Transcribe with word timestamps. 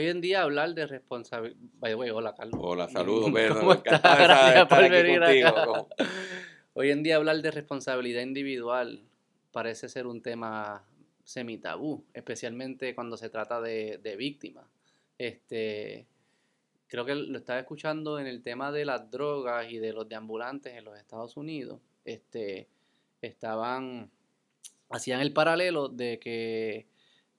Hoy 0.00 0.08
en 0.08 0.22
día 0.22 0.40
hablar 0.40 0.72
de 0.72 0.86
responsabilidad. 0.86 1.60
Hola, 2.14 2.34
Carlos. 2.34 2.58
Hola, 2.58 2.88
saludos, 2.88 3.30
Pedro. 3.34 3.60
¿Cómo 3.60 3.74
estás? 3.74 4.00
Gracias 4.00 4.66
por 4.66 4.88
venir 4.88 5.22
acá. 5.22 5.86
Hoy 6.72 6.90
en 6.90 7.02
día 7.02 7.16
hablar 7.16 7.42
de 7.42 7.50
responsabilidad 7.50 8.22
individual 8.22 9.02
parece 9.52 9.90
ser 9.90 10.06
un 10.06 10.22
tema 10.22 10.82
semitabú, 11.22 12.02
especialmente 12.14 12.94
cuando 12.94 13.18
se 13.18 13.28
trata 13.28 13.60
de, 13.60 14.00
de 14.02 14.16
víctimas. 14.16 14.64
Este, 15.18 16.06
creo 16.86 17.04
que 17.04 17.14
lo 17.14 17.36
estaba 17.36 17.58
escuchando 17.58 18.18
en 18.18 18.26
el 18.26 18.40
tema 18.40 18.72
de 18.72 18.86
las 18.86 19.10
drogas 19.10 19.70
y 19.70 19.76
de 19.76 19.92
los 19.92 20.08
deambulantes 20.08 20.72
en 20.78 20.84
los 20.86 20.98
Estados 20.98 21.36
Unidos. 21.36 21.78
Este, 22.06 22.68
estaban, 23.20 24.10
hacían 24.88 25.20
el 25.20 25.34
paralelo 25.34 25.88
de 25.88 26.18
que, 26.18 26.86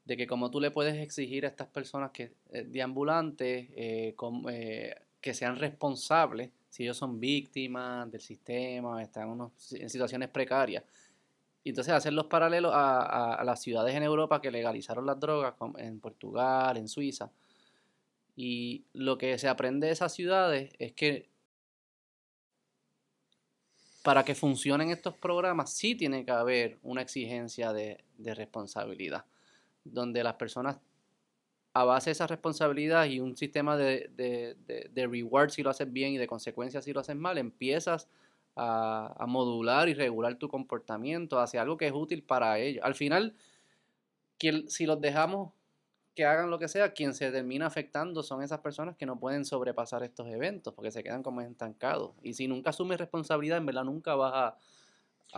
de 0.06 0.18
que 0.18 0.28
como 0.28 0.50
tú 0.50 0.60
le 0.60 0.72
puedes 0.72 0.96
exigir 0.96 1.46
a 1.46 1.50
estas 1.50 1.68
personas 1.68 2.12
que 2.12 2.34
eh, 2.52 2.64
deambulantes 2.64 3.70
eh, 3.76 4.16
eh, 4.50 4.96
que 5.20 5.34
sean 5.34 5.58
responsables 5.58 6.52
si 6.70 6.84
ellos 6.84 6.98
son 6.98 7.20
víctimas 7.20 8.10
del 8.10 8.22
sistema, 8.22 9.02
están 9.04 9.52
en 9.74 9.90
situaciones 9.90 10.30
precarias. 10.30 10.84
Y 11.64 11.70
entonces 11.70 11.94
hacer 11.94 12.14
los 12.14 12.28
paralelos 12.28 12.72
a, 12.74 13.36
a, 13.36 13.44
las 13.44 13.62
ciudades 13.62 13.94
en 13.94 14.04
Europa 14.04 14.42
que 14.42 14.50
legalizaron 14.50 15.06
las 15.06 15.20
drogas, 15.20 15.54
en 15.78 16.00
Portugal, 16.00 16.78
en 16.78 16.88
Suiza, 16.88 17.30
y 18.36 18.86
lo 18.94 19.18
que 19.18 19.38
se 19.38 19.50
aprende 19.50 19.88
de 19.88 19.94
esas 19.94 20.14
ciudades 20.14 20.72
es 20.80 20.94
que 20.94 21.30
para 24.04 24.26
que 24.26 24.36
funcionen 24.36 24.90
estos 24.90 25.16
programas 25.16 25.74
sí 25.74 25.96
tiene 25.96 26.26
que 26.26 26.32
haber 26.32 26.80
una 26.82 27.02
exigencia 27.02 27.72
de, 27.74 28.04
responsabilidad, 28.18 29.26
donde 29.84 30.24
las 30.24 30.36
personas 30.36 30.80
a 31.74 31.86
base 31.86 32.10
de 32.10 32.14
esa 32.14 32.28
responsabilidad 32.28 33.06
y 33.06 33.20
un 33.20 33.38
sistema 33.38 33.78
de, 33.78 34.10
de, 34.16 35.08
reward 35.08 35.52
si 35.52 35.64
lo 35.64 35.70
haces 35.70 35.92
bien 35.92 36.12
y 36.12 36.18
de 36.18 36.28
consecuencias 36.28 36.84
si 36.84 36.92
lo 36.92 37.00
haces 37.00 37.16
mal, 37.16 37.38
empiezas 37.38 38.10
a, 38.56 39.16
a, 39.18 39.26
modular 39.26 39.88
y 39.88 39.94
regular 39.94 40.36
tu 40.36 40.50
comportamiento 40.50 41.40
hacia 41.40 41.62
algo 41.62 41.78
que 41.78 41.88
es 41.88 41.94
útil 41.94 42.24
para 42.24 42.60
ellos. 42.60 42.84
Al 42.84 42.96
final, 42.96 43.36
si 44.68 44.86
los 44.86 45.00
dejamos 45.00 45.54
que 46.16 46.26
hagan 46.26 46.50
lo 46.50 46.60
que 46.60 46.68
sea, 46.68 46.94
quien 46.94 47.14
se 47.14 47.32
termina 47.32 47.68
afectando 47.68 48.22
son 48.22 48.44
esas 48.44 48.60
personas 48.60 48.98
que 48.98 49.06
no 49.06 49.18
pueden 49.20 49.46
sobrepasar 49.46 50.04
estos 50.04 50.28
eventos 50.28 50.74
porque 50.74 50.92
se 50.92 51.04
quedan 51.04 51.24
como 51.24 51.42
estancados. 51.42 52.12
Y 52.22 52.34
si 52.34 52.48
nunca 52.48 52.72
asumes 52.72 53.00
responsabilidad, 53.00 53.58
en 53.58 53.66
verdad 53.66 53.86
nunca 53.86 54.16
vas 54.16 54.34
a, 54.36 54.58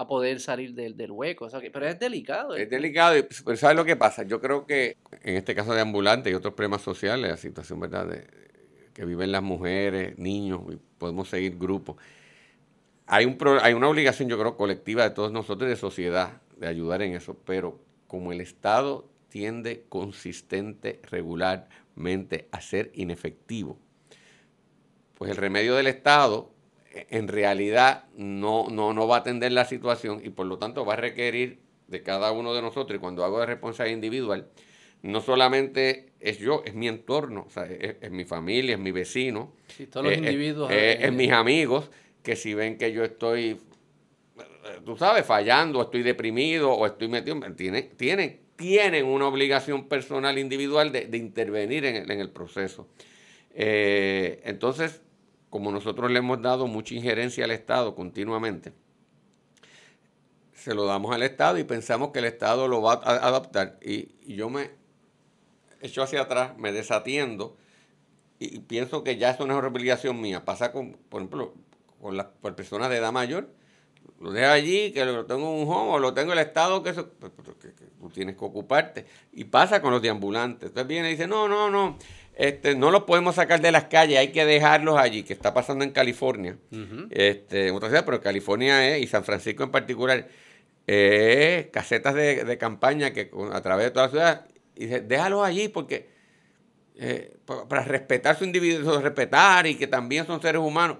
poder 0.07 0.39
salir 0.39 0.73
del, 0.73 0.97
del 0.97 1.11
hueco. 1.11 1.47
pero 1.71 1.87
es 1.87 1.99
delicado. 1.99 2.55
Es 2.55 2.69
delicado, 2.69 3.15
pero 3.45 3.57
¿sabes 3.57 3.77
lo 3.77 3.85
que 3.85 3.95
pasa? 3.95 4.23
Yo 4.23 4.41
creo 4.41 4.65
que 4.65 4.97
en 5.21 5.35
este 5.35 5.53
caso 5.55 5.73
de 5.73 5.81
ambulantes 5.81 6.31
y 6.31 6.35
otros 6.35 6.53
problemas 6.53 6.81
sociales, 6.81 7.29
la 7.29 7.37
situación 7.37 7.79
verdad 7.79 8.07
de, 8.07 8.27
que 8.93 9.05
viven 9.05 9.31
las 9.31 9.43
mujeres, 9.43 10.17
niños, 10.17 10.61
y 10.71 10.77
podemos 10.97 11.29
seguir 11.29 11.57
grupos, 11.57 11.97
hay, 13.05 13.25
un, 13.25 13.37
hay 13.61 13.73
una 13.73 13.89
obligación, 13.89 14.29
yo 14.29 14.39
creo, 14.39 14.55
colectiva 14.55 15.03
de 15.03 15.11
todos 15.11 15.31
nosotros 15.31 15.69
de 15.69 15.75
sociedad 15.75 16.41
de 16.57 16.67
ayudar 16.67 17.01
en 17.01 17.13
eso, 17.13 17.37
pero 17.45 17.79
como 18.07 18.31
el 18.31 18.41
Estado 18.41 19.09
tiende 19.29 19.85
consistente, 19.89 21.01
regularmente 21.09 22.47
a 22.51 22.61
ser 22.61 22.91
inefectivo, 22.93 23.77
pues 25.15 25.31
el 25.31 25.37
remedio 25.37 25.75
del 25.75 25.87
Estado 25.87 26.52
en 27.09 27.27
realidad 27.27 28.05
no, 28.15 28.67
no, 28.69 28.93
no 28.93 29.07
va 29.07 29.17
a 29.17 29.19
atender 29.19 29.51
la 29.51 29.65
situación 29.65 30.21
y 30.23 30.29
por 30.29 30.45
lo 30.45 30.57
tanto 30.57 30.85
va 30.85 30.93
a 30.93 30.97
requerir 30.97 31.59
de 31.87 32.01
cada 32.01 32.31
uno 32.31 32.53
de 32.53 32.61
nosotros, 32.61 32.97
y 32.97 32.99
cuando 32.99 33.23
hago 33.23 33.39
de 33.39 33.45
responsabilidad 33.45 33.95
individual, 33.95 34.47
no 35.01 35.21
solamente 35.21 36.13
es 36.19 36.39
yo, 36.39 36.63
es 36.65 36.73
mi 36.73 36.87
entorno, 36.87 37.47
es, 37.69 38.09
mi 38.09 38.23
familia, 38.23 38.73
es 38.73 38.79
mi 38.79 38.91
vecino, 38.91 39.53
todos 39.91 40.05
los 40.07 40.17
individuos, 40.17 40.71
es, 40.71 41.11
mis 41.11 41.31
amigos, 41.31 41.91
que 42.23 42.35
si 42.35 42.53
ven 42.53 42.77
que 42.77 42.93
yo 42.93 43.03
estoy, 43.03 43.59
tú 44.85 44.95
sabes, 44.95 45.25
fallando, 45.25 45.79
o 45.79 45.81
estoy 45.83 46.03
deprimido, 46.03 46.71
o 46.71 46.85
estoy 46.85 47.09
metido, 47.09 47.39
tienen, 47.55 47.89
tienen 47.97 48.43
tienen 48.55 49.05
una 49.05 49.27
obligación 49.27 49.87
personal 49.87 50.37
individual 50.37 50.91
de, 50.91 51.17
intervenir 51.17 51.85
en 51.85 52.09
el, 52.09 52.29
proceso. 52.29 52.87
Eh, 53.53 54.41
entonces, 54.45 55.01
como 55.53 55.71
nosotros 55.71 56.09
le 56.09 56.17
hemos 56.17 56.41
dado 56.41 56.65
mucha 56.65 56.95
injerencia 56.95 57.45
al 57.45 57.51
Estado 57.51 57.93
continuamente, 57.93 58.73
se 60.55 60.73
lo 60.73 60.85
damos 60.85 61.13
al 61.13 61.21
Estado 61.21 61.59
y 61.59 61.63
pensamos 61.63 62.09
que 62.09 62.17
el 62.17 62.25
Estado 62.25 62.67
lo 62.67 62.81
va 62.81 62.93
a 62.93 63.27
adaptar. 63.27 63.77
Y, 63.79 64.15
yo 64.33 64.49
me 64.49 64.71
echo 65.79 66.01
hacia 66.01 66.21
atrás, 66.21 66.57
me 66.57 66.71
desatiendo 66.71 67.55
y, 68.39 68.61
pienso 68.61 69.03
que 69.03 69.17
ya 69.17 69.29
eso 69.29 69.45
no 69.45 69.53
es 69.53 69.59
una 69.59 69.67
obligación 69.67 70.19
mía. 70.19 70.43
Pasa 70.43 70.71
con, 70.71 70.93
por 70.93 71.21
ejemplo, 71.21 71.53
con 72.01 72.17
las 72.17 72.25
personas 72.55 72.89
de 72.89 72.97
edad 72.97 73.11
mayor 73.11 73.47
lo 74.19 74.31
dejo 74.31 74.51
allí, 74.51 74.91
que 74.91 75.05
lo 75.05 75.25
tengo 75.25 75.41
en 75.41 75.67
un 75.67 75.71
home 75.71 75.91
o 75.91 75.99
lo 75.99 76.13
tengo 76.13 76.31
en 76.31 76.39
el 76.39 76.45
Estado, 76.47 76.81
que 76.81 76.91
eso, 76.91 77.09
pues, 77.19 77.31
pues, 77.35 77.57
tú 77.99 78.09
tienes 78.09 78.37
que 78.37 78.45
ocuparte. 78.45 79.05
Y 79.33 79.43
pasa 79.43 79.81
con 79.81 79.91
los 79.91 80.01
deambulantes. 80.01 80.69
Entonces 80.69 80.87
viene 80.87 81.09
y 81.09 81.11
dice, 81.11 81.27
no, 81.27 81.47
no, 81.47 81.69
no, 81.69 81.97
este, 82.35 82.75
no 82.75 82.91
los 82.91 83.03
podemos 83.03 83.35
sacar 83.35 83.61
de 83.61 83.71
las 83.71 83.85
calles, 83.85 84.17
hay 84.17 84.31
que 84.31 84.45
dejarlos 84.45 84.97
allí, 84.97 85.23
que 85.23 85.33
está 85.33 85.53
pasando 85.53 85.83
en 85.83 85.91
California. 85.91 86.57
este, 87.11 87.67
en 87.67 87.75
otras 87.75 87.89
ciudades, 87.89 88.05
pero 88.05 88.21
California 88.21 88.95
es, 88.95 89.03
y 89.03 89.07
San 89.07 89.23
Francisco 89.23 89.63
en 89.63 89.71
particular, 89.71 90.27
eh, 90.87 91.69
casetas 91.71 92.15
de, 92.15 92.57
campaña 92.57 93.11
que 93.11 93.31
a 93.51 93.61
través 93.61 93.85
de 93.85 93.91
toda 93.91 94.05
la 94.07 94.11
ciudad, 94.11 94.45
y 94.75 94.85
dice, 94.85 95.01
déjalos 95.01 95.45
allí 95.45 95.67
porque 95.67 96.09
eh, 96.95 97.37
para 97.45 97.83
respetar 97.83 98.37
su 98.37 98.43
individuo, 98.43 98.99
respetar 98.99 99.67
y 99.67 99.75
que 99.75 99.87
también 99.87 100.25
son 100.25 100.41
seres 100.41 100.61
humanos 100.61 100.97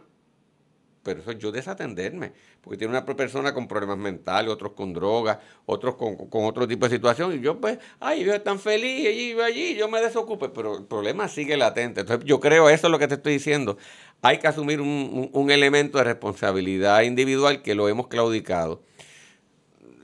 pero 1.04 1.20
eso 1.20 1.32
es 1.32 1.38
yo 1.38 1.52
desatenderme, 1.52 2.32
porque 2.62 2.78
tiene 2.78 2.92
una 2.92 3.06
persona 3.06 3.54
con 3.54 3.68
problemas 3.68 3.98
mentales, 3.98 4.50
otros 4.50 4.72
con 4.72 4.94
drogas, 4.94 5.38
otros 5.66 5.96
con, 5.96 6.16
otro 6.32 6.68
tipo 6.68 6.88
de 6.88 6.96
situación, 6.96 7.36
y 7.36 7.42
yo 7.42 7.60
pues, 7.60 7.78
ay, 8.00 8.22
ellos 8.22 8.36
están 8.36 8.58
felices, 8.58 9.10
allí, 9.10 9.36
allí, 9.42 9.76
yo 9.76 9.90
me 9.90 10.00
desocupe, 10.02 10.50
pero 10.50 10.78
el 10.78 10.86
problema 10.86 11.28
sigue 11.28 11.58
latente. 11.58 12.02
Entonces 12.02 12.26
yo 12.26 12.40
creo, 12.40 12.70
eso 12.70 12.88
es 12.88 12.92
lo 12.92 12.98
que 12.98 13.10
te 13.10 13.16
estoy 13.16 13.34
diciendo, 13.34 13.78
hay 14.22 14.40
que 14.40 14.48
asumir 14.48 14.80
un, 14.80 15.52
elemento 15.52 15.98
de 15.98 16.06
responsabilidad 16.06 17.02
individual 17.02 17.62
que 17.62 17.76
lo 17.76 17.90
hemos 17.90 18.08
claudicado. 18.08 18.82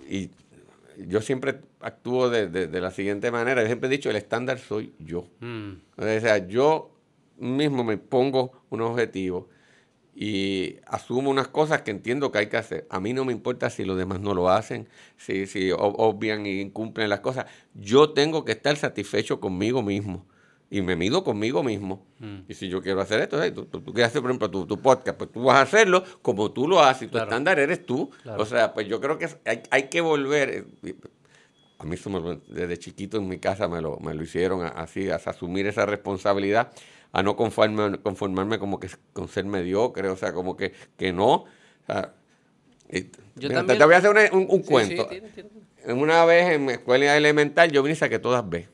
Y 0.10 0.32
yo 0.98 1.22
siempre 1.22 1.62
actúo 1.80 2.30
de, 2.30 2.68
la 2.68 2.92
siguiente 2.92 3.32
manera, 3.32 3.62
yo 3.62 3.68
siempre 3.68 3.88
he 3.88 3.92
dicho, 3.92 4.10
el 4.10 4.18
estándar 4.18 4.60
soy 4.60 4.94
yo. 5.00 5.28
Mm. 5.40 5.72
O 5.96 6.04
sea, 6.04 6.46
yo 6.46 6.92
mismo 7.38 7.86
me 7.86 7.98
pongo 7.98 8.52
un 8.70 8.82
objetivo 8.82 9.48
y 10.22 10.82
asumo 10.86 11.30
unas 11.30 11.48
cosas 11.48 11.84
que 11.84 11.92
entiendo 11.92 12.30
que 12.30 12.40
hay 12.40 12.48
que 12.48 12.58
hacer. 12.58 12.86
A 12.90 13.00
mí 13.00 13.14
no 13.14 13.24
me 13.24 13.32
importa 13.32 13.70
si 13.70 13.86
los 13.86 13.98
demás 13.98 14.20
no 14.20 14.34
lo 14.34 14.50
hacen, 14.50 14.90
si, 15.16 15.48
si 15.48 15.72
obvian 15.72 16.46
y 16.46 16.60
incumplen 16.60 17.08
las 17.08 17.22
cosas. 17.22 17.46
Yo 17.74 18.10
tengo 18.10 18.44
que 18.44 18.52
estar 18.52 18.76
satisfecho 18.76 19.40
conmigo 19.40 19.82
mismo. 19.82 20.26
Y 20.70 20.82
me 20.82 20.98
mido 20.98 21.24
conmigo 21.24 21.64
mismo. 21.64 22.06
Mm. 22.20 22.40
Y 22.50 22.54
si 22.54 22.68
yo 22.68 22.82
quiero 22.82 23.00
hacer 23.00 23.22
esto, 23.22 23.40
tú, 23.68 23.82
quieres 23.86 24.08
hacer, 24.08 24.22
por 24.22 24.32
ejemplo, 24.32 24.50
tu, 24.50 24.82
podcast, 24.82 25.18
pues 25.18 25.32
tú 25.32 25.44
vas 25.44 25.56
a 25.56 25.62
hacerlo 25.62 26.04
como 26.22 26.52
tú 26.52 26.68
lo 26.68 26.82
haces. 26.82 27.04
Y 27.04 27.08
tu 27.08 27.18
estándar 27.18 27.58
eres 27.58 27.86
tú. 27.86 28.12
O 28.38 28.46
sea, 28.46 28.74
pues 28.74 28.90
yo 28.90 29.00
creo 29.00 29.18
que 29.18 29.30
hay, 29.46 29.64
hay 29.72 29.84
que 29.84 30.02
volver. 30.02 30.68
Eh, 30.84 30.96
a 31.78 31.86
mí 31.86 31.96
desde 32.50 32.78
chiquito 32.78 33.16
en 33.16 33.30
mi 33.30 33.40
casa 33.40 33.70
me 33.70 33.80
lo, 33.80 33.98
me 34.02 34.14
lo 34.14 34.22
hicieron 34.22 34.70
así, 34.76 35.10
a 35.10 35.16
asumir 35.16 35.66
esa 35.66 35.86
responsabilidad 35.86 36.74
a 37.12 37.24
no 37.24 37.36
conformarme, 37.36 38.00
conformarme 38.00 38.60
como 38.60 38.80
que 38.80 38.90
con 39.14 39.28
ser 39.28 39.46
mediocre, 39.46 40.10
o 40.10 40.16
sea, 40.16 40.34
como 40.34 40.56
que, 40.56 40.74
que 40.98 41.12
no. 41.12 41.46
Yo 43.36 43.50
también, 43.50 43.80
te, 43.80 43.86
voy 43.86 43.94
a 43.94 43.98
hacer 43.98 44.32
un, 44.34 44.62
cuento. 44.64 45.10
Una 45.88 46.26
vez 46.26 46.52
en 46.54 46.66
mi 46.66 46.74
escuela 46.74 47.16
elemental 47.16 47.72
yo 47.72 47.82
vine 47.84 47.94
y 47.94 47.96
saqué 47.96 48.20
todas 48.20 48.48
B. 48.48 48.68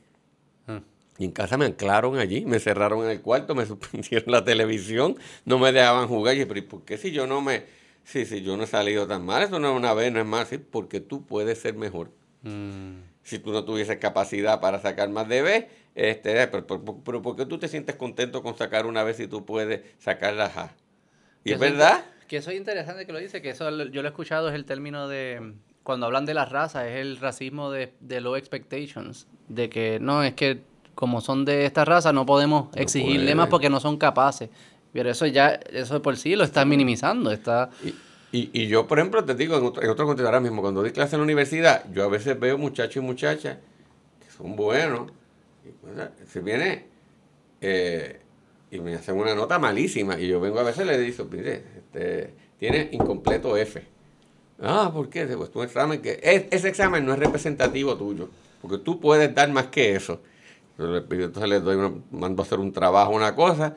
Ah. 0.66 0.80
Y 1.18 1.24
en 1.24 1.32
casa 1.32 1.56
me 1.56 1.66
anclaron 1.66 2.18
allí, 2.18 2.44
me 2.44 2.58
cerraron 2.58 3.04
en 3.04 3.10
el 3.10 3.20
cuarto, 3.20 3.54
me 3.54 3.64
suspendieron 3.66 4.30
la 4.32 4.44
televisión, 4.44 5.16
no 5.44 5.58
me 5.58 5.72
dejaban 5.72 6.08
jugar. 6.08 6.36
Y 6.36 6.40
yo, 6.40 6.48
pero 6.48 6.66
¿por 6.68 6.84
qué 6.84 6.98
si 6.98 7.12
yo 7.12 7.26
no 7.26 7.40
me, 7.40 7.64
si, 8.04 8.26
si 8.26 8.42
yo 8.42 8.56
no 8.56 8.64
he 8.64 8.66
salido 8.66 9.06
tan 9.06 9.24
mal? 9.24 9.42
Eso 9.42 9.58
no 9.58 9.70
es 9.70 9.76
una 9.76 9.94
vez, 9.94 10.12
no 10.12 10.20
es 10.20 10.26
más, 10.26 10.48
sí, 10.48 10.58
porque 10.58 11.00
tú 11.00 11.24
puedes 11.24 11.58
ser 11.58 11.74
mejor. 11.74 12.10
Mm. 12.42 13.00
Si 13.22 13.38
tú 13.38 13.52
no 13.52 13.64
tuvieses 13.64 13.98
capacidad 13.98 14.60
para 14.60 14.80
sacar 14.80 15.08
más 15.08 15.28
de 15.28 15.42
B, 15.42 15.68
este, 15.96 16.46
pero, 16.48 16.66
pero, 17.02 17.22
¿por 17.22 17.36
qué 17.36 17.46
tú 17.46 17.56
te 17.56 17.68
sientes 17.68 17.96
contento 17.96 18.42
con 18.42 18.54
sacar 18.54 18.84
una 18.84 19.02
vez 19.02 19.16
si 19.16 19.26
tú 19.26 19.46
puedes 19.46 19.80
sacar 19.98 20.34
la 20.34 20.44
A? 20.44 20.70
¿Y 21.42 21.52
es 21.52 21.58
verdad? 21.58 22.04
Que 22.28 22.36
eso 22.36 22.50
es 22.50 22.58
interesante 22.58 23.06
que 23.06 23.12
lo 23.14 23.18
dice, 23.18 23.40
que 23.40 23.50
eso 23.50 23.70
yo 23.70 24.02
lo 24.02 24.08
he 24.08 24.10
escuchado, 24.10 24.50
es 24.50 24.54
el 24.54 24.66
término 24.66 25.08
de, 25.08 25.54
cuando 25.82 26.04
hablan 26.04 26.26
de 26.26 26.34
la 26.34 26.44
raza, 26.44 26.86
es 26.86 26.98
el 26.98 27.16
racismo 27.16 27.70
de, 27.70 27.94
de 28.00 28.20
low 28.20 28.36
expectations, 28.36 29.26
de 29.48 29.70
que 29.70 29.98
no, 29.98 30.22
es 30.22 30.34
que 30.34 30.60
como 30.94 31.22
son 31.22 31.46
de 31.46 31.64
esta 31.64 31.86
raza 31.86 32.12
no 32.12 32.26
podemos 32.26 32.68
exigirle 32.76 33.34
más 33.34 33.48
porque 33.48 33.70
no 33.70 33.80
son 33.80 33.96
capaces. 33.96 34.50
Pero 34.92 35.10
eso 35.10 35.24
ya, 35.24 35.60
eso 35.72 36.02
por 36.02 36.18
sí 36.18 36.36
lo 36.36 36.44
está 36.44 36.66
minimizando, 36.66 37.32
está... 37.32 37.70
Y, 38.32 38.50
y, 38.52 38.66
yo, 38.66 38.86
por 38.86 38.98
ejemplo, 38.98 39.24
te 39.24 39.34
digo, 39.34 39.56
en 39.56 39.64
otro, 39.64 39.82
en 39.82 39.88
otro 39.88 40.04
contexto 40.04 40.26
ahora 40.26 40.40
mismo, 40.40 40.60
cuando 40.60 40.82
doy 40.82 40.90
clase 40.90 41.16
en 41.16 41.20
la 41.20 41.24
universidad, 41.24 41.84
yo 41.90 42.04
a 42.04 42.08
veces 42.08 42.38
veo 42.38 42.58
muchachos 42.58 42.96
y 42.96 43.00
muchachas 43.00 43.56
que 44.22 44.30
son 44.30 44.56
buenos, 44.56 45.12
se 46.26 46.40
viene 46.40 46.86
eh, 47.60 48.20
y 48.70 48.80
me 48.80 48.94
hacen 48.94 49.16
una 49.16 49.34
nota 49.34 49.58
malísima. 49.58 50.18
Y 50.18 50.28
yo 50.28 50.40
vengo 50.40 50.58
a 50.58 50.62
veces 50.62 50.84
y 50.84 50.88
le 50.88 50.98
digo, 50.98 51.24
mire, 51.30 51.62
este, 51.76 52.34
tiene 52.58 52.88
incompleto 52.92 53.56
F. 53.56 53.82
Ah, 54.60 54.90
¿por 54.92 55.08
qué? 55.08 55.26
Pues 55.26 55.50
tu 55.50 55.62
examen 55.62 56.00
que. 56.00 56.18
ese 56.50 56.68
examen 56.68 57.04
no 57.04 57.12
es 57.12 57.18
representativo 57.18 57.96
tuyo, 57.96 58.28
porque 58.62 58.78
tú 58.78 59.00
puedes 59.00 59.34
dar 59.34 59.50
más 59.50 59.66
que 59.66 59.94
eso. 59.94 60.20
Entonces 60.78 61.48
les 61.48 61.62
doy, 61.62 62.02
mando 62.10 62.42
a 62.42 62.46
hacer 62.46 62.58
un 62.58 62.72
trabajo, 62.72 63.12
una 63.12 63.34
cosa. 63.34 63.76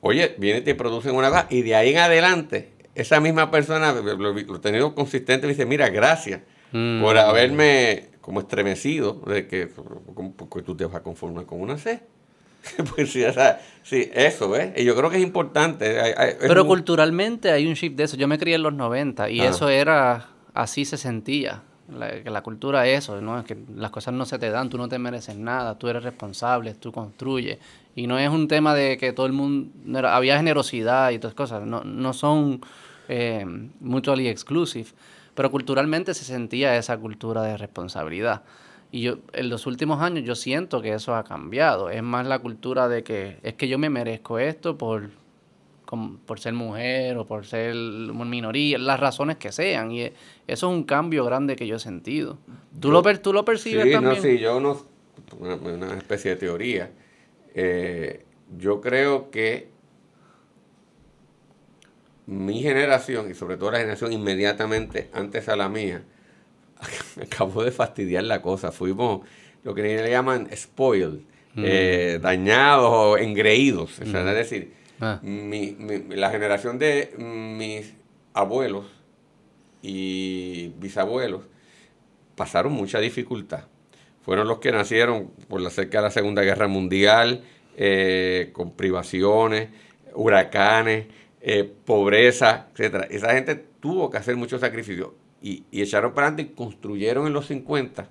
Oye, 0.00 0.34
viene 0.38 0.60
y 0.60 0.62
te 0.62 0.74
producen 0.74 1.14
una 1.14 1.28
cosa, 1.28 1.46
y 1.50 1.62
de 1.62 1.74
ahí 1.76 1.90
en 1.90 1.98
adelante, 1.98 2.72
esa 2.94 3.20
misma 3.20 3.50
persona, 3.50 3.92
lo, 3.92 4.16
lo 4.16 4.38
he 4.38 4.58
tenido 4.58 4.94
consistente, 4.94 5.46
me 5.46 5.52
dice, 5.52 5.64
mira, 5.64 5.88
gracias 5.88 6.40
mm. 6.72 7.00
por 7.00 7.16
haberme 7.16 8.11
como 8.22 8.40
estremecido 8.40 9.20
de 9.26 9.46
que 9.46 9.66
porque 9.66 10.62
tú 10.62 10.74
te 10.74 10.86
vas 10.86 10.94
a 10.94 11.02
conformar 11.02 11.44
con 11.44 11.60
una 11.60 11.76
C. 11.76 12.00
pues 12.94 13.10
sí, 13.10 13.24
o 13.24 13.32
sea, 13.32 13.60
sí, 13.82 14.08
eso, 14.14 14.48
¿ves? 14.48 14.72
Y 14.76 14.84
yo 14.84 14.94
creo 14.94 15.10
que 15.10 15.16
es 15.16 15.22
importante. 15.22 16.14
Pero 16.40 16.64
culturalmente 16.64 17.50
hay 17.50 17.66
un 17.66 17.74
shift 17.74 17.96
de 17.96 18.04
eso. 18.04 18.16
Yo 18.16 18.28
me 18.28 18.38
crié 18.38 18.54
en 18.54 18.62
los 18.62 18.72
90 18.72 19.28
y 19.30 19.40
eso 19.40 19.68
era, 19.68 20.28
así 20.54 20.84
se 20.84 20.96
sentía. 20.96 21.62
La, 21.92 22.22
que 22.22 22.30
la 22.30 22.42
cultura 22.42 22.86
es 22.86 23.00
eso, 23.00 23.20
¿no? 23.20 23.38
Es 23.40 23.44
que 23.44 23.58
las 23.74 23.90
cosas 23.90 24.14
no 24.14 24.24
se 24.24 24.38
te 24.38 24.48
dan, 24.48 24.70
tú 24.70 24.78
no 24.78 24.88
te 24.88 24.98
mereces 24.98 25.36
nada, 25.36 25.76
tú 25.76 25.88
eres 25.88 26.04
responsable, 26.04 26.74
tú 26.74 26.92
construyes. 26.92 27.58
Y 27.96 28.06
no 28.06 28.18
es 28.18 28.30
un 28.30 28.48
tema 28.48 28.74
de 28.74 28.96
que 28.96 29.12
todo 29.12 29.26
el 29.26 29.32
mundo, 29.32 30.08
había 30.08 30.36
generosidad 30.36 31.10
y 31.10 31.18
todas 31.18 31.34
cosas, 31.34 31.66
no, 31.66 31.82
no 31.82 32.12
son 32.12 32.62
eh, 33.08 33.44
mutually 33.80 34.28
exclusive, 34.28 34.88
pero 35.34 35.50
culturalmente 35.50 36.14
se 36.14 36.24
sentía 36.24 36.76
esa 36.76 36.98
cultura 36.98 37.42
de 37.42 37.56
responsabilidad. 37.56 38.42
Y 38.90 39.00
yo, 39.00 39.18
en 39.32 39.48
los 39.48 39.66
últimos 39.66 40.02
años 40.02 40.24
yo 40.24 40.34
siento 40.34 40.82
que 40.82 40.92
eso 40.92 41.14
ha 41.14 41.24
cambiado. 41.24 41.88
Es 41.88 42.02
más 42.02 42.26
la 42.26 42.40
cultura 42.40 42.88
de 42.88 43.02
que 43.02 43.38
es 43.42 43.54
que 43.54 43.66
yo 43.66 43.78
me 43.78 43.88
merezco 43.88 44.38
esto 44.38 44.76
por, 44.76 45.08
por 46.26 46.38
ser 46.38 46.52
mujer 46.52 47.16
o 47.16 47.26
por 47.26 47.46
ser 47.46 47.74
minoría, 47.74 48.78
las 48.78 49.00
razones 49.00 49.38
que 49.38 49.50
sean. 49.50 49.92
Y 49.92 50.02
eso 50.02 50.12
es 50.46 50.62
un 50.62 50.84
cambio 50.84 51.24
grande 51.24 51.56
que 51.56 51.66
yo 51.66 51.76
he 51.76 51.80
sentido. 51.80 52.36
¿Tú, 52.78 52.90
lo, 52.90 53.02
tú 53.20 53.32
lo 53.32 53.46
percibes 53.46 53.84
sí, 53.84 53.92
también? 53.92 54.16
No, 54.16 54.22
sí, 54.22 54.38
yo 54.38 54.60
no, 54.60 54.78
una, 55.38 55.54
una 55.54 55.96
especie 55.96 56.32
de 56.32 56.36
teoría. 56.36 56.90
Eh, 57.54 58.26
yo 58.58 58.82
creo 58.82 59.30
que 59.30 59.71
mi 62.32 62.62
generación, 62.62 63.30
y 63.30 63.34
sobre 63.34 63.56
todo 63.56 63.70
la 63.70 63.78
generación 63.78 64.12
inmediatamente 64.12 65.08
antes 65.12 65.48
a 65.48 65.56
la 65.56 65.68
mía, 65.68 66.02
acabó 67.22 67.64
de 67.64 67.70
fastidiar 67.70 68.24
la 68.24 68.42
cosa. 68.42 68.72
Fuimos 68.72 69.26
lo 69.64 69.74
que 69.74 69.82
le 69.82 70.10
llaman 70.10 70.48
spoiled, 70.54 71.20
mm. 71.54 71.64
eh, 71.64 72.18
dañados 72.20 72.90
o 72.90 73.18
engreídos. 73.18 74.00
es 74.00 74.12
decir, 74.12 74.72
ah. 75.00 75.20
la 75.22 76.30
generación 76.30 76.78
de 76.78 77.14
mis 77.18 77.94
abuelos 78.34 78.86
y 79.82 80.68
bisabuelos 80.78 81.42
pasaron 82.34 82.72
mucha 82.72 82.98
dificultad. 83.00 83.64
Fueron 84.22 84.46
los 84.46 84.58
que 84.58 84.70
nacieron 84.70 85.32
por 85.48 85.60
la 85.60 85.70
cerca 85.70 85.98
de 85.98 86.04
la 86.04 86.10
Segunda 86.10 86.42
Guerra 86.42 86.68
Mundial, 86.68 87.42
eh, 87.76 88.50
con 88.52 88.72
privaciones, 88.72 89.70
huracanes, 90.14 91.06
eh, 91.44 91.64
pobreza, 91.84 92.68
etc. 92.76 93.06
Esa 93.10 93.32
gente 93.32 93.56
tuvo 93.56 94.08
que 94.10 94.16
hacer 94.16 94.36
muchos 94.36 94.60
sacrificios 94.60 95.10
y, 95.42 95.64
echaron 95.72 96.14
para 96.14 96.28
adelante 96.28 96.52
y 96.52 96.54
construyeron 96.54 97.26
en 97.26 97.32
los 97.32 97.46
50 97.46 98.08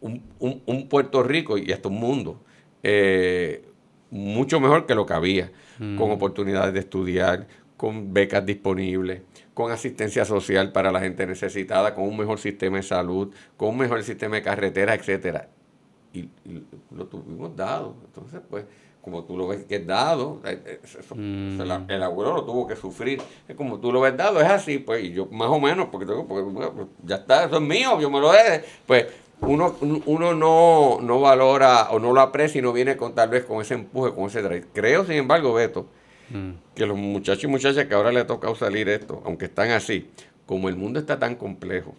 un, 0.00 0.88
Puerto 0.88 1.22
Rico 1.22 1.58
y 1.58 1.70
hasta 1.70 1.88
un 1.88 1.96
mundo 1.96 2.42
eh, 2.82 3.64
mucho 4.10 4.58
mejor 4.58 4.86
que 4.86 4.94
lo 4.94 5.04
que 5.04 5.12
había, 5.12 5.52
con 5.78 6.08
mm. 6.08 6.12
oportunidades 6.12 6.72
de 6.72 6.80
estudiar, 6.80 7.46
con 7.76 8.14
becas 8.14 8.44
disponibles, 8.46 9.22
con 9.52 9.70
asistencia 9.70 10.24
social 10.24 10.72
para 10.72 10.92
la 10.92 11.00
gente 11.00 11.26
necesitada, 11.26 11.94
con 11.94 12.04
un 12.04 12.16
mejor 12.16 12.38
sistema 12.38 12.78
de 12.78 12.84
salud, 12.84 13.34
con 13.56 13.68
un 13.68 13.78
mejor 13.78 14.02
sistema 14.02 14.36
de 14.36 14.42
carretera, 14.42 14.94
etcétera. 14.94 15.48
Y, 16.14 16.20
y, 16.20 16.64
lo 16.90 17.06
tuvimos 17.06 17.54
dado. 17.54 17.96
Entonces, 18.06 18.40
pues, 18.48 18.64
como 19.02 19.24
tú 19.24 19.36
lo 19.36 19.48
ves 19.48 19.64
que 19.64 19.76
es 19.76 19.86
dado, 19.86 20.40
eh, 20.44 20.62
eh, 20.64 21.14
mm. 21.14 21.60
el 21.88 22.02
abuelo 22.02 22.34
lo 22.34 22.44
tuvo 22.44 22.68
que 22.68 22.76
sufrir. 22.76 23.20
Es 23.48 23.56
como 23.56 23.80
tú 23.80 23.92
lo 23.92 24.00
ves 24.00 24.16
dado, 24.16 24.40
es 24.40 24.48
así, 24.48 24.78
pues, 24.78 25.04
y 25.04 25.12
yo 25.12 25.26
más 25.26 25.48
o 25.48 25.58
menos, 25.58 25.88
porque, 25.90 26.06
porque 26.06 26.50
pues, 26.52 26.86
ya 27.04 27.16
está, 27.16 27.44
eso 27.44 27.56
es 27.56 27.62
mío, 27.62 28.00
yo 28.00 28.08
me 28.08 28.20
lo 28.20 28.30
deje. 28.30 28.64
Pues 28.86 29.06
uno, 29.40 29.74
uno 30.06 30.34
no, 30.34 31.00
no 31.02 31.20
valora 31.20 31.90
o 31.90 31.98
no 31.98 32.12
lo 32.12 32.20
aprecia 32.20 32.60
y 32.60 32.62
no 32.62 32.72
viene 32.72 32.96
con 32.96 33.12
tal 33.12 33.28
vez 33.28 33.44
con 33.44 33.60
ese 33.60 33.74
empuje, 33.74 34.14
con 34.14 34.26
ese 34.26 34.40
drive. 34.40 34.66
Creo, 34.72 35.04
sin 35.04 35.16
embargo, 35.16 35.52
Beto, 35.52 35.86
mm. 36.30 36.50
que 36.76 36.86
los 36.86 36.96
muchachos 36.96 37.42
y 37.42 37.48
muchachas 37.48 37.86
que 37.86 37.94
ahora 37.94 38.12
le 38.12 38.20
ha 38.20 38.26
tocado 38.28 38.54
salir 38.54 38.88
esto, 38.88 39.20
aunque 39.24 39.46
están 39.46 39.70
así, 39.70 40.10
como 40.46 40.68
el 40.68 40.76
mundo 40.76 41.00
está 41.00 41.18
tan 41.18 41.34
complejo, 41.34 41.96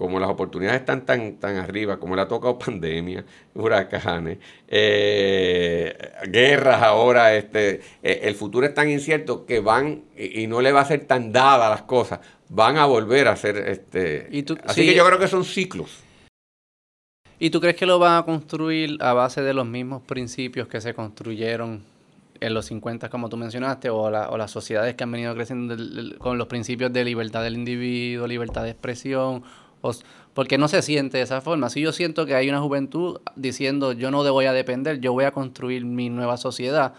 como 0.00 0.18
las 0.18 0.30
oportunidades 0.30 0.80
están 0.80 1.04
tan, 1.04 1.34
tan 1.34 1.56
arriba, 1.56 1.98
como 1.98 2.16
le 2.16 2.22
ha 2.22 2.26
tocado 2.26 2.58
pandemia, 2.64 3.22
huracanes, 3.54 4.38
eh, 4.66 5.94
guerras 6.26 6.80
ahora, 6.82 7.36
este, 7.36 7.82
eh, 8.02 8.20
el 8.22 8.34
futuro 8.34 8.66
es 8.66 8.72
tan 8.72 8.88
incierto 8.88 9.44
que 9.44 9.60
van 9.60 10.04
y, 10.16 10.46
no 10.46 10.62
le 10.62 10.72
va 10.72 10.80
a 10.80 10.86
ser 10.86 11.04
tan 11.04 11.32
dada 11.32 11.68
las 11.68 11.82
cosas, 11.82 12.20
van 12.48 12.78
a 12.78 12.86
volver 12.86 13.28
a 13.28 13.36
ser, 13.36 13.58
este, 13.58 14.30
así 14.64 14.86
que 14.86 14.94
yo 14.94 15.04
creo 15.04 15.18
que 15.18 15.28
son 15.28 15.44
ciclos. 15.44 16.02
¿Y 17.38 17.50
tú 17.50 17.60
crees 17.60 17.76
que 17.76 17.84
lo 17.84 17.98
van 17.98 18.22
a 18.22 18.22
construir 18.24 18.96
a 19.00 19.12
base 19.12 19.42
de 19.42 19.52
los 19.52 19.66
mismos 19.66 20.00
principios 20.00 20.66
que 20.66 20.80
se 20.80 20.94
construyeron 20.94 21.82
en 22.40 22.54
los 22.54 22.64
50, 22.64 23.10
como 23.10 23.28
tú 23.28 23.36
mencionaste, 23.36 23.90
o, 23.90 23.98
o 23.98 24.38
las 24.38 24.50
sociedades 24.50 24.94
que 24.94 25.04
han 25.04 25.12
venido 25.12 25.34
creciendo 25.34 25.76
con 26.18 26.38
los 26.38 26.46
principios 26.46 26.90
de 26.90 27.04
libertad 27.04 27.42
del 27.42 27.52
individuo, 27.52 28.26
libertad 28.26 28.62
de 28.62 28.70
expresión, 28.70 29.42
porque 30.34 30.58
no 30.58 30.68
se 30.68 30.82
siente 30.82 31.18
de 31.18 31.24
esa 31.24 31.40
forma. 31.40 31.70
Si 31.70 31.80
yo 31.80 31.92
siento 31.92 32.26
que 32.26 32.34
hay 32.34 32.48
una 32.48 32.60
juventud 32.60 33.20
diciendo 33.36 33.92
yo 33.92 34.10
no 34.10 34.30
voy 34.32 34.46
a 34.46 34.52
depender, 34.52 35.00
yo 35.00 35.12
voy 35.12 35.24
a 35.24 35.32
construir 35.32 35.84
mi 35.84 36.10
nueva 36.10 36.36
sociedad, 36.36 36.94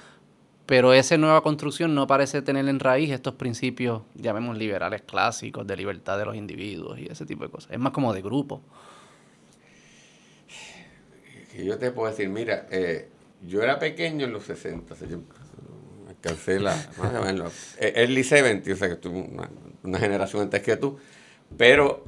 pero 0.65 0.93
esa 0.93 1.17
nueva 1.17 1.41
construcción 1.41 1.93
no 1.95 2.07
parece 2.07 2.41
tener 2.41 2.67
en 2.67 2.79
raíz 2.79 3.11
estos 3.11 3.35
principios, 3.35 4.03
llamemos 4.15 4.57
liberales 4.57 5.01
clásicos, 5.01 5.67
de 5.67 5.75
libertad 5.75 6.17
de 6.17 6.25
los 6.25 6.35
individuos 6.35 6.99
y 6.99 7.07
ese 7.07 7.25
tipo 7.25 7.43
de 7.43 7.51
cosas. 7.51 7.71
Es 7.71 7.79
más 7.79 7.91
como 7.91 8.13
de 8.13 8.21
grupo. 8.21 8.61
Yo 11.57 11.77
te 11.77 11.91
puedo 11.91 12.09
decir, 12.09 12.29
mira, 12.29 12.67
eh, 12.71 13.09
yo 13.45 13.61
era 13.61 13.77
pequeño 13.79 14.25
en 14.25 14.31
los 14.31 14.43
60, 14.43 14.95
yo 15.07 15.19
alcancé 16.07 16.59
la, 16.59 16.73
o 16.97 17.51
early 17.79 18.23
70, 18.23 18.71
o 18.71 18.75
sea 18.75 18.87
que 18.87 18.95
tuve 18.95 19.29
una 19.83 19.99
generación 19.99 20.43
antes 20.43 20.61
que 20.61 20.77
tú, 20.77 20.97
pero 21.57 22.05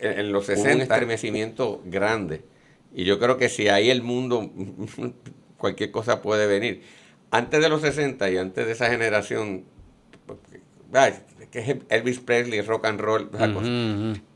en, 0.00 0.32
los 0.32 0.46
60 0.46 0.74
un 0.74 0.80
estremecimiento 0.82 1.82
grande. 1.84 2.42
Y 2.94 3.04
yo 3.04 3.18
creo 3.18 3.36
que 3.36 3.48
si 3.48 3.68
ahí 3.68 3.90
el 3.90 4.02
mundo, 4.02 4.50
cualquier 5.56 5.90
cosa 5.90 6.22
puede 6.22 6.46
venir. 6.46 6.82
Antes 7.30 7.60
de 7.60 7.68
los 7.68 7.82
60 7.82 8.30
y 8.30 8.38
antes 8.38 8.66
de 8.66 8.72
esa 8.72 8.88
generación, 8.88 9.64
que 11.50 11.58
es 11.58 11.76
Elvis 11.88 12.20
Presley, 12.20 12.60
rock 12.62 12.86
and 12.86 13.00
roll, 13.00 13.30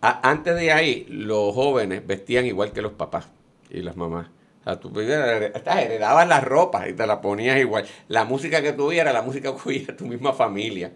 antes 0.01 0.57
de 0.57 0.73
ahí, 0.73 1.07
los 1.09 1.55
jóvenes 1.55 2.07
vestían 2.07 2.47
igual 2.47 2.73
que 2.73 2.83
los 2.83 2.93
papás 2.93 3.29
y 3.71 3.81
las 3.81 3.97
mamás. 3.97 4.29
O 4.61 4.65
sea, 4.65 4.79
tú 4.79 4.93
heredabas 5.01 6.29
la 6.29 6.41
ropa 6.41 6.89
y 6.89 6.93
te 6.93 7.07
la 7.07 7.21
ponías 7.21 7.59
igual. 7.59 7.85
La 8.09 8.25
música 8.25 8.63
que 8.63 8.73
tú 8.73 8.93
era 8.93 9.13
la 9.13 9.23
música 9.23 9.53
que 9.57 9.69
oía 9.69 9.97
tu 9.97 10.07
misma 10.07 10.33
familia. 10.33 10.93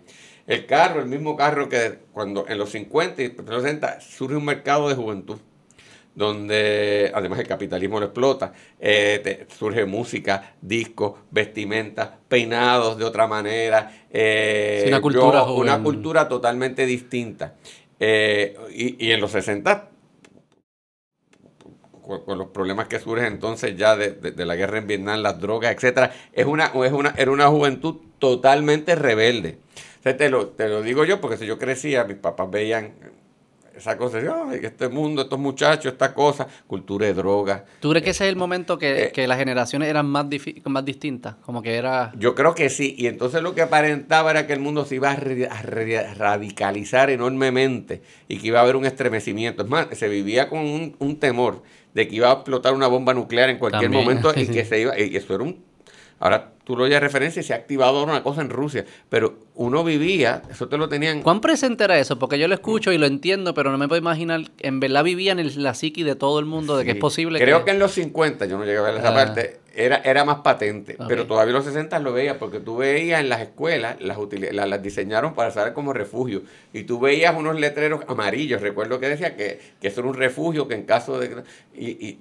El 0.46 0.66
carro, 0.66 1.00
el 1.00 1.06
mismo 1.06 1.36
carro 1.36 1.68
que 1.68 1.98
cuando 2.12 2.46
en 2.48 2.58
los 2.58 2.70
50 2.70 3.22
y 3.22 3.34
los 3.46 3.62
60 3.62 4.00
surge 4.00 4.36
un 4.36 4.44
mercado 4.44 4.88
de 4.88 4.94
juventud, 4.94 5.38
donde 6.14 7.10
además 7.14 7.40
el 7.40 7.48
capitalismo 7.48 7.98
lo 7.98 8.06
explota, 8.06 8.52
eh, 8.78 9.46
surge 9.58 9.84
música, 9.86 10.54
discos, 10.62 11.14
vestimenta, 11.30 12.18
peinados 12.28 12.96
de 12.96 13.04
otra 13.04 13.26
manera, 13.26 14.06
eh, 14.10 14.84
una, 14.86 15.00
cultura 15.00 15.42
una 15.44 15.82
cultura 15.82 16.28
totalmente 16.28 16.86
distinta. 16.86 17.54
Eh, 17.98 18.56
y, 18.72 19.10
en 19.10 19.20
los 19.20 19.32
60 19.32 19.90
con, 22.02 22.38
los 22.38 22.48
problemas 22.48 22.88
que 22.88 23.00
surgen 23.00 23.24
entonces 23.24 23.74
ya 23.76 23.96
de, 23.96 24.44
la 24.44 24.54
guerra 24.54 24.78
en 24.78 24.86
Vietnam, 24.86 25.20
las 25.20 25.40
drogas, 25.40 25.74
etcétera, 25.74 26.12
es 26.32 26.46
una, 26.46 26.66
es 26.66 26.92
una, 26.92 27.14
era 27.16 27.30
una 27.30 27.48
juventud 27.48 27.96
totalmente 28.18 28.94
rebelde 28.94 29.65
te 30.14 30.30
lo, 30.30 30.48
te 30.48 30.68
lo 30.68 30.82
digo 30.82 31.04
yo 31.04 31.20
porque 31.20 31.36
si 31.36 31.46
yo 31.46 31.58
crecía, 31.58 32.04
mis 32.04 32.16
papás 32.16 32.50
veían 32.50 32.94
esa 33.76 33.96
cosa, 33.98 34.18
este 34.54 34.88
mundo, 34.88 35.22
estos 35.22 35.38
muchachos, 35.38 35.92
esta 35.92 36.14
cosa, 36.14 36.46
cultura 36.66 37.06
de 37.06 37.14
drogas. 37.14 37.62
¿Tú 37.80 37.90
crees 37.90 38.04
que 38.04 38.10
ese 38.10 38.24
es 38.24 38.30
el 38.30 38.36
momento 38.36 38.78
que, 38.78 39.12
eh, 39.14 39.26
las 39.26 39.38
generaciones 39.38 39.88
eran 39.88 40.06
más, 40.06 40.26
más 40.64 40.84
distintas? 40.84 41.36
Como 41.44 41.60
que 41.60 41.74
era... 41.74 42.12
Yo 42.16 42.34
creo 42.34 42.54
que 42.54 42.70
sí, 42.70 42.94
y 42.96 43.06
entonces 43.06 43.42
lo 43.42 43.54
que 43.54 43.60
aparentaba 43.60 44.30
era 44.30 44.46
que 44.46 44.54
el 44.54 44.60
mundo 44.60 44.86
se 44.86 44.94
iba 44.94 45.10
a, 45.10 45.16
radicalizar 45.16 47.10
enormemente 47.10 48.00
y 48.28 48.38
que 48.38 48.46
iba 48.46 48.60
a 48.60 48.62
haber 48.62 48.76
un 48.76 48.86
estremecimiento. 48.86 49.62
Es 49.62 49.68
más, 49.68 49.88
se 49.92 50.08
vivía 50.08 50.48
con 50.48 50.94
un, 50.98 51.16
temor 51.16 51.62
de 51.92 52.08
que 52.08 52.16
iba 52.16 52.30
a 52.30 52.34
explotar 52.34 52.72
una 52.72 52.86
bomba 52.86 53.12
nuclear 53.12 53.50
en 53.50 53.58
cualquier 53.58 53.90
momento 53.90 54.32
y 54.34 54.46
que 54.48 54.64
se 54.64 54.80
iba, 54.80 54.98
y 54.98 55.14
eso 55.16 55.34
era 55.34 55.44
un 55.44 55.64
Ahora 56.18 56.52
tú 56.66 56.76
lo 56.76 56.82
oyes 56.82 57.00
referencia 57.00 57.38
y 57.38 57.44
se 57.44 57.54
ha 57.54 57.56
activado 57.56 58.02
una 58.02 58.24
cosa 58.24 58.40
en 58.40 58.50
Rusia, 58.50 58.84
pero 59.08 59.38
uno 59.54 59.84
vivía, 59.84 60.42
eso 60.50 60.68
te 60.68 60.76
lo 60.76 60.88
tenían. 60.88 61.22
¿Cuán 61.22 61.40
presente 61.40 61.84
era 61.84 61.96
eso? 61.96 62.18
Porque 62.18 62.40
yo 62.40 62.48
lo 62.48 62.54
escucho 62.54 62.90
y 62.90 62.98
lo 62.98 63.06
entiendo, 63.06 63.54
pero 63.54 63.70
no 63.70 63.78
me 63.78 63.86
puedo 63.86 64.00
imaginar, 64.00 64.40
en 64.58 64.80
verdad 64.80 65.04
vivían 65.04 65.38
en 65.38 65.62
la 65.62 65.74
psiqui 65.74 66.02
de 66.02 66.16
todo 66.16 66.40
el 66.40 66.44
mundo, 66.44 66.76
de 66.76 66.84
que 66.84 66.90
es 66.90 66.96
posible 66.96 67.38
Creo 67.38 67.64
que... 67.64 67.70
en 67.70 67.78
los 67.78 67.92
50, 67.92 68.46
yo 68.46 68.58
no 68.58 68.64
llegué 68.64 68.78
a 68.78 68.82
ver 68.82 68.96
esa 68.96 69.10
ah. 69.10 69.14
parte, 69.14 69.60
era, 69.76 69.98
era 69.98 70.24
más 70.24 70.38
patente, 70.38 70.96
pero 71.06 71.28
todavía 71.28 71.50
en 71.50 71.56
los 71.56 71.66
60 71.66 72.00
lo 72.00 72.12
veías, 72.12 72.36
porque 72.36 72.58
tú 72.58 72.78
veías 72.78 73.20
en 73.20 73.28
las 73.28 73.42
escuelas, 73.42 74.00
las, 74.00 74.18
las, 74.52 74.82
diseñaron 74.82 75.34
para 75.34 75.52
saber 75.52 75.72
como 75.72 75.92
refugio, 75.92 76.42
y 76.72 76.82
tú 76.82 76.98
veías 76.98 77.36
unos 77.36 77.60
letreros 77.60 78.00
amarillos, 78.08 78.60
recuerdo 78.60 78.98
que 78.98 79.08
decía 79.08 79.36
que, 79.36 79.60
que 79.80 79.86
eso 79.86 80.00
era 80.00 80.08
un 80.08 80.16
refugio, 80.16 80.66
que 80.66 80.74
en 80.74 80.82
caso 80.82 81.20
de... 81.20 81.44
y, 81.76 81.90
y 81.90 82.18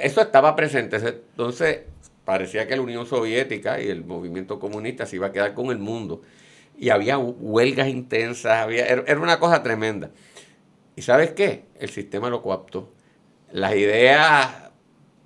eso 0.00 0.20
estaba 0.20 0.54
presente, 0.54 0.98
entonces 0.98 1.80
parecía 2.28 2.68
que 2.68 2.76
la 2.76 2.82
Unión 2.82 3.06
Soviética 3.06 3.80
y 3.80 3.88
el 3.88 4.04
movimiento 4.04 4.58
comunista 4.58 5.06
se 5.06 5.16
iba 5.16 5.28
a 5.28 5.32
quedar 5.32 5.54
con 5.54 5.70
el 5.70 5.78
mundo. 5.78 6.20
Y 6.76 6.90
había 6.90 7.16
huelgas 7.16 7.88
intensas, 7.88 8.52
había, 8.58 8.84
era 8.84 9.18
una 9.18 9.40
cosa 9.40 9.62
tremenda. 9.62 10.10
¿Y 10.94 11.00
sabes 11.00 11.32
qué? 11.32 11.64
El 11.80 11.88
sistema 11.88 12.28
lo 12.28 12.42
coaptó. 12.42 12.92
Las 13.50 13.74
ideas 13.76 14.70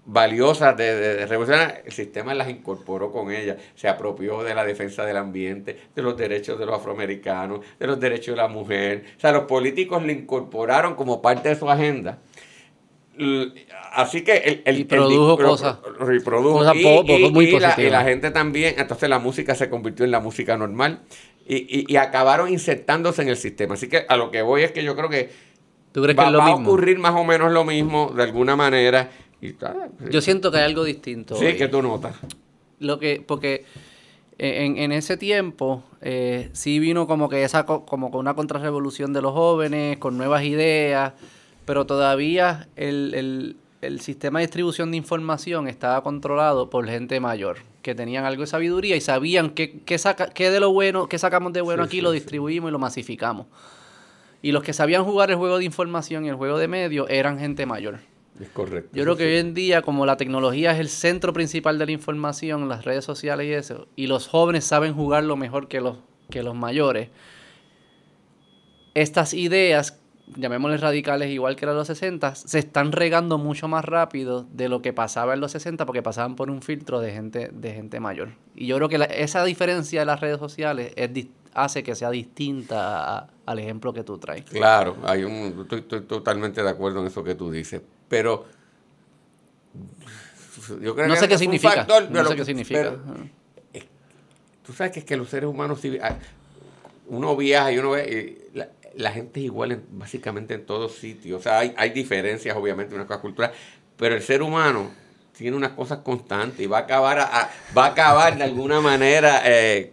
valiosas 0.04 0.76
de, 0.76 0.94
de, 0.94 1.26
revolución, 1.26 1.72
el 1.84 1.90
sistema 1.90 2.34
las 2.34 2.48
incorporó 2.48 3.10
con 3.10 3.32
ellas. 3.32 3.56
Se 3.74 3.88
apropió 3.88 4.44
de 4.44 4.54
la 4.54 4.64
defensa 4.64 5.04
del 5.04 5.16
ambiente, 5.16 5.76
de 5.96 6.02
los 6.02 6.16
derechos 6.16 6.56
de 6.56 6.66
los 6.66 6.76
afroamericanos, 6.76 7.66
de 7.80 7.86
los 7.88 7.98
derechos 7.98 8.36
de 8.36 8.42
la 8.42 8.46
mujer. 8.46 9.06
O 9.16 9.20
sea, 9.20 9.32
los 9.32 9.46
políticos 9.46 10.04
lo 10.04 10.12
incorporaron 10.12 10.94
como 10.94 11.20
parte 11.20 11.48
de 11.48 11.56
su 11.56 11.68
agenda 11.68 12.20
Así 13.92 14.24
que 14.24 14.62
el, 14.64 14.78
y 14.78 14.84
produjo 14.84 15.36
cosas. 15.36 15.78
y, 16.74 17.90
la, 17.90 18.04
gente 18.04 18.30
también, 18.30 18.74
entonces 18.78 19.08
la 19.08 19.18
música 19.18 19.54
se 19.54 19.68
convirtió 19.68 20.04
en 20.04 20.10
la 20.10 20.20
música 20.20 20.56
normal 20.56 21.00
y, 21.46 21.94
acabaron 21.96 22.48
insertándose 22.50 23.22
en 23.22 23.28
el 23.28 23.36
sistema. 23.36 23.74
Así 23.74 23.88
que 23.88 24.06
a 24.08 24.16
lo 24.16 24.30
que 24.30 24.42
voy 24.42 24.62
es 24.62 24.72
que 24.72 24.82
yo 24.82 24.96
creo 24.96 25.10
que, 25.10 25.30
va, 25.94 26.46
a 26.46 26.54
ocurrir 26.54 26.98
más 26.98 27.14
o 27.14 27.24
menos 27.24 27.52
lo 27.52 27.64
mismo 27.64 28.12
de 28.16 28.22
alguna 28.22 28.56
manera. 28.56 29.10
yo 30.10 30.20
siento 30.22 30.50
que 30.50 30.58
hay 30.58 30.64
algo 30.64 30.84
distinto. 30.84 31.36
Sí, 31.36 31.54
que 31.54 31.68
tú 31.68 31.82
notas. 31.82 32.16
Lo 32.78 32.98
que, 32.98 33.22
porque 33.24 33.66
en, 34.38 34.78
en 34.78 34.90
ese 34.90 35.18
tiempo 35.18 35.84
eh, 36.00 36.48
sí 36.52 36.78
vino 36.78 37.06
como 37.06 37.28
que 37.28 37.44
esa 37.44 37.66
como 37.66 38.10
con 38.10 38.20
una 38.20 38.34
contrarrevolución 38.34 39.12
de 39.12 39.20
los 39.20 39.32
jóvenes, 39.32 39.98
con 39.98 40.16
nuevas 40.16 40.44
ideas 40.44 41.12
pero 41.72 41.86
todavía 41.86 42.68
el, 42.76 43.56
sistema 44.00 44.40
de 44.40 44.44
distribución 44.44 44.90
de 44.90 44.98
información 44.98 45.68
estaba 45.68 46.02
controlado 46.02 46.68
por 46.68 46.86
gente 46.86 47.18
mayor, 47.18 47.60
que 47.80 47.94
tenían 47.94 48.26
algo 48.26 48.42
de 48.42 48.46
sabiduría 48.46 48.94
y 48.94 49.00
sabían 49.00 49.48
qué, 49.48 49.80
qué, 49.86 49.96
saca, 49.96 50.26
qué 50.26 50.50
de 50.50 50.60
lo 50.60 50.70
bueno, 50.70 51.08
qué 51.08 51.18
sacamos 51.18 51.54
de 51.54 51.62
bueno 51.62 51.82
aquí, 51.82 52.02
lo 52.02 52.10
distribuimos 52.10 52.68
y 52.68 52.72
lo 52.72 52.78
masificamos. 52.78 53.46
Y 54.42 54.52
los 54.52 54.62
que 54.62 54.74
sabían 54.74 55.02
jugar 55.04 55.30
el 55.30 55.36
juego 55.36 55.56
de 55.56 55.64
información 55.64 56.26
y 56.26 56.28
el 56.28 56.34
juego 56.34 56.58
de 56.58 56.68
medios 56.68 57.08
eran 57.08 57.38
gente 57.38 57.64
mayor. 57.64 58.00
Es 58.38 58.50
correcto. 58.50 58.90
Yo 58.92 59.04
creo 59.04 59.16
que 59.16 59.24
hoy 59.24 59.36
en 59.38 59.54
día, 59.54 59.80
como 59.80 60.04
la 60.04 60.18
tecnología 60.18 60.72
es 60.72 60.78
el 60.78 60.90
centro 60.90 61.32
principal 61.32 61.78
de 61.78 61.86
la 61.86 61.92
información, 61.92 62.68
las 62.68 62.84
redes 62.84 63.06
sociales 63.06 63.46
y 63.46 63.52
eso, 63.52 63.88
y 63.96 64.08
los 64.08 64.28
jóvenes 64.28 64.64
saben 64.64 64.92
jugarlo 64.92 65.38
mejor 65.38 65.68
que 65.68 65.80
los, 65.80 65.96
que 66.28 66.42
los 66.42 66.54
mayores, 66.54 67.08
estas 68.92 69.32
ideas 69.32 70.01
llamémosles 70.36 70.80
radicales 70.80 71.30
igual 71.30 71.56
que 71.56 71.64
eran 71.64 71.76
los 71.76 71.86
60, 71.86 72.34
se 72.34 72.58
están 72.58 72.92
regando 72.92 73.38
mucho 73.38 73.68
más 73.68 73.84
rápido 73.84 74.46
de 74.52 74.68
lo 74.68 74.82
que 74.82 74.92
pasaba 74.92 75.34
en 75.34 75.40
los 75.40 75.52
60 75.52 75.86
porque 75.86 76.02
pasaban 76.02 76.36
por 76.36 76.50
un 76.50 76.62
filtro 76.62 77.00
de 77.00 77.12
gente, 77.12 77.50
de 77.52 77.72
gente 77.72 78.00
mayor. 78.00 78.30
Y 78.54 78.66
yo 78.66 78.76
creo 78.76 78.88
que 78.88 79.08
esa 79.16 79.44
diferencia 79.44 80.00
de 80.00 80.06
las 80.06 80.20
redes 80.20 80.38
sociales 80.38 80.92
es, 80.96 81.10
hace 81.54 81.82
que 81.82 81.94
sea 81.94 82.10
distinta 82.10 83.28
al 83.44 83.58
ejemplo 83.58 83.92
que 83.92 84.04
tú 84.04 84.18
traes. 84.18 84.44
Claro, 84.44 84.96
hay 85.04 85.24
un, 85.24 85.66
estoy, 85.70 86.02
totalmente 86.02 86.62
de 86.62 86.70
acuerdo 86.70 87.00
en 87.00 87.06
eso 87.06 87.22
que 87.22 87.34
tú 87.34 87.50
dices, 87.50 87.82
pero 88.08 88.46
yo 90.80 90.94
creo 90.94 91.08
no 91.08 91.16
sé 91.16 91.28
qué 91.28 91.38
significa. 91.38 91.86
no 92.10 92.24
sé 92.24 92.36
qué 92.36 92.44
significa. 92.44 92.96
tú 94.64 94.72
sabes 94.72 94.92
que 94.92 95.00
es 95.00 95.04
que 95.04 95.16
los 95.16 95.28
seres 95.28 95.48
humanos, 95.48 95.80
ah, 96.02 96.16
uno 97.08 97.36
viaja 97.36 97.72
y 97.72 97.78
uno 97.78 97.90
ve 97.90 98.48
la 98.54 98.68
gente 99.12 99.40
es 99.40 99.46
igual 99.46 99.82
básicamente 99.90 100.54
en 100.54 100.66
todos 100.66 100.96
sitios. 100.96 101.40
O 101.40 101.42
sea, 101.42 101.58
hay, 101.58 101.74
hay 101.76 101.90
diferencias, 101.90 102.56
obviamente, 102.56 102.94
en 102.94 103.00
una 103.00 103.06
cosa 103.06 103.20
cultural, 103.20 103.52
pero 103.96 104.14
el 104.14 104.22
ser 104.22 104.42
humano 104.42 104.90
tiene 105.36 105.56
unas 105.56 105.72
cosas 105.72 105.98
constantes 105.98 106.60
y 106.60 106.66
va 106.66 106.78
a 106.78 106.80
acabar, 106.82 107.18
a, 107.18 107.50
va 107.76 107.86
a 107.86 107.88
acabar 107.88 108.36
de 108.36 108.44
alguna 108.44 108.80
manera. 108.80 109.42
Eh, 109.44 109.90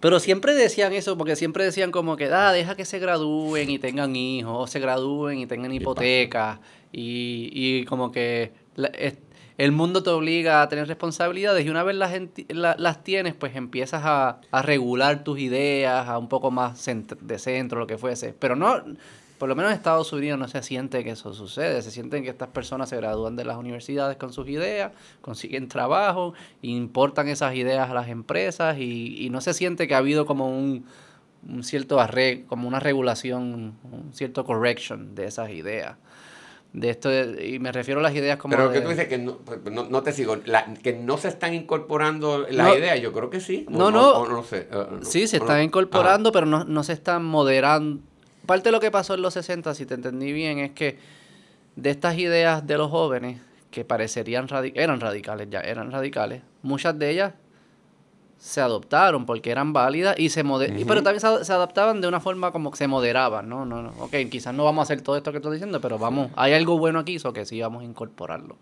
pero 0.00 0.18
siempre 0.18 0.54
decían 0.54 0.92
eso, 0.92 1.18
porque 1.18 1.36
siempre 1.36 1.64
decían 1.64 1.90
como 1.90 2.16
que, 2.16 2.26
ah, 2.26 2.52
deja 2.52 2.74
que 2.74 2.84
se 2.84 2.98
gradúen 2.98 3.68
y 3.68 3.78
tengan 3.78 4.16
hijos, 4.16 4.54
o 4.56 4.66
se 4.66 4.80
gradúen 4.80 5.38
y 5.38 5.46
tengan 5.46 5.72
hipotecas, 5.72 6.58
y, 6.92 7.50
y 7.52 7.84
como 7.84 8.10
que 8.10 8.52
el 9.60 9.72
mundo 9.72 10.02
te 10.02 10.08
obliga 10.08 10.62
a 10.62 10.70
tener 10.70 10.88
responsabilidades 10.88 11.66
y 11.66 11.68
una 11.68 11.82
vez 11.82 11.94
las, 11.94 12.80
las 12.80 13.04
tienes, 13.04 13.34
pues 13.34 13.54
empiezas 13.56 14.00
a, 14.06 14.40
regular 14.62 15.22
tus 15.22 15.38
ideas, 15.38 16.08
a 16.08 16.16
un 16.16 16.30
poco 16.30 16.50
más 16.50 16.82
de 17.20 17.38
centro, 17.38 17.78
lo 17.78 17.86
que 17.86 17.98
fuese. 17.98 18.32
Pero 18.32 18.56
no, 18.56 18.82
por 19.36 19.50
lo 19.50 19.54
menos 19.54 19.70
en 19.70 19.76
Estados 19.76 20.14
Unidos 20.14 20.38
no 20.38 20.48
se 20.48 20.62
siente 20.62 21.04
que 21.04 21.10
eso 21.10 21.34
sucede, 21.34 21.82
se 21.82 21.90
sienten 21.90 22.24
que 22.24 22.30
estas 22.30 22.48
personas 22.48 22.88
se 22.88 22.96
gradúan 22.96 23.36
de 23.36 23.44
las 23.44 23.58
universidades 23.58 24.16
con 24.16 24.32
sus 24.32 24.48
ideas, 24.48 24.92
consiguen 25.20 25.68
trabajo, 25.68 26.32
importan 26.62 27.28
esas 27.28 27.54
ideas 27.54 27.90
a 27.90 27.92
las 27.92 28.08
empresas 28.08 28.78
y, 28.78 29.28
no 29.30 29.42
se 29.42 29.52
siente 29.52 29.86
que 29.86 29.94
ha 29.94 29.98
habido 29.98 30.24
como 30.24 30.48
un, 30.48 30.86
cierto 31.60 31.98
como 32.46 32.66
una 32.66 32.80
regulación, 32.80 33.74
un 33.84 34.10
cierto 34.14 34.46
correction 34.46 35.14
de 35.14 35.26
esas 35.26 35.50
ideas 35.50 35.98
de 36.72 36.90
esto 36.90 37.10
y 37.12 37.58
me 37.58 37.72
refiero 37.72 37.98
a 37.98 38.02
las 38.02 38.14
ideas 38.14 38.38
como 38.38 38.54
pero 38.54 38.70
que 38.70 38.80
tú 38.80 38.90
dices 38.90 39.08
que 39.08 39.18
no, 39.18 39.38
pues, 39.38 39.60
no, 39.64 40.02
te 40.02 40.12
sigo 40.12 40.36
que 40.82 40.92
no 40.92 41.18
se 41.18 41.28
están 41.28 41.52
incorporando 41.52 42.46
las 42.48 42.76
ideas 42.76 43.00
yo 43.00 43.12
creo 43.12 43.28
que 43.28 43.40
sí. 43.40 43.66
No 43.68 43.90
no, 43.90 44.26
no, 44.28 44.44
sé 44.44 44.68
eh, 44.70 44.86
sí 45.02 45.26
se 45.26 45.38
están 45.38 45.62
incorporando 45.62 46.30
pero 46.30 46.46
no, 46.46 46.64
no 46.64 46.84
se 46.84 46.92
están 46.92 47.24
moderando. 47.24 48.00
Parte 48.46 48.68
de 48.68 48.72
lo 48.72 48.80
que 48.80 48.90
pasó 48.90 49.14
en 49.14 49.22
los 49.22 49.34
60 49.34 49.74
si 49.74 49.84
te 49.84 49.94
entendí 49.94 50.32
bien 50.32 50.58
es 50.58 50.70
que 50.70 50.98
de 51.74 51.90
estas 51.90 52.16
ideas 52.18 52.66
de 52.66 52.78
los 52.78 52.90
jóvenes 52.90 53.40
que 53.70 53.84
parecerían 53.84 54.46
eran 54.74 55.00
radicales 55.00 55.48
ya 55.50 55.60
eran 55.60 55.90
radicales 55.90 56.42
muchas 56.62 56.98
de 56.98 57.10
ellas 57.10 57.32
se 58.40 58.62
adoptaron 58.62 59.26
porque 59.26 59.50
eran 59.50 59.74
válidas 59.74 60.18
y 60.18 60.30
se 60.30 60.42
pero 60.42 61.02
también 61.02 61.20
se, 61.20 61.52
adaptaban 61.52 62.00
de 62.00 62.08
una 62.08 62.20
forma 62.20 62.52
como 62.52 62.70
que 62.70 62.78
se 62.78 62.88
moderaban, 62.88 63.50
¿no? 63.50 63.66
No, 63.66 63.82
no, 63.82 63.90
ok, 63.98 64.14
quizás 64.30 64.54
no 64.54 64.64
vamos 64.64 64.80
a 64.80 64.84
hacer 64.84 65.02
todo 65.02 65.18
esto 65.18 65.30
que 65.30 65.36
estoy 65.38 65.52
diciendo, 65.52 65.78
pero 65.82 65.98
vamos, 65.98 66.30
hay 66.36 66.54
algo 66.54 66.78
bueno 66.78 67.00
aquí, 67.00 67.16
eso 67.16 67.34
que 67.34 67.44
sí 67.44 67.60
vamos 67.60 67.82
a 67.82 67.84
incorporarlo. 67.84 68.56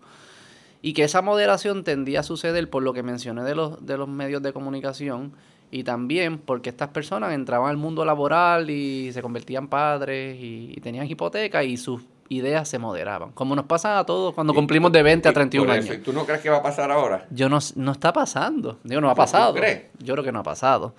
Y 0.81 0.91
que 0.91 1.05
esa 1.05 1.21
moderación 1.21 1.85
tendía 1.85 2.19
a 2.19 2.23
suceder 2.23 2.69
por 2.69 2.83
lo 2.83 2.91
que 2.91 3.03
mencioné 3.03 3.43
de 3.43 3.55
los, 3.55 3.85
de 3.85 3.97
los 3.97 4.09
medios 4.09 4.43
de 4.43 4.51
comunicación 4.51 5.31
y 5.71 5.85
también 5.85 6.39
porque 6.39 6.69
estas 6.69 6.89
personas 6.89 7.31
entraban 7.31 7.69
al 7.69 7.77
mundo 7.77 8.03
laboral 8.03 8.69
y 8.69 9.13
se 9.13 9.21
convertían 9.21 9.69
padres 9.69 10.37
y, 10.41 10.73
y 10.75 10.81
tenían 10.81 11.09
hipoteca 11.09 11.63
y 11.63 11.77
sus 11.77 12.01
ideas 12.29 12.67
se 12.67 12.79
moderaban. 12.79 13.31
Como 13.31 13.55
nos 13.55 13.65
pasa 13.65 13.99
a 13.99 14.05
todos 14.05 14.33
cuando 14.33 14.53
cumplimos 14.53 14.91
de 14.91 15.03
20 15.03 15.27
a 15.27 15.33
31 15.33 15.71
años. 15.71 15.95
¿Y 15.95 15.97
tú 15.97 16.13
no 16.13 16.25
crees 16.25 16.41
que 16.41 16.49
va 16.49 16.57
a 16.57 16.63
pasar 16.63 16.91
ahora? 16.91 17.25
Yo 17.31 17.49
no, 17.49 17.59
no 17.75 17.91
está 17.91 18.13
pasando. 18.13 18.79
Digo, 18.83 19.01
no 19.01 19.09
ha 19.09 19.15
pasado. 19.15 19.53
crees? 19.53 19.85
Yo 19.99 20.13
creo 20.13 20.23
que 20.23 20.31
no 20.31 20.39
ha 20.39 20.43
pasado. 20.43 20.93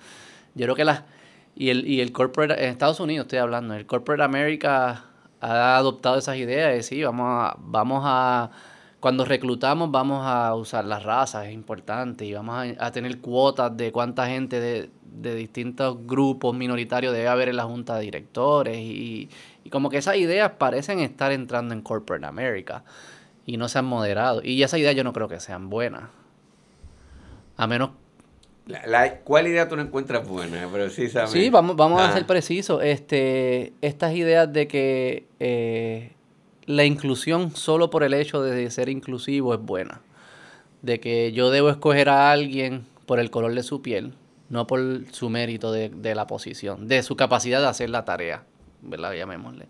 Yo 0.53 0.65
creo 0.65 0.75
que 0.75 0.85
las... 0.85 1.03
Y 1.55 1.69
el, 1.69 1.87
y 1.87 2.01
el 2.01 2.11
corporate... 2.11 2.63
En 2.63 2.69
Estados 2.69 2.99
Unidos 2.99 3.25
estoy 3.25 3.39
hablando. 3.39 3.73
El 3.73 3.85
corporate 3.85 4.23
America 4.23 5.05
ha 5.39 5.77
adoptado 5.77 6.17
esas 6.17 6.35
ideas 6.35 6.73
de 6.73 6.83
sí, 6.83 7.03
vamos 7.03 7.27
a... 7.27 7.55
Vamos 7.59 8.03
a 8.05 8.51
cuando 8.99 9.25
reclutamos 9.25 9.89
vamos 9.89 10.23
a 10.23 10.53
usar 10.53 10.85
las 10.85 11.01
razas, 11.01 11.47
es 11.47 11.53
importante, 11.53 12.23
y 12.23 12.33
vamos 12.33 12.75
a, 12.77 12.91
tener 12.91 13.17
cuotas 13.17 13.75
de 13.75 13.91
cuánta 13.91 14.27
gente 14.27 14.59
de, 14.59 14.91
de 15.11 15.35
distintos 15.35 15.97
grupos 16.05 16.55
minoritarios 16.55 17.13
debe 17.13 17.27
haber 17.27 17.49
en 17.49 17.57
la 17.57 17.63
junta 17.63 17.95
de 17.95 18.03
directores 18.03 18.77
y, 18.77 19.29
y 19.63 19.69
como 19.69 19.89
que 19.89 19.97
esas 19.97 20.17
ideas 20.17 20.51
parecen 20.57 20.99
estar 20.99 21.31
entrando 21.31 21.73
en 21.73 21.81
Corporate 21.81 22.25
America 22.25 22.83
y 23.45 23.57
no 23.57 23.69
se 23.69 23.79
han 23.79 23.85
moderado. 23.85 24.41
Y 24.43 24.61
esas 24.63 24.79
ideas 24.79 24.95
yo 24.95 25.03
no 25.03 25.13
creo 25.13 25.27
que 25.27 25.39
sean 25.39 25.69
buenas. 25.69 26.03
A 27.57 27.67
menos... 27.67 27.91
La, 28.67 29.17
¿Cuál 29.19 29.47
idea 29.47 29.67
tú 29.67 29.75
no 29.75 29.81
encuentras 29.81 30.25
buena, 30.25 30.69
precisamente? 30.71 31.39
Sí, 31.39 31.49
vamos, 31.49 31.75
vamos 31.75 31.99
a 32.01 32.13
ser 32.13 32.25
precisos. 32.25 32.81
Este, 32.83 33.73
estas 33.81 34.13
ideas 34.13 34.51
de 34.53 34.67
que 34.67 35.25
eh, 35.39 36.13
la 36.65 36.85
inclusión 36.85 37.55
solo 37.55 37.89
por 37.89 38.03
el 38.03 38.13
hecho 38.13 38.41
de 38.41 38.69
ser 38.69 38.87
inclusivo 38.87 39.53
es 39.53 39.59
buena. 39.59 40.01
De 40.83 40.99
que 40.99 41.31
yo 41.33 41.49
debo 41.49 41.69
escoger 41.69 42.07
a 42.07 42.31
alguien 42.31 42.85
por 43.05 43.19
el 43.19 43.29
color 43.29 43.53
de 43.55 43.63
su 43.63 43.81
piel, 43.81 44.13
no 44.49 44.67
por 44.67 44.79
su 45.11 45.29
mérito 45.29 45.71
de, 45.71 45.89
de 45.89 46.15
la 46.15 46.27
posición, 46.27 46.87
de 46.87 47.03
su 47.03 47.15
capacidad 47.17 47.59
de 47.61 47.67
hacer 47.67 47.89
la 47.89 48.05
tarea. 48.05 48.43
¿Verdad? 48.81 49.13
Llamémosle. 49.13 49.67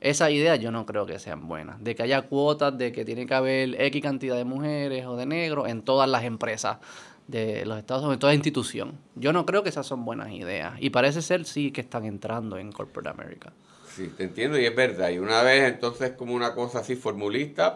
Esas 0.00 0.30
ideas 0.30 0.60
yo 0.60 0.70
no 0.70 0.84
creo 0.84 1.06
que 1.06 1.18
sean 1.18 1.48
buenas. 1.48 1.82
De 1.82 1.94
que 1.94 2.02
haya 2.02 2.22
cuotas, 2.22 2.76
de 2.76 2.92
que 2.92 3.04
tiene 3.04 3.26
que 3.26 3.34
haber 3.34 3.80
X 3.80 4.02
cantidad 4.02 4.36
de 4.36 4.44
mujeres 4.44 5.06
o 5.06 5.16
de 5.16 5.26
negros 5.26 5.68
en 5.68 5.82
todas 5.82 6.08
las 6.08 6.24
empresas 6.24 6.78
de 7.26 7.64
los 7.64 7.78
Estados 7.78 8.02
Unidos, 8.02 8.16
en 8.16 8.20
toda 8.20 8.34
institución. 8.34 8.98
Yo 9.14 9.32
no 9.32 9.46
creo 9.46 9.62
que 9.62 9.70
esas 9.70 9.86
son 9.86 10.04
buenas 10.04 10.30
ideas. 10.30 10.74
Y 10.78 10.90
parece 10.90 11.22
ser 11.22 11.46
sí 11.46 11.70
que 11.70 11.80
están 11.80 12.04
entrando 12.04 12.58
en 12.58 12.70
Corporate 12.70 13.08
America. 13.08 13.52
Sí, 13.88 14.08
te 14.08 14.24
entiendo 14.24 14.58
y 14.58 14.66
es 14.66 14.74
verdad. 14.74 15.10
Y 15.10 15.18
una 15.18 15.42
vez 15.42 15.72
entonces 15.72 16.10
como 16.12 16.34
una 16.34 16.54
cosa 16.54 16.80
así 16.80 16.96
formulista, 16.96 17.74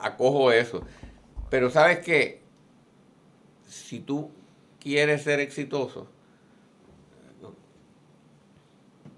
acojo 0.00 0.50
eso. 0.50 0.82
Pero 1.50 1.70
sabes 1.70 2.00
que 2.00 2.42
si 3.66 4.00
tú 4.00 4.30
quieres 4.80 5.22
ser 5.22 5.40
exitoso, 5.40 6.08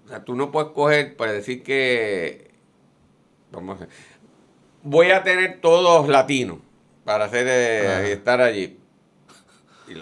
sea, 0.11 0.23
tú 0.23 0.35
no 0.35 0.51
puedes 0.51 0.71
coger 0.71 1.15
para 1.15 1.33
decir 1.33 1.63
que, 1.63 2.51
vamos 3.51 3.81
a 3.81 3.87
voy 4.83 5.11
a 5.11 5.23
tener 5.23 5.61
todos 5.61 6.07
latinos 6.07 6.57
para 7.05 7.25
hacer 7.25 7.47
eh, 7.47 8.13
estar 8.13 8.41
allí 8.41 8.81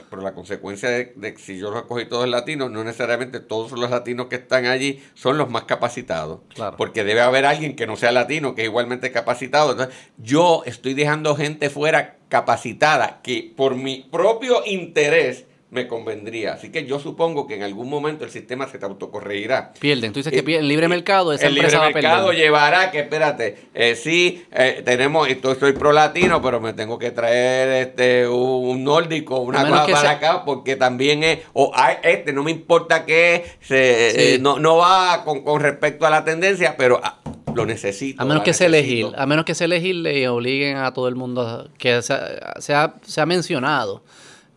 pero 0.10 0.22
la 0.22 0.34
consecuencia 0.34 0.90
de, 0.90 1.14
que 1.16 1.38
si 1.38 1.58
yo 1.58 1.72
los 1.72 1.84
cogí 1.84 2.06
todos 2.06 2.28
latinos, 2.28 2.72
no 2.72 2.84
necesariamente 2.84 3.40
todos 3.40 3.72
los 3.72 3.90
latinos 3.90 4.28
que 4.28 4.36
están 4.36 4.66
allí 4.66 5.04
son 5.14 5.38
los 5.38 5.50
más 5.50 5.64
capacitados. 5.64 6.42
Porque 6.78 7.04
debe 7.04 7.22
haber 7.22 7.46
alguien 7.46 7.76
que 7.76 7.88
no 7.88 7.96
sea 7.96 8.12
latino, 8.12 8.56
que 8.56 8.64
es 8.64 8.68
igualmente 8.68 9.12
capacitado. 9.12 9.72
Entonces, 9.72 9.96
yo 10.18 10.64
estoy 10.66 10.94
dejando 10.94 11.36
gente 11.36 11.70
fuera 11.70 12.18
capacitada 12.30 13.22
que 13.24 13.52
por 13.56 13.76
mi 13.76 14.08
propio 14.12 14.64
interés 14.66 15.46
me 15.72 15.88
convendría. 15.88 16.54
Así 16.54 16.72
que 16.72 16.86
yo 16.86 17.00
supongo 17.00 17.46
que 17.46 17.56
en 17.56 17.64
algún 17.64 17.90
momento 17.90 18.26
el 18.26 18.32
sistema 18.32 18.68
se 18.68 18.80
te 18.80 18.86
autocorregirá. 18.86 19.74
Pierden. 19.80 20.12
Tú 20.12 20.20
dices 20.20 20.34
que 20.34 20.58
el 20.58 20.68
libre 20.68 20.88
mercado, 20.88 21.32
esa 21.32 21.48
el 21.48 21.56
libre 21.56 21.78
mercado 21.94 22.32
llevará 22.34 22.90
que, 22.90 23.00
espérate, 23.00 23.58
eh, 23.76 23.96
sí, 23.96 24.46
eh, 24.52 24.82
tenemos, 24.84 25.28
soy 25.60 25.74
pro 25.74 25.92
latino, 25.92 26.42
pero 26.42 26.60
me 26.60 26.74
tengo 26.74 26.98
que 26.98 27.12
traer 27.12 27.88
este 27.88 28.28
un, 28.28 28.84
nórdico, 28.84 29.40
una 29.42 29.68
cosa 29.68 29.86
para 29.86 30.12
acá, 30.12 30.44
porque 30.44 30.76
también 30.76 31.24
es, 31.24 31.40
o 31.54 31.72
este, 32.02 32.34
no 32.34 32.44
me 32.44 32.52
importa 32.52 33.06
que 33.06 33.46
se, 33.62 34.36
eh, 34.36 34.40
no, 34.40 34.58
no 34.60 34.78
va 34.78 35.24
con, 35.24 35.44
con, 35.44 35.62
respecto 35.62 36.06
a 36.08 36.10
la 36.10 36.24
tendencia, 36.24 36.76
pero 36.78 37.00
ah, 37.04 37.20
lo 37.54 37.68
necesito. 37.68 38.22
A 38.22 38.26
menos 38.26 38.42
que 38.42 38.54
se 38.54 38.66
elegir, 38.66 39.08
a 39.16 39.26
menos 39.28 39.46
que 39.46 39.54
se 39.54 39.66
elegirle 39.66 40.20
y 40.20 40.26
obliguen 40.26 40.78
a 40.78 40.94
todo 40.94 41.08
el 41.08 41.16
mundo 41.16 41.70
que 41.78 42.02
se, 42.02 42.16
se, 42.60 42.74
ha, 42.74 42.96
se 43.04 43.22
ha 43.22 43.26
mencionado 43.28 44.02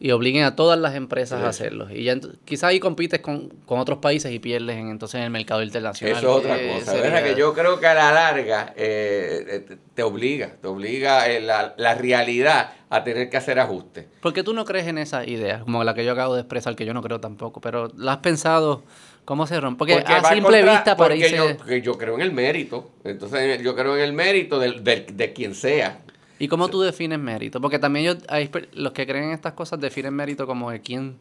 y 0.04 0.10
obliguen 0.10 0.42
a 0.42 0.56
todas 0.56 0.76
las 0.80 0.96
empresas 0.96 1.44
a 1.44 1.48
hacerlo. 1.48 1.86
Y 1.88 2.02
ya 2.02 2.18
quizás 2.44 2.64
ahí 2.64 2.80
compites 2.80 3.20
con, 3.20 3.52
otros 3.66 3.98
países 3.98 4.32
y 4.32 4.40
pierdes 4.40 4.76
en, 4.76 4.88
entonces 4.88 5.20
en 5.20 5.26
el 5.26 5.30
mercado 5.30 5.62
internacional. 5.62 6.18
Eso 6.18 6.28
es 6.28 6.44
otra 6.44 6.56
cosa. 6.56 6.90
Sería... 6.90 7.22
que 7.22 7.36
yo 7.36 7.54
creo 7.54 7.78
que 7.78 7.86
a 7.86 7.94
la 7.94 8.10
larga 8.10 8.74
eh, 8.76 9.64
eh, 9.70 9.76
te 9.94 10.02
obliga, 10.02 10.56
te 10.60 10.66
obliga 10.66 11.30
eh, 11.30 11.40
la, 11.40 11.74
la, 11.76 11.94
realidad 11.94 12.72
a 12.90 13.04
tener 13.04 13.30
que 13.30 13.36
hacer 13.36 13.60
ajustes. 13.60 14.06
¿Por 14.20 14.32
qué 14.32 14.42
tú 14.42 14.52
no 14.54 14.64
crees 14.64 14.88
en 14.88 14.98
esa 14.98 15.24
idea? 15.24 15.60
Como 15.60 15.84
la 15.84 15.94
que 15.94 16.04
yo 16.04 16.10
acabo 16.10 16.34
de 16.34 16.40
expresar, 16.40 16.74
que 16.74 16.84
yo 16.84 16.94
no 16.94 17.00
creo 17.00 17.20
tampoco, 17.20 17.60
pero 17.60 17.88
¿la 17.96 18.14
has 18.14 18.18
pensado? 18.18 18.82
¿Cómo 19.24 19.46
se 19.46 19.60
rompe? 19.60 19.78
Porque, 19.78 19.94
a 20.04 20.24
simple 20.24 20.64
vista 20.64 20.96
parece... 20.96 21.36
Yo, 21.36 21.56
porque 21.56 21.80
yo 21.80 21.96
creo 21.96 22.16
en 22.16 22.22
el 22.22 22.32
mérito. 22.32 22.90
Entonces 23.04 23.62
yo 23.62 23.76
creo 23.76 23.96
en 23.96 24.02
el 24.02 24.12
mérito 24.12 24.58
de 24.58 25.32
quien 25.32 25.54
sea. 25.54 26.01
¿Y 26.42 26.48
cómo 26.48 26.66
tú 26.66 26.80
defines 26.80 27.20
mérito? 27.20 27.60
Porque 27.60 27.78
también 27.78 28.04
yo, 28.04 28.20
hay, 28.26 28.50
los 28.72 28.92
que 28.92 29.06
creen 29.06 29.26
en 29.26 29.30
estas 29.30 29.52
cosas 29.52 29.78
definen 29.78 30.12
mérito 30.12 30.44
como 30.44 30.72
de 30.72 30.80
quién 30.80 31.18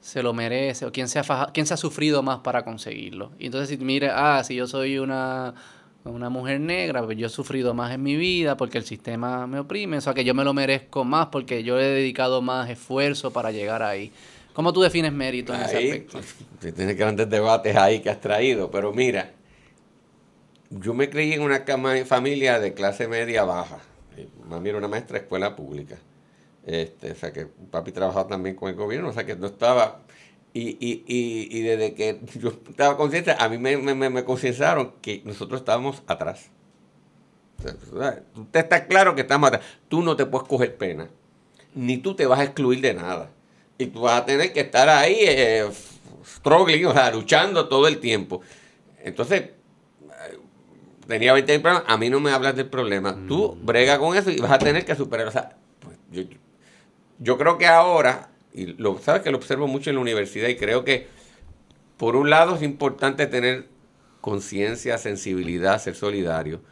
se 0.00 0.24
lo 0.24 0.34
merece 0.34 0.86
o 0.86 0.90
quién 0.90 1.06
se 1.06 1.20
ha, 1.20 1.50
quién 1.54 1.66
se 1.66 1.74
ha 1.74 1.76
sufrido 1.76 2.20
más 2.24 2.40
para 2.40 2.64
conseguirlo. 2.64 3.30
Y 3.38 3.46
entonces 3.46 3.68
si 3.68 3.84
mire, 3.84 4.10
ah, 4.12 4.42
si 4.42 4.56
yo 4.56 4.66
soy 4.66 4.98
una, 4.98 5.54
una 6.02 6.30
mujer 6.30 6.58
negra, 6.58 7.04
pues 7.04 7.16
yo 7.16 7.28
he 7.28 7.30
sufrido 7.30 7.74
más 7.74 7.94
en 7.94 8.02
mi 8.02 8.16
vida 8.16 8.56
porque 8.56 8.78
el 8.78 8.84
sistema 8.84 9.46
me 9.46 9.60
oprime, 9.60 9.98
o 9.98 10.00
sea 10.00 10.14
que 10.14 10.24
yo 10.24 10.34
me 10.34 10.42
lo 10.42 10.52
merezco 10.52 11.04
más 11.04 11.28
porque 11.28 11.62
yo 11.62 11.78
he 11.78 11.84
dedicado 11.84 12.42
más 12.42 12.68
esfuerzo 12.70 13.32
para 13.32 13.52
llegar 13.52 13.84
ahí. 13.84 14.10
¿Cómo 14.52 14.72
tú 14.72 14.80
defines 14.80 15.12
mérito 15.12 15.54
en 15.54 15.60
ese 15.60 15.76
aspecto? 15.76 16.18
Tienes 16.74 16.96
grandes 16.96 17.30
debates 17.30 17.76
ahí 17.76 18.00
que 18.00 18.10
has 18.10 18.20
traído, 18.20 18.68
pero 18.68 18.92
mira, 18.92 19.30
yo 20.70 20.92
me 20.92 21.08
creí 21.08 21.34
en 21.34 21.42
una 21.42 21.62
familia 22.04 22.58
de 22.58 22.74
clase 22.74 23.06
media 23.06 23.44
baja 23.44 23.78
mami 24.50 24.68
era 24.68 24.78
una 24.78 24.88
maestra 24.88 25.18
de 25.18 25.24
escuela 25.24 25.56
pública. 25.56 25.96
Este, 26.66 27.12
o 27.12 27.14
sea 27.14 27.32
que 27.32 27.46
papi 27.46 27.92
trabajaba 27.92 28.28
también 28.28 28.54
con 28.54 28.68
el 28.68 28.74
gobierno, 28.74 29.08
o 29.08 29.12
sea 29.12 29.24
que 29.24 29.36
no 29.36 29.46
estaba. 29.46 30.02
Y, 30.52 30.70
y, 30.80 31.04
y, 31.06 31.58
y 31.58 31.62
desde 31.62 31.94
que 31.94 32.20
yo 32.38 32.50
estaba 32.68 32.96
consciente, 32.96 33.34
a 33.38 33.48
mí 33.48 33.56
me, 33.56 33.76
me, 33.76 34.10
me 34.10 34.24
concienciaron 34.24 34.94
que 35.00 35.22
nosotros 35.24 35.60
estábamos 35.60 36.02
atrás. 36.06 36.50
Usted 38.36 38.60
está 38.60 38.86
claro 38.86 39.14
que 39.14 39.20
estamos 39.20 39.48
atrás. 39.48 39.64
Tú 39.88 40.02
no 40.02 40.16
te 40.16 40.26
puedes 40.26 40.48
coger 40.48 40.76
pena, 40.76 41.08
ni 41.74 41.98
tú 41.98 42.14
te 42.14 42.26
vas 42.26 42.40
a 42.40 42.44
excluir 42.44 42.80
de 42.80 42.94
nada. 42.94 43.30
Y 43.78 43.86
tú 43.86 44.02
vas 44.02 44.20
a 44.20 44.26
tener 44.26 44.52
que 44.52 44.60
estar 44.60 44.88
ahí 44.88 45.16
eh, 45.20 45.68
struggling, 46.24 46.86
o 46.86 46.92
sea, 46.92 47.10
luchando 47.10 47.68
todo 47.68 47.86
el 47.86 47.98
tiempo. 47.98 48.42
Entonces, 49.02 49.50
tenía 51.10 51.32
20 51.34 51.60
problemas, 51.60 51.84
a 51.86 51.96
mí 51.98 52.08
no 52.08 52.20
me 52.20 52.30
hablas 52.30 52.56
del 52.56 52.66
problema. 52.66 53.16
Tú 53.28 53.54
mm. 53.60 53.66
brega 53.66 53.98
con 53.98 54.16
eso 54.16 54.30
y 54.30 54.38
vas 54.38 54.52
a 54.52 54.58
tener 54.58 54.84
que 54.84 54.94
superar. 54.94 55.26
O 55.26 55.32
sea, 55.32 55.56
pues, 55.80 55.98
yo, 57.18 57.36
creo 57.36 57.58
que 57.58 57.66
ahora, 57.66 58.30
y 58.54 58.66
lo 58.66 58.98
sabes 58.98 59.22
que 59.22 59.30
lo 59.30 59.36
observo 59.36 59.66
mucho 59.66 59.90
en 59.90 59.96
la 59.96 60.02
universidad 60.02 60.48
y 60.48 60.56
creo 60.56 60.84
que 60.84 61.08
por 61.98 62.16
un 62.16 62.30
lado 62.30 62.54
es 62.54 62.62
importante 62.62 63.26
tener 63.26 63.66
conciencia, 64.20 64.96
sensibilidad, 64.98 65.80
ser 65.80 65.96
solidario, 65.96 66.62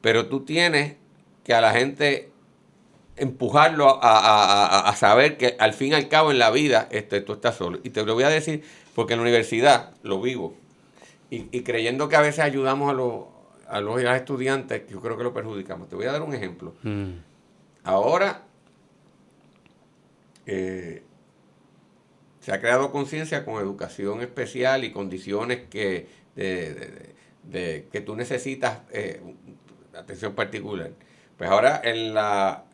pero 0.00 0.26
tú 0.26 0.44
tienes 0.44 0.96
que 1.42 1.54
a 1.54 1.60
la 1.60 1.72
gente 1.72 2.30
empujarlo 3.16 3.98
a, 4.00 4.94
saber 4.96 5.36
que 5.38 5.56
al 5.58 5.72
fin 5.72 5.92
y 5.92 5.94
al 5.94 6.08
cabo 6.08 6.30
en 6.30 6.38
la 6.38 6.50
vida 6.50 6.88
este, 6.92 7.20
tú 7.20 7.32
estás 7.32 7.56
solo. 7.56 7.80
Y 7.82 7.90
te 7.90 8.04
lo 8.04 8.14
voy 8.14 8.24
a 8.24 8.28
decir 8.28 8.62
porque 8.94 9.14
en 9.14 9.20
la 9.20 9.22
universidad 9.22 9.94
lo 10.02 10.20
vivo. 10.20 10.54
Y, 11.30 11.46
y 11.50 11.62
creyendo 11.62 12.08
que 12.08 12.16
a 12.16 12.20
veces 12.20 12.40
ayudamos 12.40 12.90
a 12.90 12.92
los 12.92 13.37
a 13.68 13.80
los 13.80 14.00
estudiantes, 14.00 14.86
yo 14.88 15.00
creo 15.00 15.16
que 15.16 15.24
lo 15.24 15.34
perjudicamos. 15.34 15.88
Te 15.88 15.96
voy 15.96 16.06
a 16.06 16.12
dar 16.12 16.22
un 16.22 16.34
ejemplo. 16.34 16.74
Mm. 16.82 17.12
Ahora 17.84 18.42
eh, 20.46 21.02
se 22.40 22.52
ha 22.52 22.60
creado 22.60 22.90
conciencia 22.90 23.44
con 23.44 23.60
educación 23.60 24.22
especial 24.22 24.84
y 24.84 24.92
condiciones 24.92 25.68
que, 25.68 26.08
de, 26.34 27.88
que 27.92 28.00
tú 28.00 28.16
necesitas 28.16 28.80
eh, 28.90 29.20
atención 29.94 30.34
particular. 30.34 30.92
Pues 31.36 31.50
ahora 31.50 31.80
en 31.84 32.14
la 32.14 32.64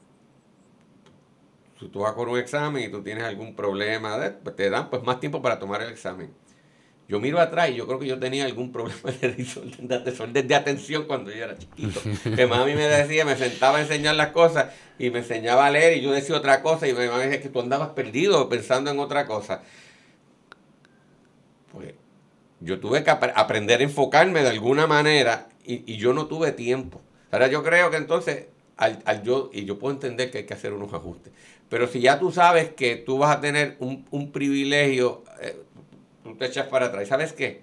si 1.78 1.88
tú 1.88 2.00
vas 2.00 2.12
con 2.12 2.28
un 2.28 2.38
examen 2.38 2.84
y 2.84 2.88
tú 2.88 3.02
tienes 3.02 3.24
algún 3.24 3.56
problema, 3.56 4.16
pues 4.42 4.56
te 4.56 4.70
dan 4.70 4.90
pues 4.90 5.02
más 5.02 5.20
tiempo 5.20 5.42
para 5.42 5.58
tomar 5.58 5.82
el 5.82 5.90
examen. 5.90 6.32
Yo 7.06 7.20
miro 7.20 7.38
atrás 7.38 7.70
y 7.70 7.74
yo 7.74 7.86
creo 7.86 7.98
que 7.98 8.06
yo 8.06 8.18
tenía 8.18 8.46
algún 8.46 8.72
problema 8.72 9.10
de 9.20 9.32
desorden 9.32 10.48
de 10.48 10.54
atención 10.54 11.04
cuando 11.04 11.30
yo 11.30 11.44
era 11.44 11.58
chiquito. 11.58 12.00
Que 12.36 12.46
mami 12.46 12.74
me 12.74 12.88
decía, 12.88 13.24
me 13.24 13.36
sentaba 13.36 13.78
a 13.78 13.82
enseñar 13.82 14.14
las 14.14 14.28
cosas 14.28 14.72
y 14.98 15.10
me 15.10 15.18
enseñaba 15.18 15.66
a 15.66 15.70
leer 15.70 15.98
y 15.98 16.00
yo 16.00 16.12
decía 16.12 16.36
otra 16.36 16.62
cosa 16.62 16.88
y 16.88 16.94
mi 16.94 17.06
mamá 17.06 17.18
decía 17.18 17.42
que 17.42 17.50
tú 17.50 17.60
andabas 17.60 17.90
perdido 17.90 18.48
pensando 18.48 18.90
en 18.90 18.98
otra 18.98 19.26
cosa. 19.26 19.62
Pues 21.72 21.92
yo 22.60 22.80
tuve 22.80 23.04
que 23.04 23.10
aprender 23.10 23.80
a 23.80 23.84
enfocarme 23.84 24.42
de 24.42 24.48
alguna 24.48 24.86
manera 24.86 25.48
y, 25.64 25.96
yo 25.96 26.14
no 26.14 26.26
tuve 26.26 26.52
tiempo. 26.52 27.02
Ahora 27.30 27.48
yo 27.48 27.62
creo 27.62 27.90
que 27.90 27.98
entonces, 27.98 28.46
al, 28.76 29.22
yo, 29.22 29.50
y 29.52 29.66
yo 29.66 29.78
puedo 29.78 29.92
entender 29.92 30.30
que 30.30 30.38
hay 30.38 30.46
que 30.46 30.54
hacer 30.54 30.72
unos 30.72 30.94
ajustes, 30.94 31.32
pero 31.68 31.86
si 31.86 32.00
ya 32.00 32.18
tú 32.18 32.30
sabes 32.30 32.70
que 32.70 32.96
tú 32.96 33.18
vas 33.18 33.36
a 33.36 33.40
tener 33.40 33.76
un, 33.80 34.06
un 34.10 34.30
privilegio, 34.30 35.24
eh, 35.42 35.56
tú 36.24 36.34
te 36.34 36.46
echas 36.46 36.66
para 36.66 36.86
atrás. 36.86 37.06
¿Sabes 37.06 37.32
qué? 37.32 37.62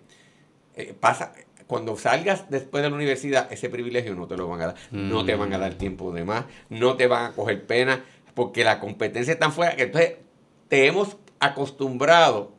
Eh, 0.76 0.96
pasa, 0.98 1.34
cuando 1.68 1.98
salgas 1.98 2.50
después 2.50 2.84
de 2.84 2.90
la 2.90 2.96
universidad, 2.96 3.52
ese 3.52 3.70
privilegio 3.70 4.16
no 4.16 4.28
te 4.28 4.38
lo 4.38 4.48
van 4.48 4.62
a 4.62 4.68
dar. 4.68 4.76
No 4.92 5.26
te 5.26 5.36
van 5.36 5.54
a 5.54 5.58
dar 5.58 5.74
mm. 5.74 5.78
tiempo 5.78 6.14
de 6.14 6.24
más, 6.24 6.46
no 6.70 6.96
te 6.96 7.08
van 7.08 7.26
a 7.26 7.34
coger 7.34 7.66
pena, 7.66 8.06
porque 8.34 8.64
la 8.64 8.80
competencia 8.80 9.34
es 9.34 9.40
tan 9.40 9.52
que 9.54 9.84
entonces 9.84 10.18
te 10.70 10.88
hemos 10.88 11.18
acostumbrado 11.40 12.54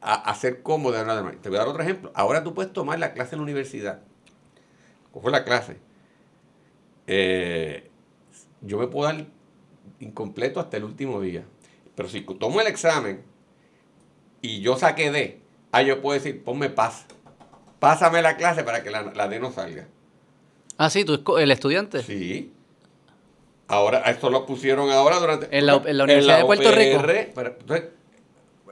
a, 0.00 0.14
a 0.14 0.34
ser 0.34 0.62
cómodo. 0.62 0.94
Te 1.40 1.48
voy 1.48 1.56
a 1.56 1.60
dar 1.60 1.68
otro 1.68 1.82
ejemplo. 1.82 2.10
Ahora 2.14 2.42
tú 2.42 2.54
puedes 2.54 2.72
tomar 2.72 2.98
la 2.98 3.12
clase 3.12 3.34
en 3.34 3.40
la 3.40 3.44
universidad. 3.44 4.00
Cojo 5.12 5.30
la 5.30 5.44
clase. 5.44 5.76
Eh, 7.06 7.90
yo 8.60 8.78
me 8.78 8.86
puedo 8.86 9.12
dar 9.12 9.26
incompleto 10.00 10.60
hasta 10.60 10.76
el 10.76 10.84
último 10.84 11.20
día. 11.20 11.44
Pero 11.94 12.08
si 12.08 12.22
tomo 12.22 12.60
el 12.60 12.66
examen 12.66 13.22
y 14.44 14.60
yo 14.60 14.76
saqué 14.76 15.10
D, 15.10 15.40
ah, 15.72 15.80
yo 15.80 16.02
puedo 16.02 16.20
decir, 16.20 16.44
ponme 16.44 16.68
paz. 16.68 17.06
Pásame 17.78 18.20
la 18.20 18.36
clase 18.36 18.62
para 18.62 18.82
que 18.82 18.90
la, 18.90 19.00
la 19.14 19.26
D 19.26 19.40
no 19.40 19.50
salga. 19.50 19.86
Ah, 20.76 20.90
sí, 20.90 21.06
tú, 21.06 21.38
el 21.38 21.50
estudiante. 21.50 22.02
Sí. 22.02 22.52
Ahora, 23.68 24.00
esto 24.00 24.28
lo 24.28 24.44
pusieron 24.44 24.90
ahora 24.90 25.18
durante... 25.18 25.48
En 25.50 25.64
la, 25.64 25.76
Universidad 25.76 26.38
de 26.40 26.44
Puerto 26.44 26.70
Rico. 26.72 27.02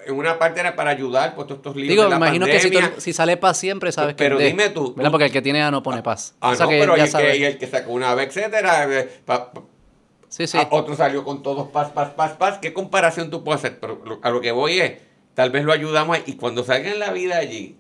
en 0.05 0.15
una 0.15 0.39
parte 0.39 0.61
era 0.61 0.77
para 0.77 0.91
ayudar 0.91 1.35
por 1.35 1.47
todos 1.47 1.61
estos 1.61 1.75
libros 1.75 1.97
Digo, 1.97 2.11
me 2.11 2.17
imagino 2.17 2.45
que 2.45 2.61
si, 2.99 3.15
sale 3.15 3.39
paz 3.39 3.57
siempre, 3.57 3.93
sabes 3.93 4.15
pero 4.15 4.37
que 4.37 4.45
Pero 4.45 4.51
dime 4.51 4.69
tú, 4.69 4.95
Porque 4.95 5.25
el 5.25 5.33
que 5.33 5.41
tiene 5.41 5.63
A 5.63 5.71
no 5.71 5.83
pone 5.83 6.03
paz. 6.03 6.35
Ah, 6.43 6.55
no, 6.59 6.69
pero 6.69 6.99
y 6.99 7.01
el, 7.01 7.11
que, 7.11 7.37
y 7.39 7.45
el, 7.45 7.57
que, 7.57 7.67
sacó 7.67 7.93
una 7.93 8.15
vez, 8.15 8.37
etcétera. 8.37 8.87
Eh, 8.91 9.23
sí, 10.29 10.47
sí. 10.47 10.59
otro 10.69 10.95
salió 10.97 11.25
con 11.25 11.43
todos 11.43 11.69
paz, 11.69 11.91
paz, 11.93 12.11
paz, 12.11 12.33
paz. 12.33 12.59
¿Qué 12.59 12.75
comparación 12.75 13.31
tú 13.31 13.43
puedes 13.43 13.65
hacer? 13.65 13.81
Pero 13.81 14.21
a 14.23 14.29
lo 14.29 14.43
que 14.43 14.53
voy 14.53 14.81
es, 14.81 15.12
tal 15.35 15.51
vez 15.51 15.65
lo 15.65 15.73
ayudamos 15.73 16.19
y 16.27 16.35
cuando 16.35 16.65
salga 16.65 16.91
en 16.91 16.99
la 16.99 17.13
vida 17.13 17.39
allí, 17.39 17.77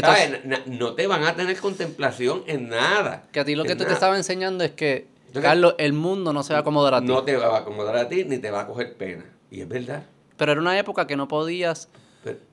¿sabes? 0.00 0.40
no 0.66 0.94
te 0.94 1.06
van 1.06 1.24
a 1.24 1.34
tener 1.34 1.58
contemplación 1.58 2.42
en 2.46 2.68
nada. 2.68 3.24
Que 3.32 3.40
a 3.40 3.44
ti 3.44 3.54
lo 3.54 3.64
que 3.64 3.76
te 3.76 3.84
estaba 3.84 4.16
enseñando 4.16 4.64
es 4.64 4.72
que, 4.72 5.08
Carlos, 5.40 5.74
el 5.78 5.92
mundo 5.92 6.32
no 6.32 6.42
se 6.42 6.52
va 6.52 6.60
a 6.60 6.62
acomodar 6.62 6.94
a 6.94 7.00
ti. 7.00 7.06
No 7.06 7.22
te 7.22 7.36
va 7.36 7.56
a 7.56 7.58
acomodar 7.60 7.96
a 7.96 8.08
ti 8.08 8.24
ni 8.24 8.38
te 8.38 8.50
va 8.50 8.62
a 8.62 8.66
coger 8.66 8.96
pena. 8.96 9.24
Y 9.50 9.60
es 9.60 9.68
verdad. 9.68 10.04
Pero 10.36 10.52
era 10.52 10.60
una 10.60 10.78
época 10.78 11.06
que 11.06 11.16
no 11.16 11.26
podías, 11.26 11.88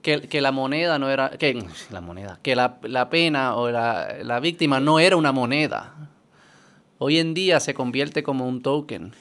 que, 0.01 0.41
la 0.41 0.51
moneda 0.51 0.97
no 0.97 1.09
era, 1.09 1.31
que 1.31 1.65
la 1.91 2.01
moneda, 2.01 2.39
que 2.41 2.55
la, 2.55 2.79
pena 3.09 3.55
o 3.55 3.69
la, 3.69 4.39
víctima 4.41 4.79
no 4.79 4.99
era 4.99 5.15
una 5.15 5.31
moneda. 5.31 6.09
Hoy 6.97 7.19
en 7.19 7.33
día 7.33 7.59
se 7.59 7.73
convierte 7.73 8.23
como 8.23 8.47
un 8.47 8.61
token 8.61 9.13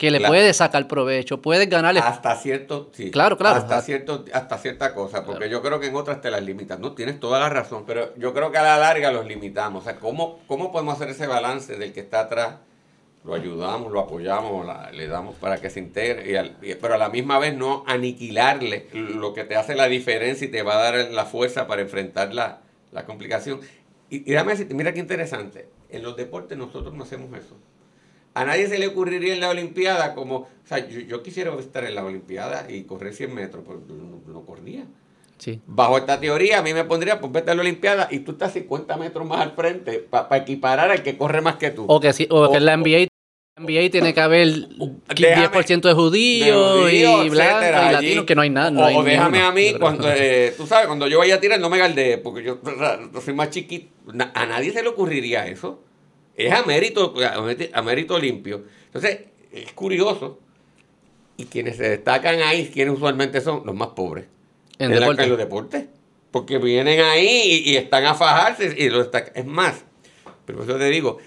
que 0.00 0.10
le 0.10 0.26
puedes 0.26 0.56
sacar 0.56 0.88
provecho, 0.88 1.42
puedes 1.42 1.68
ganarle. 1.68 2.00
Hasta 2.00 2.34
cierto, 2.36 2.88
sí. 2.94 3.10
Claro, 3.10 3.36
claro. 3.36 3.58
Hasta, 3.58 3.82
cierto, 3.82 4.24
hasta 4.32 4.56
cierta 4.56 4.94
cosa, 4.94 5.26
porque 5.26 5.50
yo 5.50 5.60
creo 5.60 5.78
que 5.78 5.88
en 5.88 5.94
otras 5.94 6.22
te 6.22 6.30
las 6.30 6.42
limitas. 6.42 6.80
No, 6.80 6.92
tienes 6.92 7.20
toda 7.20 7.38
la 7.38 7.50
razón, 7.50 7.84
pero 7.86 8.14
yo 8.16 8.32
creo 8.32 8.50
que 8.50 8.56
a 8.56 8.62
la 8.62 8.78
larga 8.78 9.12
los 9.12 9.26
limitamos. 9.26 9.82
O 9.82 9.84
sea, 9.84 9.96
¿cómo, 9.96 10.38
cómo 10.46 10.72
podemos 10.72 10.94
hacer 10.94 11.10
ese 11.10 11.26
balance 11.26 11.76
del 11.76 11.92
que 11.92 12.00
está 12.00 12.20
atrás 12.20 12.54
lo 13.24 13.34
ayudamos, 13.34 13.92
lo 13.92 14.00
apoyamos, 14.00 14.66
le 14.94 15.06
damos 15.06 15.34
para 15.34 15.58
que 15.58 15.68
se 15.68 15.80
integre, 15.80 16.54
pero 16.80 16.94
a 16.94 16.96
la 16.96 17.10
misma 17.10 17.38
vez 17.38 17.54
no 17.54 17.84
aniquilarle 17.86 18.86
lo 18.94 19.34
que 19.34 19.44
te 19.44 19.56
hace 19.56 19.74
la 19.74 19.88
diferencia 19.88 20.46
y 20.46 20.50
te 20.50 20.62
va 20.62 20.78
a 20.78 20.90
dar 20.90 21.10
la 21.10 21.26
fuerza 21.26 21.66
para 21.66 21.82
enfrentar 21.82 22.32
la, 22.32 22.62
complicación. 23.04 23.60
Y, 24.08 24.30
y 24.30 24.32
dame 24.32 24.52
decirte, 24.52 24.72
mira 24.72 24.94
qué 24.94 25.00
interesante, 25.00 25.68
en 25.90 26.02
los 26.02 26.16
deportes 26.16 26.56
nosotros 26.56 26.94
no 26.94 27.04
hacemos 27.04 27.28
eso. 27.38 27.58
A 28.34 28.44
nadie 28.44 28.68
se 28.68 28.78
le 28.78 28.86
ocurriría 28.86 29.34
en 29.34 29.40
la 29.40 29.50
Olimpiada 29.50 30.14
como, 30.14 30.36
o 30.36 30.48
sea, 30.64 30.86
yo, 30.88 31.22
quisiera 31.22 31.52
estar 31.58 31.84
en 31.84 31.94
la 31.94 32.04
Olimpiada 32.04 32.70
y 32.70 32.84
correr 32.84 33.14
100 33.14 33.34
metros, 33.34 33.64
pero 33.66 33.80
no, 34.26 34.46
corría. 34.46 34.84
Sí. 35.38 35.60
Bajo 35.66 35.98
esta 35.98 36.20
teoría, 36.20 36.58
a 36.58 36.62
mí 36.62 36.74
me 36.74 36.84
pondría, 36.84 37.20
pues 37.20 37.32
vete 37.32 37.50
a 37.50 37.54
la 37.54 37.62
Olimpiada 37.62 38.08
y 38.10 38.20
tú 38.20 38.32
estás 38.32 38.52
50 38.52 38.96
metros 38.98 39.26
más 39.26 39.40
al 39.40 39.52
frente 39.52 39.98
para 39.98 40.36
equiparar 40.36 40.90
al 40.90 41.02
que 41.02 41.16
corre 41.16 41.40
más 41.40 41.56
que 41.56 41.70
tú. 41.70 41.86
O 41.88 41.98
que, 41.98 42.10
o, 42.30 42.52
que 42.52 42.60
la 42.60 42.76
NBA 42.76 43.08
NBA 43.60 43.90
tiene 43.90 44.14
que 44.14 44.20
haber 44.20 44.48
10% 44.48 45.80
de 45.82 45.92
judíos 45.92 46.92
y 46.92 47.28
blancos 47.28 47.68
y 47.68 47.92
latinos, 47.92 48.24
que 48.24 48.34
no 48.34 48.42
hay 48.42 48.50
nada. 48.50 48.96
o, 48.96 49.02
déjame 49.02 49.42
a 49.42 49.50
mí, 49.50 49.74
cuando, 49.78 50.08
eh, 50.10 50.54
tú 50.56 50.66
sabes, 50.66 50.86
cuando 50.86 51.06
yo 51.08 51.18
vaya 51.18 51.34
a 51.34 51.40
tirar, 51.40 51.60
no 51.60 51.68
me 51.68 51.78
galde, 51.78 52.18
porque 52.18 52.42
yo, 52.42 52.58
soy 53.22 53.34
más 53.34 53.50
chiquito. 53.50 53.88
A 54.34 54.46
nadie 54.46 54.72
se 54.72 54.82
le 54.82 54.88
ocurriría 54.88 55.46
eso. 55.46 55.82
Es 56.46 56.52
a 56.52 56.64
mérito, 56.64 57.14
a 57.72 57.82
mérito 57.82 58.18
limpio. 58.18 58.64
Entonces, 58.86 59.20
es 59.52 59.72
curioso. 59.72 60.38
Y 61.36 61.46
quienes 61.46 61.76
se 61.76 61.88
destacan 61.88 62.40
ahí, 62.42 62.70
quienes 62.72 62.94
usualmente 62.94 63.40
son 63.40 63.62
los 63.64 63.74
más 63.74 63.88
pobres. 63.88 64.26
En, 64.78 64.92
deporte. 64.92 65.26
los 65.26 65.38
deportes. 65.38 65.86
Porque 66.30 66.58
vienen 66.58 67.00
ahí 67.00 67.62
y, 67.64 67.76
están 67.76 68.04
a 68.04 68.14
fajarse. 68.14 68.74
Y 68.76 68.88
lo 68.90 69.02
es 69.02 69.46
más, 69.46 69.84
pero 70.46 70.62
eso 70.62 70.76
te 70.76 70.90
digo, 70.90 71.18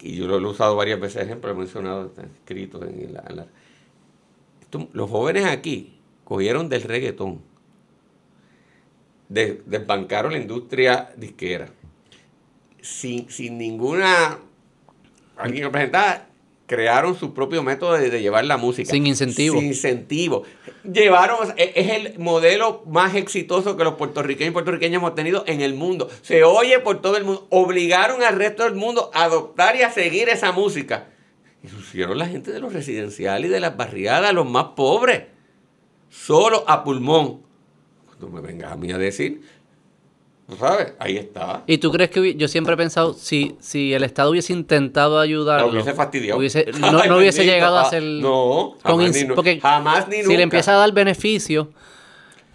y 0.00 0.16
yo 0.16 0.26
lo 0.26 0.36
he 0.36 0.50
usado 0.50 0.76
varias 0.76 1.00
veces, 1.00 1.22
ejemplo, 1.22 1.50
he 1.50 1.54
mencionado, 1.54 2.06
está 2.06 2.22
escrito 2.22 2.84
en 2.84 3.12
la... 3.12 3.46
los 4.92 5.10
jóvenes 5.10 5.44
aquí 5.44 5.98
cogieron 6.24 6.68
del 6.68 6.82
reggaetón, 6.82 7.42
desbancaron 9.28 10.32
la 10.32 10.38
industria 10.38 11.12
disquera, 11.16 11.70
sin, 12.80 13.28
sin 13.30 13.58
ninguna... 13.58 14.38
Alguien 15.40 15.64
representada, 15.64 16.28
crearon 16.70 17.18
su 17.18 17.34
propio 17.34 17.64
método 17.64 17.94
de, 17.94 18.20
llevar 18.22 18.44
la 18.44 18.56
música. 18.56 18.88
Sin 18.88 19.04
incentivo. 19.04 19.58
Sin 19.58 19.66
incentivo. 19.66 20.44
Llevaron, 20.84 21.38
es 21.56 21.88
el 21.88 22.18
modelo 22.20 22.84
más 22.86 23.16
exitoso 23.16 23.76
que 23.76 23.82
los 23.82 23.94
puertorriqueños 23.94 24.50
y 24.50 24.52
puertorriqueñas 24.52 24.98
hemos 24.98 25.16
tenido 25.16 25.42
en 25.48 25.62
el 25.62 25.74
mundo. 25.74 26.08
Se 26.22 26.44
oye 26.44 26.78
por 26.78 27.02
todo 27.02 27.16
el 27.16 27.24
mundo. 27.24 27.48
Obligaron 27.50 28.22
al 28.22 28.36
resto 28.36 28.62
del 28.62 28.74
mundo 28.74 29.10
a 29.14 29.24
adoptar 29.24 29.74
y 29.74 29.82
a 29.82 29.90
seguir 29.90 30.28
esa 30.28 30.52
música. 30.52 31.08
Y 31.64 31.66
hicieron 31.66 32.18
la 32.18 32.26
gente 32.26 32.52
de 32.52 32.60
los 32.60 32.72
residenciales 32.72 33.50
y 33.50 33.52
de 33.52 33.58
las 33.58 33.76
barriadas, 33.76 34.32
los 34.32 34.48
más 34.48 34.66
pobres. 34.76 35.24
Solo 36.08 36.64
a 36.68 36.84
pulmón. 36.84 37.42
Cuando 38.06 38.28
me 38.28 38.40
vengas 38.40 38.70
a 38.70 38.76
mí 38.76 38.92
a 38.92 38.98
decir 38.98 39.40
¿Sabes? 40.58 40.92
Ahí 40.98 41.16
está. 41.16 41.62
¿Y 41.66 41.78
tú 41.78 41.90
crees 41.90 42.10
que 42.10 42.34
yo 42.34 42.48
siempre 42.48 42.74
he 42.74 42.76
pensado, 42.76 43.14
si, 43.14 43.56
si 43.60 43.92
el 43.92 44.02
Estado 44.02 44.30
hubiese 44.30 44.52
intentado 44.52 45.18
ayudar. 45.18 45.60
No 45.70 45.72
hubiese 45.72 45.94
fastidiado. 45.94 46.40
no, 46.40 47.16
hubiese 47.16 47.44
llegado 47.44 47.78
a 47.78 47.82
hacer. 47.82 48.02
No, 48.02 48.76
jamás, 48.82 49.14
ni, 49.14 49.24
porque 49.24 49.60
jamás 49.60 50.08
ni 50.08 50.22
Si 50.22 50.36
le 50.36 50.42
empieza 50.42 50.74
a 50.74 50.78
dar 50.78 50.92
beneficio, 50.92 51.70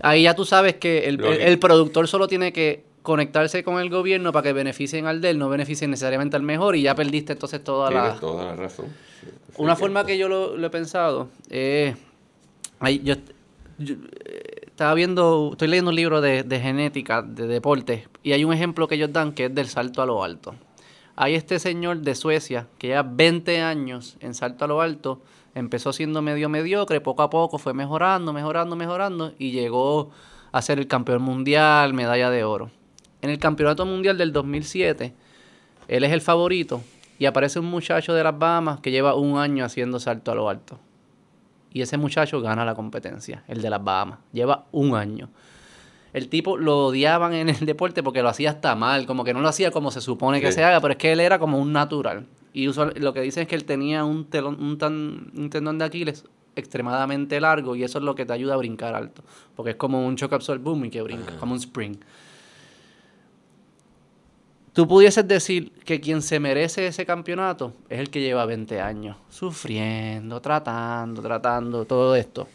ahí 0.01 0.23
ya 0.23 0.33
tú 0.33 0.45
sabes 0.45 0.75
que 0.75 1.05
el, 1.07 1.59
productor 1.59 2.07
solo 2.07 2.27
tiene 2.27 2.51
que 2.51 2.83
conectarse 3.01 3.63
con 3.63 3.79
el 3.79 3.89
gobierno 3.89 4.31
para 4.31 4.43
que 4.43 4.53
beneficien 4.53 5.05
al 5.05 5.21
de 5.21 5.31
él, 5.31 5.39
no 5.39 5.47
beneficien 5.49 5.91
necesariamente 5.91 6.35
al 6.35 6.43
mejor 6.43 6.75
y 6.75 6.81
ya 6.81 6.95
perdiste 6.95 7.33
entonces 7.33 7.63
toda 7.63 7.91
la... 7.91 8.15
toda 8.15 8.45
la 8.45 8.55
razón. 8.55 8.87
Una 9.57 9.75
forma 9.75 10.05
que 10.05 10.17
yo 10.17 10.27
lo, 10.27 10.65
he 10.65 10.69
pensado 10.69 11.29
es... 11.49 11.95
yo, 13.03 13.15
estaba 14.75 14.93
viendo, 14.93 15.51
estoy 15.53 15.69
leyendo 15.69 15.91
un 15.91 15.95
libro 15.95 16.19
de, 16.19 16.43
genética, 16.61 17.21
de 17.21 17.47
deporte, 17.47 18.09
y 18.23 18.33
hay 18.33 18.43
un 18.43 18.51
ejemplo 18.51 18.89
que 18.89 18.95
ellos 18.95 19.13
dan 19.13 19.31
que 19.31 19.45
es 19.45 19.55
del 19.55 19.69
salto 19.69 20.01
a 20.01 20.05
lo 20.05 20.21
alto. 20.21 20.53
Hay 21.15 21.35
este 21.35 21.59
señor 21.59 21.99
de 21.99 22.13
Suecia 22.13 22.67
que 22.77 22.89
ya 22.89 23.01
20 23.01 23.61
años 23.61 24.17
en 24.19 24.33
salto 24.33 24.65
a 24.65 24.67
lo 24.67 24.81
alto, 24.81 25.21
empezó 25.53 25.93
siendo 25.93 26.21
medio 26.21 26.49
mediocre, 26.49 26.99
poco 26.99 27.23
a 27.23 27.29
poco 27.29 27.57
fue 27.57 27.73
mejorando, 27.73 28.33
mejorando, 28.33 28.75
mejorando, 28.75 29.31
y 29.39 29.51
llegó 29.51 30.11
a 30.51 30.61
ser 30.61 30.77
el 30.77 30.87
campeón 30.87 31.21
mundial, 31.21 31.93
medalla 31.93 32.29
de 32.29 32.43
oro. 32.43 32.69
En 33.21 33.29
el 33.29 33.39
campeonato 33.39 33.85
mundial 33.85 34.17
del 34.17 34.33
2007, 34.33 35.13
él 35.87 36.03
es 36.03 36.11
el 36.11 36.19
favorito, 36.19 36.81
y 37.17 37.27
aparece 37.27 37.59
un 37.59 37.67
muchacho 37.67 38.13
de 38.13 38.25
las 38.25 38.37
Bahamas 38.37 38.81
que 38.81 38.91
lleva 38.91 39.15
un 39.15 39.37
año 39.37 39.63
haciendo 39.63 40.01
salto 40.01 40.33
a 40.33 40.35
lo 40.35 40.49
alto 40.49 40.77
y 41.75 41.81
ese 41.81 41.97
muchacho 41.97 42.39
gana 42.39 42.63
la 42.63 42.73
competencia, 42.73 43.43
el 43.49 43.61
de 43.61 43.69
las 43.69 43.83
Bahamas. 43.83 44.19
Lleva 44.31 44.63
un 44.71 44.95
año. 44.95 45.27
El 46.13 46.29
tipo 46.29 46.55
lo 46.55 46.85
odiaban 46.85 47.33
en 47.33 47.49
el 47.49 47.65
deporte 47.65 48.01
porque 48.01 48.21
lo 48.21 48.29
hacía 48.29 48.51
hasta 48.51 48.75
mal, 48.75 49.05
como 49.05 49.25
que 49.25 49.33
no 49.33 49.41
lo 49.41 49.49
hacía 49.49 49.71
como 49.71 49.91
se 49.91 49.99
supone 49.99 50.39
que 50.39 50.53
se 50.53 50.63
haga, 50.63 50.79
pero 50.79 50.93
es 50.93 50.97
que 50.97 51.11
él 51.11 51.19
era 51.19 51.37
como 51.37 51.59
un 51.59 51.73
natural. 51.73 52.27
Y 52.53 52.67
lo 52.67 53.13
que 53.13 53.19
dicen 53.19 53.43
es 53.43 53.49
que 53.49 53.55
él 53.55 53.65
tenía 53.65 54.05
un, 54.05 54.23
telón, 54.23 54.63
un, 54.63 54.77
tan, 54.77 55.33
un 55.35 55.49
tendón 55.49 55.77
de 55.77 55.83
Aquiles 55.83 56.23
extremadamente 56.55 57.41
largo 57.41 57.75
y 57.75 57.83
eso 57.83 57.97
es 57.97 58.05
lo 58.05 58.15
que 58.15 58.25
te 58.25 58.31
ayuda 58.31 58.53
a 58.53 58.57
brincar 58.57 58.95
alto, 58.95 59.21
porque 59.57 59.71
es 59.71 59.75
como 59.75 60.07
un 60.07 60.15
shock 60.15 60.31
absorb 60.31 60.61
boom 60.61 60.85
y 60.85 60.89
que 60.89 61.01
brinca, 61.01 61.35
como 61.41 61.51
un 61.51 61.59
spring 61.59 61.97
tú 64.75 64.89
pudieses 64.89 65.25
decir 65.25 65.71
que 65.85 66.01
quien 66.01 66.21
se 66.21 66.37
merece 66.37 66.85
ese 66.85 67.05
campeonato 67.05 67.71
es 67.89 67.97
el 67.97 68.09
que 68.09 68.19
lleva 68.19 68.45
20 68.45 68.81
años 68.81 69.15
sufriendo, 69.29 70.41
tratando, 70.41 71.21
tratando, 71.21 71.85
todo 71.85 72.13
esto. 72.13 72.45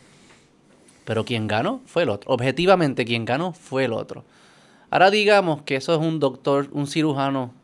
Pero 1.07 1.25
quien 1.25 1.47
ganó 1.47 1.81
fue 1.87 2.03
el 2.03 2.11
otro. 2.11 2.31
Objetivamente, 2.31 3.07
quien 3.07 3.25
ganó 3.25 3.53
fue 3.53 3.87
el 3.87 3.95
otro. 3.95 4.23
Ahora 4.91 5.11
digamos 5.11 5.63
que 5.63 5.77
eso 5.77 5.95
es 5.95 5.99
un 5.99 6.21
doctor, 6.21 6.69
un 6.73 6.87
cirujano, 6.87 7.55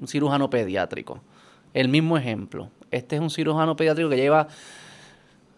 un 0.00 0.06
cirujano 0.06 0.48
pediátrico. 0.48 1.20
El 1.74 1.88
mismo 1.88 2.16
ejemplo. 2.16 2.70
Este 2.92 3.16
es 3.16 3.20
un 3.20 3.30
cirujano 3.30 3.74
pediátrico 3.74 4.08
que 4.10 4.16
lleva 4.16 4.46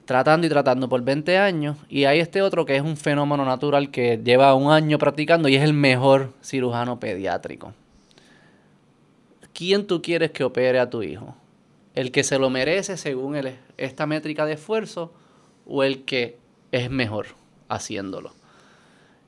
tratando 0.06 0.46
y 0.46 0.50
tratando 0.50 0.88
por 0.88 1.02
20 1.02 1.36
años. 1.36 1.76
Y 1.90 2.06
hay 2.06 2.20
este 2.20 2.40
otro 2.40 2.64
que 2.64 2.74
es 2.74 2.82
un 2.82 2.96
fenómeno 2.96 3.44
natural 3.44 3.90
que 3.90 4.18
lleva 4.24 4.54
un 4.54 4.72
año 4.72 4.96
practicando 4.96 5.46
y 5.50 5.56
es 5.56 5.62
el 5.62 5.74
mejor 5.74 6.32
cirujano 6.42 6.98
pediátrico. 6.98 7.74
¿Quién 9.60 9.86
tú 9.86 10.00
quieres 10.00 10.30
que 10.30 10.42
opere 10.42 10.80
a 10.80 10.88
tu 10.88 11.02
hijo? 11.02 11.36
¿El 11.94 12.12
que 12.12 12.24
se 12.24 12.38
lo 12.38 12.48
merece 12.48 12.96
según 12.96 13.38
esta 13.76 14.06
métrica 14.06 14.46
de 14.46 14.54
esfuerzo 14.54 15.12
o 15.66 15.82
el 15.82 16.06
que 16.06 16.38
es 16.72 16.90
mejor 16.90 17.26
haciéndolo? 17.68 18.32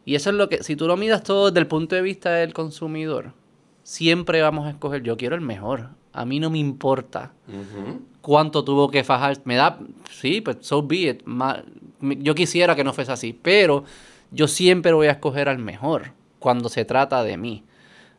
Y 0.07 0.15
eso 0.15 0.31
es 0.31 0.37
lo 0.37 0.49
que, 0.49 0.63
si 0.63 0.75
tú 0.75 0.87
lo 0.87 0.97
miras 0.97 1.23
todo 1.23 1.51
desde 1.51 1.61
el 1.61 1.67
punto 1.67 1.97
de 1.97 2.01
vista 2.01 2.31
del 2.31 2.55
consumidor, 2.55 3.35
siempre 3.83 4.41
vamos 4.41 4.67
a 4.67 4.71
escoger, 4.71 5.03
yo 5.03 5.19
quiero 5.19 5.35
el 5.35 5.43
mejor. 5.43 5.91
A 6.15 6.25
mí 6.25 6.41
no 6.41 6.49
me 6.49 6.59
importa 6.61 7.33
cuánto 8.23 8.65
tuvo 8.65 8.91
que 8.91 9.05
fajar. 9.05 9.37
Me 9.45 9.57
da, 9.57 9.81
sí, 10.11 10.41
pues 10.41 10.57
so 10.63 10.83
be 10.83 11.11
it. 11.11 11.23
yo 12.01 12.35
quisiera 12.35 12.75
que 12.75 12.85
no 12.85 12.95
fuese 12.95 13.13
así, 13.13 13.35
pero 13.35 13.85
yo 14.31 14.49
siempre 14.49 14.95
voy 14.95 15.09
a 15.09 15.13
escoger 15.13 15.51
al 15.51 15.59
mejor 15.59 16.13
cuando 16.39 16.71
se 16.71 16.87
trata 16.87 17.23
de 17.23 17.37
mí, 17.37 17.65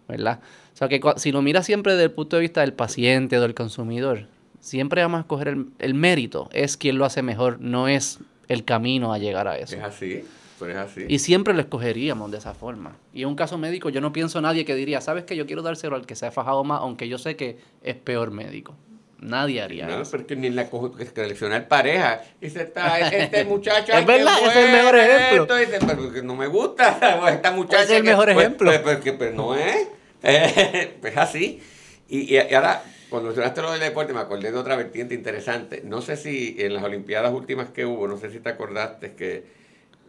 ¿verdad? 0.08 0.42
O 0.74 0.76
sea 0.76 0.88
que 0.88 1.00
si 1.18 1.32
lo 1.32 1.42
miras 1.42 1.66
siempre 1.66 1.94
desde 1.94 2.06
el 2.06 2.12
punto 2.12 2.36
de 2.36 2.42
vista 2.42 2.62
del 2.62 2.74
paciente 2.74 3.38
o 3.38 3.42
del 3.42 3.54
consumidor, 3.54 4.28
siempre 4.60 5.02
vamos 5.02 5.20
a 5.20 5.22
escoger 5.22 5.56
el, 5.80 5.94
mérito. 5.94 6.50
Es 6.52 6.78
quien 6.78 6.98
lo 6.98 7.06
hace 7.06 7.22
mejor, 7.22 7.60
no 7.60 7.88
es 7.88 8.20
el 8.48 8.66
camino 8.66 9.14
a 9.14 9.20
llegar 9.20 9.48
a 9.48 9.58
eso. 9.58 9.76
Es 9.76 9.84
así. 9.84 10.24
Pero 10.60 10.72
es 10.72 10.78
así. 10.78 11.06
Y 11.08 11.20
siempre 11.20 11.54
lo 11.54 11.62
escogeríamos 11.62 12.32
de 12.32 12.38
esa 12.38 12.54
forma. 12.54 12.96
Y 13.14 13.24
en 13.24 13.30
un 13.30 13.36
caso 13.36 13.58
médico, 13.58 13.90
yo 13.90 14.02
no 14.02 14.14
pienso 14.14 14.42
nadie 14.42 14.66
que 14.66 14.76
diría, 14.76 15.02
¿sabes 15.02 15.26
que 15.26 15.36
Yo 15.36 15.46
quiero 15.46 15.62
dárselo 15.62 15.96
al 15.96 16.06
que 16.06 16.16
se 16.16 16.26
ha 16.26 16.32
fajado 16.32 16.64
más, 16.64 16.82
aunque 16.82 17.08
yo 17.08 17.18
sé 17.18 17.36
que 17.36 17.60
es 17.84 17.96
peor 17.96 18.32
médico. 18.32 18.76
Nadie 19.20 19.62
haría 19.62 19.88
no, 19.88 20.02
eso. 20.02 20.12
porque 20.12 20.36
ni 20.36 20.50
la 20.50 20.68
seleccionar 21.16 21.68
pareja. 21.68 22.22
Dice, 22.42 22.64
está, 22.64 23.00
este 23.00 23.46
muchacho. 23.46 23.94
es 23.94 24.06
verdad, 24.06 24.34
es 24.44 24.56
el 24.56 24.72
mejor 24.72 24.96
ejemplo. 24.98 25.56
Dice, 25.56 25.80
pero 25.80 26.24
no 26.24 26.36
me 26.36 26.48
gusta 26.48 27.30
esta 27.30 27.52
muchacha. 27.52 27.84
Es 27.84 27.92
el 27.92 28.04
mejor 28.04 28.26
pues, 28.26 28.38
ejemplo. 28.38 28.72
Pues, 28.84 28.98
pues, 28.98 29.16
pues, 29.16 29.34
no 29.34 29.56
es. 29.56 29.88
pues 31.02 31.18
así. 31.18 31.62
Y, 32.08 32.36
y, 32.36 32.54
ahora, 32.54 32.84
cuando 33.10 33.28
mencionaste 33.28 33.62
lo 33.62 33.72
del 33.72 33.82
deporte, 33.82 34.14
me 34.14 34.22
acordé 34.22 34.52
de 34.52 34.58
otra 34.58 34.76
vertiente 34.76 35.14
interesante. 35.14 35.82
No 35.84 36.02
sé 36.02 36.18
si 36.18 36.56
en 36.60 36.74
las 36.74 36.84
Olimpiadas 36.84 37.34
últimas 37.34 37.70
que 37.70 37.86
hubo, 37.86 38.08
no 38.08 38.18
sé 38.18 38.32
si 38.32 38.40
te 38.40 38.50
acordaste 38.50 39.14
que 39.14 39.46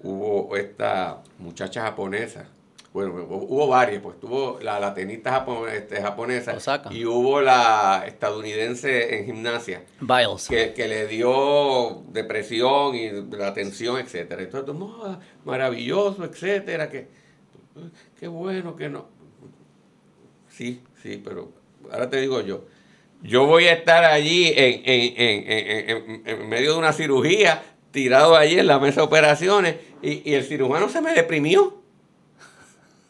hubo 0.02 0.56
esta 0.56 1.22
muchacha 1.38 1.82
japonesa 1.82 2.48
bueno, 2.94 3.26
hubo 3.28 3.66
varias, 3.66 4.00
pues 4.00 4.20
tuvo 4.20 4.60
la, 4.62 4.78
la 4.78 4.94
tenista 4.94 5.44
este, 5.72 6.00
japonesa 6.00 6.56
y 6.92 7.04
hubo 7.04 7.40
la 7.40 8.04
estadounidense 8.06 9.18
en 9.18 9.26
gimnasia. 9.26 9.82
Biles. 10.00 10.46
Que, 10.46 10.72
que, 10.74 10.86
le 10.86 11.08
dio 11.08 12.04
depresión 12.12 12.94
y 12.94 13.10
la 13.36 13.52
tensión, 13.52 13.98
etcétera. 13.98 14.42
Entonces, 14.42 14.76
maravilloso, 15.44 16.24
etcétera, 16.24 16.88
que 16.88 17.08
qué 18.20 18.28
bueno 18.28 18.76
que 18.76 18.88
no. 18.88 19.08
Sí, 20.56 20.80
sí, 21.02 21.20
pero 21.24 21.50
ahora 21.90 22.08
te 22.08 22.20
digo 22.20 22.40
yo. 22.40 22.64
Yo 23.22 23.46
voy 23.46 23.66
a 23.66 23.72
estar 23.72 24.04
allí 24.04 24.52
en, 24.54 24.82
en, 24.84 25.50
en, 25.50 26.22
en 26.26 26.48
medio 26.48 26.72
de 26.72 26.78
una 26.78 26.92
cirugía, 26.92 27.62
tirado 27.90 28.36
allí 28.36 28.58
en 28.58 28.66
la 28.66 28.78
mesa 28.78 29.00
de 29.00 29.06
operaciones, 29.06 29.76
y, 30.02 30.28
y 30.30 30.34
el 30.34 30.44
cirujano 30.44 30.88
se 30.88 31.00
me 31.00 31.12
deprimió 31.12 31.84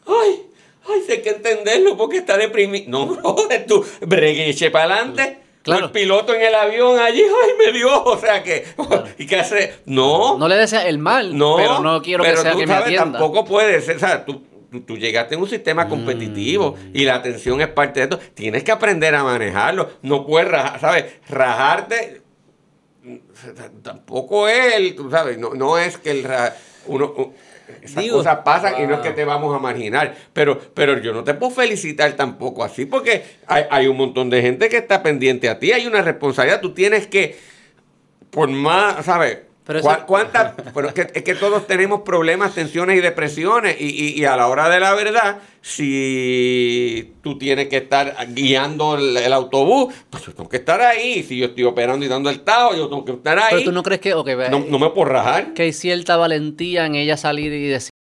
ay, 0.07 0.43
ay, 0.87 1.01
sé 1.05 1.21
que 1.21 1.29
entenderlo 1.29 1.97
porque 1.97 2.17
está 2.17 2.37
deprimido. 2.37 2.85
No, 2.87 3.07
joder, 3.07 3.65
tú, 3.65 3.85
bregueche 4.01 4.71
para 4.71 4.95
adelante. 4.95 5.39
Claro. 5.63 5.87
El 5.87 5.91
piloto 5.91 6.35
en 6.35 6.43
el 6.43 6.53
avión 6.53 6.99
allí, 6.99 7.23
ay, 7.23 7.51
me 7.57 7.71
dio, 7.75 8.03
o 8.03 8.17
sea 8.19 8.43
que, 8.43 8.65
¿y 9.17 9.25
qué 9.25 9.37
hace? 9.37 9.73
No. 9.85 10.37
No 10.37 10.47
le 10.47 10.55
desea 10.55 10.87
el 10.87 10.99
mal, 10.99 11.35
no, 11.35 11.55
pero 11.57 11.79
no 11.79 12.03
quiero 12.03 12.23
que 12.23 12.37
sea 12.37 12.55
que 12.55 12.67
sabes, 12.67 12.91
me 12.91 12.95
tampoco 12.95 13.43
puede 13.45 13.81
ser, 13.81 13.95
o 13.95 13.99
sea, 13.99 14.23
tú, 14.25 14.43
tú, 14.81 14.97
llegaste 14.97 15.35
en 15.35 15.41
un 15.41 15.49
sistema 15.49 15.85
mm. 15.85 15.89
competitivo 15.89 16.75
y 16.93 17.03
la 17.03 17.15
atención 17.15 17.61
es 17.61 17.67
parte 17.67 17.99
de 17.99 18.03
esto. 18.05 18.19
Tienes 18.33 18.63
que 18.63 18.71
aprender 18.71 19.13
a 19.15 19.23
manejarlo. 19.23 19.89
No 20.01 20.25
puedes, 20.25 20.49
rajar, 20.49 20.79
¿sabes? 20.79 21.05
Rajarte 21.29 22.21
tampoco 23.83 24.47
es, 24.47 24.95
tú 24.95 25.11
sabes, 25.11 25.37
no, 25.37 25.53
no 25.53 25.77
es 25.77 25.97
que 25.97 26.11
el 26.11 26.27
uno, 26.87 27.33
esas 27.81 28.05
cosas 28.07 28.39
pasan 28.43 28.81
y 28.81 28.87
no 28.87 28.95
es 28.95 28.99
que 29.01 29.11
te 29.11 29.25
vamos 29.25 29.55
a 29.55 29.59
marginar. 29.59 30.15
Pero, 30.33 30.59
pero 30.73 30.99
yo 30.99 31.13
no 31.13 31.23
te 31.23 31.33
puedo 31.33 31.51
felicitar 31.51 32.13
tampoco 32.13 32.63
así, 32.63 32.85
porque 32.85 33.23
hay, 33.47 33.87
un 33.87 33.97
montón 33.97 34.29
de 34.29 34.41
gente 34.41 34.69
que 34.69 34.77
está 34.77 35.03
pendiente 35.03 35.49
a 35.49 35.59
ti, 35.59 35.71
hay 35.71 35.87
una 35.87 36.01
responsabilidad, 36.01 36.61
tú 36.61 36.73
tienes 36.73 37.07
que, 37.07 37.37
por 38.29 38.49
más, 38.49 39.05
¿sabes? 39.05 39.39
Pero 39.65 39.81
¿Cuántas? 40.05 40.53
Pero 40.75 40.89
es 40.89 40.93
que, 40.93 41.07
es 41.11 41.23
que, 41.23 41.33
todos 41.33 41.65
tenemos 41.65 42.01
problemas, 42.01 42.53
tensiones 42.53 42.97
y 42.97 43.01
depresiones. 43.01 43.75
Y, 43.79 44.19
y, 44.19 44.25
a 44.25 44.37
la 44.37 44.47
hora 44.47 44.69
de 44.69 44.79
la 44.79 44.93
verdad, 44.93 45.39
si 45.61 47.15
tú 47.23 47.39
tienes 47.39 47.67
que 47.67 47.77
estar 47.77 48.15
guiando 48.29 48.95
el, 48.95 49.33
autobús, 49.33 49.91
pues 50.11 50.23
yo 50.23 50.35
tengo 50.35 50.49
que 50.49 50.57
estar 50.57 50.81
ahí. 50.81 51.23
Si 51.23 51.37
yo 51.37 51.47
estoy 51.47 51.63
operando 51.63 52.05
y 52.05 52.09
dando 52.09 52.29
el 52.29 52.41
tajo, 52.41 52.75
yo 52.75 52.87
tengo 52.89 53.03
que 53.05 53.13
estar 53.13 53.39
ahí. 53.39 53.47
Pero 53.51 53.63
tú 53.63 53.71
no 53.71 53.81
crees 53.81 54.01
que. 54.01 54.11
no, 54.11 54.59
no, 54.69 54.77
me 54.77 54.91
puedo 54.91 55.05
rajar. 55.05 55.53
Que 55.53 55.63
hay 55.63 55.73
cierta 55.73 56.15
valentía 56.15 56.85
en 56.85 56.93
ella 56.93 57.17
salir 57.17 57.51
y 57.51 57.67
decir 57.67 57.94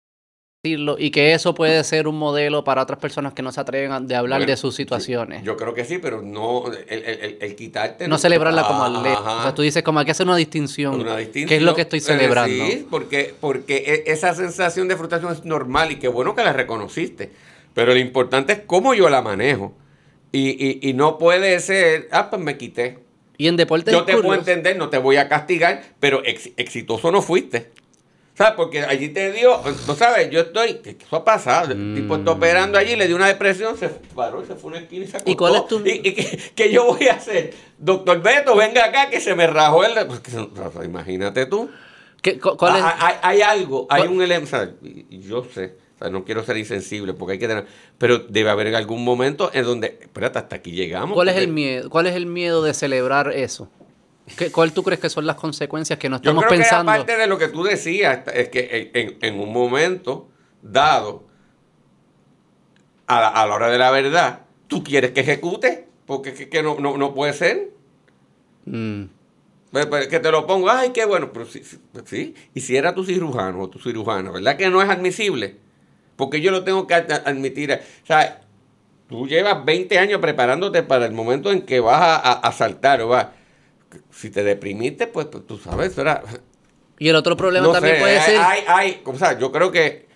y 0.63 1.09
que 1.09 1.33
eso 1.33 1.55
puede 1.55 1.83
ser 1.83 2.07
un 2.07 2.19
modelo 2.19 2.63
para 2.63 2.83
otras 2.83 2.99
personas 2.99 3.33
que 3.33 3.41
no 3.41 3.51
se 3.51 3.59
atreven 3.59 3.91
a 3.91 4.19
hablar 4.19 4.45
de 4.45 4.55
sus 4.55 4.75
situaciones. 4.75 5.43
Yo, 5.43 5.57
creo 5.57 5.73
que 5.73 5.85
sí, 5.85 5.97
pero 5.97 6.21
no 6.21 6.71
el, 6.87 7.39
el, 7.41 7.55
quitarte... 7.55 8.07
No, 8.07 8.19
celebrarla 8.19 8.67
como 8.67 8.83
atleta. 8.83 9.39
O 9.39 9.41
sea, 9.41 9.55
tú 9.55 9.63
dices 9.63 9.81
como 9.81 9.97
hay 9.97 10.05
que 10.05 10.11
hacer 10.11 10.27
una 10.27 10.35
distinción. 10.35 11.01
Una 11.01 11.17
distinción. 11.17 11.49
¿Qué 11.49 11.55
es 11.55 11.63
lo 11.63 11.73
que 11.73 11.81
estoy 11.81 11.99
celebrando? 11.99 12.63
Sí, 12.63 12.85
porque, 12.91 13.33
porque 13.39 14.03
e, 14.05 14.11
esa 14.11 14.35
sensación 14.35 14.87
de 14.87 14.97
frustración 14.97 15.33
es 15.33 15.45
normal 15.45 15.93
y 15.93 15.95
qué 15.95 16.07
bueno 16.07 16.35
que 16.35 16.43
la 16.43 16.53
reconociste. 16.53 17.31
Pero 17.73 17.93
lo 17.93 17.99
importante 17.99 18.53
es 18.53 18.59
cómo 18.67 18.93
yo 18.93 19.09
la 19.09 19.23
manejo. 19.23 19.73
Y, 20.31 20.87
y, 20.87 20.93
no 20.93 21.17
puede 21.17 21.59
ser, 21.59 22.07
ah, 22.11 22.29
pues 22.29 22.39
me 22.39 22.57
quité. 22.57 22.99
Y 23.35 23.47
en 23.47 23.57
deporte 23.57 23.91
Yo 23.91 24.05
te 24.05 24.15
puedo 24.15 24.35
entender, 24.35 24.77
no 24.77 24.89
te 24.89 24.99
voy 24.99 25.17
a 25.17 25.27
castigar, 25.27 25.81
pero 25.99 26.21
exitoso 26.23 27.11
no 27.11 27.23
fuiste. 27.23 27.71
¿Sabes? 28.41 28.55
Porque 28.55 28.81
allí 28.81 29.09
te 29.09 29.31
dio, 29.31 29.61
no 29.85 29.93
sabes, 29.93 30.31
yo 30.31 30.39
estoy, 30.39 30.79
¿qué 30.83 30.97
eso 30.99 31.15
ha 31.15 31.23
pasado? 31.23 31.73
El 31.73 31.93
tipo 31.93 32.15
está 32.15 32.31
operando 32.31 32.79
allí, 32.79 32.95
le 32.95 33.05
dio 33.05 33.15
una 33.15 33.27
depresión, 33.27 33.77
se 33.77 33.89
paró, 33.89 34.43
se 34.43 34.55
fue 34.55 34.71
una 34.71 34.79
esquina 34.79 35.05
y 35.05 35.07
se 35.07 35.17
acostó. 35.17 35.31
¿Y 35.31 35.35
cuál 35.35 35.55
es 35.57 35.67
tu...? 35.67 35.81
¿Y, 35.85 36.01
qué, 36.55 36.71
yo 36.71 36.85
voy 36.85 37.07
a 37.07 37.13
hacer? 37.13 37.53
Doctor 37.77 38.19
Beto, 38.23 38.55
venga 38.55 38.83
acá 38.85 39.11
que 39.11 39.19
se 39.19 39.35
me 39.35 39.45
rajó 39.45 39.85
el... 39.85 39.93
Pues, 40.07 40.21
imagínate 40.83 41.45
tú. 41.45 41.69
¿Qué, 42.23 42.39
cuál 42.39 42.77
es? 42.77 42.83
Hay, 42.83 43.15
hay, 43.21 43.41
algo, 43.41 43.85
hay 43.91 44.07
un 44.07 44.19
elemento, 44.23 44.57
yo 45.11 45.45
sé, 45.53 45.75
no 46.09 46.25
quiero 46.25 46.43
ser 46.43 46.57
insensible 46.57 47.13
porque 47.13 47.33
hay 47.33 47.39
que 47.39 47.47
tener, 47.47 47.67
pero 47.99 48.17
debe 48.17 48.49
haber 48.49 48.75
algún 48.75 49.03
momento 49.03 49.51
en 49.53 49.65
donde, 49.65 49.99
espérate, 50.01 50.39
hasta 50.39 50.55
aquí 50.55 50.71
llegamos. 50.71 51.13
¿Cuál 51.13 51.29
es 51.29 51.37
el 51.37 51.47
miedo? 51.47 51.91
¿Cuál 51.91 52.07
es 52.07 52.15
el 52.15 52.25
miedo 52.25 52.63
de 52.63 52.73
celebrar 52.73 53.33
eso? 53.33 53.69
¿Cuál 54.51 54.71
tú 54.71 54.83
crees 54.83 54.99
que 54.99 55.09
son 55.09 55.25
las 55.25 55.35
consecuencias 55.35 55.97
que 55.97 56.09
no 56.09 56.17
estamos 56.17 56.43
Yo 56.43 56.47
creo 56.47 56.59
pensando? 56.59 56.91
Que 56.91 56.99
aparte 56.99 57.17
de 57.17 57.27
lo 57.27 57.37
que 57.37 57.47
tú 57.47 57.63
decías, 57.63 58.21
es 58.33 58.49
que 58.49 58.91
en, 59.21 59.39
un 59.39 59.51
momento 59.51 60.29
dado, 60.61 61.27
a 63.07 63.45
la, 63.47 63.53
hora 63.53 63.69
de 63.69 63.77
la 63.77 63.91
verdad, 63.91 64.41
tú 64.67 64.83
quieres 64.83 65.11
que 65.11 65.21
ejecute, 65.21 65.87
porque 66.05 66.49
que, 66.49 66.63
no, 66.63 66.79
no, 66.79 67.13
puede 67.13 67.33
ser. 67.33 67.71
Mm. 68.65 69.05
Pues, 69.71 69.85
pues, 69.87 70.07
que 70.07 70.19
te 70.19 70.31
lo 70.31 70.45
pongo, 70.45 70.69
ay, 70.69 70.91
qué 70.91 71.05
bueno, 71.05 71.31
pero 71.33 71.45
sí, 71.45 71.63
sí, 72.05 72.35
y 72.53 72.59
si 72.59 72.75
era 72.75 72.93
tu 72.93 73.03
cirujano 73.03 73.61
o 73.61 73.69
tu 73.69 73.79
cirujana, 73.79 74.31
¿verdad 74.31 74.57
que 74.57 74.69
no 74.69 74.81
es 74.81 74.89
admisible? 74.89 75.57
Porque 76.15 76.41
yo 76.41 76.51
lo 76.51 76.63
tengo 76.63 76.87
que 76.87 76.93
admitir. 76.93 77.71
O 77.71 78.05
sea, 78.05 78.41
tú 79.09 79.27
llevas 79.27 79.63
20 79.65 79.97
años 79.97 80.21
preparándote 80.21 80.83
para 80.83 81.05
el 81.05 81.13
momento 81.13 81.51
en 81.51 81.61
que 81.61 81.79
vas 81.79 82.01
a, 82.01 82.33
a 82.33 82.51
saltar 82.51 83.01
o 83.01 83.07
vas 83.07 83.27
si 84.11 84.29
te 84.29 84.43
deprimiste, 84.43 85.07
pues, 85.07 85.27
pues, 85.27 85.45
tú 85.45 85.57
sabes, 85.57 85.97
era... 85.97 86.23
Y 86.99 87.09
el 87.09 87.15
otro 87.15 87.35
problema 87.35 87.71
también 87.71 87.99
puede 87.99 88.21
ser... 88.21 88.37
Hay, 88.37 88.63
hay, 88.67 89.01
o 89.03 89.17
sea, 89.17 89.37
yo 89.37 89.51
creo 89.51 89.71
que... 89.71 90.07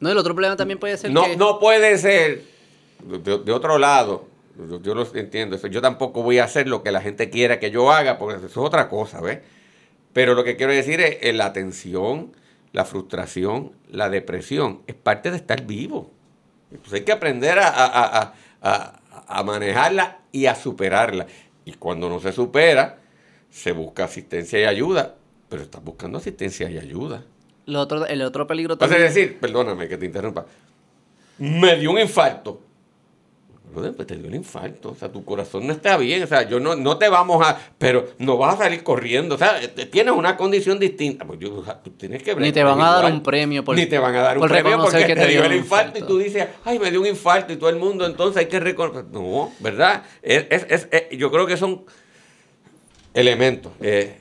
No, 0.00 0.10
el 0.10 0.18
otro 0.18 0.34
problema 0.34 0.56
también 0.56 0.78
puede 0.78 0.96
ser 0.98 1.10
no, 1.10 1.26
No 1.36 1.58
puede 1.58 1.96
ser 1.96 2.42
de, 3.04 3.52
otro 3.52 3.78
lado, 3.78 4.26
yo, 4.82 4.94
lo 4.94 5.06
entiendo, 5.14 5.56
yo 5.56 5.80
tampoco 5.80 6.22
voy 6.22 6.38
a 6.38 6.44
hacer 6.44 6.68
lo 6.68 6.82
que 6.82 6.90
la 6.92 7.00
gente 7.00 7.30
quiera 7.30 7.58
que 7.58 7.70
yo 7.70 7.90
haga, 7.92 8.18
porque 8.18 8.36
eso 8.36 8.46
es 8.46 8.56
otra 8.56 8.88
cosa, 8.88 9.20
¿ves? 9.20 9.40
Pero 10.12 10.34
lo 10.34 10.44
que 10.44 10.56
quiero 10.56 10.72
decir 10.72 11.00
es, 11.00 11.18
eh, 11.20 11.32
la 11.32 11.52
tensión, 11.52 12.32
la 12.72 12.84
frustración, 12.84 13.72
la 13.88 14.08
depresión, 14.08 14.82
es 14.86 14.94
parte 14.94 15.30
de 15.30 15.36
estar 15.36 15.66
vivo. 15.66 16.10
Entonces 16.70 17.00
hay 17.00 17.04
que 17.04 17.12
aprender 17.12 17.58
a, 17.58 17.68
a, 17.68 18.34
a, 18.62 19.00
a 19.26 19.42
manejarla 19.42 20.20
y 20.32 20.46
a 20.46 20.54
superarla. 20.54 21.26
Y 21.64 21.72
cuando 21.72 22.08
no 22.08 22.20
se 22.20 22.32
supera, 22.32 22.98
se 23.50 23.72
busca 23.72 24.04
asistencia 24.04 24.60
y 24.60 24.64
ayuda, 24.64 25.14
pero 25.48 25.62
estás 25.62 25.82
buscando 25.82 26.18
asistencia 26.18 26.68
y 26.70 26.78
ayuda. 26.78 27.24
Lo 27.66 27.80
otro, 27.80 28.06
el 28.06 28.22
otro 28.22 28.46
peligro 28.46 28.76
también... 28.76 29.02
Es 29.02 29.14
decir, 29.14 29.38
perdóname 29.38 29.88
que 29.88 29.96
te 29.96 30.06
interrumpa, 30.06 30.44
me 31.38 31.76
dio 31.76 31.90
un 31.92 31.98
infarto. 31.98 32.60
Pues 33.74 34.06
te 34.06 34.16
dio 34.16 34.28
un 34.28 34.34
infarto, 34.34 34.90
o 34.90 34.94
sea, 34.94 35.10
tu 35.10 35.24
corazón 35.24 35.66
no 35.66 35.72
está 35.72 35.96
bien, 35.96 36.22
o 36.22 36.26
sea, 36.26 36.48
yo 36.48 36.60
no, 36.60 36.76
no 36.76 36.96
te 36.96 37.08
vamos 37.08 37.44
a, 37.44 37.58
pero 37.76 38.06
no 38.18 38.36
vas 38.36 38.54
a 38.54 38.64
salir 38.64 38.84
corriendo, 38.84 39.34
o 39.34 39.38
sea, 39.38 39.60
tienes 39.90 40.14
una 40.14 40.36
condición 40.36 40.78
distinta, 40.78 41.24
pues 41.24 41.40
yo, 41.40 41.64
tú 41.82 41.90
tienes 41.90 42.22
que 42.22 42.36
Ni 42.36 42.52
te 42.52 42.62
van 42.62 42.80
a 42.80 42.92
dar 42.92 43.12
un 43.12 43.22
premio 43.22 43.64
por 43.64 43.74
Ni 43.74 43.86
te 43.86 43.98
van 43.98 44.14
a 44.14 44.20
dar 44.22 44.38
un 44.38 44.46
premio 44.46 44.78
porque 44.78 45.14
te, 45.14 45.26
dio 45.26 45.44
el 45.44 45.54
infarto, 45.54 45.98
y 45.98 46.02
tú 46.02 46.18
dices, 46.18 46.46
ay, 46.64 46.78
me 46.78 46.90
dio 46.92 47.00
un 47.00 47.08
infarto 47.08 47.52
y 47.52 47.56
todo 47.56 47.68
el 47.68 47.76
mundo, 47.76 48.06
entonces 48.06 48.36
hay 48.36 48.46
que 48.46 48.60
reconocer, 48.60 49.06
no, 49.10 49.52
¿verdad? 49.58 50.04
Es, 50.22 50.46
es, 50.50 50.88
es, 50.90 51.18
yo 51.18 51.32
creo 51.32 51.46
que 51.46 51.56
son 51.56 51.84
elementos, 53.12 53.72
eh, 53.80 54.20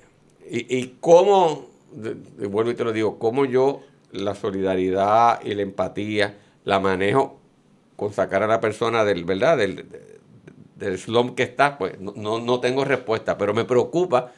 y, 0.50 0.78
y 0.78 0.98
cómo, 1.00 1.70
vuelvo 1.92 2.72
y 2.72 2.76
te 2.76 2.84
lo 2.84 2.92
digo, 2.92 3.20
cómo 3.20 3.46
yo 3.46 3.82
la 4.12 4.34
solidaridad 4.34 5.42
y 5.44 5.54
la 5.54 5.62
empatía 5.62 6.38
la 6.66 6.80
manejo 6.80 7.42
con 7.95 8.13
sacar 8.13 8.43
a 8.43 8.47
la 8.47 8.60
persona 8.60 9.03
del, 9.06 9.25
¿verdad? 9.25 9.58
Del, 9.58 9.86
del 10.75 10.97
slump 10.97 11.36
que 11.36 11.43
está, 11.43 11.77
pues 11.77 11.99
no, 11.99 12.39
no 12.39 12.60
tengo 12.60 12.84
respuesta, 12.86 13.38
pero 13.38 13.53
me 13.53 13.65
preocupa 13.65 14.32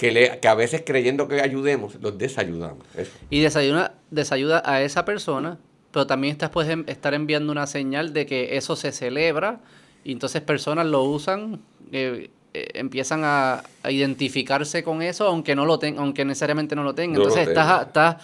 que, 0.00 0.12
le, 0.12 0.38
que 0.38 0.48
a 0.48 0.54
veces 0.54 0.82
creyendo 0.84 1.28
que 1.28 1.42
ayudemos, 1.42 1.96
los 2.00 2.16
desayudamos. 2.16 2.86
Y 3.28 3.40
desayuda, 3.40 3.94
desayuda 4.10 4.62
a 4.64 4.82
esa 4.82 5.04
persona, 5.04 5.58
pero 5.92 6.06
también 6.06 6.32
estás 6.32 6.50
puedes 6.50 6.78
estar 6.86 7.12
enviando 7.12 7.52
una 7.52 7.66
señal 7.66 8.12
de 8.12 8.24
que 8.24 8.56
eso 8.56 8.76
se 8.76 8.92
celebra 8.92 9.60
y 10.02 10.12
entonces 10.12 10.40
personas 10.40 10.86
lo 10.86 11.02
usan, 11.02 11.60
eh, 11.92 12.30
eh, 12.54 12.68
empiezan 12.74 13.22
a, 13.24 13.62
identificarse 13.84 14.82
con 14.82 15.02
eso, 15.02 15.26
aunque 15.26 15.54
no 15.54 15.66
lo 15.66 15.78
tengan, 15.78 16.04
aunque 16.04 16.24
necesariamente 16.24 16.74
no 16.74 16.82
lo 16.82 16.94
tengan. 16.94 17.20
Entonces 17.20 17.48
estás, 17.48 17.86
estás 17.86 18.16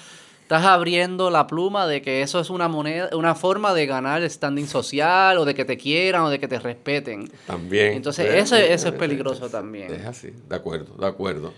estás 0.46 0.64
abriendo 0.64 1.28
la 1.28 1.48
pluma 1.48 1.88
de 1.88 2.02
que 2.02 2.22
eso 2.22 2.38
es 2.38 2.50
una 2.50 2.68
moneda, 2.68 3.10
una 3.16 3.34
forma 3.34 3.74
de 3.74 3.84
ganar 3.84 4.22
standing 4.30 4.68
social 4.68 5.38
o 5.38 5.44
de 5.44 5.56
que 5.56 5.64
te 5.64 5.76
quieran 5.76 6.22
o 6.22 6.30
de 6.30 6.38
que 6.38 6.46
te 6.46 6.60
respeten. 6.60 7.28
También. 7.48 7.94
Entonces, 7.94 8.32
eso, 8.32 8.54
eso 8.54 8.88
es 8.90 8.94
peligroso 8.94 9.50
también. 9.50 9.92
Es 9.92 10.06
así, 10.06 10.30
de 10.48 10.54
acuerdo, 10.54 10.94
de 10.94 11.04
acuerdo. 11.04 11.52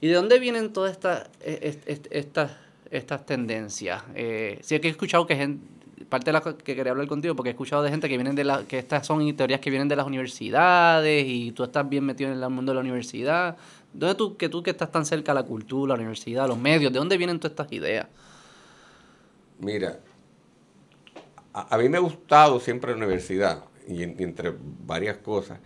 ¿Y 0.00 0.08
de 0.08 0.14
dónde 0.14 0.40
vienen 0.40 0.72
todas 0.72 0.90
estas 0.90 1.28
estas 1.44 2.50
estas 2.90 3.24
tendencias? 3.24 4.02
Eh, 4.16 4.58
sí, 4.62 4.80
que 4.80 4.88
he 4.88 4.90
escuchado 4.90 5.28
que 5.28 5.36
gente, 5.36 5.64
parte 6.08 6.26
de 6.26 6.32
la 6.32 6.40
que 6.40 6.74
quería 6.74 6.90
hablar 6.90 7.06
contigo, 7.06 7.36
porque 7.36 7.50
he 7.50 7.52
escuchado 7.52 7.84
de 7.84 7.90
gente 7.90 8.08
que 8.08 8.16
vienen 8.16 8.34
de 8.34 8.42
la, 8.42 8.64
que 8.64 8.80
estas 8.80 9.06
son 9.06 9.36
teorías 9.36 9.60
que 9.60 9.70
vienen 9.70 9.86
de 9.86 9.94
las 9.94 10.08
universidades 10.08 11.24
y 11.24 11.52
tú 11.52 11.62
estás 11.62 11.88
bien 11.88 12.04
metido 12.04 12.32
en 12.32 12.42
el 12.42 12.50
mundo 12.50 12.72
de 12.72 12.74
la 12.74 12.80
universidad. 12.80 13.56
¿Dónde 13.94 14.16
tú 14.16 14.36
que 14.36 14.48
tú 14.48 14.62
que 14.62 14.72
estás 14.72 14.90
tan 14.90 15.06
cerca 15.06 15.32
de 15.32 15.40
la 15.40 15.46
cultura, 15.46 15.90
la 15.90 16.00
universidad, 16.00 16.48
los 16.48 16.58
medios, 16.58 16.92
de 16.92 16.98
dónde 16.98 17.16
vienen 17.16 17.38
todas 17.38 17.52
estas 17.52 17.72
ideas? 17.72 18.08
Mira, 19.60 20.00
a, 21.52 21.78
mí 21.78 21.88
me 21.88 21.98
ha 21.98 22.00
gustado 22.00 22.58
siempre 22.58 22.90
la 22.90 22.96
universidad, 22.96 23.64
y, 23.86 24.02
entre 24.02 24.52
varias 24.84 25.18
cosas, 25.18 25.60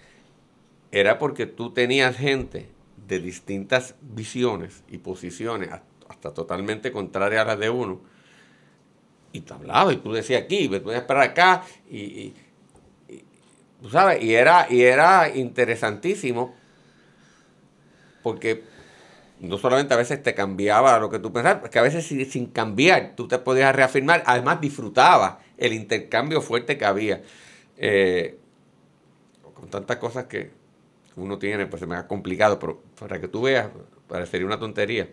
era 0.93 1.19
porque 1.19 1.47
tú 1.47 1.73
tenías 1.73 2.17
gente 2.17 2.69
de 3.07 3.19
distintas 3.19 3.95
visiones 4.03 4.85
y 4.89 4.99
posiciones, 4.99 5.71
hasta 6.09 6.35
totalmente 6.35 6.93
contrarias 6.93 7.43
a 7.43 7.47
las 7.47 7.59
de 7.59 7.71
uno, 7.71 8.01
y 9.33 9.41
te 9.41 9.55
hablaba, 9.55 9.91
y 9.91 9.97
tú 9.97 10.13
decías 10.13 10.43
aquí, 10.43 10.69
me 10.69 10.95
a 10.95 11.07
para 11.07 11.23
acá, 11.23 11.65
y, 11.91 12.35
tú 13.81 13.89
sabes, 13.89 14.23
y 14.23 14.35
era, 14.35 14.67
y 14.69 14.83
era 14.83 15.35
interesantísimo, 15.35 16.58
porque 18.29 18.63
no 19.41 19.57
solamente 19.57 19.95
a 19.95 19.97
veces 19.97 20.23
te 20.23 20.35
cambiaba 20.35 20.99
lo 20.99 21.09
que 21.09 21.19
tú 21.19 21.33
pensabas, 21.33 21.71
que 21.71 21.79
a 21.79 21.83
veces 21.83 22.05
sin, 22.05 22.47
cambiar 22.49 23.15
tú 23.17 23.27
te 23.27 23.39
podías 23.39 23.75
reafirmar, 23.75 24.23
además 24.27 24.61
disfrutabas 24.61 25.37
el 25.57 25.73
intercambio 25.73 26.43
fuerte 26.43 26.77
que 26.77 26.85
había. 26.85 27.23
Eh, 27.79 28.39
con 29.55 29.71
tantas 29.71 29.97
cosas 29.97 30.27
que 30.27 30.51
uno 31.17 31.39
tiene, 31.39 31.65
pues 31.65 31.81
se 31.81 31.87
me 31.87 31.97
ha 31.97 32.07
complicado, 32.07 32.59
pero 32.59 32.83
para 32.99 33.19
que 33.19 33.29
tú 33.29 33.41
veas, 33.41 33.71
parecería 34.09 34.47
una 34.47 34.59
tontería. 34.59 35.09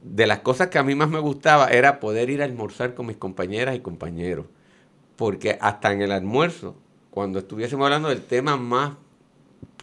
De 0.00 0.28
las 0.28 0.38
cosas 0.38 0.68
que 0.68 0.78
a 0.78 0.84
mí 0.84 0.94
más 0.94 1.08
me 1.08 1.18
gustaba 1.18 1.66
era 1.66 1.98
poder 1.98 2.30
ir 2.30 2.42
a 2.42 2.44
almorzar 2.44 2.94
con 2.94 3.06
mis 3.06 3.16
compañeras 3.16 3.74
y 3.74 3.80
compañeros, 3.80 4.46
porque 5.16 5.58
hasta 5.60 5.92
en 5.92 6.00
el 6.00 6.12
almuerzo, 6.12 6.76
cuando 7.10 7.40
estuviésemos 7.40 7.86
hablando 7.86 8.08
del 8.08 8.22
tema 8.22 8.56
más 8.56 8.92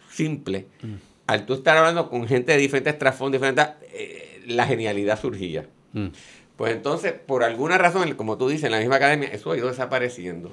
simple, 0.08 0.68
mm 0.82 1.13
al 1.26 1.46
tú 1.46 1.54
estar 1.54 1.76
hablando 1.76 2.10
con 2.10 2.26
gente 2.26 2.52
de 2.52 2.58
diferentes 2.58 2.98
trasfondos, 2.98 3.40
diferentes, 3.40 3.66
eh, 3.92 4.42
la 4.46 4.66
genialidad 4.66 5.20
surgía. 5.20 5.66
Mm. 5.92 6.08
Pues 6.56 6.72
entonces, 6.72 7.12
por 7.12 7.42
alguna 7.42 7.78
razón, 7.78 8.12
como 8.14 8.38
tú 8.38 8.48
dices, 8.48 8.64
en 8.64 8.72
la 8.72 8.78
misma 8.78 8.96
academia, 8.96 9.28
eso 9.28 9.52
ha 9.52 9.56
ido 9.56 9.68
desapareciendo. 9.68 10.52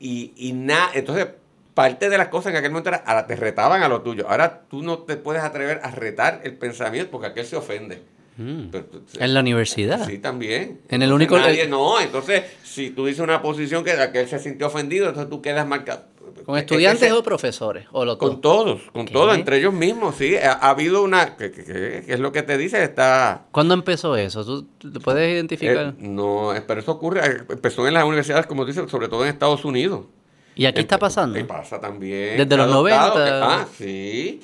Y, 0.00 0.32
y 0.36 0.52
nada, 0.52 0.90
entonces, 0.94 1.28
parte 1.74 2.08
de 2.08 2.18
las 2.18 2.28
cosas 2.28 2.52
en 2.52 2.56
aquel 2.56 2.70
momento 2.70 2.90
era, 2.90 2.98
ahora 2.98 3.26
te 3.26 3.36
retaban 3.36 3.82
a 3.82 3.88
lo 3.88 4.02
tuyo. 4.02 4.28
Ahora 4.28 4.62
tú 4.68 4.82
no 4.82 5.00
te 5.00 5.16
puedes 5.16 5.42
atrever 5.42 5.80
a 5.82 5.90
retar 5.90 6.40
el 6.44 6.54
pensamiento 6.54 7.10
porque 7.10 7.28
aquel 7.28 7.46
se 7.46 7.56
ofende. 7.56 8.02
Mm. 8.36 8.70
en 9.18 9.34
la 9.34 9.40
universidad. 9.40 10.06
Sí, 10.06 10.18
también. 10.18 10.80
En 10.88 11.02
el 11.02 11.12
único. 11.12 11.38
Nadie, 11.38 11.68
no, 11.68 12.00
entonces, 12.00 12.44
si 12.62 12.88
tú 12.90 13.04
dices 13.04 13.20
una 13.20 13.42
posición 13.42 13.84
que 13.84 13.92
aquel 13.92 14.26
se 14.26 14.38
sintió 14.38 14.68
ofendido, 14.68 15.08
entonces 15.08 15.28
tú 15.28 15.42
quedas 15.42 15.66
marcado. 15.66 16.06
¿Con 16.44 16.58
estudiantes 16.58 17.12
o 17.12 17.22
profesores? 17.22 17.86
O 17.92 18.18
con 18.18 18.40
todos, 18.40 18.82
con 18.92 19.06
todos, 19.06 19.34
entre 19.34 19.58
ellos 19.58 19.72
mismos, 19.72 20.16
sí. 20.16 20.36
Ha, 20.36 20.52
habido 20.52 21.02
una, 21.02 21.36
que, 21.36 22.04
es 22.06 22.20
lo 22.20 22.32
que 22.32 22.42
te 22.42 22.58
dice, 22.58 22.82
está... 22.82 23.46
¿Cuándo 23.52 23.74
empezó 23.74 24.16
eso? 24.16 24.44
¿Tú, 24.44 24.66
puedes 25.02 25.32
identificar? 25.32 25.88
Eh, 25.88 25.94
no, 25.98 26.52
pero 26.66 26.80
eso 26.80 26.92
ocurre, 26.92 27.26
eh, 27.26 27.42
empezó 27.48 27.86
en 27.86 27.94
las 27.94 28.04
universidades, 28.04 28.46
como 28.46 28.64
dices, 28.64 28.90
sobre 28.90 29.08
todo 29.08 29.22
en 29.24 29.30
Estados 29.30 29.64
Unidos. 29.64 30.06
¿Y 30.54 30.66
aquí 30.66 30.80
está 30.80 30.98
pasando? 30.98 31.38
Y 31.38 31.44
pasa 31.44 31.80
también. 31.80 32.36
Desde 32.36 32.56
los 32.56 32.68
90. 32.68 33.14
ah, 33.42 33.66
sí. 33.76 34.40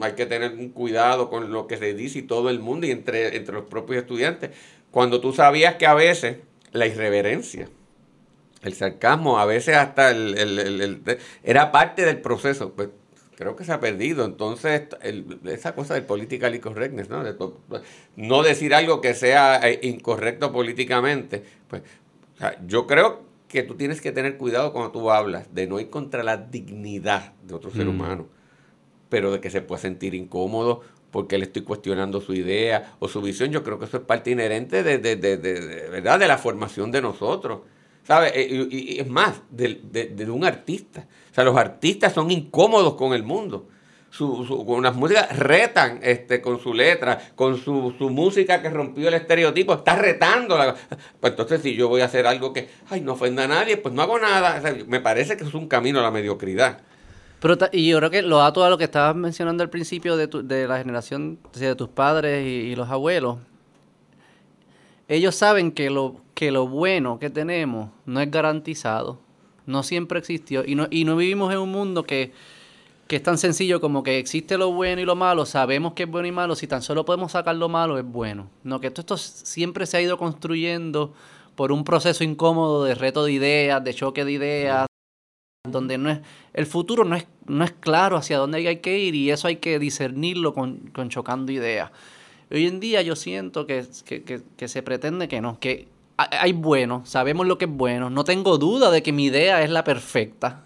hay 0.00 0.12
que 0.12 0.26
tener 0.26 0.52
un 0.52 0.70
cuidado 0.70 1.28
con 1.28 1.52
lo 1.52 1.66
que 1.66 1.76
se 1.76 1.94
dice 1.94 2.20
y 2.20 2.22
todo 2.22 2.48
el 2.50 2.60
mundo 2.60 2.86
y 2.86 2.90
entre, 2.90 3.36
entre 3.36 3.54
los 3.54 3.64
propios 3.64 4.02
estudiantes. 4.02 4.50
Cuando 4.90 5.20
tú 5.20 5.32
sabías 5.32 5.76
que 5.76 5.86
a 5.86 5.94
veces 5.94 6.38
la 6.72 6.86
irreverencia 6.86 7.68
el 8.62 8.74
sarcasmo, 8.74 9.38
a 9.38 9.44
veces 9.44 9.76
hasta 9.76 10.10
el, 10.10 11.02
era 11.42 11.72
parte 11.72 12.04
del 12.04 12.20
proceso. 12.20 12.72
Pues 12.72 12.90
creo 13.34 13.56
que 13.56 13.64
se 13.64 13.72
ha 13.72 13.80
perdido. 13.80 14.24
Entonces, 14.24 14.82
esa 15.44 15.74
cosa 15.74 15.94
del 15.94 16.04
political 16.04 16.58
correctness, 16.60 17.08
¿no? 17.08 17.22
no 18.16 18.42
decir 18.42 18.74
algo 18.74 19.00
que 19.00 19.14
sea 19.14 19.60
eh, 19.68 19.80
incorrecto 19.82 20.52
políticamente. 20.52 21.42
Pues, 21.68 21.82
yo 22.66 22.86
creo 22.86 23.22
que 23.48 23.62
tú 23.62 23.74
tienes 23.74 24.00
que 24.00 24.12
tener 24.12 24.36
cuidado 24.38 24.72
cuando 24.72 24.92
tú 24.92 25.10
hablas 25.10 25.54
de 25.54 25.66
no 25.66 25.78
ir 25.78 25.90
contra 25.90 26.22
la 26.22 26.36
dignidad 26.36 27.34
de 27.42 27.54
otro 27.54 27.70
ser 27.70 27.86
mm. 27.86 27.90
humano, 27.90 28.28
pero 29.08 29.32
de 29.32 29.40
que 29.40 29.50
se 29.50 29.60
pueda 29.60 29.80
sentir 29.80 30.14
incómodo 30.14 30.80
porque 31.10 31.36
le 31.36 31.44
estoy 31.44 31.62
cuestionando 31.62 32.22
su 32.22 32.32
idea 32.32 32.94
o 32.98 33.08
su 33.08 33.20
visión. 33.20 33.50
Yo 33.50 33.62
creo 33.62 33.78
que 33.78 33.84
eso 33.84 33.98
es 33.98 34.02
parte 34.04 34.30
inherente 34.30 34.82
de, 34.82 34.96
de, 34.98 35.16
de, 35.16 35.36
de 35.36 35.88
¿verdad? 35.90 36.18
de 36.18 36.26
la 36.26 36.38
formación 36.38 36.90
de 36.90 37.02
nosotros. 37.02 37.60
¿Sabes? 38.04 38.32
Eh, 38.34 38.68
y, 38.70 39.00
es 39.00 39.08
más, 39.08 39.40
de, 39.50 40.26
un 40.30 40.44
artista. 40.44 41.06
O 41.30 41.34
sea, 41.34 41.44
los 41.44 41.56
artistas 41.56 42.12
son 42.12 42.30
incómodos 42.30 42.94
con 42.94 43.14
el 43.14 43.22
mundo. 43.22 43.68
Su, 44.10 44.64
con 44.66 44.82
las 44.82 44.94
músicas 44.94 45.38
retan 45.38 46.00
este, 46.02 46.42
con 46.42 46.60
su 46.60 46.74
letra, 46.74 47.18
con 47.34 47.56
su, 47.56 47.94
su, 47.96 48.10
música 48.10 48.60
que 48.60 48.68
rompió 48.68 49.08
el 49.08 49.14
estereotipo, 49.14 49.72
está 49.72 49.96
retando. 49.96 50.58
Pues 51.18 51.32
entonces, 51.32 51.62
si 51.62 51.74
yo 51.74 51.88
voy 51.88 52.02
a 52.02 52.06
hacer 52.06 52.26
algo 52.26 52.52
que, 52.52 52.68
ay, 52.90 53.00
no 53.00 53.14
ofenda 53.14 53.44
a 53.44 53.48
nadie, 53.48 53.78
pues 53.78 53.94
no 53.94 54.02
hago 54.02 54.18
nada. 54.18 54.60
me 54.86 55.00
parece 55.00 55.38
que 55.38 55.44
es 55.44 55.54
un 55.54 55.66
camino 55.66 56.00
a 56.00 56.02
la 56.02 56.10
mediocridad. 56.10 56.80
Pero, 57.40 57.56
y 57.72 57.88
yo 57.88 57.98
creo 57.98 58.10
que 58.10 58.22
lo 58.22 58.38
da 58.38 58.52
todo 58.52 58.64
a 58.64 58.70
lo 58.70 58.76
que 58.76 58.84
estabas 58.84 59.16
mencionando 59.16 59.62
al 59.62 59.70
principio 59.70 60.16
de, 60.16 60.28
tu, 60.28 60.46
de 60.46 60.68
la 60.68 60.78
generación 60.78 61.38
de 61.54 61.74
tus 61.74 61.88
padres 61.88 62.46
y 62.46 62.76
los 62.76 62.90
abuelos. 62.90 63.38
Ellos 65.08 65.34
saben 65.34 65.72
que 65.72 65.90
lo, 65.90 66.20
que 66.42 66.50
lo 66.50 66.66
bueno 66.66 67.20
que 67.20 67.30
tenemos 67.30 67.90
no 68.04 68.20
es 68.20 68.28
garantizado, 68.28 69.20
no 69.64 69.84
siempre 69.84 70.18
existió 70.18 70.64
y 70.66 70.74
no, 70.74 70.88
y 70.90 71.04
no 71.04 71.14
vivimos 71.14 71.52
en 71.52 71.60
un 71.60 71.70
mundo 71.70 72.02
que, 72.02 72.32
es 73.08 73.22
tan 73.22 73.38
sencillo 73.38 73.80
como 73.80 74.02
que 74.02 74.18
existe 74.18 74.58
lo 74.58 74.72
bueno 74.72 75.00
y 75.00 75.04
lo 75.04 75.14
malo, 75.14 75.46
sabemos 75.46 75.92
que 75.92 76.02
es 76.02 76.10
bueno 76.10 76.26
y 76.26 76.32
malo, 76.32 76.56
si 76.56 76.66
tan 76.66 76.82
solo 76.82 77.04
podemos 77.04 77.30
sacar 77.30 77.54
lo 77.54 77.68
malo 77.68 77.96
es 77.96 78.04
bueno. 78.04 78.50
No, 78.64 78.80
que 78.80 78.88
esto, 78.88 79.02
esto 79.02 79.16
siempre 79.18 79.86
se 79.86 79.98
ha 79.98 80.02
ido 80.02 80.18
construyendo 80.18 81.14
por 81.54 81.70
un 81.70 81.84
proceso 81.84 82.24
incómodo 82.24 82.82
de 82.82 82.96
reto 82.96 83.22
de 83.22 83.30
ideas, 83.30 83.84
de 83.84 83.94
choque 83.94 84.24
de 84.24 84.32
ideas, 84.32 84.86
donde 85.70 85.96
no 85.96 86.10
es, 86.10 86.22
el 86.54 86.66
futuro 86.66 87.04
no 87.04 87.14
es, 87.14 87.28
no 87.46 87.62
es 87.62 87.70
claro 87.70 88.16
hacia 88.16 88.38
dónde 88.38 88.66
hay 88.66 88.78
que 88.78 88.98
ir 88.98 89.14
y 89.14 89.30
eso 89.30 89.46
hay 89.46 89.58
que 89.58 89.78
discernirlo 89.78 90.54
con, 90.54 90.90
con 90.92 91.08
chocando 91.08 91.52
ideas. 91.52 91.92
Hoy 92.50 92.66
en 92.66 92.80
día 92.80 93.00
yo 93.02 93.14
siento 93.14 93.64
que, 93.64 93.86
que 94.56 94.68
se 94.68 94.82
pretende 94.82 95.28
que 95.28 95.40
no, 95.40 95.60
que 95.60 95.86
hay 96.16 96.52
bueno, 96.52 97.02
sabemos 97.04 97.46
lo 97.46 97.58
que 97.58 97.64
es 97.64 97.70
bueno, 97.70 98.10
no 98.10 98.24
tengo 98.24 98.58
duda 98.58 98.90
de 98.90 99.02
que 99.02 99.12
mi 99.12 99.26
idea 99.26 99.62
es 99.62 99.70
la 99.70 99.84
perfecta. 99.84 100.62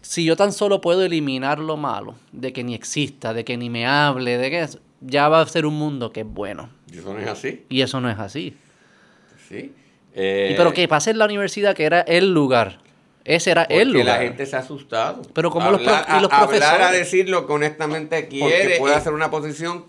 Si 0.00 0.24
yo 0.24 0.36
tan 0.36 0.52
solo 0.52 0.80
puedo 0.80 1.02
eliminar 1.02 1.58
lo 1.58 1.76
malo, 1.76 2.14
de 2.32 2.52
que 2.52 2.62
ni 2.62 2.74
exista, 2.74 3.32
de 3.32 3.44
que 3.44 3.56
ni 3.56 3.70
me 3.70 3.86
hable, 3.86 4.36
de 4.36 4.50
que 4.50 4.68
ya 5.00 5.28
va 5.28 5.40
a 5.40 5.46
ser 5.46 5.66
un 5.66 5.74
mundo 5.74 6.12
que 6.12 6.20
es 6.20 6.26
bueno. 6.26 6.68
¿Y 6.92 6.98
eso 6.98 7.14
no 7.14 7.20
es 7.20 7.28
así? 7.28 7.64
Y 7.68 7.80
eso 7.80 8.00
no 8.00 8.10
es 8.10 8.18
así. 8.18 8.56
Sí. 9.48 9.72
y 10.14 10.54
pero 10.54 10.72
que 10.72 10.86
pase 10.88 11.10
en 11.10 11.18
la 11.18 11.24
universidad, 11.24 11.74
que 11.74 11.84
era 11.84 12.00
el 12.02 12.32
lugar. 12.32 12.80
Ese 13.24 13.50
era 13.50 13.62
el 13.64 13.90
lugar. 13.90 14.06
la 14.06 14.18
gente 14.18 14.44
se 14.44 14.56
ha 14.56 14.58
asustado. 14.58 15.22
Pero 15.32 15.50
como 15.50 15.70
los, 15.70 15.80
y 15.80 15.84
los 15.84 16.28
profesores. 16.28 16.62
Hablar 16.62 16.82
a 16.82 16.92
decir 16.92 17.28
lo 17.28 17.46
que 17.46 17.52
honestamente 17.54 18.28
quiere. 18.28 18.78
puede 18.78 18.94
hacer 18.94 19.14
una 19.14 19.30
posición 19.30 19.86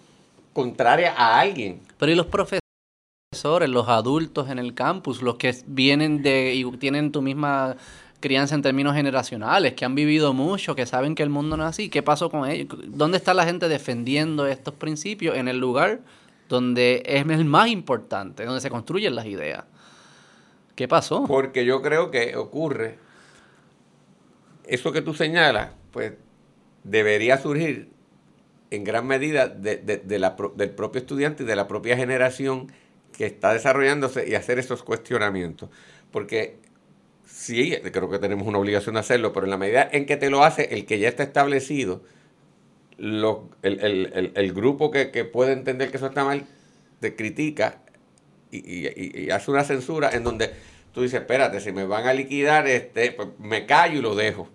contraria 0.54 1.14
a 1.16 1.39
alguien. 1.39 1.82
Pero 1.98 2.12
y 2.14 2.16
los 2.16 2.28
profesores 2.28 2.64
los 3.44 3.88
adultos 3.90 4.50
en 4.50 4.60
el 4.60 4.74
campus, 4.74 5.22
los 5.22 5.36
que 5.36 5.56
vienen 5.68 6.22
de 6.22 6.54
y 6.54 6.64
tienen 6.78 7.12
tu 7.12 7.22
misma 7.22 7.76
crianza 8.20 8.56
en 8.56 8.62
términos 8.62 8.96
generacionales, 8.96 9.74
que 9.74 9.86
han 9.86 9.94
vivido 9.94 10.34
mucho, 10.34 10.76
que 10.76 10.86
saben 10.86 11.16
que 11.16 11.24
el 11.24 11.30
mundo 11.30 11.58
no 11.58 11.64
es 11.64 11.70
así. 11.70 11.90
¿Qué 11.90 12.02
pasó 12.02 12.30
con 12.30 12.50
ellos? 12.50 12.68
¿Dónde 12.88 13.18
está 13.18 13.34
la 13.34 13.46
gente 13.46 13.68
defendiendo 13.68 14.48
estos 14.48 14.74
principios 14.74 15.38
en 15.38 15.48
el 15.48 15.60
lugar 15.60 16.00
donde 16.50 17.04
es 17.06 17.24
el 17.28 17.46
más 17.46 17.70
importante, 17.70 18.46
donde 18.46 18.62
se 18.62 18.70
construyen 18.70 19.16
las 19.16 19.26
ideas? 19.26 19.66
¿Qué 20.76 20.88
pasó? 20.88 21.26
Porque 21.28 21.66
yo 21.66 21.82
creo 21.82 22.12
que 22.12 22.36
ocurre, 22.36 22.98
eso 24.66 24.92
que 24.92 25.02
tú 25.02 25.14
señalas, 25.14 25.72
pues 25.92 26.14
debería 26.84 27.38
surgir 27.38 27.90
en 28.72 28.84
gran 28.84 29.08
medida 29.08 29.48
de, 29.48 29.78
del 29.78 30.70
propio 30.72 31.00
estudiante 31.00 31.44
y 31.44 31.46
de 31.46 31.56
la 31.56 31.68
propia 31.68 31.96
generación 31.96 32.72
que 33.18 33.26
está 33.26 33.53
desarrollándose 33.53 34.28
y 34.28 34.36
hacer 34.36 34.59
esos 34.59 34.84
cuestionamientos. 34.84 35.70
Porque 36.11 36.57
sí, 37.26 37.76
creo 37.91 38.09
que 38.09 38.20
tenemos 38.20 38.47
una 38.47 38.59
obligación 38.59 38.95
de 38.95 39.01
hacerlo, 39.01 39.34
pero 39.34 39.45
en 39.45 39.51
la 39.51 39.57
medida 39.57 39.89
en 39.91 40.05
que 40.05 40.18
te 40.18 40.30
lo 40.30 40.43
hace 40.43 40.74
el 40.74 40.86
que 40.86 40.99
ya 40.99 41.09
está 41.09 41.24
establecido, 41.24 42.03
el, 42.97 44.53
grupo 44.53 44.91
que, 44.91 45.07
puede 45.26 45.53
entender 45.53 45.91
que 45.91 45.97
eso 45.97 46.07
está 46.07 46.24
mal, 46.24 46.45
te 46.99 47.16
critica 47.16 47.82
y, 48.51 49.30
hace 49.32 49.51
una 49.51 49.63
censura 49.63 50.11
en 50.11 50.24
donde 50.24 50.51
tú 50.93 51.01
dices, 51.01 51.20
espérate, 51.20 51.59
si 51.59 51.72
me 51.72 51.86
van 51.86 52.07
a 52.07 52.13
liquidar, 52.13 52.68
este, 52.68 53.11
pues 53.11 53.28
me 53.39 53.66
callo 53.66 53.99
y 53.99 54.01
lo 54.01 54.16
dejo. 54.16 54.49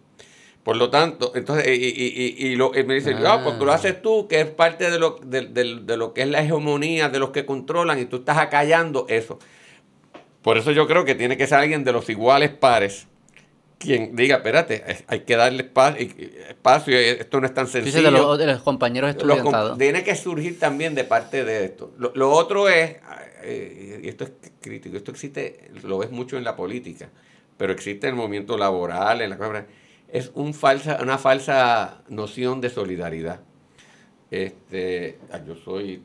Por 0.62 0.76
lo 0.76 0.90
tanto, 0.90 1.32
entonces, 1.34 1.66
y, 1.66 1.70
y, 1.70 2.48
y, 2.48 2.54
lo, 2.56 2.70
me 2.70 2.94
dice, 2.94 3.16
ah. 3.26 3.40
porque 3.42 3.64
lo 3.64 3.72
haces 3.72 4.02
tú, 4.02 4.28
que 4.28 4.40
es 4.40 4.46
parte 4.46 4.90
de 4.90 4.98
lo, 4.98 5.18
de, 5.24 5.46
de, 5.46 5.96
lo 5.96 6.12
que 6.12 6.20
es 6.20 6.28
la 6.28 6.42
hegemonía 6.42 7.08
de 7.08 7.18
los 7.18 7.30
que 7.30 7.46
controlan, 7.46 7.98
y 7.98 8.04
tú 8.04 8.16
estás 8.16 8.36
acallando 8.36 9.06
eso. 9.08 9.38
Por 10.42 10.58
eso 10.58 10.70
yo 10.72 10.86
creo 10.86 11.04
que 11.04 11.14
tiene 11.14 11.38
que 11.38 11.46
ser 11.46 11.58
alguien 11.58 11.82
de 11.82 11.92
los 11.92 12.08
iguales 12.10 12.50
pares 12.50 13.06
quien 13.80 14.14
diga, 14.14 14.36
espérate, 14.36 14.84
hay 15.06 15.20
que 15.20 15.36
darle 15.36 15.70
espacio, 16.50 16.98
esto 16.98 17.40
no 17.40 17.46
es 17.46 17.54
tan 17.54 17.66
sencillo. 17.66 18.36
de, 18.36 18.46
los, 18.46 18.62
compañeros 18.62 19.08
estudiantados. 19.08 19.78
tiene 19.78 20.04
que 20.04 20.14
surgir 20.14 20.58
también 20.58 20.94
de 20.94 21.04
parte 21.04 21.46
de 21.46 21.64
esto. 21.64 21.90
Lo, 21.96 22.30
otro 22.30 22.68
es, 22.68 22.96
eh, 23.42 24.00
y 24.04 24.08
esto 24.08 24.24
es 24.24 24.32
crítico, 24.60 24.98
esto 24.98 25.10
existe, 25.10 25.70
lo 25.82 25.96
ves 25.96 26.10
mucho 26.10 26.36
en 26.36 26.44
la 26.44 26.56
política, 26.56 27.08
pero 27.56 27.72
existe 27.72 28.06
en 28.06 28.12
el 28.12 28.16
movimiento 28.18 28.58
laboral, 28.58 29.22
en 29.22 29.30
la 29.30 29.38
es 30.12 30.30
un 30.34 30.54
falsa, 30.54 30.98
una 31.02 31.18
falsa 31.18 32.02
noción 32.08 32.60
de 32.60 32.70
solidaridad. 32.70 33.40
Este, 34.30 35.18
ah, 35.32 35.40
yo 35.46 35.56
soy 35.56 36.02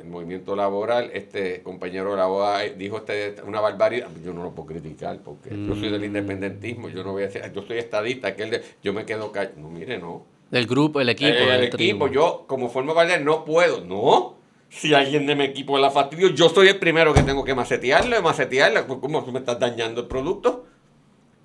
el 0.00 0.06
movimiento 0.06 0.54
laboral, 0.54 1.10
este 1.12 1.62
compañero 1.62 2.12
de 2.12 2.16
la 2.18 2.28
OA 2.28 2.62
dijo 2.76 2.98
este, 2.98 3.36
una 3.44 3.60
barbaridad, 3.60 4.08
yo 4.24 4.32
no 4.32 4.44
lo 4.44 4.52
puedo 4.52 4.68
criticar 4.68 5.20
porque 5.24 5.50
yo 5.50 5.74
soy 5.74 5.90
del 5.90 6.02
mm. 6.02 6.04
independentismo, 6.04 6.88
yo 6.88 7.02
no 7.02 7.12
voy 7.12 7.24
a 7.24 7.26
decir, 7.26 7.42
yo 7.52 7.62
soy 7.62 7.78
estadista, 7.78 8.36
que 8.36 8.44
él 8.44 8.62
yo 8.82 8.92
me 8.92 9.04
quedo 9.04 9.32
callado. 9.32 9.56
No, 9.58 9.70
mire, 9.70 9.98
no. 9.98 10.24
Del 10.50 10.66
grupo, 10.66 11.00
el 11.00 11.08
equipo. 11.08 11.36
el 11.36 11.64
equipo, 11.64 12.08
yo 12.08 12.44
como 12.46 12.70
forma 12.70 12.94
parte 12.94 13.18
no 13.20 13.44
puedo, 13.44 13.84
no. 13.84 14.36
Si 14.70 14.92
alguien 14.94 15.26
de 15.26 15.34
mi 15.34 15.44
equipo 15.44 15.78
la 15.78 15.90
fastidio, 15.90 16.28
yo 16.28 16.48
soy 16.50 16.68
el 16.68 16.78
primero 16.78 17.14
que 17.14 17.22
tengo 17.22 17.42
que 17.42 17.54
macetearlo, 17.54 18.20
macetearlo, 18.22 18.86
¿cómo 19.00 19.26
me 19.26 19.38
estás 19.38 19.58
dañando 19.58 20.02
el 20.02 20.06
producto? 20.06 20.66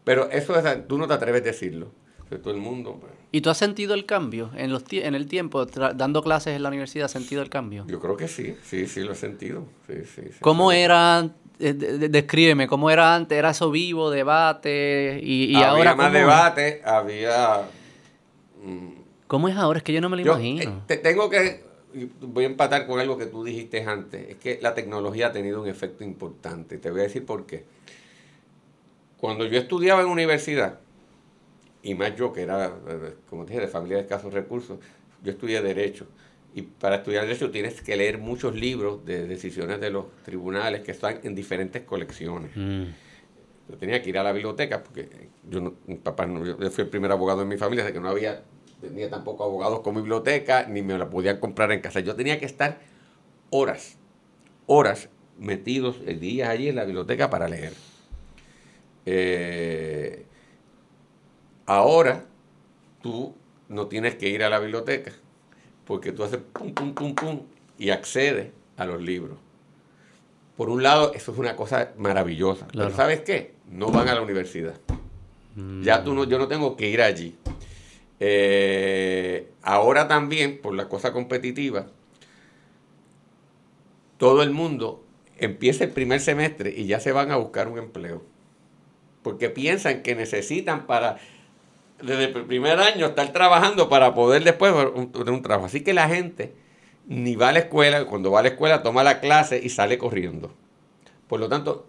Pero 0.03 0.29
eso 0.31 0.57
es, 0.57 0.87
tú 0.87 0.97
no 0.97 1.07
te 1.07 1.13
atreves 1.13 1.41
a 1.41 1.45
decirlo 1.45 1.91
todo 2.37 2.53
el 2.53 2.59
mundo. 2.59 2.97
Pues. 2.99 3.11
¿Y 3.31 3.41
tú 3.41 3.49
has 3.49 3.57
sentido 3.57 3.93
el 3.93 4.05
cambio 4.05 4.51
en, 4.55 4.71
los 4.71 4.83
en 4.91 5.15
el 5.15 5.27
tiempo, 5.27 5.65
dando 5.65 6.23
clases 6.23 6.55
en 6.55 6.63
la 6.63 6.69
universidad, 6.69 7.05
has 7.05 7.11
sentido 7.11 7.41
el 7.41 7.49
cambio? 7.49 7.85
Yo 7.87 7.99
creo 7.99 8.17
que 8.17 8.27
sí, 8.27 8.55
sí, 8.63 8.87
sí, 8.87 9.01
lo 9.01 9.13
he 9.13 9.15
sentido. 9.15 9.65
¿Cómo 10.41 10.71
era, 10.71 11.29
eh, 11.59 11.73
descríbeme, 11.73 12.67
cómo 12.67 12.89
era 12.89 13.15
antes? 13.15 13.37
¿Era 13.37 13.51
eso 13.51 13.71
vivo, 13.71 14.09
debate? 14.09 15.19
Y, 15.21 15.55
había 15.55 15.69
ahora 15.69 15.95
más 15.95 16.13
debate, 16.13 16.81
había... 16.83 17.61
Mm, 18.63 19.03
¿Cómo 19.27 19.47
es 19.47 19.55
ahora? 19.55 19.77
Es 19.79 19.83
que 19.83 19.93
yo 19.93 20.01
no 20.01 20.09
me 20.09 20.17
lo 20.17 20.23
imagino. 20.23 20.61
Eh, 20.61 20.73
te 20.87 20.97
tengo 20.97 21.29
que 21.29 21.73
voy 22.21 22.45
a 22.45 22.47
empatar 22.47 22.87
con 22.87 22.99
algo 22.99 23.17
que 23.17 23.27
tú 23.27 23.43
dijiste 23.43 23.83
antes, 23.83 24.29
es 24.29 24.35
que 24.37 24.59
la 24.61 24.73
tecnología 24.73 25.27
ha 25.27 25.31
tenido 25.31 25.61
un 25.61 25.67
efecto 25.67 26.03
importante. 26.03 26.79
Te 26.79 26.89
voy 26.89 27.01
a 27.01 27.03
decir 27.03 27.23
por 27.23 27.45
qué. 27.45 27.65
Cuando 29.23 29.45
yo 29.45 29.57
estudiaba 29.57 30.01
en 30.01 30.07
universidad, 30.07 30.81
y 31.81 31.95
más 31.95 32.13
yo 32.17 32.33
que 32.33 32.41
era, 32.41 32.73
como 33.29 33.45
dije, 33.45 33.61
de 33.61 33.69
familia 33.69 33.95
de 33.95 34.03
escasos 34.03 34.33
recursos, 34.33 34.79
yo 35.23 35.31
estudié 35.31 35.61
Derecho. 35.61 36.07
Y 36.53 36.63
para 36.63 36.97
estudiar 36.97 37.25
Derecho 37.25 37.49
tienes 37.49 37.81
que 37.81 37.95
leer 37.95 38.17
muchos 38.17 38.53
libros 38.53 39.05
de 39.05 39.25
decisiones 39.25 39.79
de 39.79 39.91
los 39.91 40.07
tribunales 40.25 40.81
que 40.81 40.91
están 40.91 41.21
en 41.23 41.35
diferentes 41.35 41.83
colecciones. 41.83 42.51
Mm. 42.53 42.83
Yo 43.69 43.77
tenía 43.77 44.01
que 44.01 44.09
ir 44.09 44.17
a 44.17 44.23
la 44.23 44.33
biblioteca 44.33 44.83
porque 44.83 45.07
yo, 45.49 45.61
no, 45.61 45.75
mi 45.87 45.95
papá 45.95 46.27
yo 46.27 46.69
fui 46.69 46.83
el 46.83 46.89
primer 46.89 47.09
abogado 47.13 47.43
en 47.43 47.47
mi 47.47 47.55
familia, 47.55 47.85
así 47.85 47.93
que 47.93 48.01
no 48.01 48.09
había 48.09 48.43
tenía 48.81 49.09
tampoco 49.09 49.45
abogados 49.45 49.79
con 49.79 49.95
biblioteca, 49.95 50.67
ni 50.67 50.81
me 50.81 50.97
la 50.97 51.09
podían 51.09 51.37
comprar 51.37 51.71
en 51.71 51.79
casa. 51.79 52.01
Yo 52.01 52.13
tenía 52.17 52.41
que 52.41 52.45
estar 52.45 52.77
horas, 53.51 53.95
horas 54.65 55.07
metidos 55.39 56.05
días 56.05 56.49
allí 56.49 56.67
en 56.67 56.75
la 56.75 56.83
biblioteca 56.83 57.29
para 57.29 57.47
leer. 57.47 57.71
Eh, 59.05 60.25
Ahora 61.65 62.25
tú 63.01 63.33
no 63.69 63.87
tienes 63.87 64.15
que 64.15 64.29
ir 64.29 64.43
a 64.43 64.49
la 64.49 64.59
biblioteca 64.59 65.11
porque 65.85 66.11
tú 66.11 66.23
haces 66.23 66.39
pum, 66.51 66.73
pum, 66.73 66.93
pum, 66.93 67.15
pum 67.15 67.41
y 67.77 67.89
accedes 67.89 68.51
a 68.77 68.85
los 68.85 69.01
libros. 69.01 69.37
Por 70.57 70.69
un 70.69 70.83
lado, 70.83 71.13
eso 71.13 71.31
es 71.31 71.37
una 71.37 71.55
cosa 71.55 71.93
maravillosa. 71.97 72.67
Pero 72.71 72.91
¿sabes 72.91 73.21
qué? 73.21 73.55
No 73.69 73.87
van 73.87 74.07
a 74.07 74.15
la 74.15 74.21
universidad. 74.21 74.75
Ya 75.81 76.03
tú 76.03 76.13
no, 76.13 76.23
yo 76.25 76.37
no 76.37 76.47
tengo 76.47 76.75
que 76.75 76.89
ir 76.89 77.01
allí. 77.01 77.35
Eh, 78.19 79.51
ahora 79.61 80.07
también, 80.07 80.59
por 80.61 80.75
la 80.75 80.87
cosa 80.89 81.11
competitiva, 81.11 81.87
todo 84.17 84.43
el 84.43 84.51
mundo 84.51 85.03
empieza 85.37 85.83
el 85.83 85.91
primer 85.91 86.19
semestre 86.19 86.73
y 86.75 86.85
ya 86.85 86.99
se 86.99 87.11
van 87.11 87.31
a 87.31 87.35
buscar 87.37 87.67
un 87.67 87.77
empleo. 87.79 88.32
Porque 89.23 89.49
piensan 89.49 90.03
que 90.03 90.15
necesitan 90.15 90.85
para 90.85 91.17
desde 92.01 92.25
el 92.25 92.45
primer 92.45 92.79
año 92.79 93.07
estar 93.07 93.31
trabajando 93.31 93.89
para 93.89 94.13
poder 94.13 94.43
después 94.43 94.73
tener 94.73 95.31
un, 95.31 95.41
trabajo. 95.41 95.65
Así 95.65 95.81
que 95.81 95.93
la 95.93 96.09
gente 96.09 96.53
ni 97.07 97.35
va 97.35 97.49
a 97.49 97.53
la 97.53 97.59
escuela, 97.59 98.05
cuando 98.05 98.31
va 98.31 98.39
a 98.39 98.43
la 98.43 98.49
escuela 98.49 98.83
toma 98.83 99.03
la 99.03 99.19
clase 99.19 99.59
y 99.63 99.69
sale 99.69 99.97
corriendo. 99.97 100.53
Por 101.27 101.39
lo 101.39 101.47
tanto, 101.49 101.87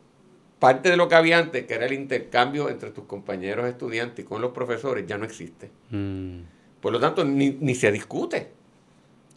parte 0.59 0.89
de 0.91 0.97
lo 0.97 1.09
que 1.09 1.16
había 1.16 1.39
antes, 1.39 1.66
que 1.66 1.74
era 1.74 1.87
el 1.87 1.93
intercambio 1.93 2.68
entre 2.68 2.91
tus 2.91 3.05
compañeros 3.05 3.66
estudiantes 3.66 4.24
y 4.24 4.28
con 4.28 4.41
los 4.41 4.53
profesores, 4.53 5.07
ya 5.07 5.18
no 5.18 5.24
existe. 5.24 5.70
Mm. 5.91 6.41
Por 6.80 6.93
lo 6.93 7.01
tanto, 7.01 7.24
ni, 7.24 7.74
se 7.74 7.91
discute. 7.91 8.51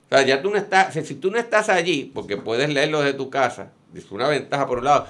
O 0.06 0.10
sea, 0.10 0.22
ya 0.26 0.41
tú 0.41 0.52
no 0.52 0.58
estás, 0.58 0.93
si, 0.93 1.16
tú 1.16 1.32
no 1.32 1.38
estás 1.38 1.70
allí, 1.70 2.12
porque 2.14 2.38
puedes 2.38 2.70
leerlo 2.70 3.02
desde 3.02 3.18
tu 3.18 3.30
casa, 3.30 3.72
es 3.93 4.12
una 4.12 4.28
ventaja 4.28 4.68
por 4.68 4.80
un 4.80 4.86
lado, 4.86 5.08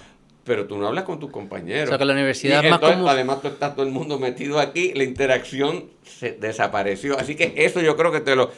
pero 0.48 0.66
tú 0.66 0.78
no 0.78 0.88
hablas 0.88 1.04
con 1.04 1.20
tus 1.20 1.30
compañeros. 1.30 1.86
O 1.86 1.88
sea, 1.90 1.98
que 1.98 2.06
la 2.06 2.14
universidad 2.14 2.64
más 2.64 2.82
Además, 2.82 3.42
tú 3.42 3.50
estás 3.50 3.76
todo 3.76 3.86
el 3.86 3.92
mundo 3.92 4.18
metido 4.18 4.60
aquí, 4.60 4.94
la 4.96 5.04
interacción 5.04 5.92
se 6.04 6.32
desapareció. 6.32 7.20
Así 7.20 7.36
que 7.36 7.54
eso 7.58 7.82
yo 7.82 7.98
creo 7.98 8.12
que 8.14 8.22
te 8.22 8.36
lo, 8.36 8.50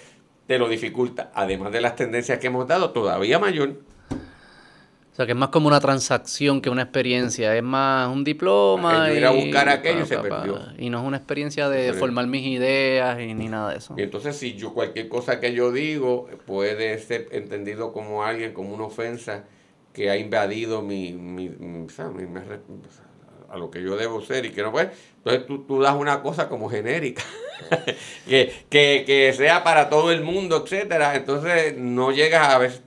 te 0.46 0.60
lo 0.60 0.70
dificulta. 0.70 1.32
Además 1.34 1.72
de 1.72 1.82
las 1.82 1.96
tendencias 1.96 2.38
que 2.38 2.48
hemos 2.48 2.68
dado, 2.68 2.92
todavía 2.92 3.40
mayor. 3.40 3.82
O 4.12 5.16
sea, 5.16 5.26
que 5.26 5.32
es 5.32 5.38
más 5.38 5.50
como 5.50 5.68
una 5.68 5.80
transacción 5.82 6.62
que 6.62 6.70
una 6.70 6.84
experiencia. 6.84 7.56
Es 7.56 7.64
más 7.64 8.08
un 8.08 8.24
diploma. 8.24 9.12
y, 9.12 9.18
ir 9.18 9.26
a 9.26 9.32
buscar 9.32 9.68
aquello 9.68 10.04
y 10.04 10.06
se 10.06 10.18
perdió. 10.18 10.60
Y 10.78 10.92
no 10.92 11.00
es 11.00 11.06
una 11.06 11.18
experiencia 11.18 11.70
de 11.70 11.92
formar 11.94 12.28
mis 12.28 12.46
ideas 12.46 13.20
y 13.20 13.34
ni 13.34 13.48
nada 13.48 13.72
de 13.72 13.78
eso. 13.80 13.96
Y 13.98 14.04
entonces, 14.04 14.38
si 14.38 14.54
yo 14.54 14.74
cualquier 14.76 15.10
cosa 15.10 15.40
que 15.40 15.54
yo 15.54 15.72
digo 15.72 16.30
puede 16.46 17.00
ser 17.00 17.28
entendido 17.32 17.92
como 17.92 18.24
alguien, 18.24 18.54
como 18.54 18.76
una 18.76 18.86
ofensa 18.86 19.46
que 19.94 20.10
ha 20.10 20.18
invadido 20.18 20.82
mi, 20.82 21.14
mi, 21.14 21.50
a 23.50 23.58
lo 23.58 23.72
que 23.72 23.82
yo 23.82 23.96
debo 23.96 24.22
ser 24.22 24.46
y 24.46 24.52
que 24.52 24.62
no 24.62 24.72
puede. 24.72 24.92
Entonces 25.18 25.46
tú, 25.46 25.64
tú 25.66 25.82
das 25.82 25.96
una 25.96 26.22
cosa 26.22 26.48
como 26.50 26.70
genérica, 26.70 27.24
que, 28.28 28.54
que, 28.70 29.04
que, 29.06 29.34
sea 29.34 29.64
para 29.64 29.90
todo 29.90 30.12
el 30.12 30.22
mundo, 30.24 30.64
etcétera. 30.64 31.16
Entonces 31.16 31.76
no 31.78 32.12
llegas 32.12 32.48
a 32.50 32.58
ver, 32.58 32.82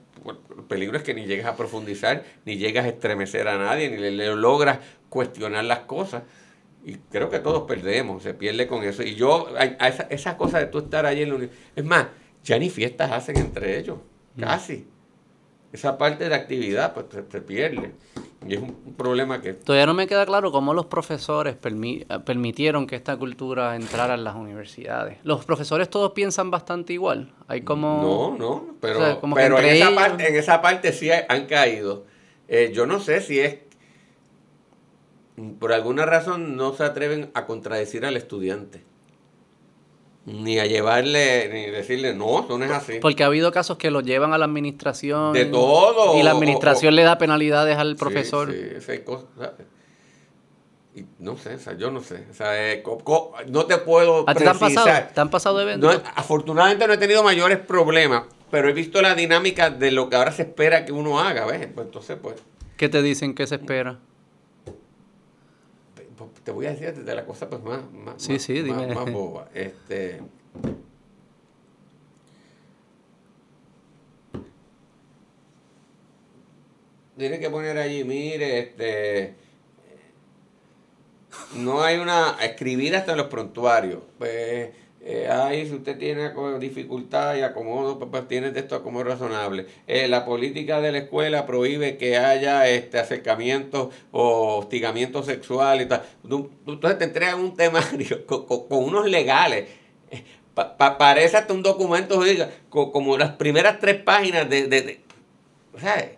el 0.57 0.63
peligro 0.63 0.97
es 0.97 1.03
que 1.03 1.13
ni 1.13 1.25
llegas 1.25 1.47
a 1.47 1.55
profundizar, 1.55 2.23
ni 2.45 2.57
llegas 2.57 2.85
a 2.85 2.89
estremecer 2.89 3.47
a 3.47 3.57
nadie, 3.57 3.89
ni 3.89 3.97
le, 3.97 4.35
logras 4.35 4.79
cuestionar 5.09 5.65
las 5.65 5.79
cosas. 5.79 6.23
Y 6.85 6.95
creo 7.11 7.29
que 7.29 7.39
todos 7.39 7.63
perdemos, 7.63 8.23
se 8.23 8.33
pierde 8.33 8.67
con 8.67 8.83
eso. 8.83 9.03
Y 9.03 9.15
yo, 9.15 9.47
a 9.57 9.87
esa, 9.87 10.03
esa 10.09 10.37
cosa 10.37 10.59
de 10.59 10.65
tú 10.65 10.79
estar 10.79 11.05
allí 11.05 11.21
en 11.21 11.29
la 11.29 11.47
Es 11.75 11.85
más, 11.85 12.07
ya 12.43 12.59
ni 12.59 12.69
fiestas 12.69 13.11
hacen 13.11 13.37
entre 13.37 13.79
ellos, 13.79 13.99
mm. 14.35 14.41
casi 14.41 14.87
esa 15.73 15.97
parte 15.97 16.29
de 16.29 16.35
actividad 16.35 16.93
pues 16.93 17.07
se, 17.29 17.41
pierde. 17.41 17.93
Y 18.47 18.53
es 18.53 18.61
un, 18.61 18.93
problema 18.95 19.41
que... 19.41 19.53
Todavía 19.53 19.87
no 19.87 19.95
me 19.95 20.05
queda 20.05 20.25
claro 20.25 20.51
cómo 20.51 20.73
los 20.75 20.85
profesores 20.85 21.55
permitieron 21.55 22.85
que 22.85 22.95
esta 22.95 23.17
cultura 23.17 23.75
entrara 23.75 24.13
en 24.13 24.23
las 24.23 24.35
universidades. 24.35 25.17
Los 25.23 25.45
profesores 25.45 25.89
todos 25.89 26.11
piensan 26.11 26.51
bastante 26.51 26.93
igual. 26.93 27.33
Hay 27.47 27.61
como... 27.61 28.01
No, 28.01 28.37
no, 28.37 28.75
pero, 28.79 29.19
pero 29.33 29.59
en, 29.59 29.65
esa 29.65 29.95
parte, 29.95 30.29
en 30.29 30.35
esa 30.35 30.61
parte 30.61 30.93
sí 30.93 31.09
han 31.11 31.47
caído. 31.47 32.05
Eh, 32.47 32.71
yo 32.73 32.85
no 32.85 32.99
sé 32.99 33.21
si 33.21 33.39
es... 33.39 33.57
Por 35.59 35.73
alguna 35.73 36.05
razón 36.05 36.55
no 36.55 36.75
se 36.75 36.83
atreven 36.83 37.31
a 37.33 37.47
contradecir 37.47 38.05
al 38.05 38.15
estudiante 38.15 38.92
ni 40.25 40.59
a 40.59 40.65
llevarle, 40.65 41.49
ni 41.51 41.71
decirle, 41.71 42.13
no, 42.13 42.43
eso 42.43 42.57
no 42.57 42.65
es 42.65 42.71
así. 42.71 42.99
Porque 43.01 43.23
ha 43.23 43.27
habido 43.27 43.51
casos 43.51 43.77
que 43.77 43.91
lo 43.91 44.01
llevan 44.01 44.33
a 44.33 44.37
la 44.37 44.45
administración. 44.45 45.33
De 45.33 45.45
todo. 45.45 46.17
Y 46.17 46.23
la 46.23 46.31
administración 46.31 46.95
le 46.95 47.03
da 47.03 47.17
penalidades 47.17 47.77
al 47.77 47.95
profesor. 47.95 48.51
Sí, 48.51 48.79
sí 48.79 49.01
y 50.95 51.05
no 51.19 51.37
sé, 51.37 51.55
o 51.55 51.59
sea, 51.59 51.75
yo 51.75 51.89
no 51.89 52.01
sé. 52.01 52.23
O 52.29 52.33
sea, 52.33 52.71
eh, 52.71 52.83
no 53.47 53.65
te 53.65 53.77
puedo 53.77 54.29
¿A 54.29 54.35
te 54.35 54.47
han 54.47 54.59
pasado, 54.59 55.07
te 55.13 55.21
han 55.21 55.29
pasado 55.29 55.59
eventos? 55.61 56.01
afortunadamente 56.15 56.85
no 56.87 56.93
he 56.93 56.97
tenido 56.97 57.23
mayores 57.23 57.57
problemas, 57.57 58.23
pero 58.51 58.69
he 58.69 58.73
visto 58.73 59.01
la 59.01 59.15
dinámica 59.15 59.71
de 59.71 59.91
lo 59.91 60.09
que 60.09 60.15
ahora 60.15 60.31
se 60.31 60.43
espera 60.43 60.85
que 60.85 60.91
uno 60.91 61.19
haga, 61.19 61.45
¿ves? 61.45 61.67
Pues 61.73 61.87
entonces, 61.87 62.17
pues... 62.21 62.35
¿Qué 62.77 62.89
te 62.89 63.01
dicen 63.01 63.33
que 63.33 63.47
se 63.47 63.55
espera? 63.55 63.99
Te 66.43 66.51
voy 66.51 66.65
a 66.65 66.71
decir 66.71 66.93
de 66.93 67.15
la 67.15 67.25
cosa 67.25 67.49
pues 67.49 67.63
más, 67.63 67.91
más, 67.91 68.21
sí, 68.21 68.39
sí, 68.39 68.61
más, 68.63 68.87
más 68.95 69.11
boba. 69.11 69.49
Este, 69.53 70.21
tiene 77.17 77.39
que 77.39 77.49
poner 77.49 77.77
allí, 77.77 78.03
mire, 78.03 78.59
este 78.59 79.43
no 81.55 81.81
hay 81.81 81.97
una 81.97 82.37
escribir 82.41 82.95
hasta 82.95 83.11
en 83.11 83.17
los 83.17 83.27
prontuarios. 83.27 84.03
Pues 84.17 84.69
eh, 85.05 85.27
ahí 85.29 85.67
si 85.67 85.75
usted 85.75 85.97
tiene 85.97 86.31
dificultad 86.59 87.35
y 87.35 87.41
acomodo, 87.41 87.99
pues, 87.99 88.09
pues 88.09 88.27
tiene 88.29 88.51
texto 88.51 88.81
como 88.83 89.03
razonable. 89.03 89.65
Eh, 89.85 90.07
la 90.07 90.23
política 90.23 90.79
de 90.79 90.93
la 90.93 90.99
escuela 90.99 91.45
prohíbe 91.45 91.97
que 91.97 92.17
haya 92.17 92.69
este 92.69 92.99
acercamiento 92.99 93.91
o 94.11 94.59
hostigamiento 94.59 95.21
sexual 95.21 95.81
y 95.81 95.87
tal. 95.87 96.03
Entonces 96.23 96.97
te 96.97 97.03
entregan 97.03 97.39
un 97.41 97.53
temario 97.55 98.25
con, 98.27 98.65
unos 98.69 99.09
legales. 99.09 99.65
Eh, 100.09 100.23
parece 100.53 101.35
hasta 101.35 101.53
un 101.53 101.63
documento 101.63 102.21
como 102.69 103.17
las 103.17 103.31
primeras 103.31 103.79
tres 103.79 104.01
páginas 104.01 104.49
de, 104.49 104.67
de, 104.67 104.81
de 104.83 104.99
o 105.73 105.79
sea, 105.79 106.11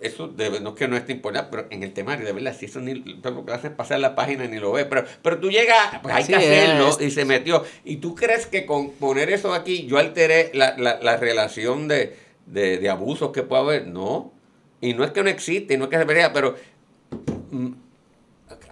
eso 0.00 0.28
debe, 0.28 0.60
no 0.60 0.70
es 0.70 0.76
que 0.76 0.88
no 0.88 0.96
esté 0.96 1.12
importante, 1.12 1.48
pero 1.50 1.66
en 1.70 1.82
el 1.82 1.92
temario, 1.92 2.24
de 2.24 2.32
verdad, 2.32 2.56
si 2.58 2.66
eso 2.66 2.80
ni 2.80 2.94
lo 2.94 3.44
que 3.44 3.52
hace 3.52 3.70
pasar 3.70 4.00
la 4.00 4.14
página 4.14 4.46
ni 4.46 4.58
lo 4.58 4.72
ve, 4.72 4.86
pero, 4.86 5.04
pero 5.22 5.38
tú 5.38 5.50
llegas, 5.50 6.00
pues 6.02 6.14
hay 6.14 6.24
que 6.24 6.36
hacerlo 6.36 6.96
y 7.00 7.10
se 7.10 7.24
metió. 7.24 7.64
Y 7.84 7.96
tú 7.96 8.14
crees 8.14 8.46
que 8.46 8.64
con 8.64 8.92
poner 8.92 9.30
eso 9.30 9.52
aquí 9.52 9.86
yo 9.86 9.98
alteré 9.98 10.50
la, 10.54 10.76
la, 10.76 11.16
relación 11.18 11.86
de, 11.86 12.16
de, 12.46 12.88
abusos 12.88 13.30
que 13.30 13.42
puede 13.42 13.62
haber. 13.62 13.86
No. 13.88 14.32
Y 14.80 14.94
no 14.94 15.04
es 15.04 15.10
que 15.10 15.22
no 15.22 15.28
existe, 15.28 15.76
no 15.76 15.84
es 15.84 15.90
que 15.90 15.98
se 15.98 16.04
vea, 16.04 16.32
pero 16.32 16.56
mm, 17.50 17.68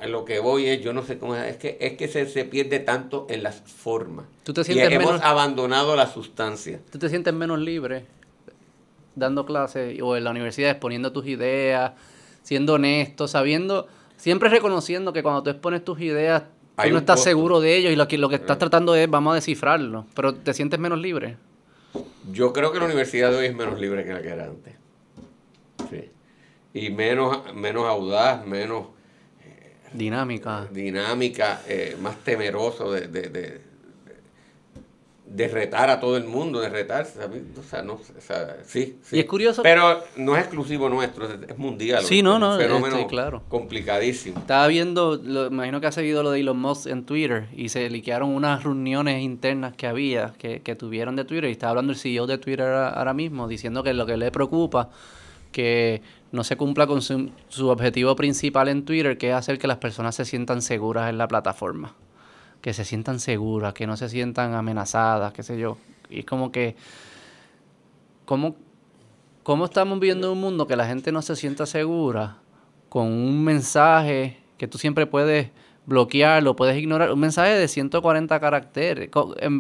a 0.01 0.07
lo 0.07 0.25
que 0.25 0.39
voy 0.39 0.67
es, 0.67 0.81
yo 0.81 0.95
no 0.95 1.05
sé 1.05 1.19
cómo 1.19 1.37
es, 1.37 1.47
es 1.47 1.57
que, 1.59 1.77
es 1.81 1.93
que 1.99 2.09
se, 2.09 2.27
se 2.27 2.45
pierde 2.47 2.79
tanto 2.79 3.27
en 3.29 3.43
las 3.43 3.61
formas. 3.61 4.25
¿Tú 4.45 4.55
te 4.55 4.65
sientes 4.65 4.91
y 4.91 4.95
hemos 4.95 5.21
abandonado 5.21 5.95
la 5.95 6.07
sustancia. 6.07 6.81
¿Tú 6.91 6.99
te 6.99 7.11
sientes 7.11 7.35
menos 7.35 7.59
libre? 7.59 8.07
Dando 9.19 9.45
clases 9.47 10.01
o 10.03 10.17
en 10.17 10.25
la 10.25 10.31
universidad 10.31 10.71
exponiendo 10.71 11.13
tus 11.13 11.27
ideas, 11.27 11.93
siendo 12.43 12.75
honesto, 12.75 13.29
sabiendo, 13.29 13.89
siempre 14.17 14.49
reconociendo 14.49 15.13
que 15.13 15.23
cuando 15.23 15.43
tú 15.43 15.51
expones 15.51 15.85
tus 15.85 16.01
ideas, 16.01 16.45
tú 16.83 16.91
no 16.91 16.99
estás 16.99 17.23
seguro 17.23 17.61
de 17.61 17.77
ellos 17.77 17.93
y 17.93 17.97
lo 17.97 18.09
que, 18.09 18.19
lo 18.19 18.29
que 18.29 18.37
estás 18.37 18.57
eh. 18.57 18.61
tratando 18.61 18.95
es, 18.95 19.09
vamos 19.09 19.33
a 19.33 19.35
descifrarlo, 19.37 20.07
pero 20.15 20.35
te 20.35 20.55
sientes 20.55 20.79
menos 20.79 20.99
libre. 20.99 21.37
Yo 22.33 22.53
creo 22.53 22.73
que 22.73 22.79
la 22.79 22.85
universidad 22.87 23.31
de 23.31 23.39
hoy 23.39 23.47
es 23.47 23.55
menos 23.55 23.81
libre 23.81 24.05
que 24.05 24.13
la 24.13 24.23
que 24.23 24.29
era 24.29 24.45
antes. 24.45 24.75
Sí. 25.91 26.11
Y 26.75 26.91
menos, 26.91 27.55
menos 27.55 27.87
audaz, 27.87 28.47
menos... 28.47 28.89
dinámica. 29.93 30.69
Dinámica, 30.71 31.63
eh, 31.67 31.97
más 32.01 32.19
temeroso 32.19 32.93
de, 32.93 33.09
de 33.09 33.68
retar 35.37 35.91
a 35.91 36.01
todo 36.01 36.17
el 36.17 36.25
mundo, 36.25 36.61
de 36.61 36.69
retar, 36.69 37.07
o 37.07 37.63
sea, 37.63 37.83
no, 37.83 37.95
o 37.95 38.21
sea, 38.21 38.57
sí, 38.65 38.99
sí. 39.03 39.17
Y 39.17 39.21
es 39.21 39.27
curioso. 39.27 39.63
Pero 39.63 40.03
no 40.17 40.37
es 40.37 40.43
exclusivo 40.43 40.89
nuestro, 40.89 41.27
es 41.27 41.59
mundial. 41.59 42.03
Sí, 42.05 42.23
no, 42.23 42.39
no, 42.39 42.59
es 42.59 42.67
un 42.67 42.81
fenómeno 42.81 43.07
claro. 43.07 43.43
complicadísimo. 43.49 44.39
Estaba 44.39 44.67
viendo, 44.69 45.21
lo, 45.23 45.47
imagino 45.47 45.81
que 45.81 45.87
ha 45.87 45.93
seguido 45.93 46.23
lo 46.23 46.31
de 46.31 46.41
Elon 46.41 46.59
Musk 46.59 46.87
en 46.87 47.05
Twitter 47.05 47.49
y 47.55 47.69
se 47.69 47.89
liquearon 47.91 48.31
unas 48.31 48.63
reuniones 48.65 49.23
internas 49.23 49.77
que 49.77 49.87
había, 49.87 50.33
que, 50.39 50.63
que 50.63 50.75
tuvieron 50.75 51.17
de 51.17 51.25
Twitter 51.25 51.51
y 51.51 51.53
estaba 51.53 51.71
hablando 51.71 51.93
el 51.93 51.99
CEO 51.99 52.27
de 52.27 52.39
Twitter 52.39 52.67
ahora 52.67 53.15
mismo, 53.15 53.49
diciendo 53.49 53.83
que 53.83 53.93
lo 53.95 54.07
que 54.07 54.17
le 54.17 54.31
preocupa 54.31 54.91
que 55.53 56.03
no 56.31 56.45
se 56.45 56.57
cumpla 56.57 56.87
con 56.87 57.01
su, 57.01 57.31
su 57.49 57.69
objetivo 57.69 58.15
principal 58.17 58.69
en 58.69 58.85
Twitter, 58.85 59.17
que 59.17 59.31
es 59.31 59.35
hacer 59.35 59.59
que 59.59 59.67
las 59.67 59.79
personas 59.79 60.15
se 60.15 60.25
sientan 60.25 60.63
seguras 60.63 61.09
en 61.09 61.19
la 61.19 61.27
plataforma 61.27 61.95
que 62.61 62.73
se 62.73 62.85
sientan 62.85 63.21
seguras, 63.21 63.75
que 63.75 63.87
no 63.87 63.97
se 63.97 64.09
sientan 64.09 64.55
amenazadas, 64.55 65.33
qué 65.33 65.43
sé 65.43 65.59
yo. 65.59 65.79
Y 66.11 66.21
es 66.21 66.25
como 66.25 66.51
que, 66.51 66.77
¿cómo, 68.25 68.57
¿cómo 69.43 69.65
estamos 69.65 70.01
viendo 70.01 70.33
un 70.33 70.41
mundo 70.41 70.67
que 70.67 70.77
la 70.77 70.87
gente 70.87 71.13
no 71.13 71.23
se 71.23 71.37
sienta 71.37 71.67
segura 71.67 72.39
con 72.89 73.07
un 73.07 73.45
mensaje 73.45 74.39
que 74.57 74.67
tú 74.67 74.79
siempre 74.79 75.07
puedes 75.07 75.51
bloquearlo, 75.87 76.57
puedes 76.57 76.77
ignorar? 76.77 77.13
Un 77.13 77.21
mensaje 77.21 77.53
de 77.53 77.69
140 77.69 78.41
caracteres. 78.41 79.11
En 79.39 79.59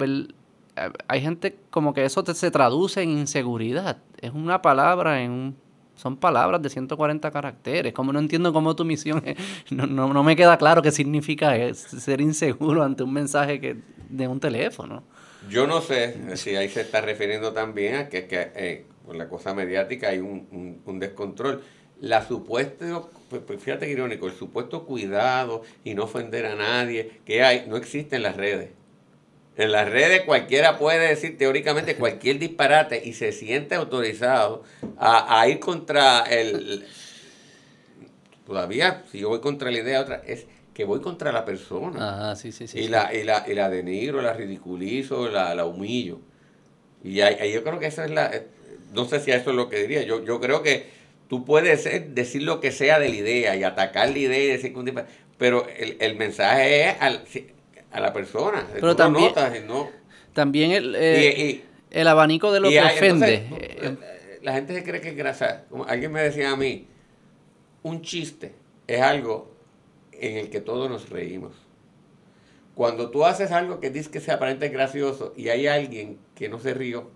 hay 1.08 1.20
gente 1.20 1.58
como 1.70 1.92
que 1.92 2.04
eso 2.04 2.24
se 2.24 2.50
traduce 2.50 3.02
en 3.02 3.10
inseguridad. 3.10 3.98
Es 4.20 4.32
una 4.32 4.62
palabra 4.62 5.22
en 5.22 5.30
un 5.30 5.56
son 5.98 6.16
palabras 6.16 6.62
de 6.62 6.70
140 6.70 7.30
caracteres. 7.30 7.92
Como 7.92 8.12
no 8.12 8.18
entiendo 8.18 8.52
cómo 8.52 8.74
tu 8.76 8.84
misión 8.84 9.22
no, 9.70 9.86
no, 9.86 10.12
no 10.12 10.22
me 10.22 10.36
queda 10.36 10.56
claro 10.56 10.80
qué 10.80 10.92
significa 10.92 11.74
ser 11.74 12.20
inseguro 12.20 12.82
ante 12.82 13.02
un 13.02 13.12
mensaje 13.12 13.60
que, 13.60 13.76
de 14.08 14.28
un 14.28 14.40
teléfono. 14.40 15.02
Yo 15.48 15.66
no 15.66 15.80
sé 15.80 16.36
si 16.36 16.56
ahí 16.56 16.68
se 16.68 16.82
está 16.82 17.00
refiriendo 17.00 17.52
también 17.52 17.94
a 17.96 18.08
que, 18.08 18.26
que 18.26 18.52
eh, 18.54 18.86
con 19.06 19.18
la 19.18 19.28
cosa 19.28 19.54
mediática 19.54 20.08
hay 20.08 20.18
un, 20.18 20.82
un, 20.84 20.98
descontrol. 20.98 21.62
La 22.00 22.26
supuesta, 22.26 23.02
pues, 23.28 23.42
pues 23.46 23.60
fíjate 23.62 23.86
que 23.86 23.92
irónico, 23.92 24.26
el 24.26 24.34
supuesto 24.34 24.84
cuidado 24.84 25.62
y 25.84 25.94
no 25.94 26.04
ofender 26.04 26.46
a 26.46 26.54
nadie 26.54 27.20
que 27.24 27.42
hay, 27.42 27.64
no 27.66 27.76
existe 27.76 28.16
en 28.16 28.22
las 28.22 28.36
redes. 28.36 28.70
En 29.58 29.72
las 29.72 29.90
redes 29.90 30.22
cualquiera 30.22 30.78
puede 30.78 31.08
decir 31.08 31.36
teóricamente 31.36 31.96
cualquier 31.96 32.38
disparate 32.38 33.02
y 33.04 33.12
se 33.14 33.32
siente 33.32 33.74
autorizado 33.74 34.62
a, 34.96 35.46
ir 35.48 35.58
contra 35.58 36.22
el... 36.22 36.86
Todavía, 38.46 39.02
si 39.10 39.18
yo 39.18 39.30
voy 39.30 39.40
contra 39.40 39.72
la 39.72 39.80
idea 39.80 40.00
otra, 40.00 40.22
es 40.24 40.46
que 40.72 40.84
voy 40.84 41.00
contra 41.00 41.32
la 41.32 41.44
persona. 41.44 42.30
Ah, 42.30 42.36
sí, 42.36 42.52
sí, 42.52 42.68
sí. 42.68 42.78
Y, 42.78 42.88
La, 42.88 43.12
y, 43.12 43.24
la, 43.24 43.44
y 43.48 43.54
la 43.54 43.68
denigro, 43.68 44.22
la 44.22 44.32
ridiculizo, 44.32 45.28
la, 45.28 45.52
la 45.56 45.66
humillo. 45.66 46.20
Y 47.02 47.20
ahí, 47.20 47.52
yo 47.52 47.64
creo 47.64 47.80
que 47.80 47.86
esa 47.86 48.04
es 48.04 48.12
la... 48.12 48.28
Eh, 48.28 48.46
no 48.94 49.06
sé 49.06 49.18
si 49.18 49.32
eso 49.32 49.50
es 49.50 49.56
lo 49.56 49.68
que 49.68 49.80
diría. 49.80 50.04
Yo, 50.04 50.24
yo 50.24 50.38
creo 50.38 50.62
que 50.62 50.86
tú 51.28 51.44
puedes 51.44 51.82
decir 52.14 52.42
lo 52.42 52.60
que 52.60 52.70
sea 52.70 53.00
de 53.00 53.08
la 53.08 53.16
idea 53.16 53.56
y 53.56 53.64
atacar 53.64 54.08
la 54.10 54.18
idea 54.18 54.38
y 54.38 54.46
decir 54.46 54.72
que 54.72 54.78
un 54.78 55.02
Pero 55.36 55.66
el, 55.68 55.96
el 55.98 56.14
mensaje 56.14 56.90
es... 56.90 56.96
Al, 57.00 57.24
a 57.90 58.00
la 58.00 58.12
persona. 58.12 58.66
Pero 58.72 58.96
también, 58.96 59.32
también 60.32 60.70
el, 60.72 60.94
eh, 60.96 61.64
el 61.90 62.08
abanico 62.08 62.52
de 62.52 62.60
lo 62.60 62.68
que 62.68 62.80
ofende. 62.80 63.46
Eh, 63.50 63.96
la 64.42 64.52
gente 64.52 64.74
se 64.74 64.84
cree 64.84 65.00
que 65.00 65.10
es 65.10 65.16
grasa. 65.16 65.64
Como 65.68 65.84
alguien 65.84 66.12
me 66.12 66.22
decía 66.22 66.50
a 66.50 66.56
mí, 66.56 66.86
un 67.82 68.02
chiste 68.02 68.54
es 68.86 69.00
algo 69.00 69.54
en 70.12 70.36
el 70.36 70.50
que 70.50 70.60
todos 70.60 70.90
nos 70.90 71.10
reímos. 71.10 71.52
Cuando 72.74 73.10
tú 73.10 73.24
haces 73.24 73.50
algo 73.50 73.80
que 73.80 73.90
dices 73.90 74.08
que 74.08 74.20
sea 74.20 74.34
aparente 74.34 74.68
gracioso 74.68 75.32
y 75.36 75.48
hay 75.48 75.66
alguien 75.66 76.18
que 76.34 76.48
no 76.48 76.60
se 76.60 76.74
rió 76.74 77.10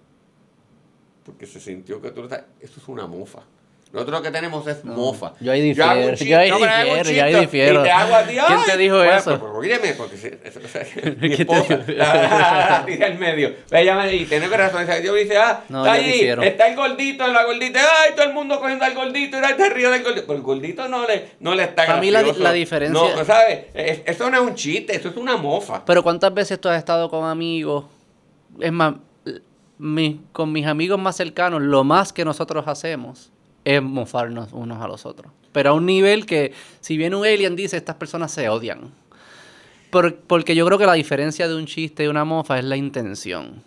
porque 1.25 1.47
se 1.47 1.61
sintió 1.61 2.03
que 2.03 2.11
tú 2.11 2.25
estás, 2.25 2.45
eso 2.61 2.81
es 2.81 2.89
una 2.89 3.07
mofa. 3.07 3.45
Nosotros 3.93 4.21
lo 4.21 4.23
que 4.23 4.31
tenemos 4.31 4.67
es 4.67 4.83
mofa. 4.87 5.35
Yo 5.39 5.53
ahí 5.53 5.61
difiero. 5.61 6.15
Yo, 6.15 6.25
yo 6.25 6.39
ahí 6.39 6.51
difiero, 6.51 7.11
yo 7.11 7.25
ahí 7.25 7.35
difiero. 7.35 7.83
¿Quién 7.83 8.59
te 8.65 8.77
dijo 8.79 8.97
bueno, 8.97 9.13
eso? 9.13 9.39
Pues, 9.39 9.53
pues, 9.53 9.63
míreme, 9.63 9.93
porque 9.93 10.17
si, 10.17 10.29
eso, 10.29 10.61
o 10.65 10.69
sea, 10.69 10.87
mi 11.21 11.35
esposa, 11.35 11.79
la, 11.89 12.85
tira 12.87 13.09
al 13.09 13.19
medio. 13.19 13.55
Ella 13.71 13.95
me 13.97 14.09
dice, 14.09 14.39
tiene 14.39 14.49
razón. 14.49 14.87
Yo 15.05 15.13
me 15.13 15.19
dice, 15.21 15.37
ah, 15.37 15.65
no, 15.69 15.85
está 15.85 15.93
ahí, 15.93 16.21
está 16.21 16.69
el 16.69 16.77
gordito, 16.77 17.27
la 17.27 17.45
gordita, 17.45 17.81
ay, 18.03 18.13
todo 18.17 18.25
el 18.25 18.33
mundo 18.33 18.59
cogiendo 18.59 18.87
al 18.87 18.95
gordito, 18.95 19.37
y 19.37 19.55
te 19.57 19.69
río 19.69 19.91
del 19.91 20.03
gordito. 20.03 20.27
Pero 20.27 20.39
el 20.39 20.43
gordito 20.43 20.89
no 20.89 21.07
le, 21.07 21.33
no 21.41 21.55
le 21.55 21.65
está 21.65 21.85
Para 21.85 22.01
mí 22.01 22.11
la, 22.11 22.23
la, 22.23 22.53
diferencia... 22.53 22.99
No, 22.99 23.25
¿sabes? 23.27 23.67
Eso 23.75 24.31
no 24.31 24.39
es 24.39 24.43
un 24.43 24.55
chiste, 24.55 24.97
eso 24.97 25.11
es 25.11 25.17
una 25.19 25.37
mofa. 25.37 25.85
Pero 25.85 26.03
¿cuántas 26.03 26.33
veces 26.33 26.59
tú 26.59 26.71
has 26.71 26.79
estado 26.79 27.11
con 27.11 27.27
amigos? 27.27 27.85
Es 28.59 28.73
más, 28.73 28.95
mi, 29.77 30.23
con 30.33 30.51
mis 30.51 30.67
amigos 30.67 30.99
más 30.99 31.15
cercanos, 31.15 31.61
lo 31.61 31.85
más 31.85 32.11
que 32.15 32.25
nosotros 32.25 32.67
hacemos 32.67 33.33
es 33.65 33.83
mofarnos 33.83 34.53
unos 34.53 34.83
a 34.83 34.89
los 34.89 35.07
otros. 35.07 35.33
Pero 35.53 35.71
a 35.71 35.73
un 35.75 35.87
nivel 35.87 36.27
que, 36.27 36.53
si 36.81 36.97
viene 36.97 37.17
un 37.17 37.25
alien, 37.25 37.57
dice, 37.57 37.77
estas 37.77 37.97
personas 37.97 38.33
se 38.33 38.49
odian. 38.49 38.93
porque 40.27 40.55
yo 40.55 40.65
creo 40.67 40.79
que 40.79 40.87
la 40.87 40.95
diferencia 40.95 41.47
de 41.49 41.55
un 41.55 41.67
chiste 41.67 42.05
y 42.05 42.07
una 42.07 42.25
mofa 42.25 42.59
es 42.59 42.65
la 42.65 42.77
intención. 42.77 43.63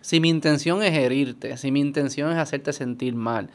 Si 0.00 0.20
mi 0.20 0.28
intención 0.28 0.82
es 0.82 0.92
herirte, 0.92 1.56
si 1.56 1.70
mi 1.70 1.80
intención 1.80 2.30
es 2.30 2.38
hacerte 2.38 2.72
sentir 2.72 3.14
mal, 3.14 3.50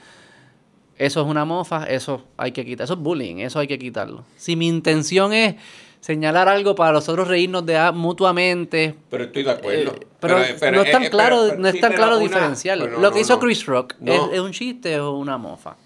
eso 0.98 1.22
es 1.22 1.28
una 1.28 1.46
mofa, 1.46 1.86
eso 1.86 2.28
hay 2.38 2.52
que 2.52 2.64
quitar. 2.64 2.84
Eso 2.84 2.94
es 2.94 3.00
bullying, 3.00 3.38
eso 3.38 3.58
hay 3.58 3.68
que 3.68 3.80
quitarlo. 3.80 4.24
Si 4.38 4.56
mi 4.56 4.68
intención 4.68 5.34
es 5.34 5.56
señalar 6.02 6.50
algo 6.50 6.76
para 6.76 6.92
nosotros 6.92 7.28
reírnos 7.28 7.66
de 7.66 7.92
mutuamente. 7.94 8.96
Pero 9.10 9.24
estoy 9.24 9.44
de 9.44 9.52
acuerdo. 9.52 9.92
Eh, 9.94 10.08
pero, 10.20 10.38
no 10.72 10.82
es 10.82 10.92
tan 10.92 11.06
claro, 11.06 11.56
no 11.58 11.68
es 11.68 11.80
tan 11.80 11.94
claro 11.94 12.18
diferenciarlo. 12.18 13.00
Lo 13.00 13.12
que 13.12 13.22
hizo 13.22 13.40
Chris 13.40 13.66
Rock, 13.66 13.96
¿es, 14.04 14.40
un 14.40 14.52
chiste 14.52 15.00
o 15.00 15.14
una 15.14 15.38
mofa? 15.38 15.78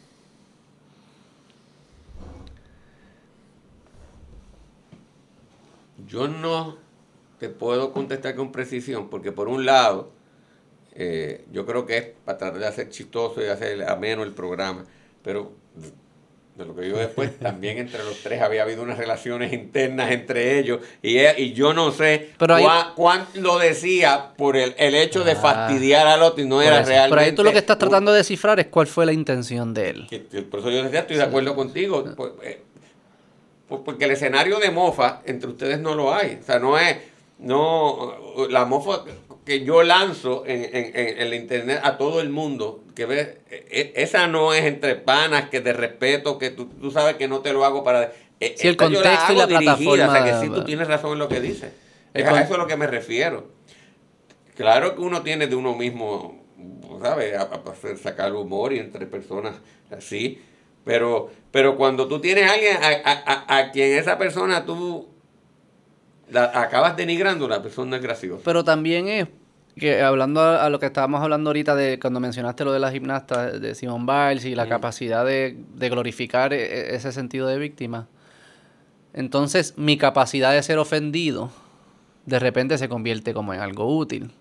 Yo 6.08 6.28
no 6.28 6.78
te 7.40 7.50
puedo 7.50 7.92
contestar 7.92 8.36
con 8.36 8.52
precisión, 8.52 9.10
porque 9.10 9.32
por 9.32 9.50
un 9.50 9.66
lado, 9.66 10.12
eh, 10.94 11.46
yo 11.52 11.66
creo 11.66 11.86
que 11.86 11.98
es 11.98 12.06
para 12.24 12.38
tratar 12.38 12.60
de 12.60 12.68
hacer 12.68 12.90
chistoso 12.90 13.42
y 13.42 13.48
hacer 13.48 13.84
ameno 13.90 14.24
el 14.24 14.32
programa, 14.32 14.86
pero 15.24 15.52
de 16.56 16.66
lo 16.66 16.76
que 16.76 16.88
yo 16.88 16.98
después, 16.98 17.38
también 17.40 17.78
entre 17.78 18.04
los 18.04 18.22
tres 18.22 18.42
había 18.42 18.64
habido 18.64 18.82
unas 18.82 18.98
relaciones 18.98 19.52
internas 19.54 20.12
entre 20.12 20.58
ellos 20.58 20.80
y, 21.02 21.20
y 21.20 21.54
yo 21.54 21.74
no 21.74 21.92
sé 21.92 22.30
cuán, 22.96 23.28
lo 23.36 23.60
decía 23.60 24.34
por 24.38 24.56
el, 24.56 24.74
hecho 24.78 25.24
de 25.24 25.34
ah. 25.34 25.36
fastidiar 25.36 26.08
al 26.08 26.24
otro 26.24 26.44
y 26.44 26.48
no 26.48 26.62
era 26.62 26.82
realmente... 26.84 27.10
Pero 27.10 27.22
ahí 27.22 27.36
tú 27.36 27.44
lo 27.44 27.52
que 27.52 27.58
estás 27.58 27.78
tratando 27.78 28.12
de 28.12 28.20
descifrar 28.20 28.60
es 28.60 28.68
cuál 28.68 28.88
fue 28.88 29.06
la 29.06 29.14
intención 29.14 29.74
de 29.74 29.90
él. 29.90 30.08
Por 30.50 30.62
eso 30.62 30.72
yo 30.72 30.84
decía, 30.84 31.02
estoy 31.02 31.18
de 31.18 31.24
acuerdo 31.24 31.56
contigo, 31.56 32.06
pues, 32.16 32.32
eh, 32.44 32.62
pues, 33.68 33.82
porque 33.84 34.06
el 34.06 34.12
escenario 34.12 34.60
de 34.60 34.72
mofa 34.72 35.22
entre 35.26 35.50
ustedes 35.50 35.80
no 35.80 35.94
lo 35.94 36.14
hay, 36.14 36.40
o 36.42 36.46
sea, 36.46 36.60
no 36.60 36.78
es... 36.78 36.98
No, 37.38 38.16
la 38.50 38.64
mofa 38.64 39.04
que 39.46 39.64
yo 39.64 39.84
lanzo 39.84 40.44
en, 40.48 40.64
en, 40.64 40.92
en, 40.96 41.20
el 41.20 41.34
internet 41.36 41.80
a 41.84 41.98
todo 41.98 42.20
el 42.20 42.30
mundo, 42.30 42.84
que 42.96 43.06
ve, 43.06 43.38
e, 43.50 43.94
esa 43.96 44.28
no 44.28 44.54
es 44.54 44.66
entre 44.66 44.96
panas, 44.96 45.50
que 45.50 45.62
te 45.62 45.72
respeto, 45.72 46.40
que 46.40 46.50
tú, 46.50 46.66
tú 46.66 46.90
sabes 46.90 47.16
que 47.16 47.28
no 47.28 47.40
te 47.40 47.54
lo 47.54 47.64
hago 47.64 47.84
para... 47.84 48.12
E, 48.40 48.56
si 48.58 48.68
el 48.68 48.76
contexto 48.76 49.34
y 49.34 49.36
la 49.36 49.48
plataforma... 49.48 50.08
O 50.08 50.12
sea, 50.12 50.24
que 50.24 50.46
sí 50.46 50.52
tú 50.52 50.64
tienes 50.64 50.88
razón 50.88 51.14
en 51.14 51.20
lo 51.20 51.28
que 51.28 51.40
dices. 51.40 51.72
Es 52.14 52.26
a 52.26 52.42
eso 52.42 52.54
es 52.54 52.60
lo 52.60 52.66
que 52.66 52.76
me 52.76 52.88
refiero. 52.88 53.52
Claro 54.56 54.96
que 54.96 55.02
uno 55.02 55.22
tiene 55.22 55.48
de 55.48 55.56
uno 55.56 55.76
mismo, 55.76 56.44
¿sabes? 57.02 57.36
A, 57.36 57.44
a 57.44 57.98
sacar 57.98 58.34
humor 58.34 58.74
y 58.74 58.80
entre 58.80 59.06
personas 59.06 59.56
así. 59.96 60.42
Pero, 60.86 61.30
pero 61.52 61.78
cuando 61.78 62.08
tú 62.08 62.20
tienes 62.20 62.50
a 62.50 62.54
alguien 62.54 62.78
a, 62.82 63.46
a, 63.48 63.58
a 63.58 63.72
quien 63.72 63.98
esa 63.98 64.18
persona 64.18 64.66
tú 64.66 65.15
acabas 66.34 66.98
denigrando 66.98 67.48
la 67.48 67.62
persona 67.62 67.98
es 67.98 68.02
graciosa. 68.02 68.42
Pero 68.44 68.64
también 68.64 69.08
es 69.08 69.28
que 69.78 70.02
hablando 70.02 70.42
a, 70.42 70.70
lo 70.70 70.80
que 70.80 70.86
estábamos 70.86 71.22
hablando 71.22 71.50
ahorita 71.50 71.76
de 71.76 72.00
cuando 72.00 72.20
mencionaste 72.20 72.64
lo 72.64 72.72
de 72.72 72.80
la 72.80 72.92
gimnasta 72.92 73.52
de 73.52 73.76
Simone 73.76 74.06
Biles 74.06 74.46
y 74.46 74.56
la 74.56 74.68
capacidad 74.68 75.26
de, 75.26 75.58
glorificar 75.78 76.54
e, 76.54 76.64
e, 76.64 76.96
ese 76.96 77.12
sentido 77.12 77.48
de 77.48 77.58
víctima. 77.58 78.08
Entonces, 79.14 79.74
mi 79.78 79.98
capacidad 79.98 80.54
de 80.54 80.64
ser 80.64 80.78
ofendido 80.78 81.50
de 82.26 82.40
repente 82.40 82.78
se 82.78 82.90
convierte 82.90 83.34
como 83.34 83.54
en 83.54 83.60
algo 83.60 83.96
útil. 83.96 84.32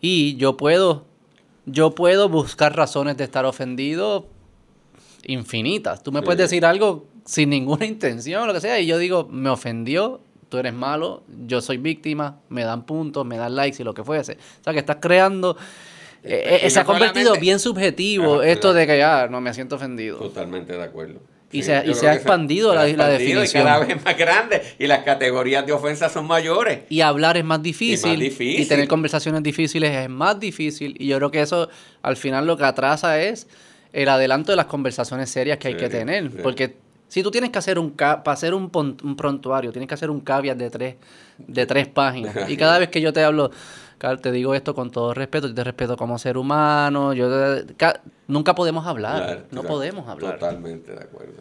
Y 0.00 0.36
yo 0.36 0.56
puedo 0.56 1.06
yo 1.66 1.94
puedo 1.94 2.28
buscar 2.28 2.76
razones 2.76 3.16
de 3.16 3.24
estar 3.24 3.44
ofendido 3.44 4.26
infinitas. 5.24 6.02
Tú 6.02 6.10
me 6.10 6.22
puedes 6.22 6.38
decir 6.38 6.64
algo 6.64 7.06
sin 7.24 7.50
ninguna 7.50 7.86
intención, 7.86 8.46
lo 8.46 8.52
que 8.54 8.60
sea, 8.60 8.80
y 8.80 8.86
yo 8.86 8.98
digo, 8.98 9.28
me 9.30 9.50
ofendió 9.50 10.20
tú 10.52 10.58
eres 10.58 10.74
malo, 10.74 11.24
yo 11.46 11.62
soy 11.62 11.78
víctima, 11.78 12.42
me 12.50 12.62
dan 12.62 12.84
puntos, 12.84 13.24
me 13.24 13.38
dan 13.38 13.56
likes 13.56 13.80
y 13.80 13.84
lo 13.84 13.94
que 13.94 14.04
fuese. 14.04 14.34
O 14.60 14.64
sea, 14.64 14.74
que 14.74 14.80
estás 14.80 14.98
creando... 15.00 15.56
Eh, 16.22 16.60
eh, 16.62 16.70
se 16.70 16.78
ha 16.78 16.84
convertido 16.84 17.34
bien 17.36 17.58
subjetivo 17.58 18.42
esto 18.42 18.74
de 18.74 18.86
que 18.86 18.98
ya 18.98 19.28
no 19.28 19.40
me 19.40 19.54
siento 19.54 19.76
ofendido. 19.76 20.18
Totalmente 20.18 20.76
de 20.76 20.82
acuerdo. 20.84 21.20
Y, 21.50 21.62
se, 21.62 21.82
y 21.86 21.94
se 21.94 22.06
ha 22.06 22.14
expandido, 22.14 22.74
la, 22.74 22.84
definición. 22.84 23.62
Y 23.62 23.64
cada 23.64 23.78
vez 23.78 24.04
más 24.04 24.16
grande. 24.16 24.62
Y 24.78 24.86
las 24.86 25.04
categorías 25.04 25.64
de 25.66 25.72
ofensa 25.72 26.10
son 26.10 26.26
mayores. 26.26 26.80
Y 26.90 27.00
hablar 27.00 27.38
es 27.38 27.44
más 27.44 27.62
difícil. 27.62 28.22
Y, 28.22 28.66
tener 28.66 28.88
conversaciones 28.88 29.42
difíciles 29.42 29.90
es 29.90 30.10
más 30.10 30.38
difícil. 30.38 30.94
Y 30.98 31.06
yo 31.06 31.16
creo 31.16 31.30
que 31.30 31.40
eso 31.40 31.70
al 32.02 32.18
final 32.18 32.46
lo 32.46 32.58
que 32.58 32.64
atrasa 32.64 33.20
es 33.22 33.48
el 33.94 34.10
adelanto 34.10 34.52
de 34.52 34.56
las 34.56 34.66
conversaciones 34.66 35.30
serias 35.30 35.56
que 35.56 35.68
hay 35.68 35.76
que 35.76 35.88
tener. 35.88 36.30
Porque 36.42 36.76
si 37.12 37.22
tú 37.22 37.30
tienes 37.30 37.50
que 37.50 37.58
hacer 37.58 37.78
un, 37.78 37.90
para 37.90 38.22
hacer 38.32 38.54
un, 38.54 38.70
prontuario, 38.70 39.70
tienes 39.70 39.86
que 39.86 39.92
hacer 39.92 40.08
un 40.08 40.22
caveat 40.22 40.56
de 40.56 40.70
tres, 40.70 40.96
de 41.36 41.66
tres 41.66 41.86
páginas. 41.86 42.34
Y 42.48 42.56
cada 42.56 42.78
vez 42.78 42.88
que 42.88 43.02
yo 43.02 43.12
te 43.12 43.22
hablo, 43.22 43.50
te 44.22 44.32
digo 44.32 44.54
esto 44.54 44.74
con 44.74 44.90
todo 44.90 45.12
respeto, 45.12 45.46
yo 45.46 45.54
te 45.54 45.62
respeto 45.62 45.98
como 45.98 46.18
ser 46.18 46.38
humano, 46.38 47.12
yo 47.12 47.28
nunca 48.28 48.54
podemos 48.54 48.86
hablar, 48.86 49.44
no 49.50 49.62
podemos 49.62 50.08
hablar. 50.08 50.38
Totalmente 50.38 50.92
de 50.92 51.02
acuerdo. 51.02 51.34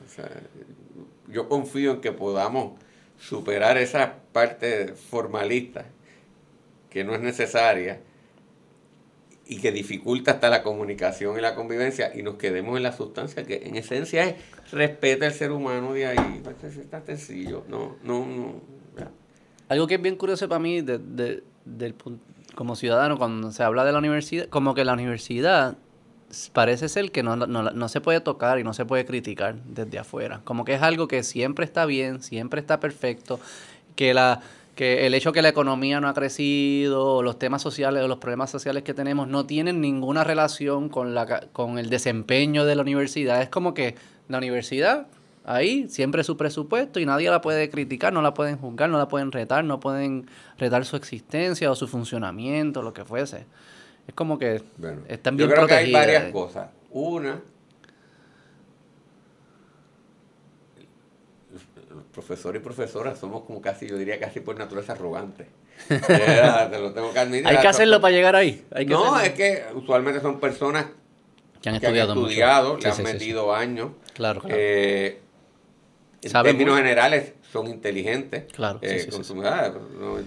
yo 1.30 1.48
confío 1.48 1.92
en 1.94 2.02
que 2.02 2.12
podamos 2.12 2.74
superar 3.18 3.78
esa 3.78 4.16
parte 4.34 4.90
formalista 4.90 5.86
que 6.90 7.06
no 7.06 7.16
es 7.16 7.22
necesaria 7.22 8.02
y 9.46 9.58
que 9.58 9.72
dificulta 9.72 10.32
hasta 10.32 10.50
la 10.50 10.64
comunicación 10.64 11.38
y 11.38 11.42
la 11.42 11.56
convivencia 11.56 12.12
y 12.16 12.24
nos 12.24 12.36
quedemos 12.36 12.78
en 12.78 12.84
la 12.84 12.94
sustancia 12.94 13.44
que 13.44 13.64
en 13.66 13.76
esencia 13.76 14.24
es 14.24 14.36
respeta 14.72 15.26
al 15.26 15.34
ser 15.34 15.52
humano 15.52 15.94
de 15.94 16.08
ahí. 16.08 16.42
Está 16.64 17.02
sencillo. 17.02 17.64
No, 17.68 17.98
no, 18.04 18.26
no. 18.26 18.62
Algo 19.68 19.88
que 19.88 19.96
es 19.96 20.02
bien 20.02 20.16
curioso 20.16 20.48
para 20.50 20.60
mí 20.60 20.82
de, 20.82 21.44
del, 21.66 21.96
como 22.56 22.76
ciudadano 22.76 23.18
cuando 23.18 23.52
se 23.52 23.64
habla 23.64 23.86
de 23.86 23.92
la 23.94 24.00
universidad, 24.00 24.48
como 24.48 24.74
que 24.76 24.84
la 24.84 24.94
universidad 24.94 25.78
parece 26.54 26.90
ser 26.90 27.12
que 27.12 27.24
no, 27.24 27.36
no, 27.36 27.48
no, 27.48 27.90
se 27.90 28.02
puede 28.02 28.22
tocar 28.22 28.60
y 28.60 28.64
no 28.64 28.74
se 28.74 28.86
puede 28.86 29.06
criticar 29.06 29.56
desde 29.64 30.00
afuera. 30.00 30.42
Como 30.44 30.66
que 30.66 30.74
es 30.74 30.82
algo 30.82 31.08
que 31.08 31.24
siempre 31.24 31.66
está 31.66 31.86
bien, 31.86 32.22
siempre 32.22 32.62
está 32.62 32.80
perfecto, 32.80 33.40
que 33.96 34.14
la 34.14 34.42
que 34.82 35.06
el 35.06 35.14
hecho 35.14 35.32
que 35.32 35.44
la 35.44 35.50
economía 35.50 36.02
no 36.02 36.08
ha 36.08 36.14
crecido, 36.16 37.22
los 37.22 37.38
temas 37.38 37.62
sociales 37.62 38.04
o 38.04 38.08
los 38.08 38.18
problemas 38.18 38.50
sociales 38.50 38.82
que 38.82 38.96
tenemos 38.96 39.28
no 39.28 39.46
tienen 39.46 39.80
ninguna 39.80 40.24
relación 40.24 40.90
con, 40.90 41.14
la, 41.14 41.42
con 41.54 41.78
el 41.78 41.92
desempeño 41.92 42.66
de 42.66 42.74
la 42.74 42.82
universidad. 42.82 43.44
Es 43.44 43.50
como 43.50 43.76
que 43.76 43.94
la 44.28 44.40
universidad, 44.40 45.06
ahí, 45.46 45.88
siempre 45.88 46.24
su 46.24 46.36
presupuesto 46.36 47.00
y 47.00 47.06
nadie 47.06 47.30
la 47.30 47.42
puede 47.42 47.70
criticar, 47.70 48.12
no 48.12 48.24
la 48.24 48.34
pueden 48.34 48.58
juzgar, 48.58 48.90
no 48.90 48.98
la 48.98 49.08
pueden 49.08 49.32
retar, 49.32 49.64
no 49.64 49.80
pueden 49.80 50.26
retar 50.58 50.84
su 50.84 50.96
existencia 50.96 51.70
o 51.70 51.76
su 51.76 51.88
funcionamiento, 51.88 52.82
lo 52.82 52.92
que 52.92 53.06
fuese. 53.06 53.46
Es 54.08 54.16
como 54.16 54.40
que 54.40 54.64
están 55.08 55.38
bien 55.38 55.48
Yo 55.48 55.54
creo 55.54 55.68
que 55.68 55.76
hay 55.76 55.92
varias 55.92 56.32
cosas. 56.32 56.70
Una, 56.90 57.40
profesores 62.24 62.62
y 62.62 62.64
profesoras 62.64 63.20
somos 63.20 63.44
como 63.44 63.62
casi, 63.62 63.88
yo 63.88 63.98
diría 63.98 64.20
casi 64.20 64.40
por 64.40 64.58
naturaleza 64.58 64.94
arrogantes. 64.94 65.48
te 65.88 66.80
lo 66.80 66.94
tengo 66.94 67.12
que 67.12 67.20
admitir. 67.20 67.48
Hay 67.48 67.58
que 67.58 67.68
hacerlo 67.68 68.00
para 68.00 68.14
llegar 68.14 68.36
ahí. 68.36 68.66
no, 68.88 69.20
es 69.20 69.32
que 69.32 69.64
usualmente 69.74 70.22
son 70.22 70.40
personas 70.40 70.86
que 71.62 71.70
han 71.70 71.76
estudiado, 71.76 72.78
le 72.78 72.90
han 72.90 73.04
metido 73.04 73.54
años. 73.54 73.92
Claro, 74.14 74.42
claro. 74.42 74.56
Eh, 74.58 75.20
en 76.22 76.32
términos 76.32 76.78
generales 76.78 77.34
son 77.52 77.68
inteligentes. 77.68 78.52
Claro. 78.54 78.80
Eh, 78.82 79.08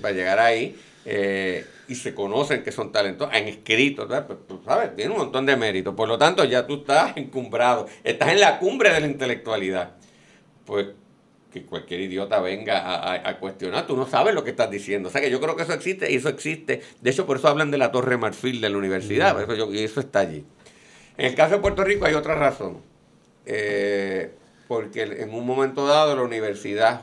para 0.00 0.14
llegar 0.14 0.38
ahí. 0.38 0.76
Eh, 1.06 1.66
y 1.86 1.94
se 1.96 2.14
conocen 2.14 2.62
que 2.62 2.72
son 2.72 2.90
talentosos, 2.90 3.34
han 3.34 3.46
escrito, 3.46 4.08
¿sabes? 4.08 4.24
Pues, 4.26 4.38
pues, 4.48 4.60
¿sabes? 4.64 4.96
Tiene 4.96 5.12
un 5.12 5.18
montón 5.18 5.44
de 5.44 5.54
méritos. 5.54 5.94
Por 5.94 6.08
lo 6.08 6.16
tanto, 6.16 6.44
ya 6.44 6.66
tú 6.66 6.76
estás 6.76 7.14
encumbrado, 7.16 7.86
estás 8.02 8.30
en 8.30 8.40
la 8.40 8.58
cumbre 8.58 8.90
de 8.90 9.00
la 9.00 9.06
intelectualidad. 9.06 9.90
Pues 10.64 10.86
que 11.54 11.62
cualquier 11.62 12.00
idiota 12.00 12.40
venga 12.40 13.28
a, 13.28 13.38
cuestionar, 13.38 13.86
tú 13.86 13.96
no 13.96 14.08
sabes 14.08 14.34
lo 14.34 14.42
que 14.42 14.50
estás 14.50 14.68
diciendo. 14.68 15.08
O 15.08 15.12
sea 15.12 15.20
que 15.20 15.30
yo 15.30 15.40
creo 15.40 15.54
que 15.54 15.62
eso 15.62 15.72
existe 15.72 16.10
y 16.10 16.16
eso 16.16 16.28
existe. 16.28 16.82
De 17.00 17.10
hecho, 17.10 17.26
por 17.26 17.36
eso 17.36 17.46
hablan 17.46 17.70
de 17.70 17.78
la 17.78 17.92
Torre 17.92 18.16
Marfil 18.16 18.60
de 18.60 18.70
la 18.70 18.76
universidad, 18.76 19.36
y 19.70 19.78
eso 19.78 20.00
está 20.00 20.18
allí. 20.18 20.44
En 21.16 21.26
el 21.26 21.36
caso 21.36 21.54
de 21.54 21.60
Puerto 21.60 21.84
Rico 21.84 22.06
hay 22.06 22.14
otra 22.14 22.34
razón. 22.34 22.78
Eh, 23.46 24.32
porque 24.66 25.02
en 25.02 25.32
un 25.32 25.46
momento 25.46 25.86
dado 25.86 26.16
la 26.16 26.22
universidad, 26.22 27.02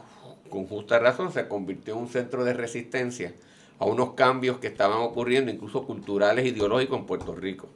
con 0.49 0.67
justa 0.67 0.99
razón, 0.99 1.31
se 1.31 1.47
convirtió 1.47 1.93
en 1.93 2.01
un 2.01 2.09
centro 2.09 2.43
de 2.43 2.51
resistencia 2.51 3.31
a 3.79 3.85
unos 3.85 4.15
cambios 4.15 4.57
que 4.57 4.67
estaban 4.67 4.97
ocurriendo, 4.97 5.49
incluso 5.49 5.85
culturales, 5.85 6.45
ideológicos 6.45 6.99
en 6.99 7.05
Puerto 7.05 7.33
Rico. 7.35 7.69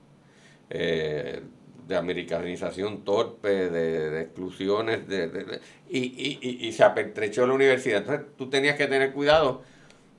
Eh, 0.69 1.41
de 1.87 1.95
americanización 1.95 3.03
torpe, 3.03 3.69
de, 3.69 4.21
exclusiones, 4.21 5.07
de, 5.07 5.59
y, 5.89 5.99
y, 5.99 6.67
y, 6.67 6.71
se 6.71 6.83
apertrechó 6.83 7.45
la 7.45 7.53
universidad. 7.53 7.99
Entonces 7.99 8.25
tú 8.37 8.49
tenías 8.49 8.75
que 8.75 8.87
tener 8.87 9.13
cuidado 9.13 9.61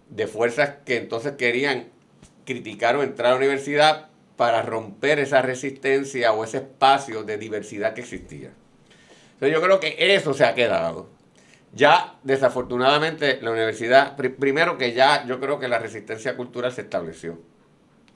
de 0.08 0.26
fuerzas 0.26 0.74
que 0.84 0.96
entonces 0.96 1.32
querían 1.32 1.88
criticar 2.44 2.96
o 2.96 3.02
entrar 3.02 3.28
a 3.28 3.30
la 3.32 3.38
universidad 3.38 4.08
para 4.36 4.62
romper 4.62 5.18
esa 5.18 5.42
resistencia 5.42 6.32
o 6.32 6.44
ese 6.44 6.58
espacio 6.58 7.24
de 7.24 7.38
diversidad 7.38 7.94
que 7.94 8.02
existía. 8.02 8.50
Entonces 9.34 9.52
yo 9.52 9.62
creo 9.62 9.80
que 9.80 9.96
eso 10.14 10.34
se 10.34 10.44
ha 10.44 10.54
quedado. 10.54 11.08
Ya 11.72 12.14
desafortunadamente 12.22 13.40
la 13.42 13.50
universidad, 13.50 14.16
primero 14.16 14.78
que 14.78 14.92
ya 14.92 15.26
yo 15.26 15.40
creo 15.40 15.58
que 15.58 15.68
la 15.68 15.78
resistencia 15.78 16.36
cultural 16.36 16.72
se 16.72 16.82
estableció 16.82 17.38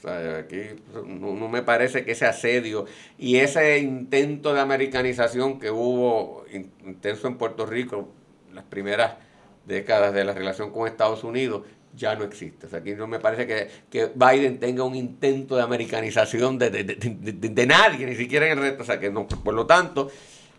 aquí 0.07 0.61
no, 1.07 1.49
me 1.49 1.63
parece 1.63 2.05
que 2.05 2.13
ese 2.13 2.27
asedio 2.27 2.87
y 3.19 3.37
ese 3.37 3.79
intento 3.79 4.55
de 4.55 4.61
americanización 4.61 5.59
que 5.59 5.71
hubo 5.71 6.45
intenso 6.85 7.29
en 7.29 7.37
Puerto 7.37 7.67
Rico, 7.67 8.09
las 8.53 8.65
primeras 8.65 9.15
décadas 9.67 10.15
de 10.15 10.25
la 10.25 10.33
relación 10.33 10.71
con 10.71 10.87
Estados 10.87 11.25
Unidos, 11.25 11.63
ya 11.95 12.15
no 12.15 12.25
existe. 12.25 12.75
aquí 12.75 12.93
no 12.93 13.07
me 13.07 13.19
parece 13.19 13.47
que, 13.91 14.11
Biden 14.15 14.59
tenga 14.59 14.85
un 14.85 14.95
intento 14.95 15.57
de 15.57 15.63
americanización 15.63 16.59
de, 16.59 17.67
nadie, 17.67 18.07
ni 18.07 18.15
siquiera 18.15 18.47
en 18.47 18.53
el 18.53 18.59
resto. 18.59 18.83
O 18.83 18.87
sea, 18.87 19.01
que 19.01 19.11
no, 19.11 19.27
por 19.27 19.55
lo 19.55 19.67
tanto, 19.67 20.11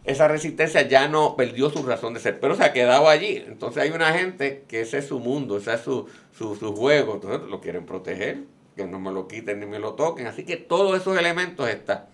esa 0.03 0.27
resistencia 0.27 0.81
ya 0.81 1.07
no 1.07 1.35
perdió 1.35 1.69
su 1.69 1.83
razón 1.83 2.13
de 2.13 2.19
ser, 2.19 2.39
pero 2.39 2.55
se 2.55 2.63
ha 2.63 2.73
quedado 2.73 3.07
allí. 3.07 3.43
Entonces 3.47 3.83
hay 3.83 3.91
una 3.91 4.13
gente 4.13 4.65
que 4.67 4.81
ese 4.81 4.97
es 4.97 5.07
su 5.07 5.19
mundo, 5.19 5.57
ese 5.57 5.73
es 5.73 5.81
su, 5.81 6.07
su, 6.37 6.55
su 6.55 6.75
juego, 6.75 7.15
entonces 7.15 7.49
lo 7.49 7.61
quieren 7.61 7.85
proteger 7.85 8.43
que 8.75 8.85
no 8.85 8.99
me 8.99 9.11
lo 9.11 9.27
quiten 9.27 9.59
ni 9.59 9.65
me 9.65 9.79
lo 9.79 9.93
toquen. 9.93 10.27
Así 10.27 10.43
que 10.43 10.57
todos 10.57 10.99
esos 10.99 11.17
elementos 11.17 11.67
están. 11.69 12.05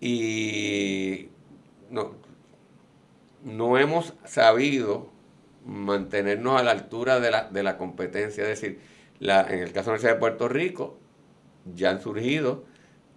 Y 0.00 1.28
no, 1.90 2.14
no 3.44 3.78
hemos 3.78 4.14
sabido 4.24 5.10
mantenernos 5.64 6.60
a 6.60 6.64
la 6.64 6.70
altura 6.70 7.20
de 7.20 7.30
la, 7.30 7.48
de 7.50 7.62
la 7.62 7.76
competencia. 7.76 8.42
Es 8.44 8.60
decir, 8.60 8.80
la, 9.18 9.42
en 9.42 9.60
el 9.60 9.72
caso 9.72 9.90
de 9.90 9.96
la 9.96 10.00
Universidad 10.00 10.14
de 10.14 10.20
Puerto 10.20 10.48
Rico, 10.48 10.98
ya 11.74 11.90
han 11.90 12.00
surgido 12.00 12.64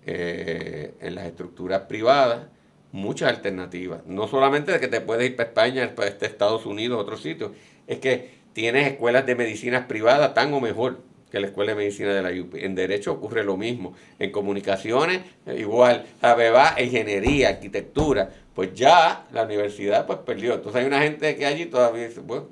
eh, 0.06 0.96
en 1.00 1.16
las 1.16 1.26
estructuras 1.26 1.82
privadas 1.82 2.48
muchas 2.92 3.30
alternativas. 3.30 4.02
No 4.06 4.28
solamente 4.28 4.72
de 4.72 4.80
que 4.80 4.88
te 4.88 5.02
puedes 5.02 5.30
ir 5.30 5.36
para 5.36 5.50
España, 5.50 5.96
para 5.96 6.10
este 6.10 6.26
Estados 6.26 6.66
Unidos, 6.66 7.00
otros 7.00 7.22
sitios, 7.22 7.52
es 7.88 8.00
que 8.00 8.42
tienes 8.54 8.88
escuelas 8.88 9.26
de 9.26 9.36
medicinas 9.36 9.86
privadas 9.86 10.34
tan 10.34 10.54
o 10.54 10.60
mejor 10.60 11.00
que 11.32 11.40
la 11.40 11.48
Escuela 11.48 11.72
de 11.72 11.78
Medicina 11.78 12.14
de 12.14 12.22
la 12.22 12.42
UP. 12.42 12.56
En 12.56 12.76
Derecho 12.76 13.14
ocurre 13.14 13.44
lo 13.44 13.58
mismo. 13.58 13.94
En 14.20 14.32
Comunicaciones, 14.32 15.22
eh, 15.46 15.58
igual. 15.60 16.06
Abeba, 16.22 16.76
Ingeniería, 16.80 17.50
Arquitectura. 17.50 18.30
Pues 18.54 18.74
ya 18.74 19.26
la 19.32 19.44
universidad 19.44 20.06
pues 20.06 20.20
perdió. 20.20 20.56
Entonces 20.56 20.82
hay 20.82 20.88
una 20.88 21.02
gente 21.02 21.36
que 21.36 21.46
allí 21.46 21.68
todavía 21.68 22.08
dice, 22.08 22.20
bueno, 22.20 22.48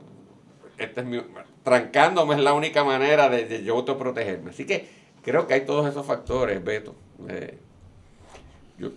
este 0.78 1.02
es 1.02 1.06
mi, 1.06 1.22
trancándome 1.64 2.36
es 2.36 2.42
la 2.42 2.54
única 2.54 2.84
manera 2.84 3.30
de, 3.30 3.46
de 3.46 3.64
yo 3.64 3.76
autoprotegerme. 3.76 4.52
Así 4.52 4.66
que 4.66 4.88
creo 5.22 5.46
que 5.46 5.56
hay 5.56 5.62
todos 5.62 5.88
esos 5.90 6.06
factores, 6.06 6.64
Beto. 6.64 6.96
Eh, 7.28 7.58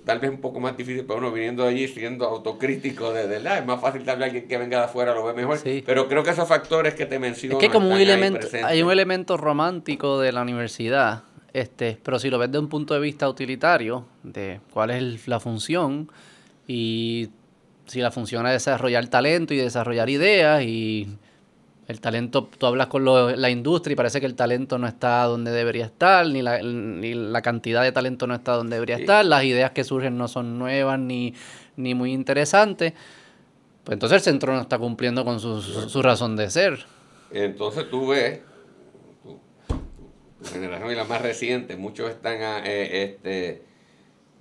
tal 0.05 0.21
vez 0.21 0.31
un 0.31 0.41
poco 0.41 0.61
más 0.61 0.77
difícil 0.77 1.05
para 1.05 1.19
uno 1.19 1.33
viniendo 1.33 1.67
allí 1.67 1.89
siendo 1.89 2.27
autocrítico 2.27 3.13
de, 3.13 3.27
de 3.27 3.37
es 3.37 3.67
más 3.67 3.81
fácil 3.81 4.05
darle 4.05 4.25
a 4.25 4.27
alguien 4.27 4.47
que 4.47 4.57
venga 4.57 4.79
de 4.79 4.85
afuera 4.85 5.15
lo 5.15 5.25
ve 5.25 5.35
mejor 5.35 5.59
pero 5.85 6.09
creo 6.09 6.23
que 6.23 6.31
esos 6.31 6.49
factores 6.49 6.95
que 6.95 7.07
te 7.07 7.19
menciono 7.19 7.59
es 7.59 7.61
que 7.61 7.71
como 7.71 7.89
un 7.89 8.01
elemento 8.01 8.47
hay 8.65 8.83
un 8.83 8.93
elemento 8.93 9.37
romántico 9.37 10.21
de 10.21 10.33
la 10.33 10.43
universidad 10.43 11.25
este 11.53 11.99
pero 12.03 12.19
si 12.19 12.31
lo 12.31 12.39
ves 12.39 12.53
de 12.53 12.59
un 12.59 12.69
punto 12.69 12.95
de 12.95 13.01
vista 13.01 13.29
utilitario 13.29 14.07
de 14.23 14.61
cuál 14.73 14.91
es 14.91 15.27
la 15.27 15.41
función 15.41 16.11
y 16.69 17.31
si 17.87 18.01
la 18.01 18.11
función 18.11 18.47
es 18.47 18.53
desarrollar 18.53 19.07
talento 19.09 19.53
y 19.53 19.57
desarrollar 19.59 20.09
ideas 20.09 20.63
y 20.63 21.09
el 21.93 22.01
talento, 22.01 22.49
tú 22.59 22.67
hablas 22.67 22.89
con 22.89 23.05
la 23.05 23.51
industria 23.51 23.93
y 23.93 23.97
parece 23.97 24.21
que 24.21 24.27
el 24.27 24.35
talento 24.35 24.79
no 24.79 24.87
está 24.87 25.25
donde 25.25 25.53
debería 25.53 25.87
estar, 25.87 26.27
ni 26.27 26.43
la, 26.43 26.61
ni 26.63 27.15
la 27.15 27.43
cantidad 27.43 27.83
de 27.83 27.93
talento 27.93 28.27
no 28.27 28.35
está 28.35 28.53
donde 28.53 28.77
debería 28.77 28.97
estar, 28.97 29.25
las 29.25 29.45
ideas 29.45 29.71
que 29.71 29.85
surgen 29.85 30.19
no 30.19 30.27
son 30.29 30.59
nuevas 30.59 30.99
ni, 30.99 31.35
ni 31.77 31.95
muy 31.95 32.13
interesantes. 32.13 32.93
Pues 33.85 33.95
entonces 33.95 34.17
el 34.17 34.23
centro 34.23 34.55
no 34.55 34.61
está 34.61 34.79
cumpliendo 34.79 35.25
con 35.25 35.41
su, 35.41 35.61
su 35.61 36.03
razón 36.03 36.37
de 36.37 36.51
ser. 36.51 36.85
Entonces 37.33 37.89
tú 37.91 38.09
ves, 38.09 38.41
tu, 39.23 39.41
generación 40.53 40.91
y 40.91 40.95
la 40.95 41.05
más 41.05 41.23
reciente, 41.23 41.77
muchos 41.77 42.11
están 42.11 42.37
eh, 42.65 43.05
este, 43.05 43.63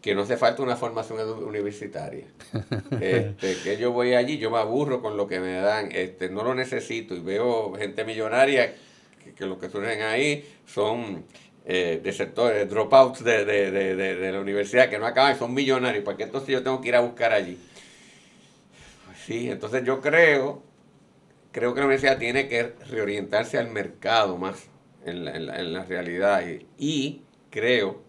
que 0.01 0.15
no 0.15 0.21
hace 0.21 0.35
falta 0.35 0.63
una 0.63 0.75
formación 0.75 1.19
universitaria. 1.43 2.25
Este, 3.01 3.55
que 3.63 3.77
yo 3.77 3.91
voy 3.91 4.13
allí, 4.13 4.37
yo 4.37 4.51
me 4.51 4.57
aburro 4.57 5.01
con 5.01 5.17
lo 5.17 5.27
que 5.27 5.39
me 5.39 5.53
dan, 5.53 5.91
este, 5.91 6.29
no 6.29 6.43
lo 6.43 6.53
necesito 6.53 7.15
y 7.15 7.19
veo 7.19 7.73
gente 7.73 8.03
millonaria 8.03 8.75
que, 9.23 9.33
que 9.33 9.45
lo 9.45 9.57
que 9.57 9.69
surgen 9.69 10.01
ahí 10.01 10.45
son 10.65 11.25
eh, 11.65 12.01
de 12.03 12.11
sectores, 12.11 12.69
dropouts 12.69 13.23
de, 13.23 13.45
de, 13.45 13.71
de, 13.71 13.95
de, 13.95 14.31
la 14.31 14.39
universidad 14.39 14.89
que 14.89 14.99
no 14.99 15.05
acaban, 15.05 15.37
son 15.37 15.53
millonarios, 15.53 16.03
¿para 16.03 16.17
qué 16.17 16.23
entonces 16.23 16.49
yo 16.49 16.63
tengo 16.63 16.81
que 16.81 16.89
ir 16.89 16.95
a 16.95 17.01
buscar 17.01 17.31
allí? 17.33 17.57
Sí, 19.25 19.49
entonces 19.49 19.83
yo 19.83 20.01
creo, 20.01 20.63
creo 21.51 21.73
que 21.73 21.79
la 21.79 21.85
universidad 21.85 22.17
tiene 22.17 22.47
que 22.47 22.73
reorientarse 22.89 23.57
al 23.57 23.69
mercado 23.69 24.37
más 24.37 24.67
en 25.05 25.25
la, 25.25 25.35
en 25.35 25.73
la, 25.73 25.85
realidad 25.85 26.43
y, 26.47 26.65
y 26.77 27.21
creo 27.51 28.03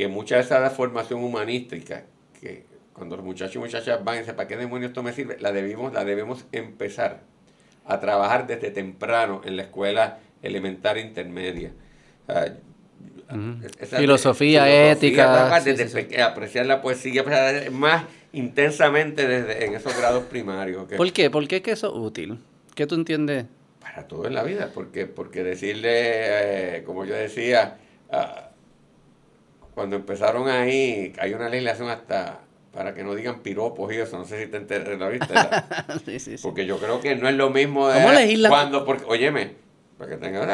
que 0.00 0.08
mucha 0.08 0.36
de 0.36 0.40
esa 0.40 0.70
formación 0.70 1.22
humanística, 1.22 2.04
que 2.40 2.64
cuando 2.94 3.16
los 3.16 3.24
muchachos 3.24 3.56
y 3.56 3.58
muchachas 3.58 4.02
van 4.02 4.16
y 4.16 4.18
dicen, 4.20 4.34
¿para 4.34 4.48
qué 4.48 4.56
demonios 4.56 4.92
esto 4.92 5.02
me 5.02 5.12
sirve? 5.12 5.36
La 5.40 5.52
debemos, 5.52 5.92
la 5.92 6.06
debemos 6.06 6.46
empezar 6.52 7.20
a 7.84 8.00
trabajar 8.00 8.46
desde 8.46 8.70
temprano 8.70 9.42
en 9.44 9.58
la 9.58 9.64
escuela 9.64 10.20
elemental 10.40 10.96
intermedia. 10.96 11.72
filosofía, 13.94 14.90
ética. 14.90 15.54
apreciar 16.24 16.64
la 16.64 16.80
poesía 16.80 17.22
más 17.70 18.04
intensamente 18.32 19.28
desde 19.28 19.66
en 19.66 19.74
esos 19.74 19.94
grados 19.98 20.24
primarios. 20.24 20.86
¿Por 20.96 21.12
qué? 21.12 21.28
¿Por 21.28 21.46
qué 21.46 21.56
es 21.56 21.62
que 21.62 21.72
eso 21.72 21.88
es 21.88 21.94
útil? 21.94 22.38
¿Qué 22.74 22.86
tú 22.86 22.94
entiendes? 22.94 23.44
Para 23.80 24.08
todo 24.08 24.26
en 24.26 24.32
la 24.32 24.44
vida, 24.44 24.70
porque, 24.72 25.04
porque 25.04 25.44
decirle, 25.44 26.78
eh, 26.78 26.84
como 26.84 27.04
yo 27.04 27.14
decía, 27.14 27.76
cuando 29.74 29.96
empezaron 29.96 30.48
ahí, 30.48 31.12
hay 31.18 31.34
una 31.34 31.48
legislación 31.48 31.88
hasta 31.88 32.40
para 32.72 32.94
que 32.94 33.02
no 33.02 33.14
digan 33.14 33.40
piropos 33.40 33.92
y 33.92 33.96
eso, 33.96 34.16
no 34.16 34.24
sé 34.24 34.44
si 34.44 34.50
te 34.50 34.56
enteré, 34.56 34.96
¿la 34.96 35.08
viste? 35.08 35.34
sí, 36.04 36.20
sí, 36.20 36.38
sí. 36.38 36.42
Porque 36.42 36.66
yo 36.66 36.78
creo 36.78 37.00
que 37.00 37.16
no 37.16 37.28
es 37.28 37.34
lo 37.34 37.50
mismo 37.50 37.88
de 37.88 38.00
¿Cómo 38.00 38.48
cuando, 38.48 38.84
porque, 38.84 39.04
óyeme, 39.08 39.54
para 39.98 40.10
que 40.10 40.16
tengan 40.16 40.48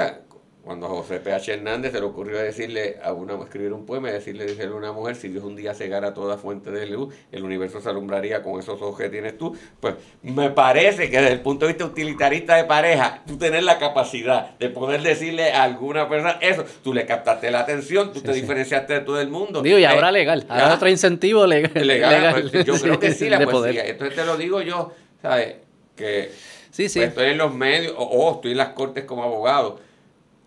cuando 0.67 0.87
a 0.87 0.89
José 0.89 1.21
P.H. 1.21 1.53
Hernández 1.53 1.93
se 1.93 2.01
le 2.01 2.07
ocurrió 2.07 2.39
decirle 2.39 2.97
a 3.01 3.13
una, 3.13 3.35
escribir 3.35 3.73
un 3.73 3.87
poema 3.87 4.09
y 4.09 4.15
decirle, 4.15 4.47
decirle 4.47 4.75
a 4.75 4.77
una 4.77 4.91
mujer, 4.91 5.15
si 5.15 5.29
Dios 5.29 5.45
un 5.45 5.55
día 5.55 5.75
cegara 5.75 6.13
toda 6.13 6.39
fuente 6.39 6.73
de 6.73 6.87
luz, 6.87 7.15
el 7.31 7.45
universo 7.45 7.81
se 7.81 7.89
alumbraría 7.89 8.43
con 8.43 8.59
esos 8.59 8.83
ojos 8.83 8.99
que 8.99 9.09
tienes 9.09 9.39
tú. 9.39 9.57
Pues 9.79 9.95
me 10.25 10.51
parece 10.51 11.09
que 11.09 11.19
desde 11.19 11.35
el 11.35 11.41
punto 11.41 11.67
de 11.67 11.73
vista 11.73 11.85
utilitarista 11.85 12.57
de 12.57 12.65
pareja, 12.65 13.23
tú 13.29 13.39
tienes 13.39 13.63
la 13.63 13.79
capacidad 13.79 14.59
de 14.59 14.69
poder 14.69 15.03
decirle 15.03 15.53
a 15.53 15.63
alguna 15.63 16.09
persona 16.09 16.37
eso, 16.41 16.65
tú 16.83 16.93
le 16.93 17.07
captaste 17.07 17.49
la 17.53 17.61
atención, 17.61 18.13
tú 18.13 18.21
te 18.21 18.33
diferenciaste 18.33 18.93
de 18.93 19.01
todo 19.03 19.21
el 19.21 19.29
mundo. 19.29 19.63
Digo, 19.63 19.79
y 19.79 19.85
ahora 19.85 20.09
eh, 20.09 20.13
legal, 20.15 20.47
ahora 20.49 20.75
otro 20.75 20.89
incentivo 20.89 21.47
legal. 21.47 21.87
legal, 21.87 22.51
pues, 22.51 22.65
yo 22.65 22.75
creo 22.75 22.99
que 22.99 23.13
sí, 23.13 23.29
la 23.29 23.39
poesía. 23.47 23.87
Entonces 23.87 24.17
te 24.17 24.25
lo 24.25 24.37
digo 24.37 24.61
yo, 24.63 24.93
¿sabes? 25.23 25.59
Que 25.95 26.33
sí, 26.73 26.89
sí. 26.89 26.99
Pues, 26.99 27.11
estoy 27.11 27.27
en 27.27 27.39
los 27.39 27.55
medios, 27.55 27.95
o 27.97 28.33
estoy 28.33 28.51
en 28.51 28.59
las 28.59 28.71
cortes 28.71 29.05
como 29.05 29.23
abogado 29.23 29.86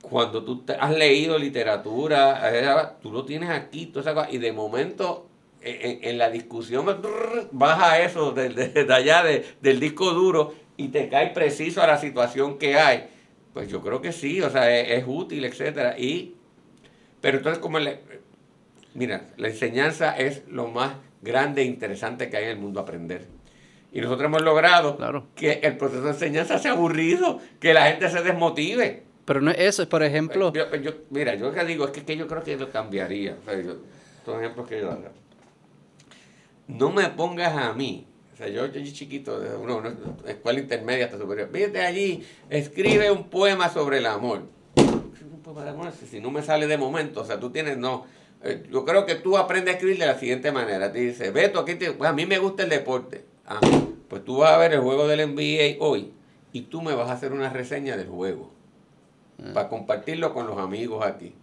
cuando 0.09 0.43
tú 0.43 0.63
has 0.79 0.91
leído 0.91 1.37
literatura, 1.37 2.41
eh, 2.53 2.95
tú 3.01 3.11
lo 3.11 3.25
tienes 3.25 3.49
aquí, 3.49 3.91
y 4.31 4.37
de 4.37 4.51
momento 4.51 5.27
en, 5.61 6.17
la 6.17 6.29
discusión 6.29 6.85
baja 7.51 7.99
eso 7.99 8.31
de, 8.31 8.49
de, 8.49 8.93
allá 8.93 9.23
del 9.23 9.79
disco 9.79 10.11
duro 10.11 10.53
y 10.77 10.89
te 10.89 11.09
cae 11.09 11.31
preciso 11.31 11.81
a 11.81 11.87
la 11.87 11.97
situación 11.97 12.57
que 12.57 12.77
hay. 12.77 13.09
Pues 13.53 13.67
yo 13.69 13.81
creo 13.81 14.01
que 14.01 14.13
sí, 14.13 14.41
o 14.41 14.49
sea, 14.49 14.79
es, 14.79 15.03
útil, 15.05 15.43
etcétera. 15.43 15.99
Y, 15.99 16.35
pero 17.19 17.37
entonces, 17.37 17.59
como 17.59 17.79
le, 17.79 17.99
mira, 18.93 19.27
la 19.35 19.49
enseñanza 19.49 20.17
es 20.17 20.47
lo 20.47 20.67
más 20.67 20.93
grande 21.21 21.63
e 21.63 21.65
interesante 21.65 22.29
que 22.29 22.37
hay 22.37 22.45
en 22.45 22.51
el 22.51 22.59
mundo 22.59 22.79
aprender. 22.79 23.27
Y 23.91 24.01
nosotros 24.01 24.27
hemos 24.27 24.43
logrado 24.43 24.97
que 25.35 25.59
el 25.63 25.75
proceso 25.75 26.03
de 26.03 26.11
enseñanza 26.11 26.59
sea 26.59 26.71
aburrido, 26.71 27.41
que 27.59 27.73
la 27.73 27.87
gente 27.87 28.09
se 28.09 28.21
desmotive. 28.21 29.03
Pero 29.29 29.41
no 29.41 29.51
es 29.51 29.59
eso, 29.59 29.83
es 29.83 29.87
por 29.87 30.01
ejemplo... 30.01 30.51
mira, 31.11 31.35
yo 31.35 31.53
que 31.53 31.63
digo 31.63 31.85
es 31.85 31.91
que, 31.91 32.17
yo 32.17 32.27
creo 32.27 32.41
que 32.41 32.57
lo 32.57 32.71
cambiaría. 32.71 33.37
son 34.25 34.39
ejemplos 34.39 34.67
que 34.67 34.79
yo. 34.79 34.97
No 36.67 36.89
me 36.89 37.09
pongas 37.09 37.55
a 37.55 37.73
mí, 37.73 38.07
o 38.33 38.35
sea, 38.35 38.47
yo, 38.47 38.65
yo 38.65 38.91
chiquito, 38.91 39.39
de 39.39 39.55
una, 39.55 39.95
escuela 40.25 40.59
intermedia 40.59 41.05
hasta 41.05 41.19
superior, 41.19 41.47
vete 41.51 41.79
allí, 41.79 42.25
escribe 42.49 43.11
un 43.11 43.29
poema 43.29 43.69
sobre 43.69 43.99
el 43.99 44.07
amor. 44.07 44.47
Un 44.75 45.41
poema 45.43 45.63
de 45.63 45.69
amor, 45.69 45.91
si 46.09 46.19
no 46.19 46.31
me 46.31 46.41
sale 46.41 46.65
de 46.65 46.79
momento, 46.79 47.21
o 47.21 47.25
sea, 47.25 47.39
tú 47.39 47.51
tienes, 47.51 47.77
no... 47.77 48.07
Eh, 48.43 48.63
yo 48.71 48.83
creo 48.83 49.05
que 49.05 49.13
tú 49.13 49.37
aprendes 49.37 49.75
a 49.75 49.77
escribir 49.77 49.99
de 49.99 50.07
la 50.07 50.17
siguiente 50.17 50.51
manera. 50.51 50.91
Te 50.91 51.01
dice, 51.01 51.29
Beto, 51.29 51.59
aquí 51.59 51.75
pues 51.75 52.09
a 52.09 52.13
mí 52.13 52.25
me 52.25 52.39
gusta 52.39 52.63
el 52.63 52.69
deporte. 52.69 53.25
Ah, 53.45 53.59
pues 54.07 54.25
tú 54.25 54.37
vas 54.37 54.53
a 54.53 54.57
ver 54.57 54.73
el 54.73 54.79
juego 54.79 55.07
del 55.07 55.35
NBA 55.35 55.85
hoy 55.85 56.13
y 56.51 56.61
tú 56.61 56.81
me 56.81 56.95
vas 56.95 57.11
a 57.11 57.13
hacer 57.13 57.31
una 57.31 57.51
reseña 57.51 57.95
del 57.95 58.07
juego. 58.07 58.57
Mm. 59.39 59.53
para 59.53 59.69
compartirlo 59.69 60.33
con 60.33 60.47
los 60.47 60.57
amigos 60.57 61.05
aquí. 61.05 61.33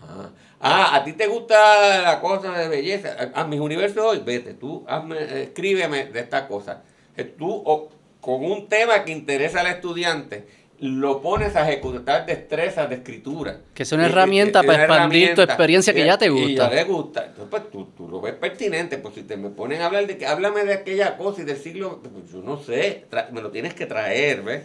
Ah. 0.00 0.30
ah, 0.60 0.96
a 0.96 1.04
ti 1.04 1.12
te 1.12 1.26
gusta 1.26 2.02
la 2.02 2.20
cosa 2.20 2.52
de 2.52 2.68
belleza. 2.68 3.16
A, 3.34 3.44
mis 3.44 3.60
universos 3.60 4.02
hoy, 4.02 4.22
vete, 4.24 4.54
tú 4.54 4.84
hazme, 4.86 5.42
escríbeme 5.42 6.06
de 6.06 6.20
esta 6.20 6.46
cosa. 6.46 6.82
Eh, 7.16 7.24
tú 7.24 7.50
o, 7.50 7.88
con 8.20 8.44
un 8.44 8.68
tema 8.68 9.04
que 9.04 9.12
interesa 9.12 9.60
al 9.60 9.66
estudiante, 9.66 10.46
lo 10.80 11.20
pones 11.20 11.56
a 11.56 11.68
ejecutar 11.68 12.24
destrezas 12.24 12.88
de 12.88 12.96
escritura. 12.96 13.58
Que 13.74 13.82
es 13.82 13.92
una 13.92 14.06
herramienta 14.06 14.62
para 14.62 14.84
expandir 14.84 15.34
tu 15.34 15.42
experiencia 15.42 15.92
que 15.92 16.06
ya 16.06 16.16
te 16.16 16.28
gusta. 16.28 16.48
Y 16.48 16.56
ya 16.56 16.70
te 16.70 16.84
gusta. 16.84 17.26
Entonces, 17.26 17.48
pues 17.50 17.70
tú, 17.70 17.88
tú, 17.96 18.08
lo 18.08 18.20
ves 18.20 18.34
pertinente. 18.34 18.98
Pues 18.98 19.16
si 19.16 19.24
te 19.24 19.36
me 19.36 19.50
ponen 19.50 19.82
a 19.82 19.86
hablar 19.86 20.06
de 20.06 20.16
que 20.16 20.26
háblame 20.26 20.64
de 20.64 20.74
aquella 20.74 21.16
cosa 21.16 21.42
y 21.42 21.44
del 21.44 21.56
siglo, 21.56 22.00
pues 22.00 22.32
yo 22.32 22.40
no 22.42 22.62
sé, 22.62 23.06
me 23.32 23.42
lo 23.42 23.50
tienes 23.50 23.74
que 23.74 23.86
traer, 23.86 24.42
¿ves? 24.42 24.64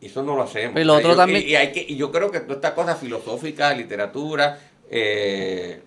Eso 0.00 0.22
no 0.22 0.36
lo 0.36 0.42
hacemos. 0.42 0.80
Y, 0.80 0.88
otro 0.88 1.10
yo, 1.10 1.16
también... 1.16 1.44
y, 1.46 1.54
hay 1.54 1.72
que, 1.72 1.84
y 1.86 1.96
yo 1.96 2.12
creo 2.12 2.30
que 2.30 2.40
toda 2.40 2.54
esta 2.54 2.74
cosa 2.74 2.96
filosófica, 2.96 3.72
literatura, 3.74 4.58
eh, 4.90 5.80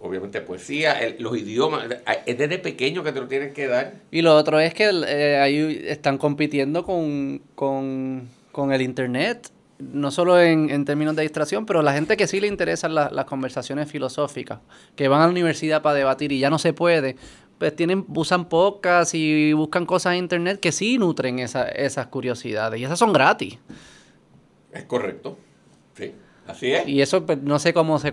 obviamente 0.00 0.40
poesía, 0.40 0.98
los 1.18 1.36
idiomas, 1.36 1.86
es 2.26 2.38
desde 2.38 2.58
pequeño 2.58 3.02
que 3.02 3.12
te 3.12 3.20
lo 3.20 3.28
tienes 3.28 3.52
que 3.52 3.66
dar. 3.66 3.94
Y 4.10 4.22
lo 4.22 4.36
otro 4.36 4.60
es 4.60 4.74
que 4.74 4.90
eh, 5.06 5.38
ahí 5.38 5.84
están 5.86 6.18
compitiendo 6.18 6.84
con, 6.84 7.40
con, 7.54 8.28
con 8.52 8.72
el 8.72 8.82
Internet 8.82 9.50
no 9.78 10.10
solo 10.10 10.40
en, 10.40 10.70
en, 10.70 10.84
términos 10.84 11.14
de 11.14 11.22
distracción, 11.22 11.64
pero 11.64 11.82
la 11.82 11.92
gente 11.92 12.16
que 12.16 12.26
sí 12.26 12.40
le 12.40 12.48
interesan 12.48 12.94
las 12.94 13.24
conversaciones 13.26 13.88
filosóficas, 13.88 14.58
que 14.96 15.06
van 15.06 15.20
a 15.22 15.26
la 15.26 15.30
universidad 15.30 15.82
para 15.82 15.94
debatir 15.94 16.32
y 16.32 16.40
ya 16.40 16.50
no 16.50 16.58
se 16.58 16.72
puede, 16.72 17.14
pues 17.58 17.74
tienen, 17.74 18.04
usan 18.14 18.48
podcasts 18.48 19.14
y 19.14 19.52
buscan 19.52 19.84
cosas 19.84 20.12
en 20.12 20.20
internet 20.20 20.60
que 20.60 20.72
sí 20.72 20.98
nutren 20.98 21.38
esas 21.38 22.06
curiosidades. 22.06 22.80
Y 22.80 22.84
esas 22.84 22.98
son 22.98 23.12
gratis. 23.12 23.58
Es 24.72 24.84
correcto. 24.84 25.36
Sí. 25.94 26.14
Así 26.46 26.72
es. 26.72 26.88
Y 26.88 27.02
eso 27.02 27.26
pues, 27.26 27.42
no 27.42 27.58
sé 27.58 27.74
cómo 27.74 27.98
se... 27.98 28.12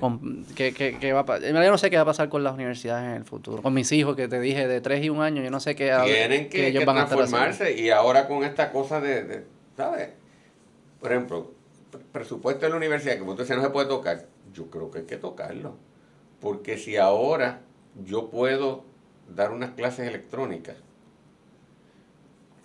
Qué, 0.55 0.73
qué, 0.73 1.13
va 1.13 1.21
a, 1.21 1.39
yo 1.39 1.71
no 1.71 1.77
sé 1.77 1.89
qué 1.89 1.95
va 1.95 2.01
a 2.01 2.05
pasar 2.05 2.27
con 2.27 2.43
las 2.43 2.53
universidades 2.53 3.05
en 3.05 3.15
el 3.15 3.23
futuro. 3.23 3.61
Con 3.61 3.73
mis 3.73 3.91
hijos, 3.91 4.15
que 4.15 4.27
te 4.27 4.39
dije, 4.39 4.67
de 4.67 4.81
tres 4.81 5.03
y 5.03 5.09
un 5.09 5.21
año, 5.21 5.41
yo 5.41 5.51
no 5.51 5.59
sé 5.59 5.75
qué... 5.75 5.95
Tienen 6.03 6.49
que, 6.49 6.67
ellos 6.67 6.83
van 6.83 7.07
transformarse. 7.07 7.79
y 7.79 7.91
ahora 7.91 8.27
con 8.27 8.43
esta 8.43 8.71
cosa 8.71 8.99
de, 8.99 9.45
¿sabes? 9.77 10.09
Por 10.99 11.11
ejemplo, 11.13 11.53
presupuesto 12.11 12.65
de 12.65 12.71
la 12.71 12.77
universidad, 12.77 13.15
que 13.15 13.21
usted 13.21 13.55
no 13.55 13.61
se 13.61 13.69
puede 13.69 13.87
tocar, 13.87 14.25
yo 14.53 14.69
creo 14.69 14.91
que 14.91 14.99
hay 14.99 15.05
que 15.05 15.17
tocarlo. 15.17 15.77
Porque 16.41 16.77
si 16.77 16.97
ahora 16.97 17.61
yo 18.03 18.29
puedo 18.29 18.83
dar 19.33 19.51
unas 19.51 19.71
clases 19.71 20.07
electrónicas, 20.07 20.75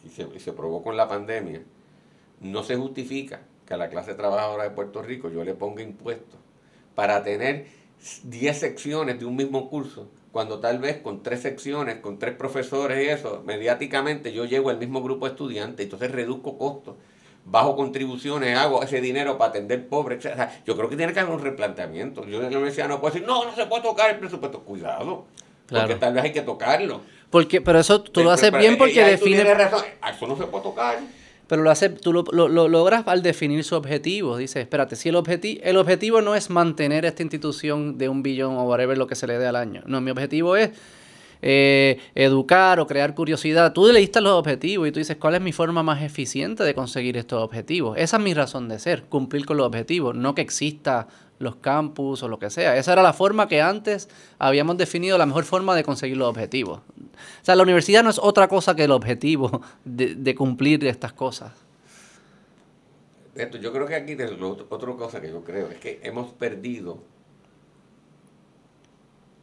y 0.04 0.08
se, 0.08 0.26
y 0.34 0.40
se 0.40 0.52
probó 0.52 0.82
con 0.82 0.96
la 0.96 1.08
pandemia, 1.08 1.62
no 2.40 2.62
se 2.62 2.76
justifica 2.76 3.42
que 3.66 3.74
a 3.74 3.76
la 3.76 3.90
clase 3.90 4.14
trabajadora 4.14 4.64
de 4.64 4.70
Puerto 4.70 5.02
Rico 5.02 5.28
yo 5.30 5.44
le 5.44 5.54
ponga 5.54 5.82
impuestos 5.82 6.40
para 6.94 7.22
tener 7.22 7.66
10 8.24 8.58
secciones 8.58 9.18
de 9.18 9.26
un 9.26 9.36
mismo 9.36 9.68
curso, 9.68 10.08
cuando 10.32 10.60
tal 10.60 10.78
vez 10.78 10.98
con 10.98 11.22
tres 11.22 11.40
secciones, 11.40 11.96
con 11.96 12.18
tres 12.18 12.34
profesores 12.34 13.04
y 13.04 13.08
eso, 13.08 13.42
mediáticamente 13.44 14.32
yo 14.32 14.44
llego 14.44 14.70
al 14.70 14.78
mismo 14.78 15.02
grupo 15.02 15.26
de 15.26 15.32
estudiantes, 15.32 15.84
entonces 15.84 16.10
reduzco 16.10 16.56
costos, 16.56 16.94
bajo 17.44 17.74
contribuciones, 17.74 18.56
hago 18.56 18.82
ese 18.82 19.00
dinero 19.00 19.38
para 19.38 19.50
atender 19.50 19.88
pobres, 19.88 20.26
yo 20.64 20.76
creo 20.76 20.88
que 20.88 20.96
tiene 20.96 21.12
que 21.12 21.20
haber 21.20 21.34
un 21.34 21.40
replanteamiento. 21.40 22.24
Yo 22.26 22.36
en 22.36 22.50
la 22.50 22.58
universidad 22.58 22.88
no 22.88 23.00
puedo 23.00 23.14
decir, 23.14 23.26
no, 23.26 23.44
no 23.44 23.54
se 23.54 23.66
puede 23.66 23.82
tocar 23.82 24.10
el 24.10 24.18
presupuesto, 24.18 24.60
cuidado, 24.60 25.24
porque 25.70 25.94
tal 25.94 26.14
vez 26.14 26.24
hay 26.24 26.32
que 26.32 26.42
tocarlo. 26.42 27.00
Porque, 27.30 27.60
pero 27.60 27.78
eso 27.78 28.02
tú 28.02 28.22
lo 28.22 28.32
haces 28.32 28.52
bien 28.52 28.76
porque 28.76 29.04
define... 29.04 29.42
Eso 29.42 30.26
no 30.26 30.36
se 30.36 30.44
puede 30.44 30.64
tocar 30.64 30.98
pero 31.50 31.64
lo, 31.64 31.70
hace, 31.72 31.88
tú 31.88 32.12
lo, 32.12 32.22
lo, 32.30 32.68
logras 32.68 33.02
al 33.08 33.24
definir 33.24 33.64
su 33.64 33.74
objetivo. 33.74 34.36
Dice, 34.36 34.60
espérate, 34.60 34.94
si 34.94 35.08
el, 35.08 35.16
objetivo 35.16 35.60
el 35.64 35.78
objetivo 35.78 36.20
no 36.20 36.36
es 36.36 36.48
mantener 36.48 37.04
esta 37.04 37.24
institución 37.24 37.98
de 37.98 38.08
un 38.08 38.22
billón 38.22 38.54
o 38.56 38.62
whatever 38.62 38.96
lo 38.96 39.08
que 39.08 39.16
se 39.16 39.26
le 39.26 39.36
dé 39.36 39.48
al 39.48 39.56
año. 39.56 39.82
No, 39.86 40.00
mi 40.00 40.12
objetivo 40.12 40.54
es 40.54 40.70
eh, 41.42 41.98
educar 42.14 42.80
o 42.80 42.86
crear 42.86 43.14
curiosidad. 43.14 43.72
Tú 43.72 43.86
leíste 43.90 44.20
los 44.20 44.32
objetivos 44.32 44.88
y 44.88 44.92
tú 44.92 44.98
dices, 44.98 45.16
¿cuál 45.16 45.34
es 45.34 45.40
mi 45.40 45.52
forma 45.52 45.82
más 45.82 46.02
eficiente 46.02 46.64
de 46.64 46.74
conseguir 46.74 47.16
estos 47.16 47.42
objetivos? 47.42 47.96
Esa 47.98 48.18
es 48.18 48.22
mi 48.22 48.34
razón 48.34 48.68
de 48.68 48.78
ser, 48.78 49.04
cumplir 49.04 49.46
con 49.46 49.56
los 49.56 49.66
objetivos, 49.66 50.14
no 50.14 50.34
que 50.34 50.42
exista 50.42 51.08
los 51.40 51.56
campus 51.56 52.22
o 52.22 52.28
lo 52.28 52.38
que 52.38 52.50
sea. 52.50 52.76
Esa 52.76 52.92
era 52.92 53.02
la 53.02 53.14
forma 53.14 53.48
que 53.48 53.62
antes 53.62 54.08
habíamos 54.38 54.76
definido 54.76 55.16
la 55.18 55.26
mejor 55.26 55.44
forma 55.44 55.74
de 55.74 55.82
conseguir 55.82 56.18
los 56.18 56.28
objetivos. 56.28 56.80
O 56.80 57.44
sea, 57.44 57.56
la 57.56 57.62
universidad 57.62 58.04
no 58.04 58.10
es 58.10 58.18
otra 58.18 58.46
cosa 58.46 58.76
que 58.76 58.84
el 58.84 58.92
objetivo 58.92 59.62
de, 59.84 60.34
cumplir 60.34 60.84
estas 60.86 61.12
cosas. 61.14 61.52
Yo 63.60 63.72
creo 63.72 63.86
que 63.86 63.94
aquí, 63.94 64.16
otra 64.68 64.96
cosa 64.96 65.20
que 65.20 65.28
yo 65.28 65.42
creo, 65.42 65.70
es 65.70 65.78
que 65.78 66.00
hemos 66.02 66.30
perdido 66.32 66.98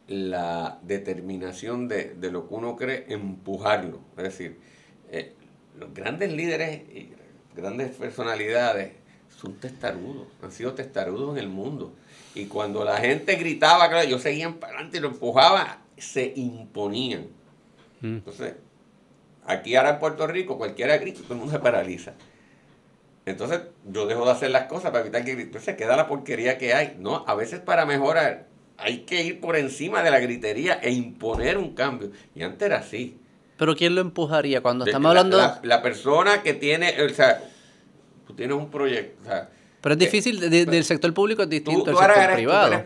la 0.08 0.78
determinación 0.82 1.86
de, 1.86 2.16
lo 2.32 2.48
que 2.48 2.54
uno 2.54 2.76
cree, 2.76 3.04
empujarlo. 3.08 4.00
Es 4.16 4.24
decir, 4.24 4.58
eh, 5.10 5.34
los 5.78 5.92
grandes 5.92 6.32
líderes 6.32 6.82
y 6.88 7.12
grandes 7.54 7.90
personalidades 7.90 8.92
son 9.36 9.54
testarudos, 9.54 10.26
han 10.42 10.50
sido 10.50 10.72
testarudos 10.74 11.36
en 11.36 11.44
el 11.44 11.50
mundo. 11.50 11.92
Y 12.34 12.46
cuando 12.46 12.84
la 12.84 12.96
gente 12.96 13.36
gritaba, 13.36 13.88
claro, 13.88 14.06
ellos 14.06 14.22
seguían 14.22 14.54
para 14.54 14.74
adelante 14.74 14.98
y 14.98 15.00
lo 15.00 15.08
empujaban, 15.08 15.78
se 15.96 16.32
imponían. 16.36 17.26
Mm. 18.00 18.16
Entonces, 18.16 18.54
aquí 19.44 19.76
ahora 19.76 19.90
en 19.90 19.98
Puerto 19.98 20.26
Rico, 20.26 20.56
cualquiera 20.56 20.96
grita, 20.96 21.20
todo 21.20 21.34
el 21.34 21.40
mundo 21.40 21.52
se 21.52 21.60
paraliza. 21.60 22.14
Entonces, 23.26 23.60
yo 23.84 24.06
dejo 24.06 24.24
de 24.24 24.32
hacer 24.32 24.50
las 24.50 24.64
cosas 24.64 24.90
para 24.90 25.02
evitar 25.02 25.22
que 25.22 25.32
grite. 25.32 25.48
Entonces, 25.48 25.76
queda 25.76 25.96
la 25.96 26.08
porquería 26.08 26.56
que 26.56 26.72
hay. 26.72 26.96
No, 26.98 27.24
a 27.26 27.34
veces 27.34 27.60
para 27.60 27.84
mejorar 27.84 28.47
hay 28.78 29.00
que 29.00 29.22
ir 29.22 29.40
por 29.40 29.56
encima 29.56 30.02
de 30.02 30.10
la 30.10 30.20
gritería 30.20 30.74
e 30.74 30.90
imponer 30.92 31.58
un 31.58 31.74
cambio. 31.74 32.10
Y 32.34 32.42
antes 32.42 32.66
era 32.66 32.78
así. 32.78 33.18
Pero 33.56 33.74
¿quién 33.74 33.94
lo 33.96 34.00
empujaría 34.00 34.60
cuando 34.60 34.86
estamos 34.86 35.08
hablando 35.08 35.36
la, 35.36 35.60
la, 35.64 35.82
persona 35.82 36.42
que 36.44 36.54
tiene, 36.54 36.94
o 37.02 37.08
sea, 37.08 37.42
tú 38.24 38.34
tienes 38.34 38.56
un 38.56 38.70
proyecto. 38.70 39.18
pero 39.80 39.94
es 39.94 39.98
difícil, 39.98 40.38
del 40.38 40.84
sector 40.84 41.12
público 41.12 41.42
es 41.42 41.48
distinto 41.48 41.86
del 41.86 41.96
sector 41.96 42.34
privado. 42.34 42.84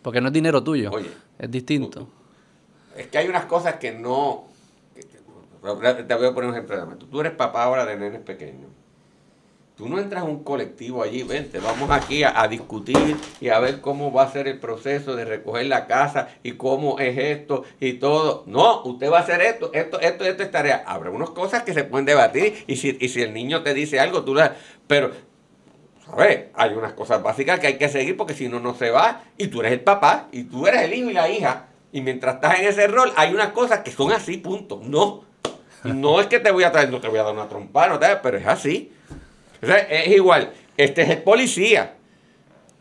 porque 0.00 0.20
no 0.20 0.28
es 0.28 0.32
dinero 0.32 0.62
tuyo. 0.62 0.90
Oye, 0.92 1.10
es 1.38 1.50
distinto. 1.50 2.08
es 2.96 3.08
que 3.08 3.18
hay 3.18 3.28
unas 3.28 3.46
cosas 3.46 3.74
que 3.76 3.90
no. 3.90 4.46
te 5.60 6.14
voy 6.14 6.26
a 6.28 6.34
poner 6.34 6.50
un 6.50 6.54
ejemplo. 6.54 6.96
Tú 7.10 7.20
eres 7.20 7.32
papá 7.32 7.64
ahora 7.64 7.84
de 7.84 7.96
nenes 7.96 8.20
pequeños. 8.20 8.70
Tú 9.80 9.88
no 9.88 9.98
entras 9.98 10.24
a 10.24 10.26
un 10.26 10.44
colectivo 10.44 11.02
allí, 11.02 11.22
vente, 11.22 11.58
vamos 11.58 11.90
aquí 11.90 12.22
a, 12.22 12.46
discutir 12.48 13.16
y 13.40 13.48
a 13.48 13.58
ver 13.60 13.80
cómo 13.80 14.12
va 14.12 14.24
a 14.24 14.30
ser 14.30 14.46
el 14.46 14.60
proceso 14.60 15.16
de 15.16 15.24
recoger 15.24 15.64
la 15.64 15.86
casa 15.86 16.28
y 16.42 16.52
cómo 16.52 16.98
es 16.98 17.16
esto 17.16 17.64
y 17.80 17.94
todo. 17.94 18.44
No, 18.46 18.82
usted 18.82 19.10
va 19.10 19.16
a 19.16 19.22
hacer 19.22 19.40
esto, 19.40 19.70
esto, 19.72 19.98
esto, 19.98 20.26
esto 20.26 20.42
es 20.42 20.50
tarea. 20.50 20.84
Habrá 20.86 21.08
unas 21.08 21.30
cosas 21.30 21.62
que 21.62 21.72
se 21.72 21.84
pueden 21.84 22.04
debatir 22.04 22.62
y 22.66 22.76
si, 22.76 22.98
y 23.00 23.08
si 23.08 23.22
el 23.22 23.32
niño 23.32 23.62
te 23.62 23.72
dice 23.72 23.98
algo, 23.98 24.22
tú 24.22 24.34
la... 24.34 24.54
Pero, 24.86 25.12
¿sabes? 26.04 26.48
Hay 26.52 26.74
unas 26.74 26.92
cosas 26.92 27.22
básicas 27.22 27.58
que 27.58 27.68
hay 27.68 27.78
que 27.78 27.88
seguir 27.88 28.18
porque 28.18 28.34
si 28.34 28.50
no, 28.50 28.60
no 28.60 28.74
se 28.74 28.90
va. 28.90 29.22
Y 29.38 29.46
tú 29.46 29.60
eres 29.60 29.72
el 29.72 29.80
papá 29.80 30.28
y 30.30 30.44
tú 30.44 30.66
eres 30.66 30.82
el 30.82 30.92
hijo 30.92 31.08
y 31.08 31.14
la 31.14 31.30
hija. 31.30 31.68
Y 31.90 32.02
mientras 32.02 32.34
estás 32.34 32.58
en 32.60 32.66
ese 32.66 32.86
rol, 32.86 33.10
hay 33.16 33.32
unas 33.32 33.52
cosas 33.52 33.78
que 33.78 33.92
son 33.92 34.12
así, 34.12 34.36
punto. 34.36 34.78
No. 34.84 35.24
No 35.84 36.20
es 36.20 36.26
que 36.26 36.38
te 36.38 36.50
voy 36.50 36.64
a 36.64 36.70
traer, 36.70 36.90
no 36.90 37.00
te 37.00 37.08
voy 37.08 37.18
a 37.18 37.22
dar 37.22 37.32
una 37.32 37.48
trompa, 37.48 37.88
no 37.88 37.98
te, 37.98 38.14
pero 38.16 38.36
es 38.36 38.46
así 38.46 38.92
es 39.62 40.08
igual, 40.08 40.52
este 40.76 41.02
es 41.02 41.10
el 41.10 41.22
policía. 41.22 41.94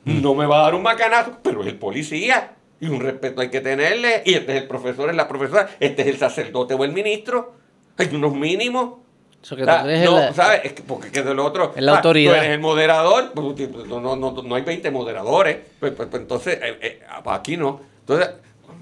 No 0.06 0.34
me 0.34 0.46
va 0.46 0.60
a 0.60 0.64
dar 0.64 0.76
un 0.76 0.84
macanazo, 0.84 1.38
pero 1.44 1.62
es 1.62 1.68
el 1.68 1.78
policía. 1.78 2.54
Y 2.80 2.88
un 2.88 3.02
respeto 3.02 3.42
hay 3.42 3.50
que 3.50 3.62
tenerle. 3.62 4.24
Y 4.26 4.36
este 4.36 4.56
es 4.56 4.62
el 4.62 4.68
profesor, 4.68 5.10
es 5.10 5.16
la 5.16 5.28
profesora. 5.28 5.70
Este 5.80 6.04
es 6.04 6.08
el 6.08 6.18
sacerdote 6.18 6.74
o 6.74 6.84
el 6.84 6.94
ministro. 6.94 7.54
Hay 7.98 8.10
unos 8.14 8.34
mínimos. 8.34 9.00
Eso 9.44 9.56
que 9.56 9.64
no, 9.64 10.34
¿sabes? 10.34 10.62
Es 10.64 10.74
que, 10.74 10.84
porque 10.84 11.12
que 11.12 11.22
del 11.22 11.40
otro. 11.40 11.74
Es 11.76 11.84
la 11.84 11.98
autoridad. 11.98 12.34
Tú 12.34 12.38
eres 12.38 12.50
el 12.52 12.60
moderador. 12.60 13.32
Pues, 13.34 13.70
no, 13.88 14.00
no, 14.00 14.16
no, 14.16 14.32
no 14.32 14.56
hay 14.56 14.64
20 14.64 14.92
moderadores. 14.92 15.58
Pues, 15.80 15.94
pues, 15.94 16.08
pues 16.10 16.22
entonces, 16.22 16.60
eh, 16.62 16.78
eh, 16.82 17.00
aquí 17.26 17.58
no. 17.58 17.82
Entonces. 18.02 18.30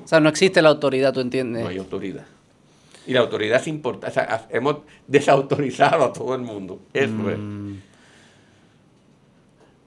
O 0.03 0.07
sea, 0.07 0.19
no 0.19 0.29
existe 0.29 0.61
la 0.61 0.69
autoridad, 0.69 1.13
¿tú 1.13 1.19
entiendes? 1.19 1.63
No 1.63 1.69
hay 1.69 1.77
autoridad. 1.77 2.25
Y 3.07 3.13
la 3.13 3.21
autoridad 3.21 3.61
es 3.61 3.67
importante. 3.67 4.07
O 4.07 4.13
sea, 4.13 4.47
hemos 4.49 4.77
desautorizado 5.07 6.03
a 6.03 6.13
todo 6.13 6.35
el 6.35 6.41
mundo. 6.41 6.81
Eso 6.93 7.29
es. 7.29 7.37
Mm. 7.37 7.75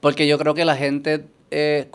Porque 0.01 0.27
yo 0.27 0.39
creo 0.39 0.55
que 0.55 0.65
la 0.65 0.77
gente 0.77 1.27
eh, 1.51 1.91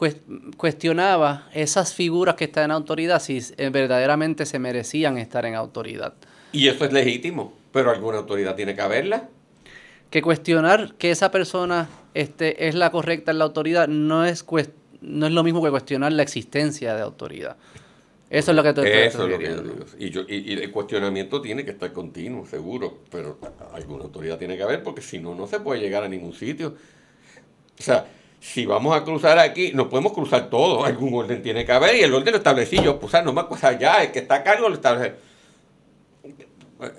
cuestionaba 0.57 1.47
esas 1.53 1.93
figuras 1.93 2.35
que 2.35 2.45
están 2.45 2.65
en 2.65 2.71
autoridad 2.71 3.21
si 3.21 3.39
eh, 3.57 3.69
verdaderamente 3.69 4.45
se 4.45 4.59
merecían 4.59 5.17
estar 5.17 5.45
en 5.45 5.55
autoridad. 5.55 6.13
Y 6.51 6.67
eso 6.67 6.85
es 6.85 6.93
legítimo, 6.93 7.53
pero 7.71 7.89
alguna 7.89 8.19
autoridad 8.19 8.55
tiene 8.55 8.75
que 8.75 8.81
haberla. 8.81 9.29
Que 10.11 10.21
cuestionar 10.21 10.93
que 10.95 11.09
esa 11.09 11.31
persona 11.31 11.89
este, 12.13 12.67
es 12.67 12.75
la 12.75 12.91
correcta 12.91 13.31
en 13.31 13.39
la 13.39 13.45
autoridad 13.45 13.87
no 13.87 14.25
es, 14.25 14.45
no 15.01 15.25
es 15.25 15.33
lo 15.33 15.43
mismo 15.43 15.63
que 15.63 15.71
cuestionar 15.71 16.13
la 16.13 16.21
existencia 16.21 16.93
de 16.93 17.01
autoridad. 17.01 17.57
Eso 18.29 18.51
es 18.51 18.55
lo 18.55 18.63
que 18.63 18.73
tú 18.73 18.81
Eso 18.81 19.23
es 19.23 19.29
lo 19.29 19.37
que 19.37 19.45
yo 19.45 19.61
digo. 19.61 19.85
Y, 19.99 20.09
yo, 20.09 20.21
y, 20.27 20.53
el 20.53 20.71
cuestionamiento 20.71 21.41
tiene 21.41 21.63
que 21.63 21.71
estar 21.71 21.93
continuo, 21.93 22.45
seguro, 22.45 22.99
pero 23.11 23.37
alguna 23.73 24.05
autoridad 24.05 24.37
tiene 24.37 24.57
que 24.57 24.63
haber 24.63 24.83
porque 24.83 25.01
si 25.01 25.19
no, 25.19 25.35
no 25.35 25.47
se 25.47 25.59
puede 25.59 25.79
llegar 25.79 26.03
a 26.03 26.07
ningún 26.07 26.33
sitio. 26.33 26.75
O 27.79 27.81
sea, 27.81 28.07
si 28.39 28.65
vamos 28.65 28.95
a 28.95 29.03
cruzar 29.03 29.37
aquí, 29.37 29.71
no 29.73 29.89
podemos 29.89 30.13
cruzar 30.13 30.49
todo, 30.49 30.85
algún 30.85 31.13
orden 31.13 31.41
tiene 31.41 31.65
que 31.65 31.71
haber 31.71 31.95
y 31.95 32.01
el 32.01 32.13
orden 32.13 32.31
lo 32.31 32.37
establecí 32.37 32.77
yo, 32.81 32.99
pues 32.99 33.13
no 33.23 33.33
más 33.33 33.45
cosas 33.45 33.77
ya, 33.77 34.03
el 34.03 34.11
que 34.11 34.19
está 34.19 34.35
a 34.35 34.43
cargo 34.43 34.69
lo 34.69 34.75
establece. 34.75 35.15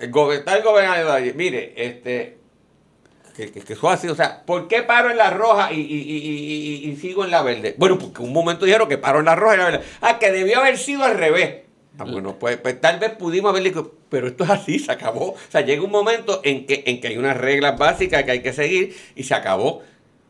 El 0.01 0.11
está 0.33 0.57
el 0.57 0.63
gobernador 0.63 1.35
mire, 1.35 1.75
este, 1.77 2.39
que, 3.37 3.51
que, 3.51 3.73
eso 3.75 3.91
así, 3.91 4.09
o 4.09 4.15
sea, 4.15 4.43
¿por 4.47 4.67
qué 4.67 4.83
paro 4.83 5.11
en 5.11 5.19
la 5.19 5.31
roja 5.31 5.71
y, 5.73 5.81
y, 5.81 6.91
y, 6.91 6.97
sigo 6.97 7.25
en 7.25 7.31
la 7.31 7.43
verde? 7.43 7.75
Bueno, 7.77 7.99
porque 7.99 8.23
un 8.23 8.33
momento 8.33 8.65
dijeron 8.65 8.89
que 8.89 8.97
paro 8.97 9.19
en 9.19 9.27
la 9.27 9.35
roja 9.35 9.55
y 9.55 9.59
la 9.59 9.65
verde. 9.67 9.85
Ah, 10.01 10.19
que 10.19 10.33
debió 10.33 10.61
haber 10.61 10.79
sido 10.79 11.05
al 11.05 11.19
revés. 11.19 11.67
Ah, 11.99 12.05
bueno, 12.05 12.39
pues, 12.39 12.57
pues, 12.57 12.81
tal 12.81 12.99
vez 12.99 13.11
pudimos 13.11 13.51
haber 13.51 13.63
dicho, 13.63 13.95
pero 14.09 14.27
esto 14.27 14.45
es 14.45 14.51
así, 14.51 14.79
se 14.79 14.93
acabó. 14.93 15.31
O 15.33 15.37
sea, 15.51 15.61
llega 15.61 15.83
un 15.83 15.91
momento 15.91 16.41
en 16.45 16.67
que, 16.67 16.83
en 16.87 17.01
que 17.01 17.09
hay 17.09 17.19
unas 17.19 17.37
reglas 17.37 17.79
básicas 17.79 18.25
que 18.25 18.31
hay 18.31 18.43
que 18.43 18.53
seguir 18.53 18.97
y 19.15 19.25
se 19.25 19.35
acabó. 19.35 19.83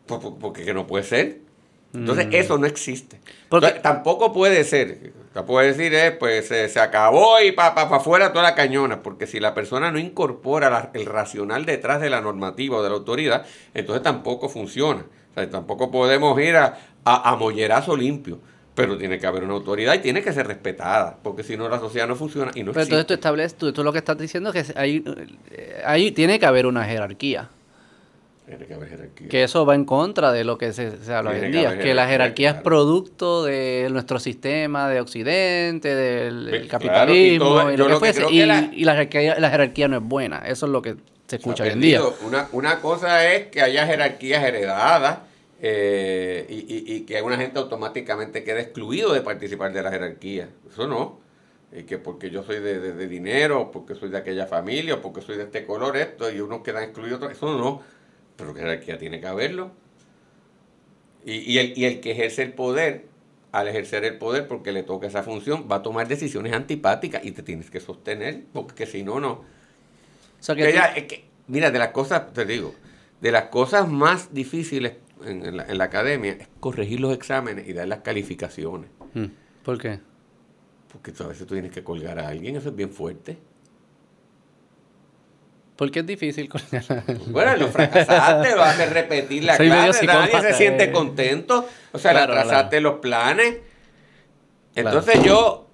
Porque 0.05 0.63
que 0.63 0.73
no 0.73 0.87
puede 0.87 1.03
ser. 1.03 1.46
Entonces, 1.93 2.27
mm. 2.27 2.33
eso 2.33 2.57
no 2.57 2.67
existe. 2.67 3.19
Porque, 3.49 3.71
tampoco 3.81 4.33
puede 4.33 4.63
ser. 4.63 5.13
Se 5.33 5.43
puede 5.43 5.67
decir, 5.67 5.93
eh, 5.93 6.11
pues 6.11 6.47
se, 6.47 6.79
acabó 6.79 7.39
y 7.41 7.51
para 7.51 7.75
pa, 7.75 7.89
pa 7.89 7.97
afuera 7.97 8.31
toda 8.33 8.43
la 8.43 8.55
cañona. 8.55 9.03
Porque 9.03 9.27
si 9.27 9.39
la 9.39 9.53
persona 9.53 9.91
no 9.91 9.99
incorpora 9.99 10.91
el 10.93 11.05
racional 11.05 11.65
detrás 11.65 12.01
de 12.01 12.09
la 12.09 12.21
normativa 12.21 12.77
o 12.77 12.83
de 12.83 12.89
la 12.89 12.95
autoridad, 12.95 13.45
entonces 13.73 14.03
tampoco 14.03 14.49
funciona. 14.49 15.05
O 15.31 15.33
sea, 15.33 15.49
tampoco 15.49 15.91
podemos 15.91 16.39
ir 16.41 16.55
a, 16.55 16.77
a, 17.03 17.35
mollerazo 17.35 17.95
limpio. 17.95 18.39
pero 18.73 18.97
tiene 18.97 19.19
que 19.19 19.25
haber 19.25 19.43
una 19.43 19.53
autoridad 19.53 19.95
y 19.95 19.99
tiene 19.99 20.21
que 20.21 20.33
ser 20.33 20.45
respetada, 20.47 21.17
porque 21.23 21.43
si 21.43 21.57
no 21.57 21.67
la 21.67 21.79
sociedad 21.79 22.07
no 22.07 22.15
funciona 22.15 22.51
y 22.53 22.63
no 22.63 22.73
Pero 22.73 22.83
entonces 22.83 23.07
tú 23.07 23.13
estableces, 23.15 23.57
tú, 23.57 23.83
lo 23.83 23.91
que 23.91 23.97
estás 23.97 24.17
diciendo 24.19 24.51
es 24.53 24.71
que 24.71 24.79
hay, 24.79 25.03
hay, 25.83 26.11
tiene 26.11 26.39
que 26.39 26.45
haber 26.45 26.67
una 26.67 26.83
jerarquía. 26.83 27.49
Tiene 28.47 28.65
que 28.65 28.73
haber 28.75 28.87
jerarquía. 28.87 29.27
Que 29.27 29.43
eso 29.43 29.65
va 29.65 29.75
en 29.75 29.83
contra 29.83 30.31
de 30.31 30.45
lo 30.45 30.57
que 30.57 30.71
se, 30.71 30.93
habla 31.13 31.31
hoy 31.31 31.39
en 31.39 31.51
día, 31.51 31.77
que, 31.77 31.93
la 31.93 32.07
jerarquía 32.07 32.51
es 32.51 32.61
producto 32.61 33.43
de 33.43 33.89
nuestro 33.91 34.19
sistema 34.19 34.87
de 34.87 35.01
Occidente, 35.01 35.93
del 35.93 36.47
pues, 36.49 36.67
capitalismo 36.67 37.69
y, 37.69 37.75
lo 37.75 37.99
que 37.99 38.13
y, 38.31 38.85
la, 38.85 38.95
jerarquía, 39.49 39.89
no 39.89 39.97
es 39.97 40.03
buena, 40.03 40.47
eso 40.47 40.65
es 40.65 40.71
lo 40.71 40.81
que 40.81 40.95
se 41.27 41.35
escucha 41.35 41.65
hoy 41.65 41.71
en 41.71 41.81
día. 41.81 42.01
Una, 42.25 42.47
una 42.53 42.79
cosa 42.79 43.29
es 43.29 43.47
que 43.47 43.61
haya 43.61 43.85
jerarquías 43.85 44.41
heredadas 44.41 45.19
eh, 45.59 46.45
y, 46.49 46.95
y, 46.95 47.01
que 47.01 47.21
una 47.21 47.35
gente 47.35 47.59
automáticamente 47.59 48.45
queda 48.45 48.61
excluido 48.61 49.11
de 49.11 49.19
participar 49.21 49.73
de 49.73 49.83
la 49.83 49.91
jerarquía. 49.91 50.47
Eso 50.71 50.87
no. 50.87 51.19
Y 51.75 51.83
que 51.83 51.97
porque 51.97 52.29
yo 52.29 52.43
soy 52.43 52.59
de, 52.59 52.79
de, 52.79 53.07
dinero, 53.09 53.71
porque 53.73 53.93
soy 53.93 54.07
de 54.07 54.17
aquella 54.17 54.45
familia, 54.45 54.95
o 54.95 55.01
porque 55.01 55.21
soy 55.21 55.35
de 55.35 55.43
este 55.43 55.65
color, 55.65 55.97
esto, 55.97 56.31
y 56.31 56.39
unos 56.39 56.61
quedan 56.61 56.83
excluidos, 56.83 57.21
eso 57.29 57.57
no. 57.57 57.96
Pero 58.37 58.53
que 58.53 58.61
jerarquía 58.61 58.97
tiene 58.97 59.19
que 59.19 59.27
haberlo. 59.27 59.71
Y, 61.25 61.39
y, 61.39 61.57
el, 61.57 61.77
y 61.77 61.85
el 61.85 61.99
que 61.99 62.11
ejerce 62.11 62.43
el 62.43 62.53
poder, 62.53 63.07
al 63.51 63.67
ejercer 63.67 64.05
el 64.05 64.17
poder, 64.17 64.47
porque 64.47 64.71
le 64.71 64.83
toca 64.83 65.07
esa 65.07 65.23
función, 65.23 65.67
va 65.69 65.77
a 65.77 65.81
tomar 65.81 66.07
decisiones 66.07 66.53
antipáticas 66.53 67.25
y 67.25 67.31
te 67.31 67.43
tienes 67.43 67.69
que 67.69 67.79
sostener, 67.79 68.43
porque 68.53 68.85
si 68.85 69.03
no, 69.03 69.19
no. 69.19 69.43
mira, 71.47 71.71
de 71.71 71.79
las 71.79 71.89
cosas, 71.89 72.33
te 72.33 72.45
digo, 72.45 72.73
de 73.21 73.31
las 73.31 73.45
cosas 73.45 73.89
más 73.89 74.33
difíciles 74.33 74.93
en, 75.25 75.57
la, 75.57 75.83
academia 75.83 76.33
es 76.33 76.47
corregir 76.59 76.99
los 76.99 77.13
exámenes 77.13 77.67
y 77.67 77.73
dar 77.73 77.87
las 77.87 77.99
calificaciones. 77.99 78.89
Hmm. 79.13 79.27
¿Por 79.63 79.79
qué? 79.79 79.99
Porque 80.91 81.11
a 81.19 81.27
veces 81.27 81.47
tú 81.47 81.53
tienes 81.55 81.71
que 81.71 81.83
colgar 81.83 82.19
a 82.19 82.27
alguien, 82.27 82.55
eso 82.55 82.69
es 82.69 82.75
bien 82.75 82.91
fuerte. 82.91 83.37
¿Por 85.77 85.91
qué 85.91 85.99
es 85.99 86.05
difícil 86.05 86.49
alguien? 86.51 87.21
Bueno, 87.31 87.55
lo 87.57 87.67
fracasaste, 87.67 88.55
lo 88.55 88.63
haces 88.63 88.91
repetir 88.91 89.43
la 89.43 89.55
clase, 89.55 90.05
nadie 90.05 90.41
se 90.41 90.53
siente 90.53 90.91
contento. 90.91 91.67
O 91.91 91.99
sea, 91.99 92.11
claro, 92.11 92.33
atrasaste 92.33 92.81
los 92.81 92.95
planes. 92.95 93.57
Entonces 94.75 95.23
yo, 95.23 95.67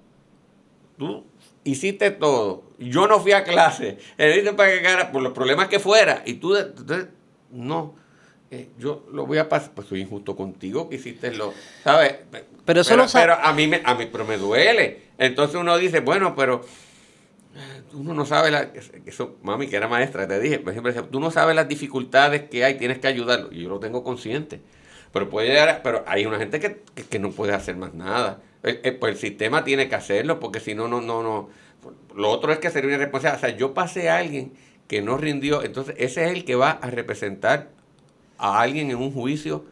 tú 0.98 1.24
hiciste 1.64 2.10
todo. 2.10 2.64
Yo 2.78 3.08
no 3.08 3.18
fui 3.20 3.32
a 3.32 3.44
clase. 3.44 3.98
Él 4.18 4.54
para 4.54 4.70
que 4.70 5.04
por 5.12 5.22
los 5.22 5.32
problemas 5.32 5.68
que 5.68 5.80
fuera. 5.80 6.22
Y 6.26 6.34
tú, 6.34 6.54
entonces, 6.54 7.06
no. 7.50 7.94
Eh, 8.50 8.68
yo 8.78 9.06
lo 9.10 9.26
voy 9.26 9.38
a 9.38 9.48
pasar, 9.48 9.72
pues 9.74 9.88
soy 9.88 10.02
injusto 10.02 10.36
contigo 10.36 10.88
que 10.88 10.96
hiciste 10.96 11.32
lo, 11.32 11.52
¿sabes? 11.82 12.14
Pero 12.64 12.82
eso 12.82 12.90
pero, 12.90 13.06
pero 13.12 13.34
a 13.34 13.52
mí 13.52 13.66
me, 13.66 13.80
a 13.84 13.94
mí, 13.94 14.06
pero 14.12 14.24
me 14.24 14.36
duele. 14.36 15.02
Entonces 15.18 15.56
uno 15.56 15.76
dice, 15.78 16.00
bueno, 16.00 16.36
pero 16.36 16.64
no 17.92 18.24
eso, 19.06 19.36
mami 19.42 19.68
que 19.68 19.76
era 19.76 19.88
maestra, 19.88 20.26
te 20.26 20.40
dije, 20.40 20.62
tú 21.10 21.20
no 21.20 21.30
sabes 21.30 21.54
las 21.54 21.68
dificultades 21.68 22.42
que 22.48 22.64
hay, 22.64 22.74
tienes 22.74 22.98
que 22.98 23.06
ayudarlo. 23.06 23.48
Y 23.52 23.62
yo 23.62 23.68
lo 23.68 23.78
tengo 23.78 24.02
consciente. 24.02 24.60
Pero 25.12 25.30
puede 25.30 25.48
llegar, 25.48 25.80
pero 25.84 26.02
hay 26.06 26.26
una 26.26 26.38
gente 26.38 26.58
que, 26.58 27.18
no 27.18 27.30
puede 27.30 27.52
hacer 27.52 27.76
más 27.76 27.94
nada. 27.94 28.42
El, 28.62 28.96
pues 28.96 29.14
el 29.14 29.18
sistema 29.18 29.62
tiene 29.62 29.88
que 29.88 29.94
hacerlo, 29.94 30.40
porque 30.40 30.58
si 30.58 30.74
no, 30.74 30.88
no, 30.88 31.00
no, 31.00 31.22
no. 31.22 31.48
Lo 32.16 32.30
otro 32.30 32.52
es 32.52 32.58
que 32.58 32.70
sería 32.70 32.88
una 32.88 32.98
responsabilidad. 32.98 33.44
O 33.44 33.46
sea, 33.46 33.56
yo 33.56 33.74
pasé 33.74 34.10
a 34.10 34.18
alguien 34.18 34.52
que 34.88 35.02
no 35.02 35.16
rindió, 35.16 35.62
entonces 35.62 35.94
ese 35.98 36.24
es 36.24 36.32
el 36.32 36.44
que 36.44 36.56
va 36.56 36.70
a 36.70 36.90
representar 36.90 37.70
a 38.38 38.60
alguien 38.60 38.90
en 38.90 38.96
un 38.96 39.12
juicio 39.12 39.64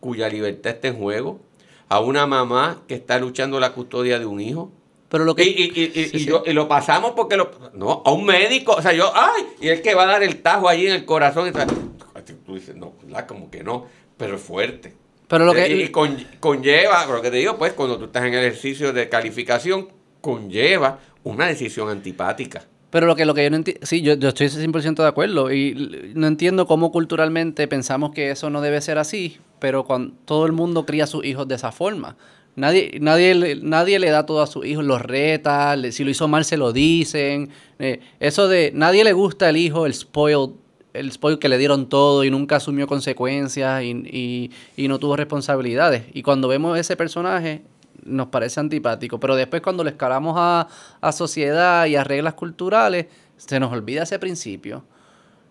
cuya 0.00 0.28
libertad 0.28 0.74
está 0.74 0.88
en 0.88 0.96
juego, 0.96 1.40
a 1.88 2.00
una 2.00 2.26
mamá 2.26 2.82
que 2.86 2.94
está 2.94 3.18
luchando 3.18 3.60
la 3.60 3.72
custodia 3.72 4.18
de 4.18 4.26
un 4.26 4.40
hijo. 4.40 4.72
Pero 5.10 5.24
lo 5.24 5.34
que... 5.34 5.44
Y, 5.44 6.52
lo 6.52 6.68
pasamos 6.68 7.12
porque 7.16 7.36
lo... 7.36 7.50
No, 7.74 8.02
a 8.04 8.12
un 8.12 8.24
médico, 8.24 8.72
o 8.72 8.80
sea, 8.82 8.92
yo, 8.92 9.12
ay, 9.14 9.42
y 9.60 9.68
el 9.68 9.82
que 9.82 9.94
va 9.94 10.04
a 10.04 10.06
dar 10.06 10.22
el 10.22 10.40
tajo 10.40 10.68
allí 10.68 10.86
en 10.86 10.94
el 10.94 11.04
corazón. 11.04 11.48
Y 11.48 12.32
tú 12.46 12.54
dices, 12.54 12.76
no, 12.76 12.94
como 13.26 13.50
que 13.50 13.64
no, 13.64 13.86
pero 14.16 14.36
es 14.36 14.40
fuerte. 14.40 14.94
Pero 15.26 15.44
lo 15.44 15.52
que... 15.52 15.68
Y 15.68 15.88
conlleva, 15.88 17.06
lo 17.06 17.20
que 17.20 17.30
te 17.30 17.38
digo, 17.38 17.58
pues, 17.58 17.72
cuando 17.72 17.98
tú 17.98 18.04
estás 18.04 18.24
en 18.24 18.34
el 18.34 18.44
ejercicio 18.44 18.92
de 18.92 19.08
calificación, 19.08 19.88
conlleva 20.20 21.00
una 21.24 21.46
decisión 21.46 21.88
antipática. 21.88 22.64
Pero 22.90 23.06
lo 23.06 23.16
que, 23.16 23.24
lo 23.24 23.34
que 23.34 23.44
yo 23.44 23.50
no 23.50 23.56
entiendo, 23.56 23.84
sí, 23.84 24.02
yo, 24.02 24.14
yo 24.14 24.28
estoy 24.28 24.48
100% 24.48 24.96
de 24.96 25.06
acuerdo 25.06 25.52
y 25.52 26.12
no 26.14 26.26
entiendo 26.26 26.66
cómo 26.66 26.90
culturalmente 26.90 27.68
pensamos 27.68 28.12
que 28.12 28.30
eso 28.30 28.50
no 28.50 28.60
debe 28.60 28.80
ser 28.80 28.98
así, 28.98 29.38
pero 29.60 29.84
cuando 29.84 30.14
todo 30.24 30.46
el 30.46 30.52
mundo 30.52 30.86
cría 30.86 31.04
a 31.04 31.06
sus 31.06 31.24
hijos 31.24 31.46
de 31.46 31.54
esa 31.54 31.70
forma. 31.70 32.16
Nadie, 32.60 32.98
nadie, 33.00 33.56
nadie 33.62 33.98
le 33.98 34.10
da 34.10 34.26
todo 34.26 34.42
a 34.42 34.46
sus 34.46 34.66
hijos, 34.66 34.84
los 34.84 35.00
reta, 35.00 35.74
si 35.90 36.04
lo 36.04 36.10
hizo 36.10 36.28
mal 36.28 36.44
se 36.44 36.58
lo 36.58 36.72
dicen. 36.72 37.48
Eh, 37.78 38.00
eso 38.20 38.48
de, 38.48 38.70
nadie 38.74 39.02
le 39.02 39.14
gusta 39.14 39.48
el 39.48 39.56
hijo, 39.56 39.86
el 39.86 39.94
spoiled, 39.94 40.50
el 40.92 41.10
spoil 41.10 41.38
que 41.38 41.48
le 41.48 41.56
dieron 41.56 41.88
todo 41.88 42.22
y 42.22 42.30
nunca 42.30 42.56
asumió 42.56 42.86
consecuencias 42.86 43.82
y, 43.82 43.90
y, 43.90 44.50
y 44.76 44.88
no 44.88 44.98
tuvo 44.98 45.16
responsabilidades. 45.16 46.04
Y 46.12 46.22
cuando 46.22 46.48
vemos 46.48 46.78
ese 46.78 46.96
personaje, 46.96 47.62
nos 48.04 48.28
parece 48.28 48.60
antipático, 48.60 49.18
pero 49.18 49.36
después 49.36 49.62
cuando 49.62 49.82
le 49.82 49.90
escalamos 49.90 50.34
a, 50.36 51.12
sociedad 51.12 51.86
y 51.86 51.96
a 51.96 52.04
reglas 52.04 52.34
culturales, 52.34 53.06
se 53.38 53.58
nos 53.58 53.72
olvida 53.72 54.02
ese 54.02 54.18
principio. 54.18 54.84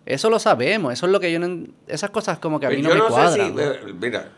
Eso 0.06 0.30
lo 0.30 0.38
sabemos, 0.38 0.92
eso 0.92 1.06
es 1.06 1.12
lo 1.12 1.18
que 1.18 1.32
yo 1.32 1.40
no... 1.40 1.66
Esas 1.88 2.10
cosas 2.10 2.38
como 2.38 2.60
que 2.60 2.66
a 2.66 2.70
mí 2.70 2.82
no, 2.82 2.94
me 2.94 3.00
cuadran. 3.00 3.54
Eh, 3.58 3.94
mira, 4.00 4.30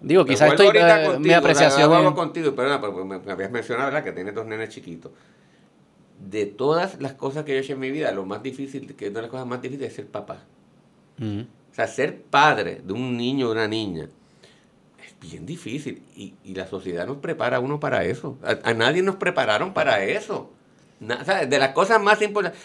Digo, 0.00 0.24
quizás 0.24 0.50
estoy... 0.50 0.68
Eh, 0.74 1.18
mi 1.18 1.32
apreciación... 1.32 2.14
contigo, 2.14 2.54
perdona, 2.54 2.80
pero 2.80 3.04
me, 3.04 3.16
habías 3.30 3.50
mencionado, 3.50 3.90
¿verdad? 3.90 4.04
Que 4.04 4.12
tienes 4.12 4.34
dos 4.34 4.46
nenes 4.46 4.68
chiquitos. 4.68 5.12
De 6.18 6.46
todas 6.46 7.00
las 7.00 7.14
cosas 7.14 7.44
que 7.44 7.52
yo 7.52 7.58
he 7.58 7.60
hecho 7.60 7.72
en 7.72 7.80
mi 7.80 7.90
vida, 7.90 8.12
lo 8.12 8.24
más 8.24 8.42
difícil, 8.42 8.94
que 8.94 9.08
una 9.08 9.16
de 9.16 9.22
las 9.22 9.30
cosas 9.30 9.46
más 9.46 9.62
difíciles 9.62 9.90
es 9.90 9.96
ser 9.96 10.06
papá. 10.06 10.44
O 11.20 11.74
sea, 11.74 11.86
ser 11.86 12.22
padre 12.22 12.80
de 12.84 12.92
un 12.92 13.16
niño 13.16 13.48
o 13.48 13.52
una 13.52 13.66
niña 13.66 14.08
bien 15.20 15.46
difícil 15.46 16.02
y, 16.14 16.34
y, 16.44 16.54
la 16.54 16.66
sociedad 16.66 17.06
nos 17.06 17.18
prepara 17.18 17.56
a 17.56 17.60
uno 17.60 17.80
para 17.80 18.04
eso. 18.04 18.38
A, 18.42 18.74
nadie 18.74 19.02
nos 19.02 19.16
prepararon 19.16 19.72
para 19.72 20.04
eso. 20.04 20.50
de 21.00 21.58
las 21.58 21.70
cosas 21.70 22.00
más 22.00 22.20
importantes, 22.22 22.60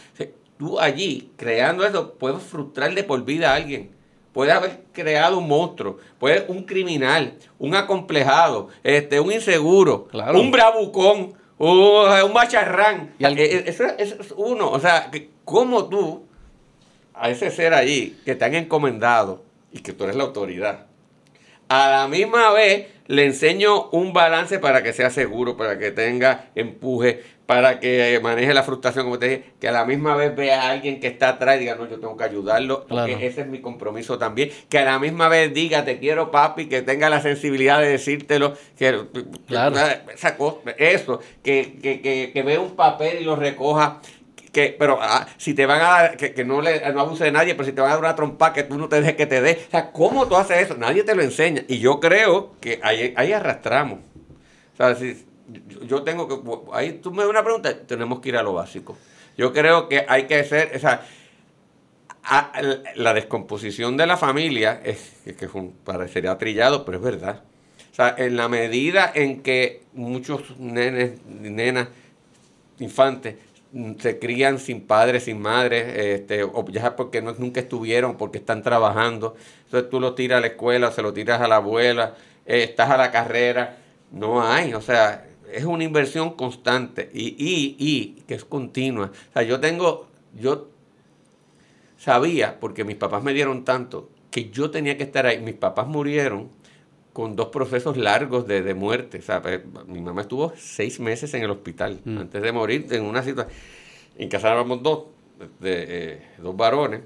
tú 0.57 0.79
allí, 0.79 1.31
creando 1.36 1.86
eso, 1.86 2.13
puedes 2.13 2.41
frustrar 2.43 2.93
de 2.93 3.03
por 3.03 3.23
vida 3.25 3.51
a 3.51 3.55
alguien. 3.55 3.91
Puedes 4.34 4.53
haber 4.53 4.81
creado 4.91 5.38
un 5.38 5.47
monstruo, 5.47 5.99
puede 6.19 6.45
un 6.47 6.63
criminal, 6.63 7.38
un 7.59 7.75
acomplejado, 7.75 8.69
este, 8.84 9.19
un 9.19 9.31
inseguro, 9.31 10.07
un 10.34 10.49
bravucón, 10.49 11.34
un, 11.59 12.34
macharrán. 12.34 13.13
¿Y 13.19 13.25
e, 13.25 13.69
eso, 13.69 13.86
es 13.97 14.34
uno. 14.36 14.71
O 14.71 14.79
sea, 14.79 15.11
¿cómo 15.45 15.86
tú, 15.88 16.25
a 17.13 17.29
ese 17.29 17.51
ser 17.51 17.75
allí 17.75 18.17
que 18.25 18.34
te 18.36 18.43
han 18.43 18.55
encomendado 18.55 19.43
y 19.71 19.79
que 19.79 19.93
tú 19.93 20.03
eres 20.05 20.15
la 20.15 20.23
autoridad, 20.23 20.88
a 21.69 21.89
la 21.89 22.07
misma 22.07 22.51
vez 22.51 22.88
le 23.07 23.25
enseño 23.25 23.89
un 23.89 24.13
balance 24.13 24.59
para 24.59 24.81
que 24.81 24.93
sea 24.93 25.09
seguro, 25.09 25.57
para 25.57 25.77
que 25.77 25.91
tenga 25.91 26.49
empuje, 26.55 27.23
para 27.46 27.80
que 27.80 28.20
maneje 28.24 28.54
la 28.54 28.64
frustración, 28.64 29.06
como 29.06 29.20
te 29.20 29.28
dije, 29.28 29.44
que 29.60 29.68
a 29.68 29.72
la 29.72 29.86
misma 29.86 30.16
vez 30.16 30.36
vea 30.36 30.64
a 30.64 30.72
alguien 30.72 31.00
que 31.00 31.08
está 31.08 31.30
atrás 31.30 31.58
y 31.58 31.60
diga, 31.60 31.76
no, 31.76 31.89
yo 31.89 32.00
tengo 32.00 32.16
que 32.16 32.24
ayudarlo, 32.24 32.86
porque 32.88 33.26
ese 33.26 33.41
es 33.41 33.48
mi 33.48 33.60
compromiso 33.60 34.18
también. 34.18 34.50
Que 34.70 34.80
a 34.80 34.86
la 34.86 35.00
misma 35.00 35.28
vez 35.28 35.54
diga, 35.54 35.84
te 35.84 36.00
quiero 36.00 36.32
papi, 36.32 36.68
que 36.68 36.82
tenga 36.82 37.10
la 37.10 37.22
sensibilidad 37.22 37.80
de 37.80 37.89
decírtelo, 37.89 38.54
que, 38.78 39.08
claro. 39.48 39.76
esa 40.14 40.38
cosa, 40.38 40.72
eso, 40.78 41.20
que, 41.44 41.80
que, 41.82 42.02
que, 42.02 42.32
que 42.34 42.44
vea 42.44 42.60
un 42.60 42.76
papel 42.76 43.22
y 43.22 43.24
lo 43.26 43.36
recoja 43.36 44.00
que, 44.54 44.76
pero 44.78 45.00
ah, 45.02 45.28
si 45.38 45.56
te 45.56 45.66
van 45.66 45.82
a 45.82 45.84
dar, 45.84 46.18
que, 46.18 46.46
no, 46.46 46.62
le, 46.62 46.80
no 46.94 47.02
abuse 47.02 47.24
de 47.24 47.32
nadie, 47.32 47.56
pero 47.56 47.66
si 47.66 47.74
te 47.74 47.82
van 47.82 47.89
a 47.89 47.94
dar 47.96 48.04
una 48.04 48.16
trompa 48.16 48.54
que 48.54 48.62
tú 48.62 48.78
no 48.78 48.88
te 48.88 48.98
dejes 49.02 49.16
que 49.16 49.26
te 49.26 49.41
dé. 49.41 49.64
O 49.68 49.72
sea, 49.72 49.91
¿cómo 49.91 50.28
tú 50.28 50.36
haces 50.36 50.58
eso? 50.58 50.78
Nadie 50.78 51.04
te 51.04 51.16
lo 51.16 51.24
enseña. 51.24 51.64
Y 51.68 51.80
yo 51.80 52.00
creo 52.00 52.54
que 52.62 52.80
ahí, 52.84 53.16
ahí 53.18 53.34
arrastramos. 53.34 54.00
O 54.74 54.78
sea, 54.78 54.94
si 54.96 55.26
yo 55.86 56.04
tengo 56.04 56.28
que, 56.28 56.39
ahí 56.74 56.93
tú 56.93 57.12
me 57.12 57.24
das 57.24 57.30
una 57.30 57.43
pregunta, 57.43 57.78
tenemos 57.86 58.20
que 58.20 58.30
ir 58.30 58.38
a 58.38 58.43
lo 58.43 58.54
básico. 58.54 58.97
Yo 59.38 59.54
creo 59.54 59.89
que 59.89 60.06
hay 60.08 60.28
que 60.28 60.36
hacer, 60.36 60.72
o 60.76 60.80
sea, 60.80 61.06
la 62.95 63.14
descomposición 63.14 63.97
de 63.97 64.08
la 64.08 64.18
familia, 64.18 64.82
es, 64.84 65.14
que 65.26 65.49
parecería 65.84 66.38
trillado, 66.38 66.86
pero 66.86 66.97
es 66.97 67.04
verdad. 67.04 67.43
O 67.91 67.95
sea, 67.95 68.16
en 68.18 68.38
la 68.38 68.47
medida 68.47 69.12
en 69.14 69.41
que 69.41 69.84
muchos 69.93 70.58
nenes, 70.58 71.24
nenas, 71.26 71.89
infantes 72.80 73.36
se 73.99 74.20
crían 74.20 74.60
sin 74.60 74.82
padres, 74.82 75.24
sin 75.24 75.41
madres, 75.41 75.95
este, 75.95 76.43
o 76.43 76.66
ya 76.70 76.95
porque 76.95 77.22
no, 77.22 77.34
nunca 77.34 77.60
estuvieron, 77.60 78.18
porque 78.18 78.38
están 78.38 78.62
trabajando. 78.62 79.36
Entonces 79.66 79.89
tú 79.89 79.99
lo 79.99 80.14
tiras 80.14 80.38
a 80.38 80.41
la 80.41 80.47
escuela, 80.47 80.91
se 80.91 81.01
lo 81.01 81.12
tiras 81.12 81.41
a 81.41 81.47
la 81.47 81.56
abuela, 81.56 82.16
eh, 82.45 82.64
estás 82.64 82.91
a 82.91 82.97
la 82.97 83.12
carrera. 83.12 83.78
No 84.12 84.43
hay, 84.43 84.76
o 84.76 84.82
sea, 84.82 85.26
es 85.54 85.66
una 85.66 85.84
inversión 85.84 86.32
constante 86.36 87.10
y, 87.14 87.30
y, 87.38 87.76
y 87.80 88.22
que 88.28 88.36
es 88.36 88.45
continua. 88.45 89.12
O 89.30 89.34
sea, 89.34 89.43
yo 89.43 89.60
tengo, 89.60 90.08
yo 90.39 90.70
sabía, 91.97 92.60
porque 92.60 92.84
mis 92.84 92.95
papás 92.97 93.24
me 93.24 93.34
dieron 93.34 93.64
tanto, 93.64 94.10
que 94.32 94.49
yo 94.49 94.72
tenía 94.72 94.97
que 94.97 95.04
estar 95.04 95.26
ahí. 95.26 95.39
Mis 95.39 95.56
papás 95.56 95.88
murieron 95.88 96.49
con 97.14 97.36
dos 97.36 97.49
procesos 97.49 97.95
largos 97.97 98.47
de, 98.47 98.62
de 98.64 98.74
muerte. 98.74 99.20
O 99.20 99.22
sea, 99.22 99.41
pues, 99.41 99.62
mi 99.88 100.01
mamá 100.01 100.22
estuvo 100.22 100.54
seis 100.58 100.99
meses 100.99 101.34
en 101.36 101.43
el 101.43 101.51
hospital 101.51 101.99
Mm. 102.04 102.18
antes 102.18 102.41
de 102.41 102.51
morir 102.51 102.88
en 102.91 103.04
una 103.04 103.22
situación. 103.24 103.56
En 104.18 104.30
casa 104.30 104.51
éramos 104.51 104.82
dos, 104.84 105.06
de, 105.60 105.86
eh, 105.88 106.22
dos 106.39 106.56
varones, 106.58 107.01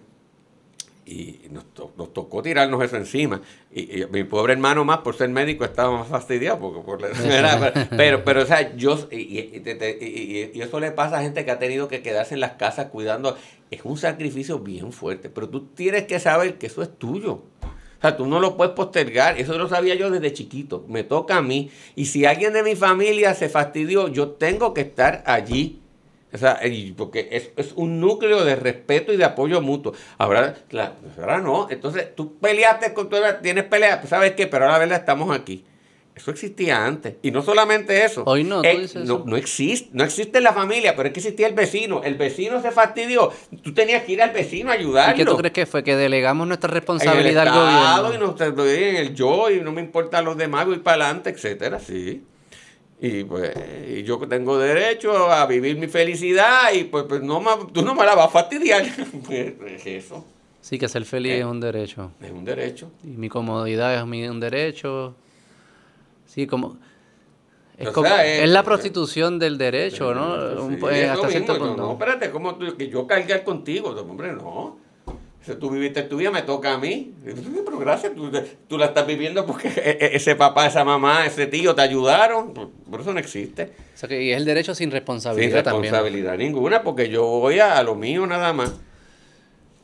y 1.08 1.48
nos, 1.52 1.74
to- 1.74 1.94
nos 1.98 2.14
tocó 2.14 2.42
tirarnos 2.42 2.84
eso 2.84 2.98
encima. 2.98 3.42
Y, 3.72 4.02
y 4.02 4.06
mi 4.08 4.24
pobre 4.26 4.54
hermano 4.54 4.84
más, 4.84 5.00
por 5.00 5.16
ser 5.16 5.30
médico, 5.30 5.64
estaba 5.64 5.92
más 6.00 6.08
fastidiado. 6.08 6.60
Porque, 6.60 6.82
por 6.82 7.02
la- 7.02 7.88
pero, 7.98 8.24
pero, 8.26 8.42
o 8.44 8.46
sea, 8.46 8.76
yo, 8.76 9.08
y- 9.12 9.18
y 10.54 10.62
eso 10.62 10.80
le 10.80 10.92
pasa 10.92 11.20
a 11.20 11.22
gente 11.22 11.46
que 11.46 11.52
ha 11.52 11.60
tenido 11.60 11.88
que 11.88 12.02
quedarse 12.02 12.34
en 12.34 12.42
las 12.42 12.52
casas 12.54 12.88
cuidando. 12.88 13.38
Es 13.72 13.82
un 13.84 13.98
sacrificio 13.98 14.60
bien 14.60 14.92
fuerte, 14.92 15.30
pero 15.30 15.50
tú 15.50 15.66
tienes 15.68 16.04
que 16.04 16.20
saber 16.20 16.58
que 16.58 16.68
eso 16.68 16.82
es 16.82 16.98
tuyo. 16.98 17.34
O 17.64 18.02
sea, 18.02 18.16
tú 18.16 18.28
no 18.28 18.40
lo 18.40 18.56
puedes 18.58 18.74
postergar. 18.76 19.40
Eso 19.40 19.58
lo 19.58 19.68
sabía 19.68 19.96
yo 19.96 20.12
desde 20.12 20.32
chiquito. 20.32 20.86
Me 20.88 21.04
toca 21.04 21.38
a 21.38 21.42
mí. 21.42 21.72
Y 21.96 22.06
si 22.06 22.26
alguien 22.26 22.54
de 22.54 22.62
mi 22.64 22.76
familia 22.76 23.34
se 23.34 23.50
fastidió, 23.50 24.08
yo 24.08 24.30
tengo 24.30 24.74
que 24.74 24.82
estar 24.82 25.24
allí. 25.26 25.82
O 26.34 26.38
sea, 26.38 26.60
porque 26.98 27.30
es, 27.32 27.52
es 27.56 27.72
un 27.76 28.00
núcleo 28.02 28.44
de 28.44 28.56
respeto 28.58 29.14
y 29.14 29.18
de 29.18 29.24
apoyo 29.24 29.62
mutuo. 29.62 29.94
Ahora, 30.18 30.56
la- 30.72 30.94
ahora 31.18 31.40
no. 31.40 31.68
Entonces, 31.70 32.14
tú 32.16 32.38
peleaste 32.38 32.94
con 32.94 33.10
tu 33.10 33.16
tienes 33.42 33.64
pelea, 33.64 34.00
pues, 34.02 34.10
¿sabes 34.10 34.34
qué? 34.34 34.46
Pero 34.48 34.66
ahora 34.66 34.74
la 34.74 34.80
verdad 34.80 35.00
estamos 35.00 35.34
aquí. 35.36 35.64
Eso 36.16 36.32
existía 36.32 36.84
antes. 36.84 37.14
Y 37.22 37.30
no 37.30 37.44
solamente 37.44 38.04
eso. 38.04 38.24
Hoy 38.26 38.44
no, 38.44 38.64
tú 38.64 38.68
Eh, 38.68 38.88
no, 38.96 39.02
eso. 39.04 39.24
no 39.28 39.38
existe, 39.38 39.90
no 39.94 40.04
existe 40.04 40.40
en 40.40 40.46
la 40.46 40.52
familia, 40.52 40.96
pero 40.96 41.08
es 41.10 41.14
que 41.14 41.20
existía 41.20 41.46
el 41.48 41.54
vecino. 41.54 42.02
El 42.04 42.16
vecino 42.16 42.60
se 42.62 42.72
fastidió. 42.72 43.32
Tú 43.64 43.72
tenías 43.74 44.04
que 44.04 44.14
ir 44.14 44.22
al 44.24 44.32
vecino 44.32 44.72
a 44.72 44.74
ayudarlo. 44.74 45.14
¿Y 45.14 45.18
qué 45.20 45.26
tú 45.26 45.38
crees 45.38 45.54
que 45.54 45.66
fue? 45.68 45.84
Que 45.84 45.96
delegamos 45.96 46.48
nuestra 46.48 46.70
En 46.70 46.74
el 46.76 46.80
responsabilidad 46.82 47.42
al 47.44 47.48
Estado, 47.50 48.04
gobierno. 48.08 48.14
y 48.16 48.18
nos 48.28 48.36
en 48.90 48.96
el 48.98 49.14
yo 49.14 49.50
y 49.52 49.62
no 49.62 49.72
me 49.72 49.80
importa 49.82 50.22
los 50.24 50.36
demás, 50.36 50.66
voy 50.66 50.80
para 50.80 51.06
adelante, 51.06 51.30
etcétera, 51.30 51.80
sí. 51.80 52.24
Y 53.00 53.24
pues 53.26 53.54
y 53.88 54.02
yo 54.04 54.18
tengo 54.28 54.58
derecho 54.58 55.32
a 55.32 55.46
vivir 55.46 55.78
mi 55.78 55.88
felicidad 55.88 56.72
y 56.74 56.86
pues, 56.86 57.06
pues 57.08 57.22
no 57.22 57.40
me- 57.40 57.72
tú 57.72 57.84
no 57.84 57.94
me 57.94 58.04
la 58.06 58.16
vas 58.16 58.26
a 58.26 58.30
fastidiar. 58.30 58.84
Pues, 59.26 59.54
es 59.68 59.86
eso, 59.86 60.26
Sí, 60.62 60.78
que 60.80 60.88
ser 60.90 61.06
feliz 61.06 61.34
Eh. 61.34 61.40
es 61.40 61.46
un 61.46 61.60
derecho. 61.62 62.12
es 62.22 62.32
un 62.32 62.44
derecho. 62.44 62.92
Y 63.04 63.08
mi 63.10 63.30
comodidad 63.30 63.96
es 63.96 64.06
mi- 64.06 64.28
un 64.28 64.40
derecho. 64.40 65.16
Sí, 66.26 66.48
como... 66.48 66.78
Es, 67.78 67.88
O 67.90 67.94
como- 67.94 68.08
sea, 68.08 68.26
es- 68.26 68.44
es 68.44 68.50
la 68.50 68.64
prostitución 68.64 69.38
del 69.38 69.58
derecho, 69.60 70.14
¿no? 70.16 70.36
Sí, 70.36 70.58
Un- 70.58 70.80
pues, 70.80 70.98
eso 70.98 71.14
hasta 71.14 71.30
cierto 71.30 71.58
punto. 71.60 71.76
No, 71.78 71.92
espérate, 71.92 72.32
¿cómo 72.32 72.56
tú, 72.56 72.76
que 72.76 72.90
yo 72.90 73.06
cargar 73.06 73.44
contigo? 73.44 73.90
Hombre, 73.92 74.34
no. 74.34 74.80
Si 75.48 75.56
tú 75.56 75.70
viviste 75.70 76.04
tu 76.04 76.18
vida, 76.18 76.30
me 76.30 76.42
toca 76.42 76.74
a 76.74 76.78
mí. 76.78 77.14
Pero 77.24 77.80
gracias, 77.80 78.14
tú, 78.14 78.30
tú 78.68 78.78
la 78.78 78.88
estás 78.88 79.08
viviendo 79.08 79.46
porque 79.46 79.70
e- 79.70 79.98
e- 80.06 80.16
ese 80.18 80.36
papá, 80.36 80.68
esa 80.68 80.84
mamá, 80.84 81.26
ese 81.26 81.48
tío 81.48 81.74
te 81.74 81.82
ayudaron. 81.82 82.54
Por, 82.54 82.70
por 82.70 83.00
eso 83.00 83.14
no 83.14 83.20
existe. 83.20 83.72
O 83.96 83.98
sea, 83.98 84.10
que 84.10 84.22
y 84.22 84.32
es 84.32 84.38
el 84.38 84.44
derecho 84.44 84.76
sin 84.76 84.88
Sin 84.88 84.92
responsabilidad 84.92 85.64
también. 85.64 85.84
responsabilidad 85.94 86.38
ninguna, 86.38 86.84
porque 86.84 87.08
yo 87.08 87.24
voy 87.26 87.60
a, 87.60 87.78
a 87.78 87.84
lo 87.84 87.96
mío 87.96 88.28
nada 88.28 88.52
más, 88.52 88.74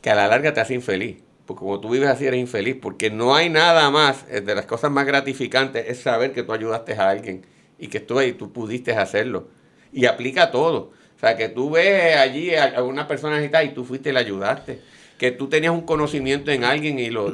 que 0.02 0.10
a 0.10 0.14
la 0.14 0.28
larga 0.28 0.52
te 0.52 0.60
hace 0.60 0.74
infeliz. 0.74 1.16
Porque 1.46 1.60
como 1.60 1.80
tú 1.80 1.88
vives 1.88 2.08
así, 2.10 2.26
eres 2.26 2.40
infeliz. 2.40 2.76
Porque 2.80 3.10
no 3.10 3.34
hay 3.34 3.48
nada 3.48 3.90
más, 3.90 4.26
eh, 4.30 4.42
de 4.42 4.54
las 4.54 4.66
cosas 4.66 4.90
más 4.90 5.06
gratificantes, 5.06 5.86
es 5.88 6.00
saber 6.00 6.32
que 6.32 6.42
tú 6.42 6.52
ayudaste 6.52 6.92
a 6.92 7.08
alguien 7.08 7.46
y 7.78 7.88
que 7.88 8.00
tú, 8.00 8.20
y 8.20 8.32
tú 8.32 8.52
pudiste 8.52 8.92
hacerlo. 8.92 9.48
Y 9.92 10.04
aplica 10.04 10.50
todo. 10.50 10.92
O 11.16 11.20
sea, 11.20 11.36
que 11.36 11.48
tú 11.48 11.70
ves 11.70 12.16
allí 12.16 12.54
a, 12.54 12.76
a 12.76 12.82
una 12.82 13.06
persona 13.08 13.42
y 13.62 13.68
tú 13.72 13.84
fuiste 13.84 14.10
y 14.10 14.12
le 14.12 14.18
ayudaste. 14.20 14.80
Que 15.18 15.30
tú 15.30 15.48
tenías 15.48 15.72
un 15.72 15.82
conocimiento 15.82 16.50
en 16.50 16.64
alguien 16.64 16.98
y 16.98 17.10
lo... 17.10 17.32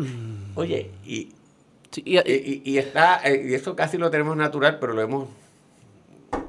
Oye, 0.55 0.91
y, 1.07 1.31
Sí, 1.91 2.03
y- 2.07 2.62
y, 2.64 2.78
está, 2.78 3.20
eh, 3.24 3.49
y 3.51 3.55
eso 3.55 3.74
casi 3.74 3.99
lo 3.99 4.11
tenemos 4.11 4.37
natural, 4.37 4.78
pero 4.78 4.93
lo 4.93 5.03
hemos 5.03 5.28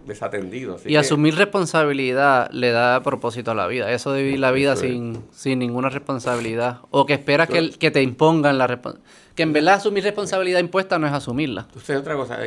desatendido. 0.05 0.75
así 0.75 0.89
Y 0.89 0.91
que- 0.91 0.97
asumir 0.99 1.35
responsabilidad 1.35 2.49
le 2.51 2.71
da 2.71 3.01
propósito 3.01 3.51
a 3.51 3.55
la 3.55 3.67
vida. 3.67 3.91
Eso 3.91 4.11
de 4.11 4.23
vivir 4.23 4.39
la 4.39 4.51
vida 4.51 4.75
sin, 4.75 5.23
sin 5.31 5.59
ninguna 5.59 5.89
responsabilidad. 5.89 6.81
O 6.91 7.05
que 7.05 7.13
esperas 7.13 7.49
que, 7.49 7.57
el- 7.57 7.77
que 7.77 7.91
te 7.91 8.01
impongan 8.03 8.57
la 8.57 8.67
responsabilidad. 8.67 9.11
Que 9.35 9.43
en 9.43 9.53
verdad 9.53 9.75
asumir 9.75 10.03
responsabilidad 10.03 10.59
impuesta 10.59 10.99
no 10.99 11.07
es 11.07 11.13
asumirla. 11.13 11.61
Entonces, 11.67 11.97
otra 11.97 12.15
cosa, 12.15 12.39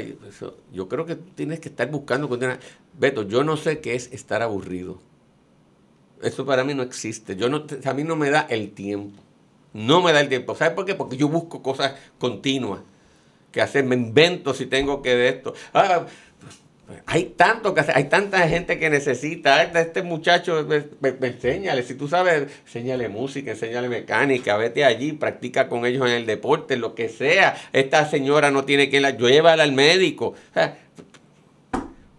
yo 0.72 0.88
creo 0.88 1.06
que 1.06 1.16
tienes 1.16 1.60
que 1.60 1.68
estar 1.70 1.90
buscando. 1.90 2.28
Beto, 2.98 3.22
yo 3.22 3.42
no 3.42 3.56
sé 3.56 3.80
qué 3.80 3.94
es 3.94 4.12
estar 4.12 4.42
aburrido. 4.42 4.98
Eso 6.24 6.44
para 6.46 6.64
mí 6.64 6.74
no 6.74 6.82
existe. 6.82 7.36
Yo 7.36 7.48
no, 7.48 7.64
a 7.84 7.94
mí 7.94 8.04
no 8.04 8.16
me 8.16 8.30
da 8.30 8.46
el 8.48 8.72
tiempo. 8.72 9.22
No 9.72 10.02
me 10.02 10.12
da 10.12 10.20
el 10.20 10.28
tiempo. 10.28 10.54
¿Sabes 10.54 10.74
por 10.74 10.84
qué? 10.84 10.94
Porque 10.94 11.16
yo 11.16 11.28
busco 11.28 11.62
cosas 11.62 11.94
continuas 12.18 12.80
que 13.52 13.60
hacer. 13.60 13.84
Me 13.84 13.94
invento 13.94 14.54
si 14.54 14.66
tengo 14.66 15.02
que 15.02 15.14
de 15.14 15.28
esto. 15.28 15.54
Ah, 15.72 16.06
hay 17.06 17.24
tanto 17.36 17.72
que 17.74 17.82
hay 17.94 18.04
tanta 18.04 18.46
gente 18.48 18.78
que 18.78 18.90
necesita. 18.90 19.62
Este, 19.62 19.80
este 19.80 20.02
muchacho, 20.02 20.66
enséñale. 21.02 21.82
Si 21.82 21.94
tú 21.94 22.08
sabes, 22.08 22.48
enséñale 22.66 23.08
música, 23.08 23.52
enséñale 23.52 23.88
mecánica, 23.88 24.56
vete 24.56 24.84
allí, 24.84 25.12
practica 25.12 25.68
con 25.68 25.86
ellos 25.86 26.06
en 26.06 26.12
el 26.12 26.26
deporte, 26.26 26.76
lo 26.76 26.94
que 26.94 27.08
sea. 27.08 27.56
Esta 27.72 28.08
señora 28.08 28.50
no 28.50 28.64
tiene 28.64 28.90
quien 28.90 29.02
la 29.02 29.10
llévala 29.10 29.62
al 29.62 29.72
médico. 29.72 30.34
O 30.50 30.54
sea, 30.54 30.78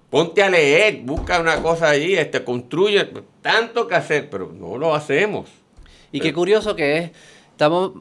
ponte 0.10 0.44
a 0.44 0.50
leer, 0.50 1.02
busca 1.04 1.40
una 1.40 1.62
cosa 1.62 1.90
allí, 1.90 2.16
este, 2.16 2.44
construye. 2.44 3.10
Tanto 3.42 3.88
que 3.88 3.96
hacer, 3.96 4.30
pero 4.30 4.52
no 4.52 4.78
lo 4.78 4.96
hacemos. 4.96 5.50
Y 6.12 6.20
qué 6.20 6.34
curioso 6.34 6.76
que 6.76 6.98
es, 6.98 7.12
estamos, 7.52 7.92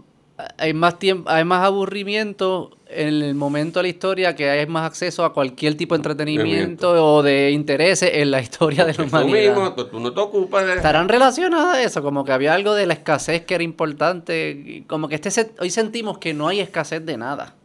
hay 0.57 0.73
más 0.73 0.99
tiempo, 0.99 1.29
hay 1.31 1.45
más 1.45 1.65
aburrimiento 1.65 2.71
en 2.89 3.09
el 3.09 3.35
momento 3.35 3.81
de 3.81 3.85
la 3.85 3.89
historia 3.89 4.37
que 4.37 4.49
hay 4.49 4.67
más 4.67 4.87
acceso 4.87 5.25
a 5.25 5.33
cualquier 5.33 5.77
tipo 5.77 5.95
de 5.95 5.99
entretenimiento 5.99 6.93
o 7.17 7.23
de 7.25 7.51
intereses 7.51 8.11
en 8.15 8.31
la 8.31 8.41
historia 8.41 8.85
de 8.85 8.93
la 8.93 8.97
Tú 8.97 9.03
humanidad. 9.05 9.55
mismo, 9.57 9.73
tú, 9.75 9.87
tú 9.87 9.99
no 10.01 10.13
te 10.13 10.21
ocupas 10.21 10.65
de... 10.67 10.75
¿Estarán 10.75 11.09
relacionadas 11.09 11.75
a 11.75 11.83
eso? 11.83 12.03
Como 12.03 12.25
que 12.25 12.31
había 12.31 12.55
algo 12.55 12.75
de 12.75 12.87
la 12.87 12.95
escasez 12.95 13.45
que 13.45 13.57
era 13.57 13.65
importante. 13.65 14.85
Como 14.87 15.09
que 15.09 15.17
este 15.17 15.51
hoy 15.59 15.71
sentimos 15.71 16.19
que 16.19 16.35
no 16.35 16.47
hay 16.47 16.61
escasez 16.61 17.05
de 17.05 17.17
nada. 17.17 17.57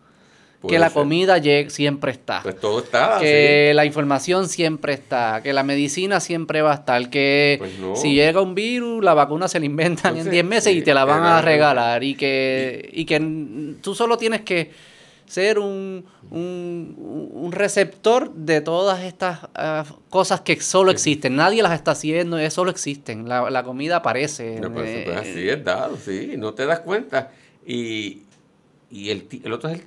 Puede 0.60 0.76
que 0.76 0.80
la 0.80 0.88
ser. 0.88 0.94
comida 0.94 1.42
siempre 1.70 2.12
está. 2.12 2.42
Pues 2.44 2.60
todo 2.60 2.80
está 2.80 3.18
que 3.20 3.72
la 3.74 3.86
información 3.86 4.50
siempre 4.50 4.94
está, 4.94 5.42
que 5.42 5.54
la 5.54 5.64
medicina 5.64 6.20
siempre 6.20 6.62
va 6.62 6.72
a 6.72 6.76
estar, 6.76 7.10
que 7.10 7.56
Pues 7.60 7.80
no. 7.80 7.96
si 7.96 8.14
llega 8.14 8.42
un 8.42 8.56
virus, 8.56 9.04
la 9.04 9.14
vacuna 9.14 9.48
se 9.48 9.60
la 9.60 9.66
inventan 9.66 10.12
en 10.14 10.18
Entonces, 10.20 10.32
10 10.34 10.46
meses 10.46 10.76
y 10.76 10.82
te 10.82 10.94
la 10.94 11.06
van 11.06 11.24
a 11.24 11.42
regalar 11.42 12.04
y 12.04 12.16
que, 12.16 12.90
y 12.92 13.06
que 13.06 13.76
tú 13.82 13.96
solo 13.96 14.18
tienes 14.18 14.42
que 14.42 14.72
ser 15.26 15.60
un, 15.60 16.06
un, 16.32 17.30
un 17.32 17.52
receptor 17.52 18.34
de 18.34 18.62
todas 18.62 19.04
estas 19.04 19.42
ah, 19.54 19.86
cosas 20.10 20.42
que 20.42 20.60
solo 20.60 20.90
existen. 20.92 21.36
Nadie 21.36 21.62
las 21.62 21.74
está 21.74 21.92
haciendo, 21.92 22.40
eh, 22.40 22.50
solo 22.50 22.72
existen. 22.72 23.30
La, 23.30 23.50
la 23.52 23.64
comida 23.64 23.98
aparece. 23.98 24.60
No, 24.60 24.74
pues, 24.74 24.90
eh, 24.90 25.04
pues, 25.06 25.18
así 25.18 25.48
es 25.48 25.64
dado, 25.64 25.98
sí, 26.04 26.34
no 26.36 26.54
te 26.56 26.66
das 26.66 26.80
cuenta. 26.80 27.32
Y, 27.66 28.24
y 28.90 29.12
el, 29.12 29.28
el 29.44 29.54
otro 29.54 29.70
es 29.70 29.76
el, 29.80 29.86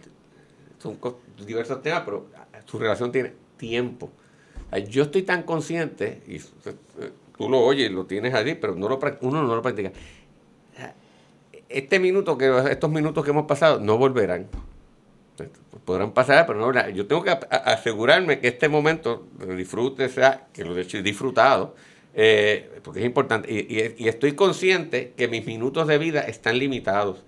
son 0.83 0.99
diversos 1.47 1.81
temas, 1.83 2.03
pero 2.05 2.27
su 2.67 2.79
relación 2.79 3.13
tiene 3.13 3.33
tiempo. 3.57 4.11
Ay, 4.71 4.87
Yo 4.89 5.05
estoy 5.05 5.23
tan 5.23 5.43
consciente, 5.45 6.23
y 6.27 6.37
eh, 6.37 7.11
tú 7.37 7.49
lo 7.49 7.61
oyes, 7.61 7.91
lo 7.91 8.07
tienes 8.07 8.35
allí, 8.35 8.55
pero 8.55 8.75
no 8.75 8.89
lo, 8.89 8.99
uno 9.21 9.43
no 9.43 9.55
lo 9.55 9.63
practica. 9.63 9.93
Este 11.69 11.99
minuto, 11.99 12.37
que 12.37 12.51
estos 12.71 12.91
minutos 12.91 13.25
que 13.25 13.31
hemos 13.31 13.47
pasado, 13.47 13.81
no 13.81 13.97
volverán. 13.97 14.49
Podrán 15.87 16.13
pasar, 16.13 16.47
pero 16.47 16.59
no 16.59 16.67
volverán. 16.67 16.93
Yo 16.95 17.07
tengo 17.07 17.23
que 17.23 17.31
asegurarme 17.51 18.41
que 18.41 18.49
este 18.49 18.69
momento 18.69 19.27
disfrute 19.57 20.09
sea, 20.09 20.49
que 20.53 20.65
lo 20.65 20.77
he 20.79 20.85
disfrutado, 21.03 21.75
eh, 22.15 22.71
porque 22.85 23.01
es 23.01 23.07
importante. 23.07 23.51
Y, 23.51 23.75
y- 23.79 23.95
y 24.05 24.09
estoy 24.09 24.33
consciente 24.33 25.15
que 25.17 25.29
mis 25.29 25.47
minutos 25.47 25.87
de 25.89 25.97
vida 25.99 26.21
están 26.21 26.59
limitados. 26.59 27.25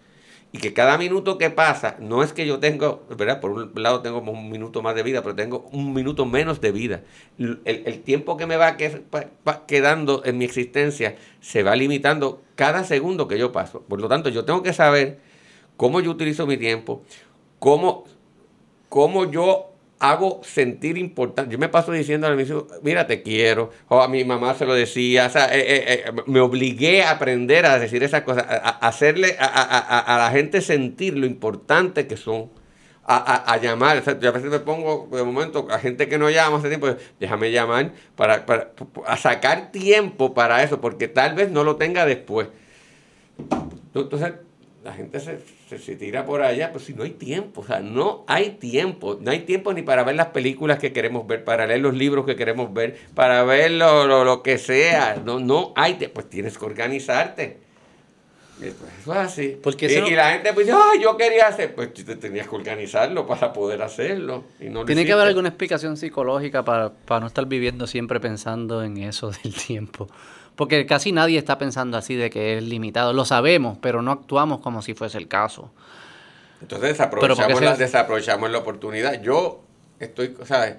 Y 0.54 0.58
que 0.58 0.72
cada 0.72 0.96
minuto 0.98 1.36
que 1.36 1.50
pasa, 1.50 1.96
no 1.98 2.22
es 2.22 2.32
que 2.32 2.46
yo 2.46 2.60
tengo, 2.60 3.02
¿verdad? 3.18 3.40
Por 3.40 3.50
un 3.50 3.72
lado 3.74 4.02
tengo 4.02 4.20
un 4.20 4.50
minuto 4.50 4.82
más 4.82 4.94
de 4.94 5.02
vida, 5.02 5.20
pero 5.20 5.34
tengo 5.34 5.68
un 5.72 5.92
minuto 5.92 6.26
menos 6.26 6.60
de 6.60 6.70
vida. 6.70 7.02
El, 7.38 7.60
el 7.64 8.02
tiempo 8.02 8.36
que 8.36 8.46
me 8.46 8.56
va, 8.56 8.76
pa- 9.42 9.66
quedando 9.66 10.22
en 10.24 10.38
mi 10.38 10.44
existencia 10.44 11.16
se 11.40 11.64
va 11.64 11.74
limitando 11.74 12.40
cada 12.54 12.84
segundo 12.84 13.26
que 13.26 13.36
yo 13.36 13.50
paso. 13.50 13.80
Por 13.88 14.00
lo 14.00 14.06
tanto, 14.08 14.28
yo 14.28 14.44
tengo 14.44 14.62
que 14.62 14.72
saber 14.72 15.18
cómo 15.76 16.00
yo 16.00 16.12
utilizo 16.12 16.46
mi 16.46 16.56
tiempo, 16.56 17.02
cómo, 17.58 18.04
cómo 18.88 19.30
yo 19.30 19.73
hago 20.10 20.40
sentir 20.44 20.98
importante. 20.98 21.52
Yo 21.52 21.58
me 21.58 21.68
paso 21.68 21.92
diciendo 21.92 22.26
a 22.26 22.30
mis 22.34 22.48
hijos, 22.48 22.64
mira, 22.82 23.06
te 23.06 23.22
quiero. 23.22 23.70
O 23.88 24.00
a 24.00 24.08
mi 24.08 24.24
mamá 24.24 24.54
se 24.54 24.66
lo 24.66 24.74
decía. 24.74 25.26
O 25.26 25.30
sea, 25.30 25.46
eh, 25.54 25.60
eh, 25.60 26.04
eh, 26.06 26.12
me 26.26 26.40
obligué 26.40 27.02
a 27.02 27.12
aprender 27.12 27.66
a 27.66 27.78
decir 27.78 28.02
esas 28.02 28.22
cosas, 28.22 28.44
a, 28.48 28.54
hacerle 28.86 29.36
a, 29.38 29.44
a- 29.46 30.14
a- 30.14 30.18
la 30.18 30.30
gente 30.30 30.60
sentir 30.60 31.16
lo 31.16 31.26
importante 31.26 32.06
que 32.06 32.16
son. 32.16 32.50
A 33.06 33.58
llamar, 33.58 33.98
o 33.98 34.02
sea, 34.02 34.18
yo 34.18 34.30
a 34.30 34.32
veces 34.32 34.48
me 34.50 34.60
pongo 34.60 35.08
de 35.12 35.22
momento 35.22 35.66
a 35.70 35.78
gente 35.78 36.08
que 36.08 36.16
no 36.16 36.30
llama 36.30 36.56
hace 36.56 36.68
tiempo, 36.68 36.88
déjame 37.20 37.52
llamar 37.52 37.92
para, 38.16 38.46
para 38.46 38.70
a 39.06 39.16
sacar 39.18 39.70
tiempo 39.72 40.32
para 40.32 40.62
eso, 40.62 40.80
porque 40.80 41.06
tal 41.06 41.34
vez 41.34 41.50
no 41.50 41.64
lo 41.64 41.76
tenga 41.76 42.06
después. 42.06 42.48
Entonces, 43.94 44.32
la 44.82 44.92
gente 44.94 45.20
se, 45.20 45.38
se, 45.78 45.96
tira 45.96 46.24
por 46.24 46.42
allá, 46.42 46.72
pues 46.72 46.84
si 46.84 46.94
no 46.94 47.02
hay 47.02 47.10
tiempo, 47.10 47.60
o 47.60 47.64
sea, 47.64 47.80
no 47.80 48.24
hay 48.26 48.50
tiempo, 48.50 49.18
no 49.20 49.30
hay 49.30 49.40
tiempo 49.40 49.72
ni 49.72 49.82
para 49.82 50.04
ver 50.04 50.16
las 50.16 50.28
películas 50.28 50.78
que 50.78 50.92
queremos 50.92 51.26
ver, 51.26 51.44
para 51.44 51.66
leer 51.66 51.80
los 51.80 51.94
libros 51.94 52.26
que 52.26 52.36
queremos 52.36 52.72
ver, 52.72 52.96
para 53.14 53.42
ver 53.44 53.72
lo, 53.72 54.24
lo, 54.24 54.42
que 54.42 54.58
sea, 54.58 55.20
no, 55.24 55.40
no 55.40 55.72
hay, 55.76 55.94
pues 56.12 56.28
tienes 56.28 56.58
que 56.58 56.64
organizarte. 56.64 57.64
Pues, 58.58 58.72
eso 59.00 59.12
es 59.12 59.18
así. 59.18 59.58
Porque 59.62 59.86
y, 59.86 60.14
la 60.14 60.32
gente 60.32 60.52
pues 60.52 60.68
ay, 60.68 61.00
yo 61.02 61.16
quería 61.16 61.48
hacer, 61.48 61.74
pues 61.74 61.92
te 61.92 62.16
tenías 62.16 62.48
que 62.48 62.54
organizarlo 62.54 63.26
para 63.26 63.52
poder 63.52 63.82
hacerlo. 63.82 64.44
Y 64.60 64.66
no 64.68 64.84
Tiene 64.84 65.04
que 65.04 65.12
haber 65.12 65.28
alguna 65.28 65.48
explicación 65.48 65.96
psicológica 65.96 66.64
para, 66.64 66.92
para 66.92 67.20
no 67.20 67.26
estar 67.26 67.46
viviendo 67.46 67.86
siempre 67.86 68.20
pensando 68.20 68.82
en 68.82 68.98
eso 68.98 69.30
del 69.42 69.54
tiempo. 69.54 70.08
Porque 70.56 70.86
casi 70.86 71.12
nadie 71.12 71.38
está 71.38 71.58
pensando 71.58 71.96
así 71.96 72.14
de 72.14 72.30
que 72.30 72.58
es 72.58 72.62
limitado. 72.62 73.12
Lo 73.12 73.24
sabemos, 73.24 73.78
pero 73.80 74.02
no 74.02 74.12
actuamos 74.12 74.60
como 74.60 74.82
si 74.82 74.94
fuese 74.94 75.18
el 75.18 75.28
caso. 75.28 75.70
Entonces 76.60 76.90
desaprovechamos, 76.90 77.60
la, 77.60 77.76
desaprovechamos 77.76 78.50
la 78.50 78.58
oportunidad. 78.58 79.20
Yo 79.20 79.62
estoy, 79.98 80.36
¿sabes? 80.44 80.76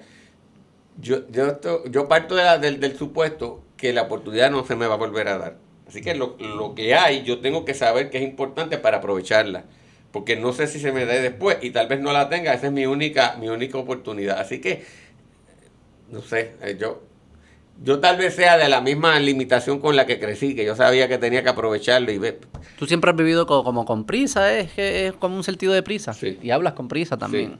Yo, 0.98 1.28
yo, 1.30 1.84
yo 1.90 2.08
parto 2.08 2.34
del, 2.34 2.80
del, 2.80 2.96
supuesto 2.96 3.62
que 3.76 3.92
la 3.92 4.02
oportunidad 4.02 4.50
no 4.50 4.64
se 4.64 4.76
me 4.76 4.86
va 4.86 4.94
a 4.94 4.98
volver 4.98 5.28
a 5.28 5.38
dar. 5.38 5.56
Así 5.86 6.00
que 6.00 6.14
lo, 6.14 6.36
lo, 6.38 6.74
que 6.74 6.94
hay, 6.94 7.22
yo 7.22 7.40
tengo 7.40 7.64
que 7.64 7.74
saber 7.74 8.10
que 8.10 8.18
es 8.18 8.24
importante 8.24 8.78
para 8.78 8.98
aprovecharla. 8.98 9.64
Porque 10.10 10.36
no 10.36 10.52
sé 10.52 10.66
si 10.66 10.80
se 10.80 10.90
me 10.90 11.04
dé 11.04 11.20
después 11.20 11.58
y 11.60 11.70
tal 11.70 11.86
vez 11.86 12.00
no 12.00 12.12
la 12.12 12.30
tenga. 12.30 12.54
Esa 12.54 12.66
es 12.66 12.72
mi 12.72 12.86
única, 12.86 13.36
mi 13.38 13.48
única 13.50 13.76
oportunidad. 13.76 14.40
Así 14.40 14.60
que, 14.60 14.84
no 16.08 16.22
sé, 16.22 16.54
eh, 16.62 16.76
yo 16.80 17.02
yo 17.82 18.00
tal 18.00 18.16
vez 18.16 18.34
sea 18.34 18.56
de 18.56 18.68
la 18.68 18.80
misma 18.80 19.18
limitación 19.18 19.80
con 19.80 19.96
la 19.96 20.06
que 20.06 20.18
crecí, 20.18 20.54
que 20.54 20.64
yo 20.64 20.76
sabía 20.76 21.08
que 21.08 21.18
tenía 21.18 21.42
que 21.42 21.48
aprovecharlo 21.48 22.10
y 22.10 22.18
ver. 22.18 22.40
Tú 22.78 22.86
siempre 22.86 23.10
has 23.10 23.16
vivido 23.16 23.46
como, 23.46 23.84
con 23.84 24.04
prisa, 24.04 24.54
¿eh? 24.54 24.60
es 24.60 24.78
es 24.78 25.12
como 25.14 25.36
un 25.36 25.44
sentido 25.44 25.72
de 25.72 25.82
prisa. 25.82 26.12
Sí. 26.12 26.38
Y 26.42 26.50
hablas 26.50 26.74
con 26.74 26.88
prisa 26.88 27.16
también. 27.16 27.58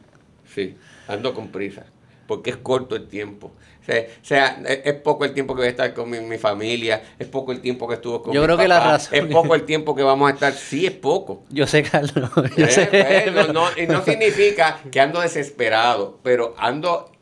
Sí, 0.55 0.75
ando 1.09 1.35
con 1.35 1.49
prisa, 1.49 1.87
porque 2.27 2.51
es 2.51 2.57
corto 2.57 2.97
el 2.97 3.09
tiempo. 3.09 3.53
O 3.89 4.25
sea, 4.25 4.61
es 4.67 4.95
poco 4.95 5.25
el 5.25 5.33
tiempo 5.33 5.55
que 5.55 5.61
voy 5.61 5.67
a 5.69 5.71
estar 5.71 5.95
con 5.95 6.11
mi, 6.11 6.39
familia, 6.39 7.03
es 7.19 7.29
poco 7.29 7.53
el 7.53 7.61
tiempo 7.61 7.87
que 7.87 7.95
estuvo 7.95 8.23
con 8.23 8.35
Yo 8.35 8.43
creo 8.43 8.57
que 8.57 8.67
la 8.67 8.81
razón. 8.81 9.15
Es 9.15 9.25
poco 9.27 9.55
el 9.55 9.63
tiempo 9.67 9.95
que 9.95 10.03
vamos 10.03 10.29
a 10.29 10.35
estar, 10.35 10.53
sí 10.53 10.87
es 10.87 10.93
poco. 10.93 11.45
Yo 11.51 11.67
sé, 11.67 11.85
Carlos. 11.85 12.31
Yo 12.57 12.67
sé. 12.67 12.89
Pues, 13.33 13.53
no, 13.53 13.67
y 13.77 13.87
no 13.87 14.05
significa 14.05 14.81
que 14.91 15.01
ando 15.01 15.21
desesperado, 15.21 16.19
pero 16.25 16.55
ando 16.59 17.13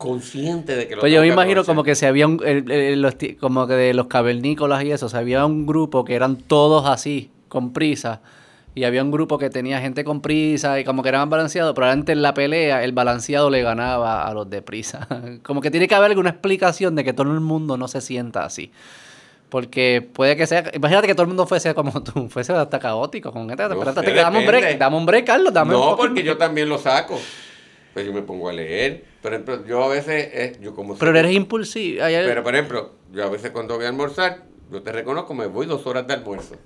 consciente 0.00 0.74
de 0.74 0.88
que 0.88 0.96
lo 0.96 1.00
Pues 1.02 1.12
yo 1.12 1.20
me 1.20 1.28
imagino 1.28 1.62
como 1.62 1.84
que 1.84 1.94
se 1.94 2.06
había 2.06 2.26
un, 2.26 2.38
como 3.38 3.66
que 3.66 3.74
de 3.74 3.94
los 3.94 4.06
cavernícolas 4.06 4.82
y 4.82 4.90
eso, 4.90 5.10
se 5.10 5.16
había 5.18 5.44
un 5.44 5.66
grupo 5.66 6.04
que 6.04 6.14
eran 6.14 6.36
todos 6.36 6.88
así, 6.88 7.30
con 7.48 7.72
prisa. 7.72 8.22
Y 8.74 8.84
había 8.84 9.02
un 9.02 9.10
grupo 9.10 9.36
que 9.36 9.50
tenía 9.50 9.80
gente 9.80 10.02
con 10.02 10.22
prisa 10.22 10.80
y 10.80 10.84
como 10.84 11.02
que 11.02 11.10
eran 11.10 11.28
balanceados, 11.28 11.74
pero 11.74 11.88
antes 11.88 12.14
en 12.14 12.22
la 12.22 12.32
pelea 12.32 12.82
el 12.82 12.92
balanceado 12.92 13.50
le 13.50 13.62
ganaba 13.62 14.26
a 14.26 14.32
los 14.32 14.48
de 14.48 14.62
prisa. 14.62 15.06
como 15.42 15.60
que 15.60 15.70
tiene 15.70 15.86
que 15.86 15.94
haber 15.94 16.10
alguna 16.10 16.30
explicación 16.30 16.94
de 16.94 17.04
que 17.04 17.12
todo 17.12 17.30
el 17.30 17.40
mundo 17.40 17.76
no 17.76 17.86
se 17.86 18.00
sienta 18.00 18.44
así. 18.44 18.72
Porque 19.50 20.00
puede 20.00 20.34
que 20.36 20.46
sea, 20.46 20.70
imagínate 20.72 21.08
que 21.08 21.14
todo 21.14 21.24
el 21.24 21.28
mundo 21.28 21.46
fuese 21.46 21.74
como 21.74 22.02
tú, 22.02 22.28
fuese 22.30 22.54
hasta 22.54 22.78
caótico. 22.78 23.32
Con, 23.32 23.50
este, 23.50 23.68
dame 23.68 24.38
un 24.38 24.46
break, 24.46 24.78
dame 24.78 24.96
un 24.96 25.04
break, 25.04 25.26
Carlos, 25.26 25.52
dame 25.52 25.72
No, 25.72 25.94
porque 25.94 26.22
yo 26.22 26.38
también 26.38 26.70
lo 26.70 26.78
saco. 26.78 27.18
Pues 27.92 28.06
yo 28.06 28.12
me 28.12 28.22
pongo 28.22 28.48
a 28.48 28.52
leer. 28.52 29.04
Por 29.20 29.32
ejemplo, 29.32 29.66
yo 29.66 29.82
a 29.82 29.88
veces, 29.88 30.28
eh, 30.32 30.56
yo 30.60 30.74
como... 30.74 30.96
Pero 30.96 31.18
eres 31.18 31.34
impulsivo. 31.34 32.02
Pero, 32.02 32.42
por 32.42 32.54
ejemplo, 32.54 32.92
yo 33.12 33.24
a 33.24 33.30
veces 33.30 33.50
cuando 33.50 33.76
voy 33.76 33.84
a 33.84 33.88
almorzar, 33.88 34.44
yo 34.70 34.82
te 34.82 34.92
reconozco, 34.92 35.34
me 35.34 35.46
voy 35.46 35.66
dos 35.66 35.86
horas 35.86 36.06
de 36.06 36.14
almuerzo. 36.14 36.56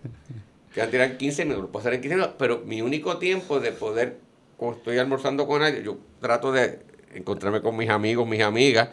Quedan 0.74 0.90
tirar 0.90 1.16
15 1.16 1.44
minutos, 1.44 1.70
puedo 1.70 1.80
hacer 1.80 1.94
en 1.94 2.00
15 2.00 2.16
minutos, 2.16 2.34
pero 2.38 2.62
mi 2.66 2.82
único 2.82 3.18
tiempo 3.18 3.60
de 3.60 3.72
poder, 3.72 4.18
cuando 4.56 4.78
estoy 4.78 4.98
almorzando 4.98 5.46
con 5.46 5.62
alguien, 5.62 5.84
yo 5.84 5.98
trato 6.20 6.52
de 6.52 6.80
encontrarme 7.14 7.62
con 7.62 7.76
mis 7.76 7.88
amigos, 7.88 8.26
mis 8.26 8.42
amigas, 8.42 8.88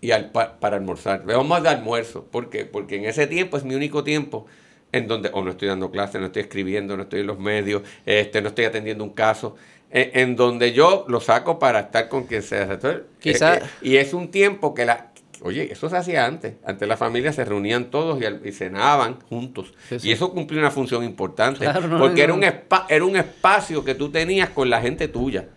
y 0.00 0.10
al, 0.10 0.32
para 0.32 0.76
almorzar. 0.76 1.24
Vamos 1.24 1.62
de 1.62 1.68
almuerzo. 1.70 2.24
¿Por 2.24 2.50
qué? 2.50 2.66
Porque 2.66 2.96
en 2.96 3.06
ese 3.06 3.26
tiempo 3.26 3.56
es 3.56 3.64
mi 3.64 3.74
único 3.74 4.04
tiempo 4.04 4.46
en 4.92 5.08
donde 5.08 5.30
o 5.32 5.42
no 5.42 5.50
estoy 5.50 5.66
dando 5.68 5.90
clases, 5.90 6.20
no 6.20 6.26
estoy 6.26 6.42
escribiendo, 6.42 6.96
no 6.96 7.04
estoy 7.04 7.20
en 7.20 7.26
los 7.26 7.38
medios, 7.38 7.82
este, 8.06 8.40
no 8.40 8.48
estoy 8.48 8.66
atendiendo 8.66 9.02
un 9.02 9.10
caso 9.10 9.56
en, 9.94 10.34
donde 10.34 10.72
yo 10.72 11.04
lo 11.08 11.20
saco 11.20 11.60
para 11.60 11.80
estar 11.80 12.08
con 12.08 12.24
quien 12.24 12.42
sea. 12.42 12.78
Quizás. 13.20 13.58
Eh, 13.58 13.62
eh, 13.62 13.68
y 13.82 13.96
es 13.96 14.12
un 14.12 14.30
tiempo 14.30 14.74
que 14.74 14.84
la. 14.84 15.12
Oye, 15.40 15.70
eso 15.70 15.88
se 15.88 15.96
hacía 15.96 16.26
antes. 16.26 16.54
Antes 16.64 16.88
las 16.88 16.98
familias 16.98 17.36
se 17.36 17.44
reunían 17.44 17.90
todos 17.90 18.18
y, 18.44 18.52
cenaban 18.52 19.20
juntos. 19.20 19.72
Y 20.02 20.10
eso 20.10 20.32
cumplió 20.32 20.58
una 20.58 20.70
función 20.70 21.04
importante. 21.04 21.68
porque 21.98 22.22
Era, 22.22 22.34
un 22.34 22.42
era 22.42 23.04
un 23.04 23.16
espacio 23.16 23.84
que 23.84 23.94
tú 23.94 24.10
tenías 24.10 24.50
con 24.50 24.68
la 24.68 24.80
gente 24.80 25.06
tuya. 25.06 25.48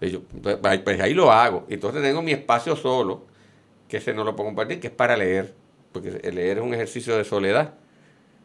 Pues, 0.00 0.18
pues, 0.82 1.00
ahí 1.00 1.14
lo 1.14 1.30
hago. 1.30 1.64
Entonces 1.68 2.02
tengo 2.02 2.22
mi 2.22 2.32
espacio 2.32 2.74
solo, 2.76 3.26
que 3.88 3.98
ese 3.98 4.12
no 4.14 4.24
lo 4.24 4.34
puedo 4.34 4.48
compartir, 4.48 4.80
que 4.80 4.88
es 4.88 4.92
para 4.92 5.16
leer. 5.16 5.54
Porque 5.92 6.10
leer 6.32 6.58
es 6.58 6.64
un 6.64 6.74
ejercicio 6.74 7.16
de 7.16 7.24
soledad. 7.24 7.74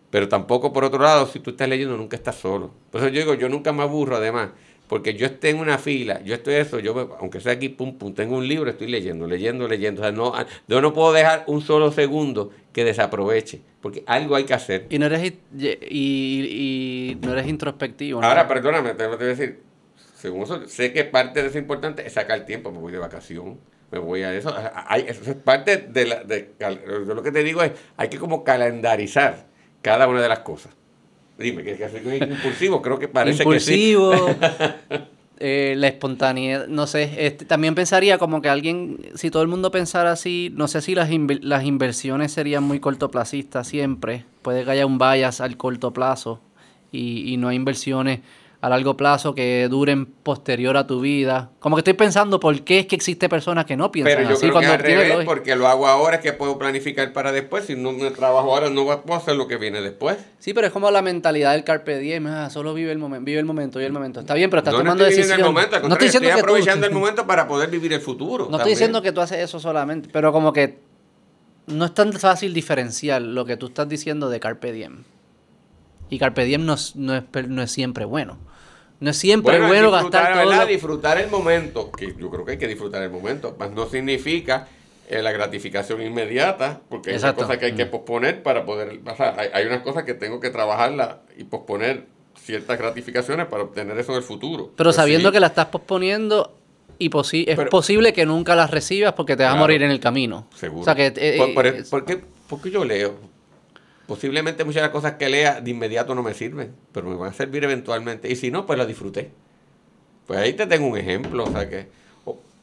Pero 0.10 0.28
tampoco, 0.28 0.74
por 0.74 0.84
otro 0.84 1.02
lado, 1.02 1.26
si 1.26 1.40
tú 1.40 1.52
estás 1.52 1.70
leyendo, 1.70 1.96
nunca 1.96 2.18
estás 2.18 2.36
solo. 2.36 2.72
Por 2.92 3.00
eso 3.00 3.10
yo 3.10 3.22
digo, 3.22 3.34
yo 3.34 3.48
nunca 3.48 3.72
me 3.72 3.84
aburro, 3.84 4.18
además 4.18 4.50
porque 4.92 5.14
yo 5.14 5.26
esté 5.26 5.52
en 5.52 5.60
una 5.60 5.78
fila, 5.78 6.22
yo 6.22 6.36
estoy 6.36 6.56
eso, 6.56 6.78
yo 6.78 7.16
aunque 7.22 7.40
sea 7.40 7.54
aquí, 7.54 7.70
pum, 7.70 7.98
pum, 7.98 8.14
tengo 8.14 8.36
un 8.36 8.46
libro, 8.46 8.70
estoy 8.70 8.88
leyendo, 8.88 9.26
leyendo, 9.26 9.66
leyendo. 9.66 10.02
O 10.02 10.04
sea, 10.04 10.12
no, 10.12 10.34
yo 10.68 10.82
no 10.82 10.94
puedo 10.94 11.14
dejar 11.14 11.46
un 11.48 11.62
solo 11.62 11.94
segundo 11.94 12.52
que 12.74 12.84
desaproveche, 12.84 13.62
porque 13.80 14.04
algo 14.06 14.36
hay 14.36 14.44
que 14.44 14.54
hacer. 14.54 14.88
Y 14.90 15.00
no 15.00 15.06
eres, 15.06 15.32
y, 15.90 17.18
no 17.22 17.32
eres 17.32 17.48
introspectivo. 17.48 18.22
Ahora, 18.22 18.50
perdóname, 18.50 18.94
te 18.96 19.08
voy 19.08 19.16
a 19.16 19.28
decir, 19.28 19.62
según 19.96 20.42
eso, 20.42 20.68
sé 20.68 20.92
que 20.92 21.06
parte 21.06 21.42
de 21.42 21.48
eso 21.48 21.58
importante 21.58 22.06
es 22.06 22.12
sacar 22.12 22.46
tiempo, 22.46 22.70
me 22.74 22.80
voy 22.80 22.92
de 22.92 23.00
vacación, 23.00 23.62
me 23.92 24.00
voy 24.00 24.24
a 24.24 24.34
eso. 24.34 24.54
Hay, 24.76 25.06
eso 25.08 25.22
es 25.24 25.38
parte 25.38 25.78
de 25.78 26.06
la... 26.06 26.26
De, 26.26 26.54
yo 26.60 27.14
lo 27.14 27.24
que 27.24 27.32
te 27.32 27.46
digo 27.46 27.64
es, 27.64 27.72
hay 27.96 28.10
que 28.10 28.20
como 28.20 28.44
calendarizar 28.44 29.46
cada 29.82 30.10
una 30.10 30.22
de 30.22 30.28
las 30.28 30.40
cosas. 30.40 30.76
Dime, 31.42 31.64
que, 31.64 31.76
que 31.76 32.28
impulsivo, 32.30 32.82
creo 32.82 33.00
que 33.00 33.08
parece 33.08 33.44
que 33.44 33.60
sí. 33.60 33.96
eh, 35.40 35.74
la 35.76 35.88
espontaneidad, 35.88 36.68
no 36.68 36.88
sé, 36.88 37.12
este, 37.18 37.46
también 37.46 37.76
pensaría 37.76 38.18
como 38.18 38.42
que 38.42 38.50
alguien, 38.50 39.00
si 39.16 39.32
todo 39.32 39.42
el 39.42 39.48
mundo 39.48 39.72
pensara 39.72 40.12
así, 40.12 40.52
no 40.54 40.68
sé 40.68 40.82
si 40.82 40.94
las, 40.94 41.10
las 41.42 41.66
inversiones 41.66 42.32
serían 42.32 42.64
muy 42.64 42.80
cortoplacistas 42.80 43.68
siempre, 43.68 44.26
puede 44.44 44.64
que 44.64 44.72
haya 44.72 44.86
un 44.86 45.00
bias 45.00 45.42
al 45.42 45.58
corto 45.58 45.92
plazo 45.92 46.40
y, 46.92 47.34
y 47.34 47.38
no 47.38 47.48
hay 47.48 47.56
inversiones 47.56 48.20
a 48.62 48.70
largo 48.70 48.96
plazo 48.96 49.34
que 49.34 49.68
duren 49.70 50.06
posterior 50.06 50.78
a 50.78 50.86
tu 50.86 51.02
vida. 51.02 51.50
Como 51.60 51.76
que 51.76 51.80
estoy 51.80 51.96
pensando 51.96 52.40
por 52.40 52.62
qué 52.62 52.80
es 52.80 52.86
que 52.86 52.96
existe 52.96 53.28
personas 53.28 53.66
que 53.66 53.76
no 53.76 53.92
piensan 53.92 54.18
Pero 54.18 54.30
yo 54.30 54.40
Creo 54.40 54.60
que 54.60 54.66
al 54.68 54.80
revés, 54.80 55.26
porque 55.26 55.56
lo 55.56 55.68
hago 55.68 55.88
ahora 55.88 56.18
es 56.18 56.22
que 56.22 56.32
puedo 56.32 56.60
planificar 56.60 57.12
para 57.12 57.32
después. 57.32 57.66
Si 57.66 57.76
no 57.76 57.92
me 57.92 58.12
trabajo 58.12 58.52
ahora, 58.52 58.70
no 58.70 58.86
puedo 59.02 59.20
hacer 59.20 59.36
lo 59.36 59.48
que 59.48 59.58
viene 59.58 59.82
después. 59.82 60.18
Sí, 60.38 60.54
pero 60.54 60.68
es 60.68 60.74
como 60.74 60.92
la 60.92 61.02
mentalidad 61.02 61.54
del 61.54 61.64
carpe 61.64 61.98
diem. 61.98 62.28
Ah, 62.28 62.52
solo 62.52 62.76
vive 62.76 62.92
el 62.92 63.00
momento, 63.00 63.26
vive 63.26 63.40
el 63.40 63.46
momento, 63.46 63.80
vive 63.80 63.88
el 63.88 63.94
momento. 63.94 64.20
Está 64.20 64.36
bien, 64.36 64.52
pero 64.52 64.60
estás 64.60 64.76
tomando 64.76 65.06
decisiones. 65.06 65.40
El 65.40 65.44
momento, 65.44 65.80
no 65.80 65.94
estoy, 65.94 66.08
diciendo 66.08 66.30
estoy 66.30 66.42
aprovechando 66.42 66.86
el 66.86 66.94
momento 66.94 67.26
para 67.26 67.48
poder 67.48 67.72
vivir 67.72 67.94
el 67.94 68.02
futuro. 68.02 68.48
No 68.48 68.58
estoy 68.58 68.74
diciendo 68.74 69.02
que 69.02 69.12
tú 69.12 69.22
haces 69.22 69.40
eso 69.40 69.60
solamente, 69.60 70.10
pero 70.14 70.32
como 70.32 70.54
que 70.54 70.78
no 71.66 71.86
es 71.86 71.94
tan 71.96 72.14
fácil 72.14 72.54
diferenciar 72.54 73.24
lo 73.24 73.44
que 73.44 73.58
tú 73.58 73.68
estás 73.68 73.90
diciendo 73.90 74.30
de 74.30 74.40
carpe 74.40 74.72
diem. 74.72 75.04
Y 76.12 76.20
carpe 76.20 76.46
diem 76.46 76.64
no 76.64 76.76
no 76.94 77.16
es, 77.16 77.24
no 77.48 77.64
es 77.64 77.72
siempre 77.72 78.06
bueno. 78.06 78.51
No 79.02 79.10
es 79.10 79.18
siempre 79.18 79.60
bueno, 79.60 79.92
gastar 79.92 80.42
todo. 80.42 80.66
Disfrutar 80.66 81.20
el 81.20 81.30
momento, 81.30 81.92
que 81.92 82.16
yo 82.18 82.30
creo 82.30 82.46
que 82.46 82.52
hay 82.52 82.58
que 82.58 82.68
disfrutar 82.68 83.04
el 83.04 83.10
momento, 83.10 83.56
mas 83.60 83.72
no 83.72 83.90
significa 83.90 84.68
eh, 85.10 85.22
la 85.22 85.32
gratificación 85.32 86.02
inmediata, 86.02 86.82
porque 86.88 87.12
hay 87.12 87.34
cosas 87.34 87.58
que 87.58 87.66
hay 87.66 87.74
que 87.74 87.86
mm. 87.86 87.90
posponer 87.90 88.44
para 88.44 88.64
poder 88.64 89.00
pasar. 89.02 89.38
Hay, 89.40 89.50
hay 89.54 89.66
unas 89.66 89.82
cosas 89.82 90.04
que 90.04 90.14
tengo 90.14 90.40
que 90.40 90.52
trabajarla 90.52 91.24
y 91.36 91.44
posponer 91.44 92.06
ciertas 92.40 92.78
gratificaciones 92.78 93.48
para 93.48 93.64
obtener 93.64 93.98
eso 93.98 94.12
en 94.12 94.20
el 94.20 94.24
futuro. 94.24 94.72
Pero 94.78 94.88
pues 94.88 94.96
sabiendo 94.96 95.32
que 95.32 95.40
la 95.40 95.48
estás 95.48 95.66
posponiendo 95.66 96.56
y 97.00 97.10
es 97.50 97.60
posible 97.70 98.14
que 98.14 98.26
nunca 98.26 98.56
las 98.56 98.70
recibas 98.70 99.14
porque 99.14 99.36
te 99.36 99.44
vas 99.44 99.54
a 99.54 99.58
morir 99.58 99.82
en 99.82 99.90
el 99.90 100.00
camino. 100.00 100.46
Seguro. 100.56 100.82
O 100.82 100.86
sea 100.86 100.94
que, 100.94 101.12
eh, 101.16 101.52
por, 101.54 101.66
eh, 101.66 101.84
por, 101.90 102.06
qué, 102.06 102.22
porque 102.48 102.70
yo 102.70 102.86
leo? 102.86 103.16
Posiblemente 104.12 104.66
muchas 104.66 104.82
de 104.82 104.88
las 104.88 104.92
cosas 104.92 105.14
que 105.14 105.30
lea 105.30 105.62
de 105.62 105.72
inmediato 105.72 106.14
no 106.14 106.22
me 106.22 106.34
sirven, 106.34 106.76
pero 106.92 107.08
me 107.08 107.16
van 107.16 107.30
a 107.30 107.34
servir 107.34 107.64
eventualmente. 107.64 108.30
Y 108.30 108.36
si 108.36 108.52
no, 108.52 108.66
pues 108.66 108.78
las 108.78 108.86
disfruté. 108.86 109.32
Pues 110.28 110.38
ahí 110.38 110.52
te 110.52 110.68
tengo 110.68 110.88
un 110.88 110.98
ejemplo, 110.98 111.46
o 111.46 111.50
sea 111.50 111.70
que, 111.70 111.88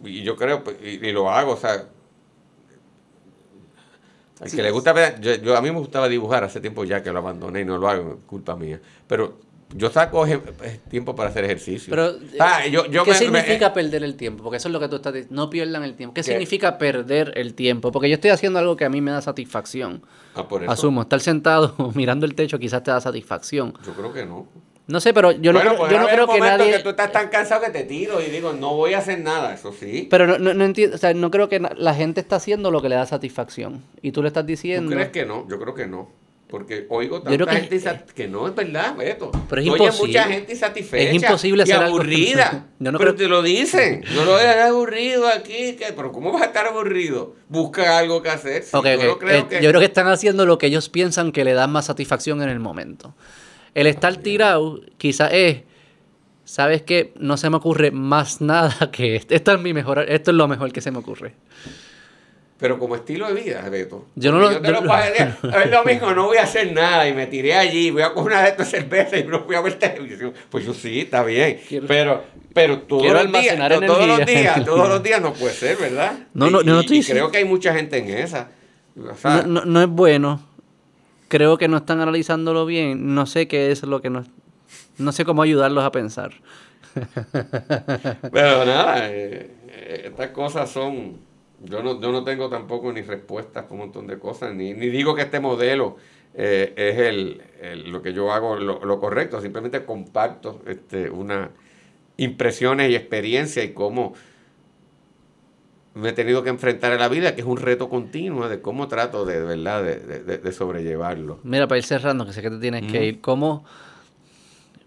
y 0.04 0.22
yo 0.22 0.36
creo, 0.36 0.62
pues, 0.62 0.76
y, 0.82 1.10
lo 1.10 1.30
hago, 1.30 1.52
o 1.52 1.56
sea, 1.56 1.88
al 4.42 4.50
que 4.50 4.62
le 4.62 4.70
gusta 4.70 5.18
yo, 5.20 5.56
a 5.56 5.62
mí 5.62 5.70
me 5.70 5.78
gustaba 5.78 6.06
dibujar 6.06 6.44
hace 6.44 6.60
tiempo 6.60 6.84
ya 6.84 7.02
que 7.02 7.10
lo 7.12 7.20
abandoné 7.20 7.62
y 7.62 7.64
no 7.64 7.78
lo 7.78 7.88
hago, 7.88 8.18
culpa 8.26 8.54
mía. 8.54 8.78
Pero 9.06 9.38
yo 9.74 9.90
saco 9.90 10.26
tiempo 10.88 11.14
para 11.14 11.30
hacer 11.30 11.44
ejercicio. 11.44 11.90
Pero, 11.90 12.14
ah, 12.40 12.60
¿qué 13.04 13.14
significa 13.14 13.72
perder 13.72 14.02
el 14.02 14.14
tiempo? 14.16 14.42
Porque 14.44 14.56
eso 14.56 14.68
es 14.68 14.72
lo 14.72 14.80
que 14.80 14.88
tú 14.88 14.96
estás 14.96 15.12
diciendo. 15.12 15.34
No 15.34 15.50
pierdan 15.50 15.84
el 15.84 15.94
tiempo. 15.94 16.14
¿Qué, 16.14 16.22
significa 16.22 16.78
perder 16.78 17.32
el 17.36 17.54
tiempo? 17.54 17.92
Porque 17.92 18.08
yo 18.08 18.14
estoy 18.14 18.30
haciendo 18.30 18.58
algo 18.58 18.76
que 18.76 18.84
a 18.84 18.88
mí 18.88 19.00
me 19.00 19.10
da 19.10 19.20
satisfacción. 19.20 20.02
Ah, 20.34 20.48
por 20.48 20.62
eso. 20.62 20.72
Asumo, 20.72 21.02
estar 21.02 21.20
sentado 21.20 21.74
mirando 21.94 22.24
el 22.24 22.34
techo 22.34 22.58
quizás 22.58 22.82
te 22.82 22.90
da 22.90 23.00
satisfacción. 23.00 23.74
Yo 23.84 23.92
creo 23.92 24.12
que 24.12 24.24
no. 24.24 24.46
No 24.86 25.00
sé, 25.00 25.12
pero 25.12 25.32
yo 25.32 25.52
no, 25.52 25.60
creo- 25.60 25.90
yo 25.90 26.00
no 26.00 26.06
creo 26.08 26.26
que 26.26 26.40
nadie... 26.40 26.72
que 26.72 26.78
tú 26.78 26.88
estás 26.88 27.12
tan 27.12 27.28
cansado 27.28 27.60
que 27.60 27.68
te 27.70 27.84
tiro 27.84 28.22
y 28.22 28.30
digo, 28.30 28.54
no 28.54 28.74
voy 28.74 28.94
a 28.94 28.98
hacer 28.98 29.20
nada, 29.20 29.52
eso 29.52 29.70
sí. 29.70 30.08
Pero 30.10 30.26
no, 30.26 30.38
no, 30.38 30.54
no 30.54 30.64
entiendo, 30.64 30.96
o 30.96 30.98
sea, 30.98 31.12
no 31.12 31.30
creo 31.30 31.50
que 31.50 31.60
la 31.60 31.94
gente 31.94 32.22
está 32.22 32.36
haciendo 32.36 32.70
lo 32.70 32.80
que 32.80 32.88
le 32.88 32.94
da 32.94 33.04
satisfacción. 33.04 33.84
Y 34.00 34.12
tú 34.12 34.22
le 34.22 34.28
estás 34.28 34.44
¿Tú 34.44 34.48
diciendo... 34.48 34.90
crees 34.90 35.10
que 35.10 35.26
no? 35.26 35.46
Yo 35.46 35.60
creo 35.60 35.74
que 35.74 35.86
no. 35.86 36.08
Porque 36.48 36.86
oigo 36.88 37.20
tanta 37.20 37.44
que- 37.44 37.60
gente 37.68 37.78
que 38.14 38.26
no 38.26 38.48
es 38.48 38.54
verdad, 38.54 38.96
Beto. 38.96 39.30
Pero 39.50 39.60
es 39.60 39.66
Tú 39.66 39.72
oyes 39.74 39.84
imposible. 39.94 40.18
mucha 40.20 40.24
gente 40.32 40.52
insatisfecha 40.52 41.10
Es 41.10 41.14
imposible 41.22 41.64
y 41.66 41.70
algo- 41.72 41.86
aburrida. 41.96 42.66
No 42.78 42.92
pero 42.92 42.98
creo- 42.98 43.14
te 43.16 43.28
lo 43.28 43.42
dicen. 43.42 44.02
Yo 44.14 44.24
lo 44.24 44.38
he 44.40 44.62
aburrido 44.62 45.28
aquí. 45.28 45.74
que- 45.76 45.92
Pero 45.94 46.10
¿cómo 46.10 46.32
vas 46.32 46.40
a 46.42 46.46
estar 46.46 46.66
aburrido? 46.66 47.34
Busca 47.48 47.98
algo 47.98 48.22
que 48.22 48.30
hacer. 48.30 48.62
Sí, 48.62 48.70
Ok, 48.72 48.86
yo 48.86 48.94
ok. 48.94 49.02
no 49.04 49.18
creo 49.18 49.36
Eh, 49.40 49.46
que... 49.48 49.62
Yo 49.62 49.68
creo 49.68 49.80
que 49.80 49.86
están 49.86 50.06
haciendo 50.08 50.46
lo 50.46 50.56
que 50.56 50.66
ellos 50.68 50.88
piensan 50.88 51.32
que 51.32 51.44
le 51.44 51.52
da 51.52 51.66
más 51.66 51.84
satisfacción 51.86 52.40
en 52.40 52.48
el 52.48 52.60
momento. 52.60 53.14
El 53.74 53.86
estar 53.86 54.16
tirado 54.16 54.80
quizás 54.96 55.30
es, 55.34 55.62
¿sabes 56.44 56.80
qué? 56.82 57.12
No 57.18 57.36
se 57.36 57.50
me 57.50 57.56
ocurre 57.58 57.90
más 57.90 58.40
nada 58.40 58.90
que 58.90 59.16
esto. 59.16 59.34
Esto 59.34 59.52
es, 59.52 59.60
mi 59.60 59.74
mejor, 59.74 60.06
esto 60.08 60.30
es 60.30 60.36
lo 60.38 60.48
mejor 60.48 60.72
que 60.72 60.80
se 60.80 60.90
me 60.90 60.98
ocurre. 60.98 61.34
Pero 62.58 62.78
como 62.78 62.96
estilo 62.96 63.32
de 63.32 63.40
vida, 63.40 63.68
Beto. 63.70 64.06
Yo 64.16 64.32
no 64.32 64.40
lo- 64.40 64.60
te 64.60 64.66
yo- 64.66 64.72
lo 64.80 64.84
pagaría. 64.84 65.38
Es 65.64 65.70
lo 65.70 65.84
mismo, 65.84 66.12
no 66.12 66.26
voy 66.26 66.38
a 66.38 66.42
hacer 66.42 66.72
nada 66.72 67.08
y 67.08 67.14
me 67.14 67.26
tiré 67.28 67.54
allí, 67.54 67.90
voy 67.92 68.02
a 68.02 68.12
coger 68.12 68.32
una 68.32 68.42
de 68.42 68.48
estas 68.48 68.68
cervezas 68.70 69.20
y 69.20 69.24
no 69.24 69.40
voy 69.44 69.54
a 69.54 69.60
ver 69.60 69.78
televisión. 69.78 70.32
Pues 70.50 70.66
yo 70.66 70.74
sí, 70.74 71.00
está 71.02 71.22
bien. 71.22 71.60
Quiero- 71.68 71.86
pero, 71.86 72.24
pero 72.52 72.78
todos 72.80 73.04
los 73.06 73.32
días, 73.32 73.56
no, 73.58 73.80
todos 73.86 74.06
los 74.08 74.26
días, 74.26 74.64
todos 74.64 74.88
los 74.88 75.02
días 75.04 75.20
no 75.22 75.32
puede 75.34 75.52
ser, 75.54 75.76
¿verdad? 75.76 76.18
No, 76.34 76.50
no, 76.50 76.60
Y- 76.60 76.64
yo 76.64 76.72
no 76.72 76.78
y- 76.78 76.80
estoy 76.80 76.96
y 76.96 77.00
diciendo- 77.00 77.20
creo 77.22 77.30
que 77.30 77.38
hay 77.38 77.44
mucha 77.44 77.72
gente 77.74 77.96
en 77.98 78.08
esa. 78.10 78.48
O 79.00 79.14
sea, 79.16 79.42
No, 79.42 79.60
no- 79.60 79.64
no 79.64 79.80
es 79.82 79.88
bueno. 79.88 80.42
Creo 81.28 81.58
que 81.58 81.68
no 81.68 81.76
están 81.76 82.00
analizándolo 82.00 82.66
bien. 82.66 83.14
No 83.14 83.26
sé 83.26 83.46
qué 83.46 83.70
es 83.70 83.82
lo 83.84 84.00
que 84.00 84.10
no... 84.10 84.24
No 84.96 85.12
sé 85.12 85.24
cómo 85.24 85.42
ayudarlos 85.42 85.84
a 85.84 85.92
pensar. 85.92 86.32
Pero 88.32 88.64
nada, 88.64 89.08
eh, 89.10 89.50
eh, 89.68 90.02
estas 90.06 90.28
cosas 90.30 90.68
son. 90.70 91.18
Yo 91.64 91.82
no, 91.82 92.00
yo 92.00 92.12
no 92.12 92.22
tengo 92.24 92.48
tampoco 92.48 92.92
ni 92.92 93.02
respuestas 93.02 93.64
para 93.64 93.74
un 93.74 93.80
montón 93.80 94.06
de 94.06 94.18
cosas, 94.18 94.54
ni, 94.54 94.74
ni 94.74 94.88
digo 94.88 95.14
que 95.14 95.22
este 95.22 95.40
modelo 95.40 95.96
eh, 96.34 96.72
es 96.76 96.98
el, 96.98 97.42
el- 97.60 97.90
lo 97.90 98.00
que 98.00 98.12
yo 98.12 98.32
hago 98.32 98.56
lo, 98.56 98.84
lo 98.84 99.00
correcto, 99.00 99.40
simplemente 99.40 99.84
comparto 99.84 100.62
este, 100.66 101.10
unas 101.10 101.50
impresiones 102.16 102.90
y 102.90 102.94
experiencias 102.96 103.64
y 103.66 103.70
cómo 103.70 104.14
me 105.94 106.10
he 106.10 106.12
tenido 106.12 106.44
que 106.44 106.50
enfrentar 106.50 106.92
a 106.92 106.96
la 106.96 107.08
vida, 107.08 107.34
que 107.34 107.40
es 107.40 107.46
un 107.46 107.56
reto 107.56 107.88
continuo 107.88 108.48
de 108.48 108.60
cómo 108.60 108.86
trato 108.86 109.24
de, 109.24 109.42
verdad 109.42 109.82
de, 109.82 109.96
de- 109.98 110.38
de- 110.38 110.52
sobrellevarlo. 110.52 111.40
Mira, 111.42 111.66
para 111.66 111.78
ir 111.78 111.84
cerrando, 111.84 112.24
que 112.24 112.32
sé 112.32 112.40
que 112.40 112.50
te 112.50 112.58
tienes 112.58 112.90
que 112.90 113.04
ir, 113.04 113.20
¿cómo, 113.20 113.64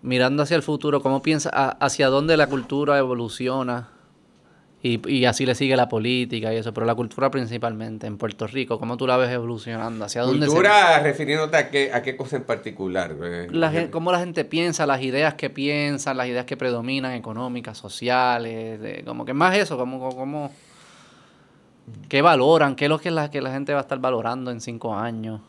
mirando 0.01 0.43
hacia 0.43 0.55
el 0.55 0.63
futuro, 0.63 1.01
cómo 1.01 1.21
piensas 1.21 1.51
hacia 1.53 2.07
dónde 2.07 2.37
la 2.37 2.47
cultura 2.47 2.97
evoluciona? 2.97 3.89
Y, 4.83 5.07
y 5.07 5.25
así 5.25 5.45
le 5.45 5.53
sigue 5.53 5.75
la 5.75 5.87
política 5.87 6.51
y 6.51 6.57
eso, 6.57 6.73
pero 6.73 6.87
la 6.87 6.95
cultura 6.95 7.29
principalmente 7.29 8.07
en 8.07 8.17
Puerto 8.17 8.47
Rico, 8.47 8.79
¿cómo 8.79 8.97
tú 8.97 9.05
la 9.05 9.15
ves 9.15 9.29
evolucionando? 9.29 10.05
¿Hacia 10.05 10.23
dónde 10.23 10.47
se- 10.47 10.51
Cultura 10.51 10.99
refiriéndote 11.03 11.55
a 11.57 11.69
qué, 11.69 11.93
a 11.93 12.01
qué 12.01 12.17
cosa 12.17 12.37
en 12.37 12.43
particular. 12.45 13.15
eh, 13.21 13.47
la 13.51 13.69
gen- 13.71 13.91
cómo 13.91 14.11
la 14.11 14.19
gente 14.19 14.43
piensa, 14.43 14.87
las 14.87 15.01
ideas 15.03 15.35
que 15.35 15.51
piensan, 15.51 16.17
las 16.17 16.25
ideas 16.27 16.45
que 16.45 16.57
predominan, 16.57 17.11
económicas, 17.13 17.77
sociales, 17.77 18.81
de- 18.81 19.03
como 19.05 19.23
que 19.23 19.33
más 19.35 19.55
eso, 19.55 19.77
como, 19.77 19.99
como- 20.15 20.51
qué 22.09 22.23
valoran, 22.23 22.75
qué 22.75 22.85
es 22.85 22.89
lo 22.89 22.97
que 22.97 23.11
la, 23.11 23.29
que 23.29 23.39
la 23.39 23.51
gente 23.51 23.73
va 23.73 23.79
a 23.79 23.83
estar 23.83 23.99
valorando 23.99 24.49
en 24.49 24.61
cinco 24.61 24.95
años. 24.95 25.41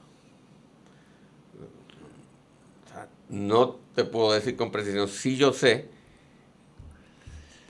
No 3.28 3.76
te 3.94 4.04
puedo 4.04 4.32
decir 4.32 4.56
con 4.56 4.70
precisión. 4.70 5.08
Sí 5.08 5.36
yo 5.36 5.52
sé, 5.52 5.88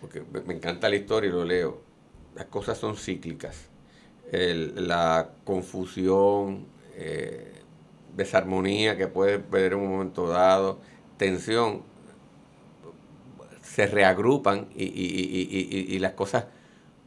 porque 0.03 0.23
me- 0.45 0.53
encanta 0.55 0.89
la 0.91 0.97
historia 0.97 1.31
y 1.31 1.33
lo 1.33 1.45
leo. 1.45 1.81
Las 2.35 2.47
cosas 2.47 2.77
son 2.77 2.97
cíclicas. 2.97 3.69
El- 4.33 4.89
la 4.89 5.31
confusión, 5.45 6.67
eh, 6.97 7.53
desarmonía 8.17 8.97
que 8.99 9.07
puede 9.07 9.35
haber 9.35 9.73
en 9.75 9.79
un 9.79 9.89
momento 9.93 10.27
dado, 10.29 10.81
tensión, 11.17 11.83
se 13.63 13.87
reagrupan 13.87 14.67
y, 14.75 14.85
y- 14.85 14.89
y- 14.89 15.95
y- 15.95 15.99
las 16.01 16.13
cosas 16.13 16.47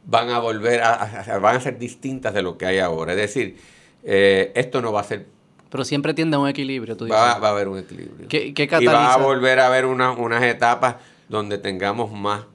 van 0.06 0.30
a 0.30 0.38
volver 0.38 0.80
a, 0.80 0.94
a- 1.34 1.38
van 1.38 1.56
a 1.56 1.60
ser 1.60 1.78
distintas 1.78 2.32
de 2.32 2.42
lo 2.42 2.56
que 2.56 2.64
hay 2.66 2.78
ahora. 2.78 3.12
Es 3.12 3.18
decir, 3.18 3.56
eh, 4.04 4.52
esto 4.54 4.80
no 4.80 4.90
va 4.92 5.00
a 5.00 5.04
ser 5.04 5.26
Pero 5.70 5.84
siempre 5.84 6.14
tiende 6.14 6.36
a 6.36 6.38
un 6.38 6.48
equilibrio, 6.48 6.96
tú 6.96 7.04
dices. 7.04 7.20
Va, 7.20 7.38
va 7.38 7.48
a 7.48 7.50
haber 7.50 7.68
un 7.68 7.78
equilibrio. 7.78 8.26
¿Qué- 8.28 8.54
qué 8.54 8.68
y 8.80 8.86
va 8.86 9.12
a 9.12 9.16
volver 9.18 9.60
a 9.60 9.66
haber 9.66 9.84
una- 9.84 10.12
unas 10.12 10.42
etapas 10.44 10.96
donde 11.28 11.58
tengamos 11.58 12.10
más 12.10 12.46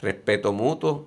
respeto 0.00 0.52
mutuo, 0.52 1.06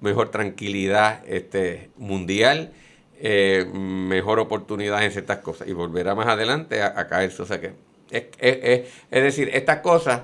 mejor 0.00 0.30
tranquilidad 0.30 1.22
este, 1.26 1.90
mundial, 1.96 2.72
eh, 3.20 3.66
mejor 3.72 4.38
oportunidad 4.40 5.02
en 5.04 5.10
ciertas 5.10 5.38
cosas 5.38 5.68
y 5.68 5.72
volverá 5.72 6.14
más 6.14 6.26
adelante 6.26 6.82
a, 6.82 6.98
a 6.98 7.06
caerse. 7.06 7.42
O 7.42 7.46
sea 7.46 7.60
que, 7.60 7.72
es, 8.10 8.24
es- 8.38 8.58
es- 8.62 8.88
es 9.10 9.22
decir, 9.22 9.50
estas 9.52 9.80
cosas, 9.80 10.22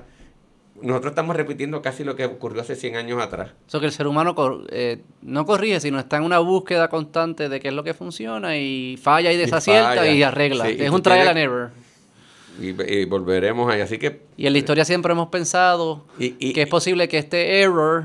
nosotros 0.81 1.13
estamos 1.13 1.37
repitiendo 1.37 1.81
casi 1.83 2.03
lo 2.05 2.17
que 2.17 2.25
ocurrió 2.25 2.63
hace 2.63 2.75
100 2.75 2.97
años 2.97 3.23
atrás. 3.23 3.51
Eso 3.69 3.79
que 3.81 3.87
el 3.87 3.93
ser 3.93 4.07
humano 4.07 4.35
cor- 4.35 4.67
eh, 4.71 5.01
no 5.21 5.45
corrige, 5.47 5.79
sino 5.81 5.99
está 5.99 6.17
en 6.17 6.25
una 6.25 6.39
búsqueda 6.41 6.89
constante 6.89 7.49
de 7.49 7.61
qué 7.61 7.69
es 7.69 7.75
lo 7.75 7.85
que 7.85 7.95
funciona 7.95 8.57
y 8.57 8.97
falla 9.01 9.31
y 9.33 9.37
desacierta 9.37 10.07
y, 10.07 10.11
falla. 10.15 10.29
arregla. 10.29 10.65
Sí, 10.67 10.77
y 10.79 10.83
es 10.83 10.89
tú 10.89 10.97
un 10.97 11.03
trial 11.03 11.29
and 11.29 11.39
error. 11.39 11.71
Y, 12.61 12.69
y 12.93 13.05
volveremos 13.07 13.73
ahí. 13.73 13.81
Así 13.81 13.99
que 13.99 14.21
Y 14.37 14.47
en 14.47 14.53
la 14.53 14.59
historia 14.59 14.85
siempre 14.85 15.13
hemos 15.13 15.29
pensado 15.29 16.05
Y- 16.19 16.35
y- 16.39 16.53
que 16.53 16.63
es 16.63 16.69
posible 16.69 17.09
que 17.09 17.19
este 17.19 17.61
error 17.61 18.05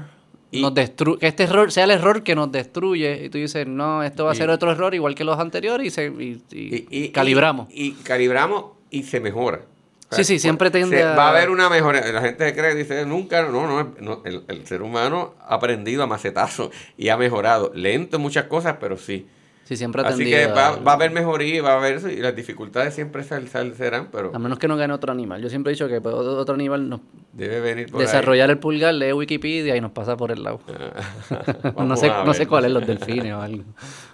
nos 0.53 0.73
destru 0.73 1.17
que 1.19 1.27
este 1.27 1.43
error 1.43 1.71
sea 1.73 1.83
el 1.83 1.91
error 1.91 2.23
que 2.23 2.33
nos 2.33 2.51
destruye 2.51 3.25
y 3.25 3.29
tú 3.29 3.37
dices, 3.37 3.67
no, 3.67 4.01
esto 4.03 4.23
va 4.25 4.31
a 4.31 4.35
ser 4.35 4.49
otro 4.49 4.71
error 4.71 4.95
igual 4.95 5.13
que 5.13 5.25
los 5.25 5.37
anteriores 5.39 5.85
y, 5.87 5.89
se, 5.89 6.05
y- 6.51 7.09
calibramos. 7.09 7.67
Y, 7.69 7.91
calibramos 8.03 8.65
y 8.89 9.03
se 9.03 9.19
mejora. 9.19 9.61
Sí, 10.09 10.23
sí, 10.23 10.39
siempre 10.39 10.69
se- 10.69 10.77
tiende 10.77 11.03
a- 11.03 11.15
Va 11.15 11.27
a 11.27 11.29
haber 11.31 11.49
una 11.49 11.69
mejora. 11.69 11.99
La 12.13 12.21
gente 12.21 12.55
cree, 12.55 12.73
dice, 12.75 13.05
nunca, 13.05 13.43
no, 13.43 13.67
no, 13.67 13.93
no, 13.99 14.21
el, 14.23 14.43
el 14.47 14.65
ser 14.65 14.81
humano 14.81 15.33
ha 15.45 15.55
aprendido 15.55 16.01
a 16.03 16.07
macetazo 16.07 16.71
y 16.97 17.09
ha 17.09 17.17
mejorado. 17.17 17.73
Lento 17.75 18.15
en 18.15 18.21
muchas 18.23 18.45
cosas, 18.45 18.77
pero 18.79 18.97
sí. 18.97 19.27
Sí, 19.67 19.75
siempre 19.75 20.01
ha 20.01 20.07
Así 20.07 20.23
que 20.23 20.47
va, 20.47 20.67
a- 20.69 20.75
va 20.77 20.91
a 20.93 20.95
haber 20.95 21.11
mejoría 21.11 21.55
y 21.55 21.59
va 21.59 21.73
a 21.73 21.77
haber 21.77 21.99
y 22.09 22.21
las 22.21 22.33
dificultades 22.33 22.93
siempre 22.95 23.23
sal- 23.25 23.49
sal- 23.49 23.75
serán, 23.75 24.07
pero 24.11 24.31
A 24.33 24.39
menos 24.39 24.57
que 24.59 24.67
no 24.69 24.77
gane 24.77 24.93
otro 24.93 25.11
animal. 25.11 25.41
Yo 25.41 25.49
siempre 25.49 25.71
he 25.71 25.75
dicho 25.75 25.89
que 25.89 25.99
pues, 25.99 26.15
otro 26.15 26.55
animal 26.55 26.87
nos 26.87 27.01
debe 27.33 27.59
venir 27.59 27.91
por 27.91 27.99
ahí. 27.99 28.05
desarrollar 28.07 28.49
el 28.49 28.59
pulgar, 28.59 28.93
lee 28.93 29.11
Wikipedia 29.11 29.75
y 29.75 29.81
nos 29.81 29.91
pasa 29.91 30.15
por 30.15 30.31
el 30.31 30.41
lado. 30.43 30.61
no 31.65 31.71
Vamos 31.73 31.99
sé, 31.99 32.07
no 32.07 32.33
sé 32.33 32.47
cuál 32.47 32.63
es 32.65 32.71
los 32.71 32.87
delfines 32.87 33.33
o 33.33 33.41
algo. 33.41 33.63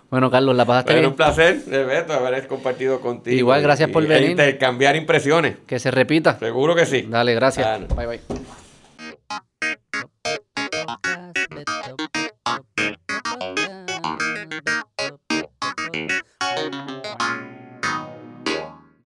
Bueno, 0.09 0.29
Carlos, 0.31 0.55
la 0.55 0.65
pasaste 0.65 0.93
Bueno, 0.93 1.09
un 1.09 1.15
bien. 1.15 1.17
placer, 1.17 1.65
de 1.65 1.83
Beto, 1.85 2.13
haber 2.13 2.47
compartido 2.47 2.99
contigo. 2.99 3.35
Igual, 3.37 3.59
y- 3.61 3.63
gracias 3.63 3.89
por 3.91 4.05
venir. 4.07 4.29
E 4.29 4.31
intercambiar 4.31 4.95
impresiones. 4.95 5.57
Que 5.67 5.77
se 5.79 5.91
repita. 5.91 6.37
Seguro 6.39 6.75
que 6.75 6.85
sí. 6.87 7.05
Dale, 7.09 7.33
gracias. 7.35 7.65
Ah, 7.67 7.77
no. 7.79 7.95
Bye, 7.95 8.07
bye. 8.07 8.62